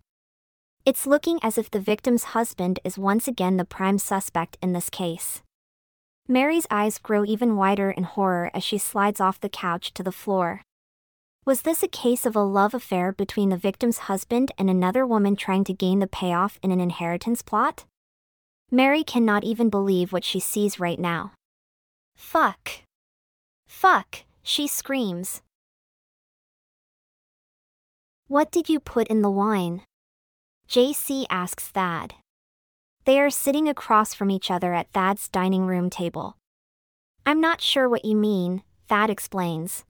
It's 0.85 1.07
looking 1.07 1.39
as 1.41 1.57
if 1.57 1.71
the 1.71 1.79
victim's 1.79 2.35
husband 2.35 2.79
is 2.83 2.95
once 2.95 3.27
again 3.27 3.57
the 3.57 3.65
prime 3.65 3.97
suspect 3.97 4.55
in 4.61 4.73
this 4.73 4.91
case. 4.91 5.41
Mary's 6.27 6.65
eyes 6.71 6.97
grow 6.97 7.23
even 7.23 7.55
wider 7.55 7.91
in 7.91 8.03
horror 8.03 8.49
as 8.53 8.63
she 8.63 8.79
slides 8.79 9.21
off 9.21 9.39
the 9.39 9.49
couch 9.49 9.93
to 9.93 10.01
the 10.01 10.11
floor. 10.11 10.61
Was 11.45 11.61
this 11.61 11.83
a 11.83 11.87
case 11.87 12.25
of 12.25 12.35
a 12.35 12.41
love 12.41 12.73
affair 12.73 13.11
between 13.11 13.49
the 13.49 13.57
victim's 13.57 14.09
husband 14.09 14.51
and 14.57 14.67
another 14.67 15.05
woman 15.05 15.35
trying 15.35 15.63
to 15.65 15.73
gain 15.73 15.99
the 15.99 16.07
payoff 16.07 16.57
in 16.63 16.71
an 16.71 16.81
inheritance 16.81 17.43
plot? 17.43 17.85
Mary 18.71 19.03
cannot 19.03 19.43
even 19.43 19.69
believe 19.69 20.11
what 20.11 20.23
she 20.23 20.39
sees 20.39 20.79
right 20.79 20.99
now. 20.99 21.33
Fuck. 22.15 22.71
Fuck, 23.67 24.23
she 24.41 24.67
screams. 24.67 25.43
What 28.27 28.49
did 28.49 28.67
you 28.67 28.79
put 28.79 29.07
in 29.07 29.21
the 29.21 29.29
wine? 29.29 29.83
JC 30.67 31.27
asks 31.29 31.67
Thad. 31.67 32.15
They 33.05 33.19
are 33.19 33.29
sitting 33.29 33.69
across 33.69 34.15
from 34.15 34.31
each 34.31 34.49
other 34.49 34.73
at 34.73 34.91
Thad's 34.91 35.29
dining 35.29 35.67
room 35.67 35.91
table. 35.91 36.37
I'm 37.23 37.39
not 37.39 37.61
sure 37.61 37.87
what 37.87 38.03
you 38.03 38.15
mean, 38.15 38.63
Thad 38.87 39.11
explains. 39.11 39.85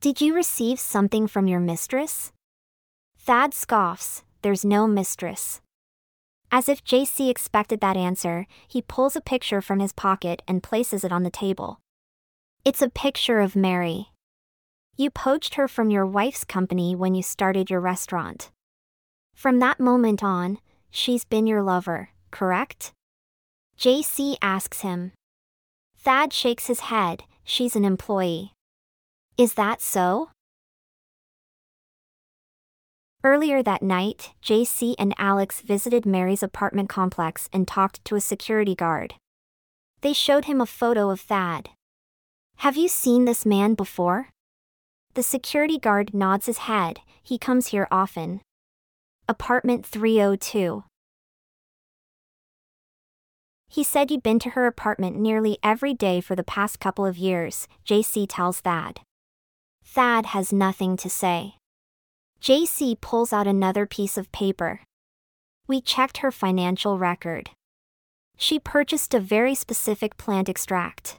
Did 0.00 0.20
you 0.20 0.34
receive 0.34 0.80
something 0.80 1.28
from 1.28 1.46
your 1.46 1.60
mistress? 1.60 2.32
Thad 3.16 3.54
scoffs, 3.54 4.24
there's 4.42 4.64
no 4.64 4.88
mistress. 4.88 5.60
As 6.50 6.68
if 6.68 6.84
JC 6.84 7.30
expected 7.30 7.80
that 7.80 7.96
answer, 7.96 8.46
he 8.66 8.82
pulls 8.82 9.14
a 9.14 9.20
picture 9.20 9.60
from 9.60 9.78
his 9.78 9.92
pocket 9.92 10.42
and 10.48 10.60
places 10.60 11.04
it 11.04 11.12
on 11.12 11.22
the 11.22 11.30
table. 11.30 11.80
It's 12.64 12.82
a 12.82 12.90
picture 12.90 13.38
of 13.38 13.54
Mary. 13.54 14.08
You 14.96 15.10
poached 15.10 15.54
her 15.54 15.68
from 15.68 15.90
your 15.90 16.04
wife's 16.04 16.44
company 16.44 16.96
when 16.96 17.14
you 17.14 17.22
started 17.22 17.70
your 17.70 17.80
restaurant. 17.80 18.50
From 19.34 19.60
that 19.60 19.78
moment 19.78 20.22
on, 20.24 20.58
she's 20.90 21.24
been 21.24 21.46
your 21.46 21.62
lover, 21.62 22.10
correct? 22.34 22.92
JC 23.78 24.36
asks 24.42 24.80
him. 24.80 25.12
Thad 25.96 26.32
shakes 26.32 26.66
his 26.66 26.80
head, 26.80 27.22
she's 27.44 27.76
an 27.76 27.84
employee. 27.84 28.52
Is 29.38 29.54
that 29.54 29.80
so? 29.80 30.30
Earlier 33.22 33.62
that 33.62 33.82
night, 33.82 34.32
JC 34.42 34.94
and 34.98 35.14
Alex 35.16 35.60
visited 35.60 36.04
Mary's 36.04 36.42
apartment 36.42 36.88
complex 36.88 37.48
and 37.52 37.66
talked 37.66 38.04
to 38.04 38.16
a 38.16 38.20
security 38.20 38.74
guard. 38.74 39.14
They 40.02 40.12
showed 40.12 40.44
him 40.44 40.60
a 40.60 40.66
photo 40.66 41.10
of 41.10 41.20
Thad. 41.20 41.70
Have 42.56 42.76
you 42.76 42.88
seen 42.88 43.24
this 43.24 43.46
man 43.46 43.74
before? 43.74 44.28
The 45.14 45.22
security 45.22 45.78
guard 45.78 46.12
nods 46.12 46.46
his 46.46 46.58
head, 46.58 47.00
he 47.22 47.38
comes 47.38 47.68
here 47.68 47.88
often. 47.90 48.40
Apartment 49.26 49.86
302. 49.86 50.84
He 53.68 53.82
said 53.82 54.10
you'd 54.10 54.22
been 54.22 54.38
to 54.40 54.50
her 54.50 54.66
apartment 54.66 55.16
nearly 55.16 55.58
every 55.62 55.94
day 55.94 56.20
for 56.20 56.36
the 56.36 56.44
past 56.44 56.80
couple 56.80 57.06
of 57.06 57.18
years, 57.18 57.66
JC 57.84 58.26
tells 58.28 58.60
Thad. 58.60 59.00
Thad 59.84 60.26
has 60.26 60.52
nothing 60.52 60.96
to 60.98 61.10
say. 61.10 61.54
JC 62.40 63.00
pulls 63.00 63.32
out 63.32 63.46
another 63.46 63.86
piece 63.86 64.18
of 64.18 64.30
paper. 64.32 64.80
We 65.66 65.80
checked 65.80 66.18
her 66.18 66.30
financial 66.30 66.98
record. 66.98 67.50
She 68.36 68.58
purchased 68.58 69.14
a 69.14 69.20
very 69.20 69.54
specific 69.54 70.16
plant 70.16 70.48
extract. 70.48 71.18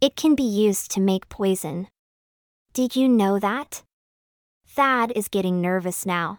It 0.00 0.16
can 0.16 0.34
be 0.34 0.42
used 0.44 0.90
to 0.92 1.00
make 1.00 1.28
poison. 1.28 1.88
Did 2.72 2.96
you 2.96 3.08
know 3.08 3.38
that? 3.38 3.82
Thad 4.66 5.12
is 5.14 5.28
getting 5.28 5.60
nervous 5.60 6.06
now. 6.06 6.38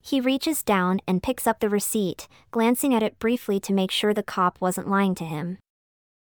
He 0.00 0.20
reaches 0.20 0.62
down 0.62 1.00
and 1.06 1.22
picks 1.22 1.46
up 1.46 1.60
the 1.60 1.68
receipt, 1.68 2.28
glancing 2.50 2.94
at 2.94 3.02
it 3.02 3.18
briefly 3.18 3.60
to 3.60 3.72
make 3.72 3.90
sure 3.90 4.14
the 4.14 4.22
cop 4.22 4.60
wasn't 4.60 4.88
lying 4.88 5.14
to 5.16 5.24
him. 5.24 5.58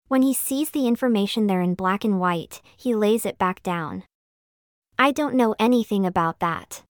When 0.08 0.22
he 0.22 0.34
sees 0.34 0.70
the 0.70 0.86
information 0.86 1.46
there 1.46 1.62
in 1.62 1.74
black 1.74 2.04
and 2.04 2.20
white, 2.20 2.60
he 2.76 2.94
lays 2.94 3.24
it 3.24 3.38
back 3.38 3.62
down. 3.62 4.04
I 4.98 5.10
don't 5.10 5.34
know 5.34 5.54
anything 5.58 6.06
about 6.06 6.40
that. 6.40 6.82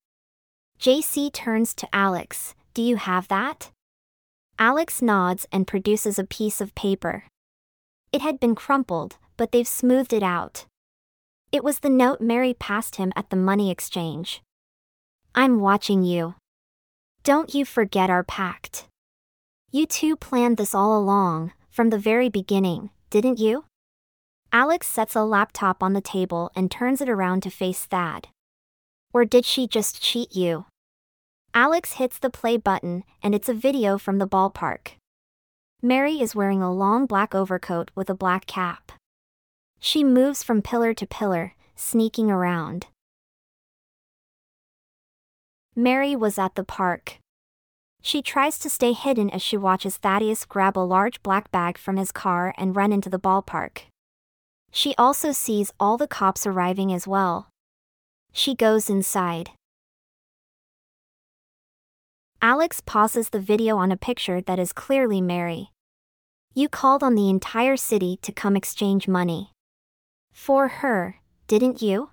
JC 0.79 1.33
turns 1.33 1.75
to 1.75 1.89
Alex, 1.93 2.55
Do 2.75 2.83
you 2.83 2.97
have 2.97 3.29
that? 3.29 3.71
Alex 4.59 5.01
nods 5.01 5.47
and 5.51 5.67
produces 5.67 6.19
a 6.19 6.25
piece 6.25 6.61
of 6.61 6.75
paper. 6.75 7.25
It 8.13 8.21
had 8.21 8.39
been 8.39 8.55
crumpled, 8.55 9.17
but 9.37 9.53
they've 9.53 9.67
smoothed 9.67 10.13
it 10.13 10.23
out. 10.23 10.67
It 11.51 11.65
was 11.65 11.79
the 11.79 11.89
note 11.89 12.21
Mary 12.21 12.53
passed 12.53 12.97
him 12.97 13.13
at 13.17 13.31
the 13.31 13.37
money 13.37 13.71
exchange. 13.71 14.43
I'm 15.35 15.61
watching 15.61 16.03
you. 16.03 16.35
Don't 17.25 17.55
you 17.55 17.65
forget 17.65 18.11
our 18.11 18.23
pact. 18.23 18.87
You 19.73 19.87
two 19.87 20.15
planned 20.15 20.59
this 20.59 20.75
all 20.75 20.99
along, 20.99 21.53
from 21.71 21.89
the 21.89 21.99
very 21.99 22.29
beginning, 22.29 22.91
didn't 23.09 23.39
you? 23.39 23.65
Alex 24.53 24.87
sets 24.87 25.17
a 25.17 25.23
laptop 25.23 25.83
on 25.83 25.95
the 25.95 26.03
table 26.03 26.51
and 26.55 26.71
turns 26.71 27.01
it 27.01 27.09
around 27.09 27.43
to 27.43 27.51
face 27.51 27.87
Thad. 27.87 28.29
Or 29.15 29.25
did 29.25 29.47
she 29.47 29.67
just 29.67 30.03
cheat 30.03 30.37
you? 30.37 30.67
Alex 31.55 31.93
hits 31.95 32.19
the 32.19 32.29
play 32.29 32.59
button, 32.59 33.05
and 33.23 33.35
it's 33.35 33.49
a 33.49 33.55
video 33.55 33.97
from 33.97 34.19
the 34.19 34.29
ballpark. 34.29 34.99
Mary 35.81 36.21
is 36.21 36.35
wearing 36.35 36.61
a 36.61 36.71
long 36.71 37.07
black 37.07 37.35
overcoat 37.35 37.91
with 37.95 38.11
a 38.11 38.15
black 38.15 38.45
cap. 38.45 38.93
She 39.81 40.05
moves 40.05 40.43
from 40.43 40.61
pillar 40.61 40.93
to 40.93 41.07
pillar, 41.07 41.55
sneaking 41.75 42.31
around. 42.31 42.89
Mary 45.77 46.15
was 46.15 46.39
at 46.39 46.55
the 46.55 46.63
park. 46.63 47.19
She 48.01 48.23
tries 48.23 48.59
to 48.61 48.71
stay 48.71 48.93
hidden 48.93 49.29
as 49.31 49.43
she 49.43 49.57
watches 49.57 49.97
Thaddeus 49.97 50.45
grab 50.45 50.79
a 50.79 50.81
large 50.81 51.23
black 51.23 51.51
bag 51.51 51.79
from 51.79 51.97
his 51.97 52.13
car 52.13 52.55
and 52.57 52.77
run 52.77 52.93
into 52.93 53.11
the 53.11 53.19
ballpark. 53.19 53.85
She 54.71 54.95
also 54.97 55.33
sees 55.33 55.73
all 55.81 55.97
the 55.97 56.07
cops 56.07 56.47
arriving 56.47 56.93
as 56.93 57.09
well. 57.09 57.49
She 58.33 58.55
goes 58.55 58.91
inside. 58.91 59.51
Alex 62.43 62.81
pauses 62.85 63.31
the 63.31 63.41
video 63.41 63.77
on 63.77 63.91
a 63.91 63.97
picture 63.97 64.41
that 64.43 64.59
is 64.59 64.73
clearly 64.73 65.21
Mary. 65.21 65.71
You 66.53 66.69
called 66.69 67.03
on 67.03 67.15
the 67.15 67.31
entire 67.31 67.77
city 67.77 68.19
to 68.23 68.31
come 68.31 68.55
exchange 68.55 69.09
money. 69.09 69.51
For 70.33 70.69
her, 70.69 71.17
didn't 71.49 71.83
you? 71.83 72.11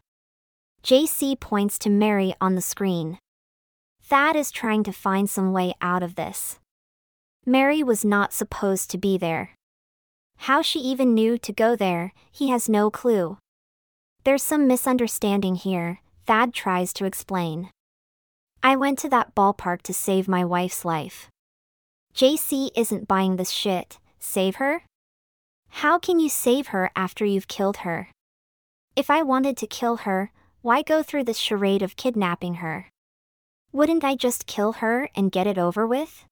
JC 0.83 1.39
points 1.39 1.77
to 1.79 1.89
Mary 1.89 2.33
on 2.41 2.55
the 2.55 2.61
screen. 2.61 3.19
Thad 4.11 4.35
is 4.35 4.51
trying 4.51 4.83
to 4.83 4.91
find 4.91 5.29
some 5.29 5.53
way 5.53 5.73
out 5.79 6.03
of 6.03 6.15
this. 6.15 6.59
Mary 7.45 7.81
was 7.81 8.03
not 8.03 8.33
supposed 8.33 8.89
to 8.89 8.97
be 8.97 9.17
there. 9.17 9.51
How 10.35 10.61
she 10.61 10.79
even 10.79 11.13
knew 11.13 11.37
to 11.37 11.53
go 11.53 11.77
there, 11.77 12.11
he 12.29 12.49
has 12.49 12.67
no 12.67 12.91
clue. 12.91 13.37
There's 14.25 14.43
some 14.43 14.67
misunderstanding 14.67 15.55
here, 15.55 16.01
Thad 16.25 16.53
tries 16.53 16.91
to 16.95 17.05
explain. 17.05 17.69
I 18.61 18.75
went 18.75 18.99
to 18.99 19.09
that 19.11 19.33
ballpark 19.33 19.81
to 19.83 19.93
save 19.93 20.27
my 20.27 20.43
wife's 20.43 20.83
life. 20.83 21.29
JC 22.13 22.69
isn't 22.75 23.07
buying 23.07 23.37
this 23.37 23.51
shit, 23.51 23.97
save 24.19 24.55
her? 24.57 24.83
How 25.69 25.97
can 25.97 26.19
you 26.19 26.27
save 26.27 26.75
her 26.75 26.91
after 26.97 27.23
you've 27.23 27.47
killed 27.47 27.77
her? 27.87 28.09
If 28.93 29.09
I 29.09 29.23
wanted 29.23 29.55
to 29.55 29.67
kill 29.67 30.03
her, 30.03 30.33
why 30.61 30.81
go 30.81 31.01
through 31.01 31.23
this 31.23 31.37
charade 31.37 31.81
of 31.81 31.95
kidnapping 31.95 32.55
her? 32.55 32.90
Wouldn't 33.73 34.03
I 34.03 34.15
just 34.15 34.47
kill 34.47 34.73
her 34.73 35.09
and 35.15 35.31
get 35.31 35.47
it 35.47 35.57
over 35.57 35.87
with? 35.87 36.25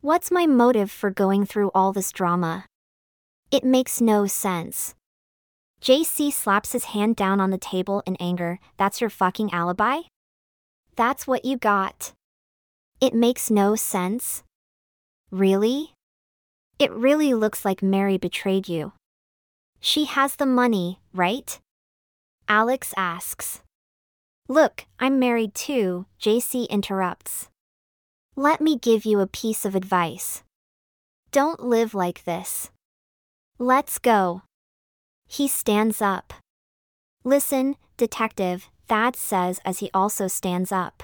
What's 0.00 0.30
my 0.30 0.46
motive 0.46 0.90
for 0.90 1.10
going 1.10 1.44
through 1.44 1.70
all 1.74 1.92
this 1.92 2.10
drama? 2.10 2.64
It 3.50 3.64
makes 3.64 4.00
no 4.00 4.26
sense. 4.26 4.94
JC 5.82 6.32
slaps 6.32 6.72
his 6.72 6.84
hand 6.84 7.16
down 7.16 7.38
on 7.38 7.50
the 7.50 7.58
table 7.58 8.02
in 8.06 8.16
anger. 8.16 8.58
That's 8.78 9.02
your 9.02 9.10
fucking 9.10 9.52
alibi? 9.52 10.00
That's 10.96 11.26
what 11.26 11.44
you 11.44 11.58
got. 11.58 12.12
It 12.98 13.12
makes 13.12 13.50
no 13.50 13.76
sense. 13.76 14.42
Really? 15.30 15.92
It 16.78 16.90
really 16.92 17.34
looks 17.34 17.64
like 17.64 17.82
Mary 17.82 18.16
betrayed 18.16 18.68
you. 18.68 18.92
She 19.80 20.06
has 20.06 20.36
the 20.36 20.46
money, 20.46 20.98
right? 21.12 21.58
Alex 22.48 22.94
asks. 22.96 23.60
Look, 24.48 24.84
I'm 25.00 25.18
married 25.18 25.54
too, 25.54 26.04
JC 26.20 26.68
interrupts. 26.68 27.48
Let 28.36 28.60
me 28.60 28.76
give 28.76 29.06
you 29.06 29.20
a 29.20 29.26
piece 29.26 29.64
of 29.64 29.74
advice. 29.74 30.42
Don't 31.32 31.60
live 31.60 31.94
like 31.94 32.24
this. 32.24 32.70
Let's 33.58 33.98
go. 33.98 34.42
He 35.26 35.48
stands 35.48 36.02
up. 36.02 36.34
Listen, 37.24 37.76
detective, 37.96 38.68
Thad 38.86 39.16
says 39.16 39.60
as 39.64 39.78
he 39.78 39.90
also 39.94 40.28
stands 40.28 40.70
up. 40.70 41.02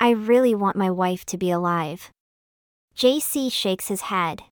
I 0.00 0.10
really 0.10 0.54
want 0.54 0.74
my 0.74 0.90
wife 0.90 1.24
to 1.26 1.38
be 1.38 1.52
alive. 1.52 2.10
JC 2.96 3.52
shakes 3.52 3.86
his 3.86 4.02
head. 4.02 4.42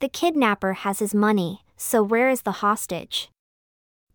The 0.00 0.08
kidnapper 0.08 0.72
has 0.72 0.98
his 0.98 1.14
money, 1.14 1.62
so 1.76 2.02
where 2.02 2.28
is 2.28 2.42
the 2.42 2.60
hostage? 2.62 3.30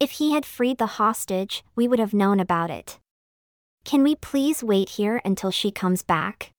If 0.02 0.14
he 0.14 0.34
had 0.34 0.48
freed 0.48 0.80
the 0.80 0.98
hostage, 0.98 1.64
we 1.76 1.88
would 1.88 2.00
have 2.00 2.12
known 2.12 2.40
about 2.40 2.72
it. 2.72 2.98
Can 3.86 4.02
we 4.02 4.16
please 4.16 4.64
wait 4.64 4.98
here 4.98 5.22
until 5.24 5.52
she 5.52 5.70
comes 5.70 6.02
back? 6.02 6.50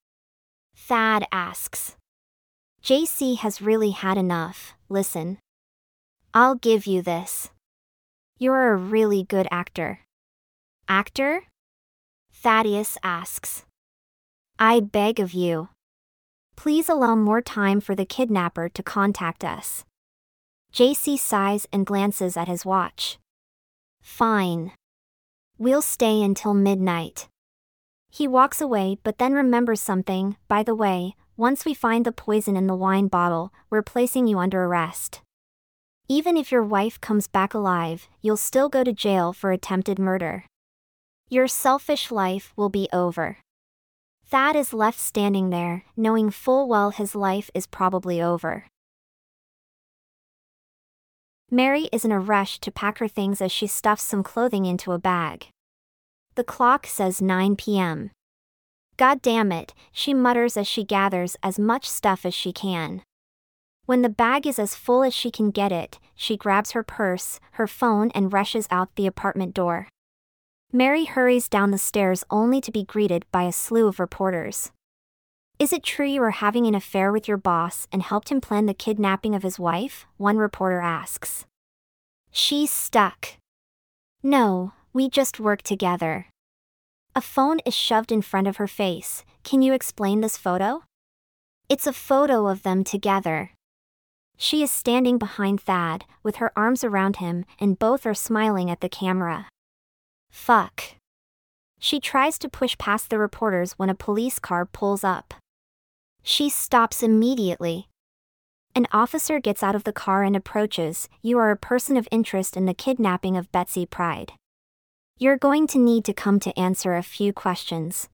Thad 0.77 1.25
asks. 1.29 1.97
JC 2.81 3.37
has 3.39 3.61
really 3.61 3.91
had 3.91 4.17
enough, 4.17 4.75
listen. 4.87 5.39
I'll 6.33 6.55
give 6.55 6.87
you 6.87 7.01
this. 7.01 7.49
You're 8.39 8.71
a 8.71 8.77
really 8.77 9.25
good 9.25 9.49
actor. 9.51 9.99
Actor? 10.87 11.43
Thaddeus 12.31 12.97
asks. 13.03 13.65
I 14.57 14.79
beg 14.79 15.19
of 15.19 15.33
you. 15.33 15.67
Please 16.55 16.87
allow 16.87 17.15
more 17.15 17.41
time 17.41 17.81
for 17.81 17.93
the 17.93 18.05
kidnapper 18.05 18.69
to 18.69 18.81
contact 18.81 19.43
us. 19.43 19.83
JC 20.71 21.19
sighs 21.19 21.67
and 21.73 21.85
glances 21.85 22.37
at 22.37 22.47
his 22.47 22.65
watch. 22.65 23.19
Fine. 24.03 24.73
We'll 25.57 25.81
stay 25.81 26.21
until 26.21 26.53
midnight. 26.53 27.29
He 28.11 28.27
walks 28.27 28.61
away 28.61 28.97
but 29.01 29.17
then 29.17 29.33
remembers 29.33 29.81
something, 29.81 30.35
by 30.47 30.61
the 30.61 30.75
way, 30.75 31.15
once 31.37 31.65
we 31.65 31.73
find 31.73 32.05
the 32.05 32.11
poison 32.11 32.55
in 32.55 32.67
the 32.67 32.75
wine 32.75 33.07
bottle, 33.07 33.51
we're 33.71 33.81
placing 33.81 34.27
you 34.27 34.37
under 34.37 34.65
arrest. 34.65 35.21
Even 36.09 36.37
if 36.37 36.51
your 36.51 36.63
wife 36.63 36.99
comes 36.99 37.27
back 37.27 37.53
alive, 37.53 38.07
you'll 38.21 38.37
still 38.37 38.69
go 38.69 38.83
to 38.83 38.93
jail 38.93 39.31
for 39.33 39.51
attempted 39.51 39.97
murder. 39.97 40.45
Your 41.29 41.47
selfish 41.47 42.11
life 42.11 42.53
will 42.57 42.69
be 42.69 42.89
over. 42.93 43.37
Thad 44.25 44.55
is 44.55 44.73
left 44.73 44.99
standing 44.99 45.49
there, 45.49 45.85
knowing 45.95 46.29
full 46.29 46.67
well 46.67 46.91
his 46.91 47.15
life 47.15 47.49
is 47.55 47.65
probably 47.65 48.21
over. 48.21 48.65
Mary 51.53 51.87
is 51.91 52.03
in 52.03 52.11
a 52.11 52.19
rush 52.19 52.57
to 52.57 52.71
pack 52.71 52.97
her 52.97 53.07
things 53.07 53.39
as 53.39 53.51
she 53.51 53.67
stuffs 53.67 54.01
some 54.01 54.23
clothing 54.23 54.65
into 54.65 54.91
a 54.91 54.97
bag. 54.97 55.49
The 56.33 56.43
clock 56.43 56.87
says 56.87 57.21
9 57.21 57.57
p.m. 57.57 58.09
God 58.97 59.21
damn 59.21 59.51
it, 59.51 59.71
she 59.91 60.15
mutters 60.15 60.57
as 60.57 60.67
she 60.67 60.83
gathers 60.83 61.35
as 61.43 61.59
much 61.59 61.87
stuff 61.87 62.25
as 62.25 62.33
she 62.33 62.51
can. 62.51 63.03
When 63.85 64.01
the 64.01 64.09
bag 64.09 64.47
is 64.47 64.57
as 64.57 64.73
full 64.73 65.03
as 65.03 65.13
she 65.13 65.29
can 65.29 65.51
get 65.51 65.71
it, 65.71 65.99
she 66.15 66.37
grabs 66.37 66.71
her 66.71 66.81
purse, 66.81 67.39
her 67.51 67.67
phone, 67.67 68.09
and 68.15 68.33
rushes 68.33 68.67
out 68.71 68.95
the 68.95 69.05
apartment 69.05 69.53
door. 69.53 69.87
Mary 70.71 71.05
hurries 71.05 71.47
down 71.47 71.69
the 71.69 71.77
stairs 71.77 72.23
only 72.31 72.61
to 72.61 72.71
be 72.71 72.83
greeted 72.83 73.25
by 73.31 73.43
a 73.43 73.51
slew 73.51 73.85
of 73.85 73.99
reporters. 73.99 74.71
Is 75.59 75.71
it 75.71 75.83
true 75.83 76.07
you 76.07 76.19
were 76.19 76.31
having 76.31 76.65
an 76.67 76.75
affair 76.75 77.11
with 77.11 77.27
your 77.27 77.37
boss 77.37 77.87
and 77.91 78.01
helped 78.01 78.29
him 78.29 78.41
plan 78.41 78.65
the 78.65 78.73
kidnapping 78.73 79.35
of 79.35 79.43
his 79.43 79.59
wife? 79.59 80.05
One 80.17 80.37
reporter 80.37 80.81
asks. 80.81 81.45
She's 82.31 82.71
stuck. 82.71 83.37
No, 84.23 84.73
we 84.91 85.09
just 85.09 85.39
work 85.39 85.61
together. 85.61 86.27
A 87.15 87.21
phone 87.21 87.59
is 87.65 87.75
shoved 87.75 88.11
in 88.11 88.23
front 88.23 88.47
of 88.47 88.57
her 88.57 88.67
face. 88.67 89.23
Can 89.43 89.61
you 89.61 89.73
explain 89.73 90.21
this 90.21 90.37
photo? 90.37 90.83
It's 91.69 91.85
a 91.85 91.93
photo 91.93 92.47
of 92.47 92.63
them 92.63 92.83
together. 92.83 93.51
She 94.35 94.63
is 94.63 94.71
standing 94.71 95.19
behind 95.19 95.61
Thad, 95.61 96.05
with 96.23 96.37
her 96.37 96.51
arms 96.57 96.83
around 96.83 97.17
him, 97.17 97.45
and 97.59 97.77
both 97.77 98.05
are 98.05 98.15
smiling 98.15 98.71
at 98.71 98.81
the 98.81 98.89
camera. 98.89 99.47
Fuck. 100.31 100.95
She 101.79 101.99
tries 101.99 102.39
to 102.39 102.49
push 102.49 102.77
past 102.77 103.09
the 103.09 103.19
reporters 103.19 103.73
when 103.73 103.89
a 103.89 103.95
police 103.95 104.39
car 104.39 104.65
pulls 104.65 105.03
up. 105.03 105.35
She 106.23 106.49
stops 106.49 107.03
immediately. 107.03 107.89
An 108.73 108.87
officer 108.91 109.39
gets 109.39 109.61
out 109.61 109.75
of 109.75 109.83
the 109.83 109.93
car 109.93 110.23
and 110.23 110.35
approaches. 110.35 111.09
You 111.21 111.37
are 111.37 111.51
a 111.51 111.57
person 111.57 111.97
of 111.97 112.07
interest 112.11 112.55
in 112.55 112.65
the 112.65 112.73
kidnapping 112.73 113.35
of 113.35 113.51
Betsy 113.51 113.85
Pride. 113.85 114.31
You're 115.19 115.37
going 115.37 115.67
to 115.67 115.77
need 115.77 116.05
to 116.05 116.13
come 116.13 116.39
to 116.39 116.57
answer 116.57 116.95
a 116.95 117.03
few 117.03 117.33
questions. 117.33 118.09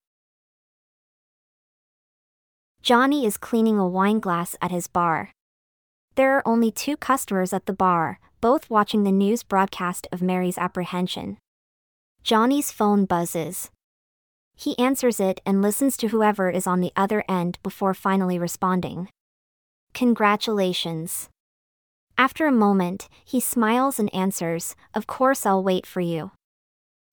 Johnny 2.81 3.26
is 3.26 3.38
cleaning 3.38 3.77
a 3.77 3.88
wine 3.88 4.19
glass 4.19 4.56
at 4.61 4.72
his 4.72 4.88
bar. 4.88 5.31
There 6.15 6.36
are 6.36 6.48
only 6.48 6.72
two 6.72 6.98
customers 6.98 7.53
at 7.53 7.68
the 7.68 7.73
bar, 7.73 8.19
both 8.41 8.69
watching 8.69 9.03
the 9.03 9.11
news 9.11 9.44
broadcast 9.44 10.07
of 10.11 10.22
Mary's 10.22 10.57
apprehension. 10.57 11.38
Johnny's 12.23 12.72
phone 12.72 13.06
buzzes. 13.06 13.69
He 14.60 14.77
answers 14.77 15.22
it 15.22 15.40
and 15.45 15.61
listens 15.61 15.95
to 15.95 16.10
whoever 16.10 16.49
is 16.49 16.68
on 16.68 16.81
the 16.81 16.91
other 16.94 17.23
end 17.30 17.57
before 17.64 17.94
finally 17.94 18.38
responding. 18.38 19.07
Congratulations. 19.94 21.30
After 22.18 22.45
a 22.45 22.52
moment, 22.52 23.07
he 23.23 23.40
smiles 23.40 23.99
and 23.99 24.14
answers, 24.14 24.76
Of 24.94 25.07
course, 25.07 25.45
I'll 25.45 25.64
wait 25.64 25.86
for 25.86 26.02
you. 26.02 26.31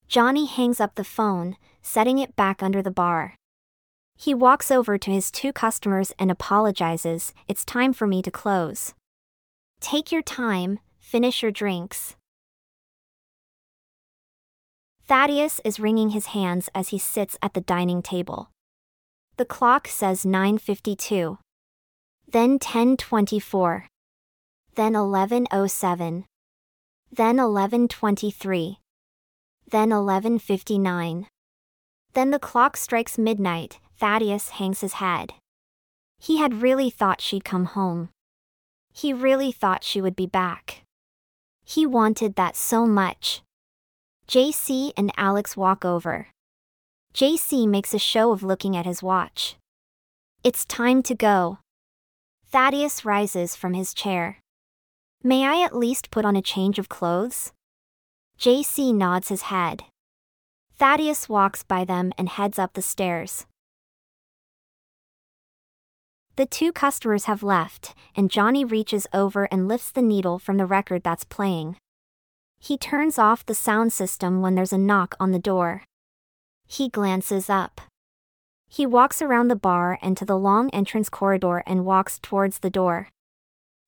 Johnny 0.09 0.47
hangs 0.47 0.81
up 0.81 0.97
the 0.97 1.05
phone, 1.05 1.57
setting 1.83 2.19
it 2.19 2.35
back 2.35 2.65
under 2.65 2.83
the 2.83 2.91
bar. 2.91 3.37
He 4.17 4.35
walks 4.35 4.73
over 4.73 4.99
to 4.99 5.11
his 5.13 5.31
two 5.31 5.53
customers 5.53 6.13
and 6.19 6.33
apologizes, 6.33 7.33
It's 7.47 7.65
time 7.65 7.93
for 7.93 8.09
me 8.09 8.23
to 8.23 8.31
close. 8.33 8.93
Take 9.81 10.11
your 10.11 10.23
time, 10.23 10.81
finish 10.99 11.45
your 11.45 11.53
drinks. 11.53 12.17
Thaddeus 15.07 15.61
is 15.65 15.79
wringing 15.79 16.11
his 16.11 16.27
hands 16.27 16.69
as 16.75 16.89
he 16.89 16.99
sits 16.99 17.39
at 17.41 17.55
the 17.55 17.61
dining 17.61 18.03
table. 18.03 18.51
The 19.37 19.45
clock 19.45 19.87
says 19.87 20.25
9:52. 20.25 21.39
Then 22.27 22.59
10:24. 22.59 23.87
Then 24.75 24.95
11:07. 24.95 26.25
Then 27.13 27.37
11:23. 27.39 28.81
Then 29.71 29.91
11:59. 29.91 31.29
Then 32.15 32.31
the 32.31 32.41
clock 32.41 32.77
strikes 32.77 33.17
midnight 33.17 33.79
Thaddeus 33.99 34.59
hangs 34.59 34.81
his 34.81 34.95
head. 34.95 35.35
He 36.19 36.39
had 36.39 36.63
really 36.63 36.91
thought 36.91 37.21
she'd 37.21 37.45
come 37.45 37.67
home. 37.67 38.11
He 38.93 39.13
really 39.13 39.53
thought 39.53 39.85
she 39.85 40.01
would 40.01 40.17
be 40.17 40.27
back. 40.27 40.83
He 41.63 41.87
wanted 41.87 42.35
that 42.35 42.57
so 42.57 42.87
much. 42.87 43.43
JC 44.29 44.93
and 44.97 45.13
Alex 45.17 45.57
walk 45.57 45.85
over. 45.85 46.29
JC 47.15 47.67
makes 47.67 47.95
a 47.95 47.99
show 47.99 48.33
of 48.33 48.43
looking 48.43 48.77
at 48.77 48.85
his 48.85 49.03
watch. 49.03 49.57
It's 50.43 50.65
time 50.65 51.03
to 51.05 51.15
go. 51.15 51.59
Thaddeus 52.51 53.05
rises 53.05 53.55
from 53.55 53.75
his 53.75 53.95
chair. 53.95 54.39
May 55.23 55.45
I 55.45 55.65
at 55.65 55.77
least 55.77 56.11
put 56.11 56.25
on 56.25 56.35
a 56.35 56.43
change 56.43 56.79
of 56.79 56.89
clothes? 56.89 57.53
JC 58.39 58.93
nods 58.93 59.29
his 59.29 59.43
head. 59.43 59.85
Thaddeus 60.77 61.29
walks 61.29 61.63
by 61.63 61.85
them 61.85 62.13
and 62.19 62.29
heads 62.29 62.59
up 62.59 62.75
the 62.75 62.83
stairs. 62.83 63.47
The 66.35 66.47
two 66.47 66.71
customers 66.73 67.25
have 67.25 67.43
left, 67.43 67.95
and 68.15 68.31
Johnny 68.31 68.65
reaches 68.65 69.07
over 69.15 69.45
and 69.51 69.69
lifts 69.69 69.91
the 69.91 70.03
needle 70.03 70.39
from 70.39 70.59
the 70.59 70.67
record 70.67 71.03
that's 71.03 71.25
playing. 71.25 71.77
He 72.59 72.77
turns 72.77 73.19
off 73.19 73.47
the 73.47 73.55
sound 73.55 73.93
system 73.93 74.43
when 74.43 74.55
there's 74.55 74.73
a 74.73 74.79
knock 74.79 75.15
on 75.21 75.33
the 75.33 75.39
door. 75.39 75.85
He 76.67 76.89
glances 76.89 77.49
up. 77.49 77.81
He 78.69 78.85
walks 78.85 79.23
around 79.23 79.49
the 79.49 79.57
bar 79.57 79.99
and 80.03 80.17
to 80.17 80.25
the 80.25 80.37
long 80.37 80.71
entrance 80.71 81.09
corridor 81.09 81.63
and 81.67 81.85
walks 81.85 82.19
towards 82.19 82.59
the 82.59 82.71
door. 82.71 83.09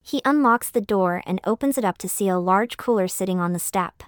He 0.03 0.23
unlocks 0.25 0.71
the 0.71 0.81
door 0.81 1.23
and 1.27 1.41
opens 1.45 1.77
it 1.77 1.85
up 1.85 1.99
to 1.99 2.09
see 2.09 2.29
a 2.29 2.39
large 2.39 2.77
cooler 2.77 3.09
sitting 3.09 3.41
on 3.41 3.53
the 3.53 3.59
step. 3.59 4.05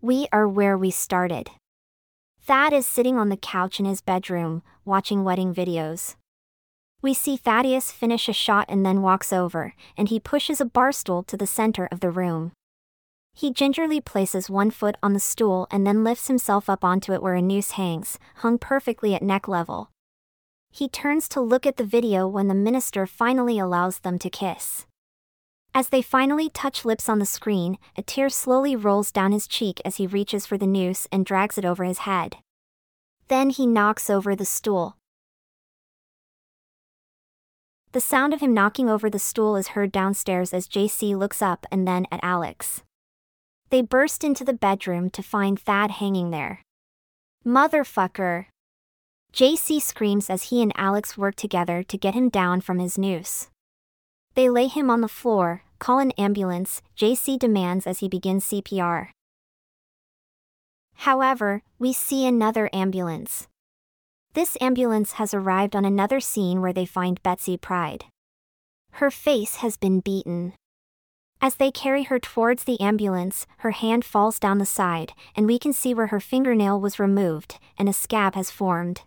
We 0.00 0.26
are 0.32 0.48
where 0.48 0.76
we 0.76 0.90
started. 0.90 1.50
Thad 2.42 2.72
is 2.72 2.86
sitting 2.86 3.16
on 3.16 3.28
the 3.28 3.36
couch 3.36 3.80
in 3.80 3.86
his 3.86 4.00
bedroom, 4.00 4.62
watching 4.84 5.24
wedding 5.24 5.54
videos. 5.54 6.16
We 7.06 7.14
see 7.14 7.36
Thaddeus 7.36 7.92
finish 7.92 8.28
a 8.28 8.32
shot 8.32 8.66
and 8.68 8.84
then 8.84 9.00
walks 9.00 9.32
over, 9.32 9.74
and 9.96 10.08
he 10.08 10.18
pushes 10.18 10.60
a 10.60 10.64
bar 10.64 10.90
stool 10.90 11.22
to 11.22 11.36
the 11.36 11.46
center 11.46 11.86
of 11.92 12.00
the 12.00 12.10
room. 12.10 12.50
He 13.32 13.52
gingerly 13.52 14.00
places 14.00 14.50
one 14.50 14.72
foot 14.72 14.96
on 15.04 15.12
the 15.12 15.20
stool 15.20 15.68
and 15.70 15.86
then 15.86 16.02
lifts 16.02 16.26
himself 16.26 16.68
up 16.68 16.82
onto 16.82 17.12
it 17.12 17.22
where 17.22 17.36
a 17.36 17.40
noose 17.40 17.70
hangs, 17.78 18.18
hung 18.38 18.58
perfectly 18.58 19.14
at 19.14 19.22
neck 19.22 19.46
level. 19.46 19.90
He 20.72 20.88
turns 20.88 21.28
to 21.28 21.40
look 21.40 21.64
at 21.64 21.76
the 21.76 21.84
video 21.84 22.26
when 22.26 22.48
the 22.48 22.56
minister 22.56 23.06
finally 23.06 23.56
allows 23.56 24.00
them 24.00 24.18
to 24.18 24.28
kiss. 24.28 24.84
As 25.72 25.90
they 25.90 26.02
finally 26.02 26.48
touch 26.48 26.84
lips 26.84 27.08
on 27.08 27.20
the 27.20 27.24
screen, 27.24 27.78
a 27.96 28.02
tear 28.02 28.28
slowly 28.28 28.74
rolls 28.74 29.12
down 29.12 29.30
his 29.30 29.46
cheek 29.46 29.80
as 29.84 29.98
he 29.98 30.08
reaches 30.08 30.44
for 30.44 30.58
the 30.58 30.66
noose 30.66 31.06
and 31.12 31.24
drags 31.24 31.56
it 31.56 31.64
over 31.64 31.84
his 31.84 31.98
head. 31.98 32.38
Then 33.28 33.50
he 33.50 33.64
knocks 33.64 34.10
over 34.10 34.34
the 34.34 34.44
stool. 34.44 34.96
The 37.96 38.00
sound 38.02 38.34
of 38.34 38.40
him 38.42 38.52
knocking 38.52 38.90
over 38.90 39.08
the 39.08 39.18
stool 39.18 39.56
is 39.56 39.68
heard 39.68 39.90
downstairs 39.90 40.52
as 40.52 40.68
JC 40.68 41.16
looks 41.16 41.40
up 41.40 41.64
and 41.72 41.88
then 41.88 42.06
at 42.12 42.20
Alex. 42.22 42.82
They 43.70 43.80
burst 43.80 44.22
into 44.22 44.44
the 44.44 44.52
bedroom 44.52 45.08
to 45.08 45.22
find 45.22 45.58
Thad 45.58 45.92
hanging 45.92 46.30
there. 46.30 46.60
Motherfucker! 47.46 48.48
JC 49.32 49.80
screams 49.80 50.28
as 50.28 50.50
he 50.50 50.60
and 50.60 50.74
Alex 50.76 51.16
work 51.16 51.36
together 51.36 51.82
to 51.84 51.96
get 51.96 52.12
him 52.12 52.28
down 52.28 52.60
from 52.60 52.80
his 52.80 52.98
noose. 52.98 53.48
They 54.34 54.50
lay 54.50 54.66
him 54.66 54.90
on 54.90 55.00
the 55.00 55.08
floor, 55.08 55.62
call 55.78 55.98
an 55.98 56.10
ambulance, 56.18 56.82
JC 56.98 57.38
demands 57.38 57.86
as 57.86 58.00
he 58.00 58.08
begins 58.08 58.44
CPR. 58.44 59.08
However, 60.96 61.62
we 61.78 61.94
see 61.94 62.26
another 62.26 62.68
ambulance. 62.74 63.48
This 64.36 64.58
ambulance 64.60 65.12
has 65.12 65.32
arrived 65.32 65.74
on 65.74 65.86
another 65.86 66.20
scene 66.20 66.60
where 66.60 66.74
they 66.74 66.84
find 66.84 67.22
Betsy 67.22 67.56
Pride. 67.56 68.04
Her 69.00 69.10
face 69.10 69.56
has 69.56 69.78
been 69.78 70.00
beaten. 70.00 70.52
As 71.40 71.54
they 71.54 71.70
carry 71.70 72.02
her 72.02 72.18
towards 72.18 72.64
the 72.64 72.78
ambulance, 72.78 73.46
her 73.60 73.70
hand 73.70 74.04
falls 74.04 74.38
down 74.38 74.58
the 74.58 74.66
side, 74.66 75.14
and 75.34 75.46
we 75.46 75.58
can 75.58 75.72
see 75.72 75.94
where 75.94 76.08
her 76.08 76.20
fingernail 76.20 76.78
was 76.78 76.98
removed, 76.98 77.58
and 77.78 77.88
a 77.88 77.94
scab 77.94 78.34
has 78.34 78.50
formed. 78.50 79.04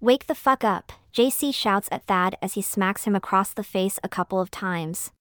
Wake 0.00 0.26
the 0.26 0.34
fuck 0.34 0.64
up, 0.64 0.90
JC 1.12 1.54
shouts 1.54 1.90
at 1.92 2.06
Thad 2.06 2.34
as 2.40 2.54
he 2.54 2.62
smacks 2.62 3.04
him 3.04 3.14
across 3.14 3.52
the 3.52 3.62
face 3.62 4.00
a 4.02 4.08
couple 4.08 4.40
of 4.40 4.50
times. 4.50 5.12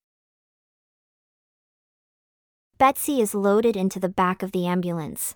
Betsy 2.77 3.19
is 3.19 3.35
loaded 3.35 3.75
into 3.75 3.99
the 3.99 4.07
back 4.07 4.41
of 4.41 4.53
the 4.53 4.65
ambulance. 4.65 5.35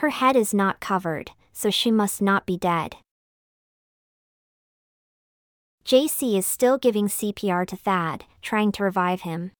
Her 0.00 0.08
head 0.08 0.34
is 0.34 0.54
not 0.54 0.80
covered, 0.80 1.32
so 1.52 1.68
she 1.68 1.90
must 1.90 2.22
not 2.22 2.46
be 2.46 2.56
dead. 2.56 2.96
JC 5.84 6.38
is 6.38 6.46
still 6.46 6.78
giving 6.78 7.06
CPR 7.06 7.66
to 7.66 7.76
Thad, 7.76 8.24
trying 8.40 8.72
to 8.72 8.82
revive 8.82 9.22
him. 9.22 9.50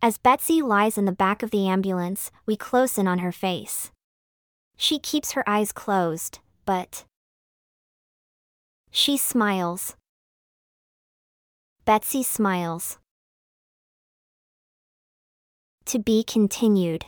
As 0.00 0.16
Betsy 0.16 0.62
lies 0.62 0.96
in 0.96 1.06
the 1.06 1.18
back 1.24 1.42
of 1.42 1.50
the 1.50 1.66
ambulance, 1.66 2.30
we 2.46 2.54
close 2.54 2.98
in 2.98 3.08
on 3.08 3.18
her 3.18 3.32
face. 3.32 3.90
She 4.76 5.00
keeps 5.00 5.32
her 5.32 5.42
eyes 5.48 5.72
closed, 5.72 6.38
but. 6.64 7.04
She 8.92 9.16
smiles. 9.16 9.96
Betsy 11.84 12.22
smiles. 12.22 12.98
To 15.86 15.98
be 15.98 16.22
continued. 16.22 17.06